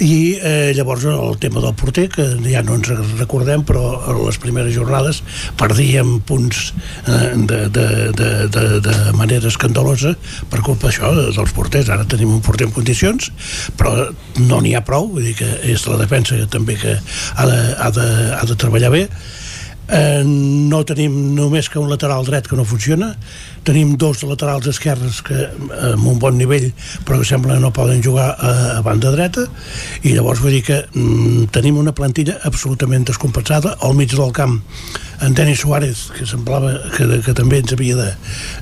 i 0.00 0.38
eh, 0.40 0.72
llavors 0.76 1.04
el 1.04 1.36
tema 1.40 1.60
del 1.60 1.74
porter 1.76 2.06
que 2.12 2.24
ja 2.46 2.62
no 2.64 2.76
ens 2.78 2.88
recordem 3.18 3.62
però 3.68 4.00
a 4.00 4.14
les 4.16 4.38
primeres 4.40 4.72
jornades 4.74 5.20
perdíem 5.60 6.18
punts 6.26 6.70
eh, 7.04 7.36
de, 7.36 7.60
de, 7.68 7.86
de, 8.16 8.30
de, 8.48 8.64
de 8.86 8.96
manera 9.18 9.50
escandalosa 9.52 10.14
per 10.50 10.62
culpa 10.64 10.88
d'això, 10.88 11.12
dels 11.36 11.52
porters. 11.56 11.92
Ara 11.92 12.08
tenim 12.08 12.32
un 12.32 12.42
porter 12.44 12.68
en 12.68 12.74
condicions 12.74 13.30
però 13.76 14.08
no 14.40 14.62
n'hi 14.64 14.74
ha 14.74 14.84
prou, 14.86 15.10
vull 15.12 15.28
dir 15.28 15.36
que 15.38 15.50
és 15.68 15.84
la 15.90 16.00
defensa 16.00 16.40
que 16.40 16.48
també 16.50 16.78
que 16.80 16.96
ha 16.96 17.46
de, 17.46 17.60
ha 17.76 17.92
de, 17.94 18.08
ha 18.40 18.44
de 18.48 18.58
treballar 18.58 18.92
bé. 18.96 19.06
Eh, 19.90 20.22
no 20.24 20.84
tenim 20.86 21.34
només 21.34 21.68
que 21.68 21.80
un 21.80 21.90
lateral 21.90 22.24
dret 22.24 22.46
que 22.46 22.56
no 22.56 22.64
funciona 22.64 23.16
tenim 23.64 23.96
dos 24.00 24.22
laterals 24.24 24.66
esquerres 24.70 25.20
que 25.26 25.36
eh, 25.44 25.92
amb 25.92 26.06
un 26.12 26.18
bon 26.22 26.38
nivell 26.38 26.70
però 27.06 27.20
que 27.20 27.28
sembla 27.28 27.56
que 27.58 27.64
no 27.64 27.72
poden 27.76 28.02
jugar 28.04 28.30
a, 28.38 28.54
a 28.78 28.80
banda 28.86 29.12
dreta 29.14 29.46
i 30.02 30.14
llavors 30.16 30.40
vull 30.42 30.56
dir 30.56 30.64
que 30.66 30.80
mm, 30.92 31.50
tenim 31.54 31.78
una 31.80 31.94
plantilla 31.96 32.38
absolutament 32.48 33.06
descompensada 33.10 33.76
al 33.80 33.94
mig 33.98 34.12
del 34.14 34.32
camp 34.36 34.60
en 35.20 35.34
Denis 35.36 35.60
Suárez 35.60 36.06
que 36.16 36.24
semblava 36.24 36.72
que, 36.96 37.06
que 37.24 37.34
també 37.36 37.60
ens 37.60 37.74
havia 37.76 37.96
de, 37.98 38.08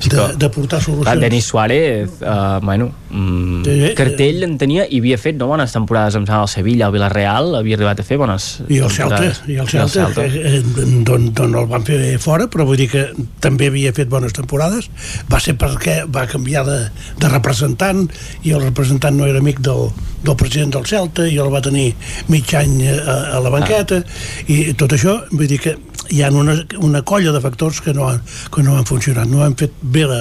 de, 0.09 0.25
de 0.35 0.49
portar 0.51 0.79
Clar, 0.79 0.87
solucions 0.89 1.23
Denis 1.23 1.47
Suárez, 1.47 2.11
uh, 2.23 2.59
bueno, 2.65 2.91
mm, 3.11 3.65
Sí, 3.65 3.75
sí. 3.83 3.95
cartell 3.99 4.43
en 4.47 4.57
tenia 4.59 4.87
i 4.89 5.01
havia 5.03 5.19
fet 5.21 5.39
no, 5.39 5.49
bones 5.51 5.73
temporades 5.75 6.17
amb 6.19 6.29
el 6.29 6.49
Sevilla, 6.51 6.89
el 6.89 6.95
Villarreal, 6.95 7.55
havia 7.59 7.79
arribat 7.79 8.03
a 8.03 8.07
fer 8.07 8.19
bones 8.21 8.49
i 8.69 8.81
el 8.83 8.91
Celta, 8.91 9.19
temporades. 9.21 9.43
i 9.49 9.59
el 9.63 9.69
Celta, 9.71 10.27
que, 10.27 10.43
eh, 10.59 10.61
d'on, 11.07 11.31
d'on 11.37 11.57
el 11.63 11.69
van 11.71 11.87
fer 11.87 11.99
fora, 12.23 12.49
però 12.51 12.67
vull 12.69 12.79
dir 12.81 12.89
que 12.93 13.05
també 13.45 13.71
havia 13.73 13.93
fet 13.97 14.11
bones 14.11 14.35
temporades. 14.37 14.88
Va 15.31 15.41
ser 15.43 15.57
perquè 15.61 16.01
va 16.11 16.27
canviar 16.31 16.65
de, 16.67 16.79
de 17.21 17.33
representant 17.33 18.07
i 18.43 18.55
el 18.57 18.65
representant 18.65 19.17
no 19.19 19.29
era 19.29 19.43
amic 19.43 19.61
del, 19.65 19.91
del 20.25 20.37
president 20.39 20.75
del 20.75 20.89
Celta 20.89 21.29
i 21.29 21.39
el 21.39 21.53
va 21.53 21.63
tenir 21.65 21.93
mig 22.33 22.55
any 22.59 22.81
a, 22.91 23.19
a 23.39 23.43
la 23.45 23.53
banqueta. 23.55 24.03
I 24.51 24.75
tot 24.79 24.97
això, 24.97 25.21
vull 25.33 25.49
dir 25.51 25.61
que 25.63 25.77
hi 26.11 26.23
ha 26.23 26.31
una, 26.33 26.55
una 26.81 27.03
colla 27.03 27.33
de 27.33 27.41
factors 27.41 27.81
que 27.85 27.93
no, 27.95 28.09
han, 28.09 28.23
que 28.55 28.63
no 28.63 28.77
han 28.77 28.87
funcionat, 28.89 29.29
no 29.29 29.43
han 29.45 29.57
fet 29.61 29.75
bé 29.83 30.07
la, 30.09 30.21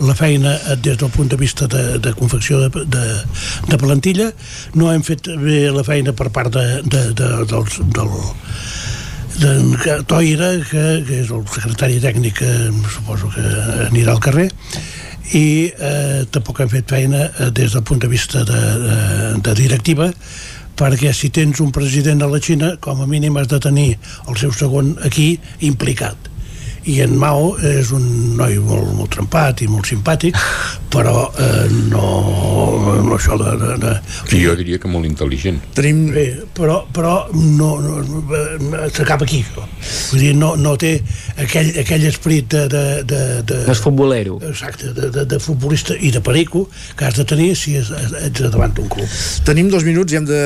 la 0.00 0.16
feina 0.18 0.54
eh, 0.56 0.76
des 0.76 0.98
del 1.00 1.10
punt 1.14 1.32
de 1.32 1.40
vista 1.40 1.68
de, 1.72 1.98
de 2.02 2.14
confecció 2.18 2.60
de, 2.60 2.84
de, 2.84 3.04
de 3.68 3.80
plantilla, 3.80 4.30
no 4.74 4.92
hem 4.92 5.04
fet 5.06 5.32
bé 5.40 5.64
la 5.72 5.84
feina 5.88 6.12
per 6.16 6.28
part 6.34 6.52
de, 6.52 6.66
de, 6.84 7.04
de, 7.16 7.30
dels, 7.48 7.80
del, 7.96 8.12
d'en 9.40 9.76
Toira, 10.08 10.50
que, 10.68 10.84
que 11.06 11.20
és 11.22 11.30
el 11.32 11.44
secretari 11.48 12.00
tècnic 12.02 12.40
que 12.42 12.50
suposo 12.92 13.30
que 13.32 13.44
anirà 13.88 14.16
al 14.16 14.22
carrer, 14.24 14.48
i 15.32 15.44
eh, 15.72 16.24
tampoc 16.32 16.60
hem 16.60 16.72
fet 16.72 16.90
feina 16.92 17.28
eh, 17.28 17.50
des 17.54 17.72
del 17.72 17.84
punt 17.88 18.02
de 18.02 18.10
vista 18.10 18.44
de, 18.48 18.64
de, 18.82 18.98
de 19.46 19.54
directiva, 19.58 20.10
perquè 20.76 21.12
si 21.16 21.30
tens 21.30 21.60
un 21.64 21.70
president 21.72 22.24
a 22.24 22.28
la 22.32 22.40
Xina, 22.42 22.74
com 22.80 23.00
a 23.00 23.08
mínim 23.08 23.36
has 23.40 23.48
de 23.48 23.60
tenir 23.62 23.88
el 24.26 24.36
seu 24.40 24.52
segon 24.56 24.96
aquí 25.06 25.34
implicat 25.60 26.31
i 26.90 26.98
en 27.04 27.14
Mao 27.18 27.52
és 27.62 27.92
un 27.94 28.04
noi 28.38 28.56
molt, 28.58 28.88
molt 28.96 29.12
trempat 29.14 29.62
i 29.62 29.68
molt 29.70 29.86
simpàtic 29.86 30.36
però 30.92 31.28
eh, 31.40 31.68
no, 31.88 32.08
no 33.00 33.14
això 33.16 33.36
de, 33.40 33.52
de, 33.60 33.76
de, 33.80 33.92
Jo 34.28 34.52
diria 34.58 34.76
que 34.82 34.90
molt 34.92 35.06
intel·ligent. 35.08 35.60
Tenim... 35.76 36.02
Bé, 36.12 36.26
però, 36.52 36.82
però 36.92 37.14
no, 37.32 37.70
no, 37.80 38.02
no 38.02 38.82
s'acaba 38.92 39.24
aquí 39.24 39.40
això. 39.40 39.64
vull 40.10 40.20
dir, 40.20 40.34
no, 40.36 40.50
no 40.60 40.74
té 40.80 40.94
aquell, 41.40 41.70
aquell 41.80 42.04
esperit 42.10 42.50
de, 42.52 42.66
de, 42.68 42.84
de, 43.08 43.22
de 43.48 43.62
No 43.64 43.72
és 43.72 43.80
futbolero. 43.84 44.36
exacte, 44.50 44.92
de, 44.92 45.08
de, 45.14 45.24
de 45.32 45.40
futbolista 45.40 45.96
i 45.96 46.12
de 46.12 46.20
perico 46.20 46.66
que 46.98 47.08
has 47.08 47.16
de 47.16 47.24
tenir 47.28 47.52
si 47.56 47.78
és, 47.80 47.88
ets 48.26 48.44
davant 48.52 48.74
d'un 48.76 48.90
club 48.92 49.08
Tenim 49.48 49.70
dos 49.72 49.86
minuts 49.88 50.12
i 50.12 50.20
hem 50.20 50.28
de 50.28 50.42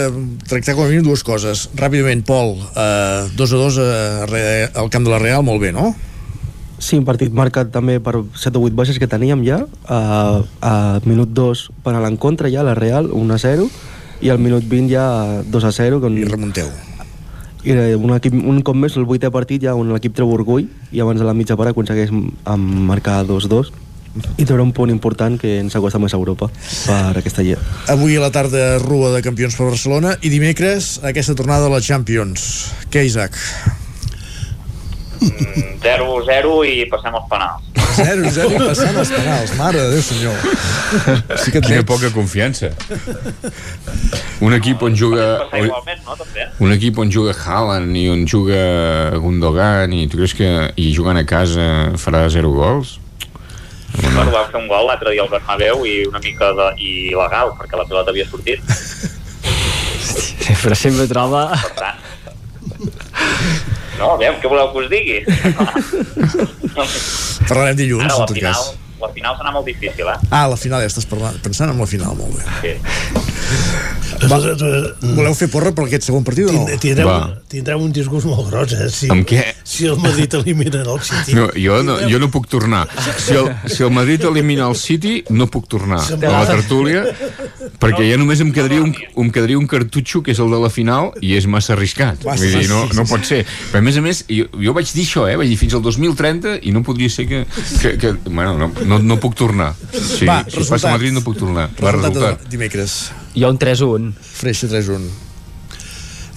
tractar 0.47 0.77
com 0.77 0.87
a 0.87 0.91
mínim 0.93 1.07
dues 1.07 1.25
coses. 1.27 1.67
Ràpidament, 1.75 2.23
Pol, 2.27 2.55
eh, 2.71 3.27
2 3.35 3.53
a 3.57 3.65
2 3.67 3.79
a, 3.83 3.89
Re- 4.31 4.69
al 4.79 4.91
camp 4.95 5.07
de 5.07 5.11
la 5.17 5.19
Real, 5.23 5.43
molt 5.47 5.63
bé, 5.63 5.73
no? 5.75 5.91
Sí, 6.79 6.99
un 6.99 7.07
partit 7.09 7.33
marcat 7.33 7.71
també 7.73 7.97
per 8.05 8.19
7 8.37 8.59
o 8.59 8.65
8 8.69 8.77
baixes 8.77 8.99
que 9.01 9.09
teníem 9.09 9.45
ja. 9.47 9.63
A, 9.89 10.43
a 10.61 10.73
minut 11.09 11.33
2 11.33 11.71
penal 11.85 12.05
en 12.09 12.19
contra 12.21 12.51
ja, 12.53 12.65
la 12.67 12.75
Real, 12.77 13.09
1 13.13 13.35
a 13.35 13.39
0. 13.39 13.71
I 14.21 14.33
al 14.33 14.41
minut 14.41 14.65
20 14.69 14.93
ja 14.93 15.07
2 15.45 15.65
a 15.65 15.73
0. 15.73 16.01
Con... 16.05 16.19
I 16.19 16.29
remunteu. 16.29 16.69
I 17.67 17.73
eh, 17.73 17.97
un, 17.97 18.13
equip, 18.15 18.37
un 18.37 18.61
cop 18.63 18.77
més, 18.79 18.95
el 19.01 19.09
vuitè 19.09 19.33
partit 19.33 19.65
ja 19.65 19.75
on 19.75 19.91
l'equip 19.91 20.15
treu 20.15 20.31
orgull 20.31 20.69
i 20.93 21.03
abans 21.03 21.19
de 21.19 21.27
la 21.27 21.35
mitja 21.35 21.57
part 21.59 21.73
aconsegueix 21.73 22.13
marcar 22.15 23.25
2-2 23.27 23.73
i 24.37 24.45
treure 24.45 24.65
un 24.65 24.73
punt 24.73 24.93
important 24.93 25.37
que 25.41 25.59
ens 25.61 25.75
acosta 25.77 26.01
més 26.01 26.15
a 26.15 26.21
Europa 26.21 26.49
per 26.49 27.17
aquesta 27.21 27.45
lliga. 27.45 27.61
Avui 27.93 28.17
a 28.17 28.23
la 28.23 28.31
tarda, 28.33 28.77
Rua 28.85 29.13
de 29.17 29.25
Campions 29.25 29.57
per 29.59 29.69
Barcelona 29.69 30.15
i 30.23 30.33
dimecres 30.33 30.97
aquesta 31.05 31.37
tornada 31.37 31.69
a 31.69 31.75
la 31.75 31.83
Champions. 31.85 32.47
Què, 32.93 33.05
Isaac? 33.09 33.37
0-0 35.21 36.53
i 36.67 36.85
passem 36.91 37.15
als 37.15 37.27
penals. 37.31 37.63
0-0 37.97 38.51
i 38.53 38.59
passant 38.61 38.99
els 39.01 39.13
penals. 39.19 39.55
Mare 39.57 39.81
de 39.81 39.95
Déu, 39.95 40.03
senyor. 40.05 40.37
Sí 41.41 41.53
que 41.55 41.63
Quina 41.65 41.85
poca 41.89 42.11
confiança. 42.15 42.73
Un 44.45 44.57
equip 44.59 44.83
on 44.85 44.97
juga... 44.99 45.27
No, 45.49 46.17
també? 46.21 46.47
Un 46.61 46.75
equip 46.77 46.99
on 47.01 47.13
juga 47.13 47.33
Haaland 47.37 47.97
i 47.97 48.07
on 48.13 48.27
juga 48.29 48.61
Gundogan 49.23 49.95
i 49.97 50.05
tu 50.11 50.21
creus 50.21 50.37
que 50.37 50.51
i 50.77 50.91
jugant 50.97 51.19
a 51.21 51.25
casa 51.29 51.97
farà 52.01 52.27
zero 52.33 52.53
gols? 52.53 52.99
Bueno, 53.97 54.29
va 54.29 54.45
fer 54.51 54.61
un 54.61 54.67
gol 54.69 54.91
l'altre 54.91 55.15
dia 55.15 55.25
al 55.25 55.31
Bernabéu 55.33 55.87
i 55.89 55.95
una 56.09 56.21
mica 56.21 56.51
de, 56.57 56.67
i 56.83 56.91
legal, 57.17 57.55
perquè 57.57 57.79
la 57.81 57.87
pilota 57.89 58.13
havia 58.13 58.27
sortit. 58.29 58.61
Però 60.61 60.77
sempre 60.77 61.09
troba... 61.09 61.49
Per 61.55 61.73
tant... 61.81 62.05
No, 63.99 64.07
aviam, 64.17 64.35
què 64.43 64.47
voleu 64.51 64.67
que 64.73 64.79
us 64.85 64.89
digui? 64.93 65.19
Parlarem 67.49 67.77
dilluns, 67.79 68.05
Ara, 68.05 68.15
en 68.15 68.19
tot 68.27 68.35
final, 68.37 68.53
cas. 68.53 68.75
la 69.01 69.09
final 69.15 69.37
serà 69.39 69.51
molt 69.55 69.67
difícil, 69.69 70.07
eh? 70.13 70.19
Ah, 70.31 70.47
la 70.51 70.57
final 70.61 70.81
ja 70.85 70.89
estàs 70.91 71.07
parlant, 71.09 71.37
pensant 71.45 71.71
en 71.73 71.79
la 71.81 71.87
final, 71.89 72.13
molt 72.19 72.33
bé. 72.37 72.43
Sí. 72.61 72.73
Va, 74.17 74.39
voleu 75.17 75.35
fer 75.37 75.49
porra 75.53 75.73
per 75.77 75.85
aquest 75.87 76.07
segon 76.09 76.25
partit 76.25 76.49
o 76.49 76.53
no? 76.55 76.65
tindreu, 76.81 77.11
tindreu 77.53 77.83
un 77.85 77.93
disgust 77.93 78.27
molt 78.29 78.49
gros 78.49 78.73
eh? 78.73 78.89
si, 78.93 79.11
Amb 79.13 79.27
què? 79.29 79.43
si 79.67 79.87
el 79.91 79.99
Madrid 80.01 80.33
elimina 80.39 80.81
el 80.87 81.01
City 81.05 81.35
No, 81.37 81.49
jo, 81.53 81.83
no, 81.85 81.99
jo 82.09 82.21
no 82.23 82.31
puc 82.33 82.49
tornar. 82.51 82.87
Si 83.21 83.35
el, 83.37 83.51
si 83.69 83.85
el 83.85 83.93
Madrid 83.93 84.25
elimina 84.25 84.69
el 84.71 84.77
City, 84.81 85.19
no 85.31 85.49
puc 85.53 85.69
tornar 85.69 86.01
a 86.01 86.33
la 86.33 86.47
tertúlia, 86.49 87.05
perquè 87.83 88.07
ja 88.09 88.17
només 88.21 88.41
em 88.45 88.53
quedaria, 88.55 88.81
un, 88.85 88.95
em 88.95 89.31
quedaria 89.35 89.59
un 89.59 89.67
cartutxo, 89.71 90.23
que 90.25 90.33
és 90.33 90.41
el 90.43 90.51
de 90.55 90.61
la 90.63 90.71
final, 90.73 91.13
i 91.21 91.35
és 91.37 91.47
massa 91.51 91.75
arriscat. 91.77 92.25
Vull 92.25 92.47
dir, 92.47 92.65
no, 92.71 92.85
no 92.97 93.05
pot 93.09 93.27
ser. 93.29 93.43
Però 93.73 93.83
a 93.83 93.85
més 93.85 93.99
a 94.01 94.05
més, 94.05 94.23
jo, 94.33 94.49
jo 94.63 94.75
vaig 94.77 94.89
dir 94.97 95.05
això, 95.07 95.27
eh? 95.31 95.37
Vaig 95.41 95.53
dir 95.53 95.59
fins 95.61 95.77
al 95.77 95.85
2030 95.85 96.57
i 96.67 96.73
no 96.75 96.83
podria 96.87 97.13
ser 97.13 97.29
que... 97.31 97.45
que, 97.83 97.97
que 98.01 98.15
bueno, 98.31 98.57
no, 98.59 98.71
no, 98.87 99.01
no 99.03 99.21
puc 99.23 99.37
tornar. 99.39 99.73
Si, 99.93 100.25
Va, 100.25 100.41
si 100.47 100.57
resultat. 100.57 100.73
passa 100.77 100.91
a 100.93 100.97
Madrid 100.97 101.15
no 101.17 101.25
puc 101.27 101.39
tornar. 101.43 101.69
Va, 101.77 101.93
Resultat 101.99 102.15
resultat. 102.23 102.45
de 102.47 102.57
dimecres. 102.57 102.99
Hi 103.37 103.45
ha 103.45 103.51
un 103.53 103.59
3-1. 103.61 104.13
Freixa 104.41 104.67
3-1. 104.71 105.07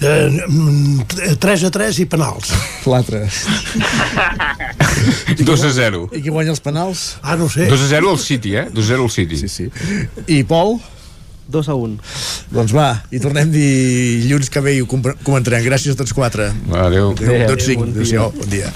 eh, 0.00 0.44
mm, 0.48 1.02
3 1.38 1.64
a 1.66 1.70
3 1.70 1.98
i 2.00 2.06
penals 2.08 2.52
L'altre. 2.88 3.26
2 5.36 5.64
a 5.68 5.72
0. 5.72 6.06
I 6.16 6.22
qui 6.24 6.30
guanya 6.32 6.54
els 6.54 6.60
penals? 6.64 7.18
ah, 7.22 7.36
no 7.36 7.48
sé 7.52 7.66
2 7.68 7.82
a 7.84 7.88
0 7.88 8.10
al 8.14 8.18
City, 8.18 8.54
eh? 8.56 8.66
2 8.72 8.84
a 8.84 8.88
0 8.94 9.04
al 9.04 9.10
City. 9.12 9.36
Sí, 9.36 9.48
sí. 9.48 9.68
I 10.26 10.42
Pol? 10.44 10.78
2 11.50 11.68
a 11.68 11.74
1. 11.74 11.96
Doncs 12.54 12.72
va, 12.76 12.88
i 13.10 13.18
tornem 13.20 13.50
dilluns 13.52 14.48
que 14.52 14.60
ve 14.62 14.76
i 14.78 14.80
ho 14.84 14.86
com- 14.88 15.02
comentarem. 15.26 15.64
Gràcies 15.66 15.96
a 15.96 15.98
tots 15.98 16.12
quatre. 16.16 16.48
Adéu. 16.70 17.10
Adéu, 17.16 17.46
tots 17.50 17.64
cinc. 17.66 17.80
bon 17.82 17.92
dia. 17.96 18.04
Adéu, 18.06 18.32
bon 18.38 18.48
dia. 18.52 18.72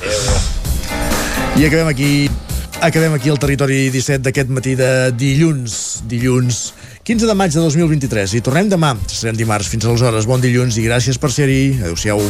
I 1.56 1.68
acabem 1.68 1.86
aquí 1.92 2.10
acabem 2.82 3.14
aquí 3.14 3.30
el 3.30 3.38
territori 3.38 3.88
17 3.94 4.24
d'aquest 4.26 4.50
matí 4.50 4.74
de 4.76 4.90
dilluns. 5.16 6.02
Dilluns 6.10 6.72
15 7.04 7.26
de 7.28 7.34
maig 7.36 7.52
de 7.52 7.60
2023. 7.60 8.32
I 8.38 8.40
tornem 8.40 8.70
demà. 8.72 8.94
Serem 9.12 9.36
dimarts. 9.36 9.68
Fins 9.68 9.84
aleshores. 9.84 10.24
Bon 10.24 10.40
dilluns 10.40 10.78
i 10.80 10.86
gràcies 10.86 11.20
per 11.20 11.28
ser-hi. 11.34 11.76
Adéu-siau. 11.82 12.22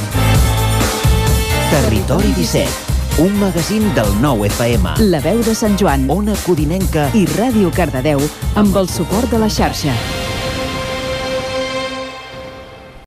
Territori 1.70 2.34
17, 2.34 2.98
un 3.22 3.38
magazín 3.38 3.86
del 3.94 4.10
nou 4.22 4.42
FM. 4.50 4.96
La 5.14 5.22
veu 5.22 5.42
de 5.46 5.54
Sant 5.54 5.78
Joan 5.78 6.10
Ona 6.10 6.34
Codinenca 6.42 7.08
i 7.14 7.24
Ràdio 7.36 7.70
Cardedeu 7.74 8.22
amb 8.58 8.82
el 8.82 8.90
suport 8.90 9.30
de 9.30 9.42
la 9.42 9.50
xarxa. 9.50 9.94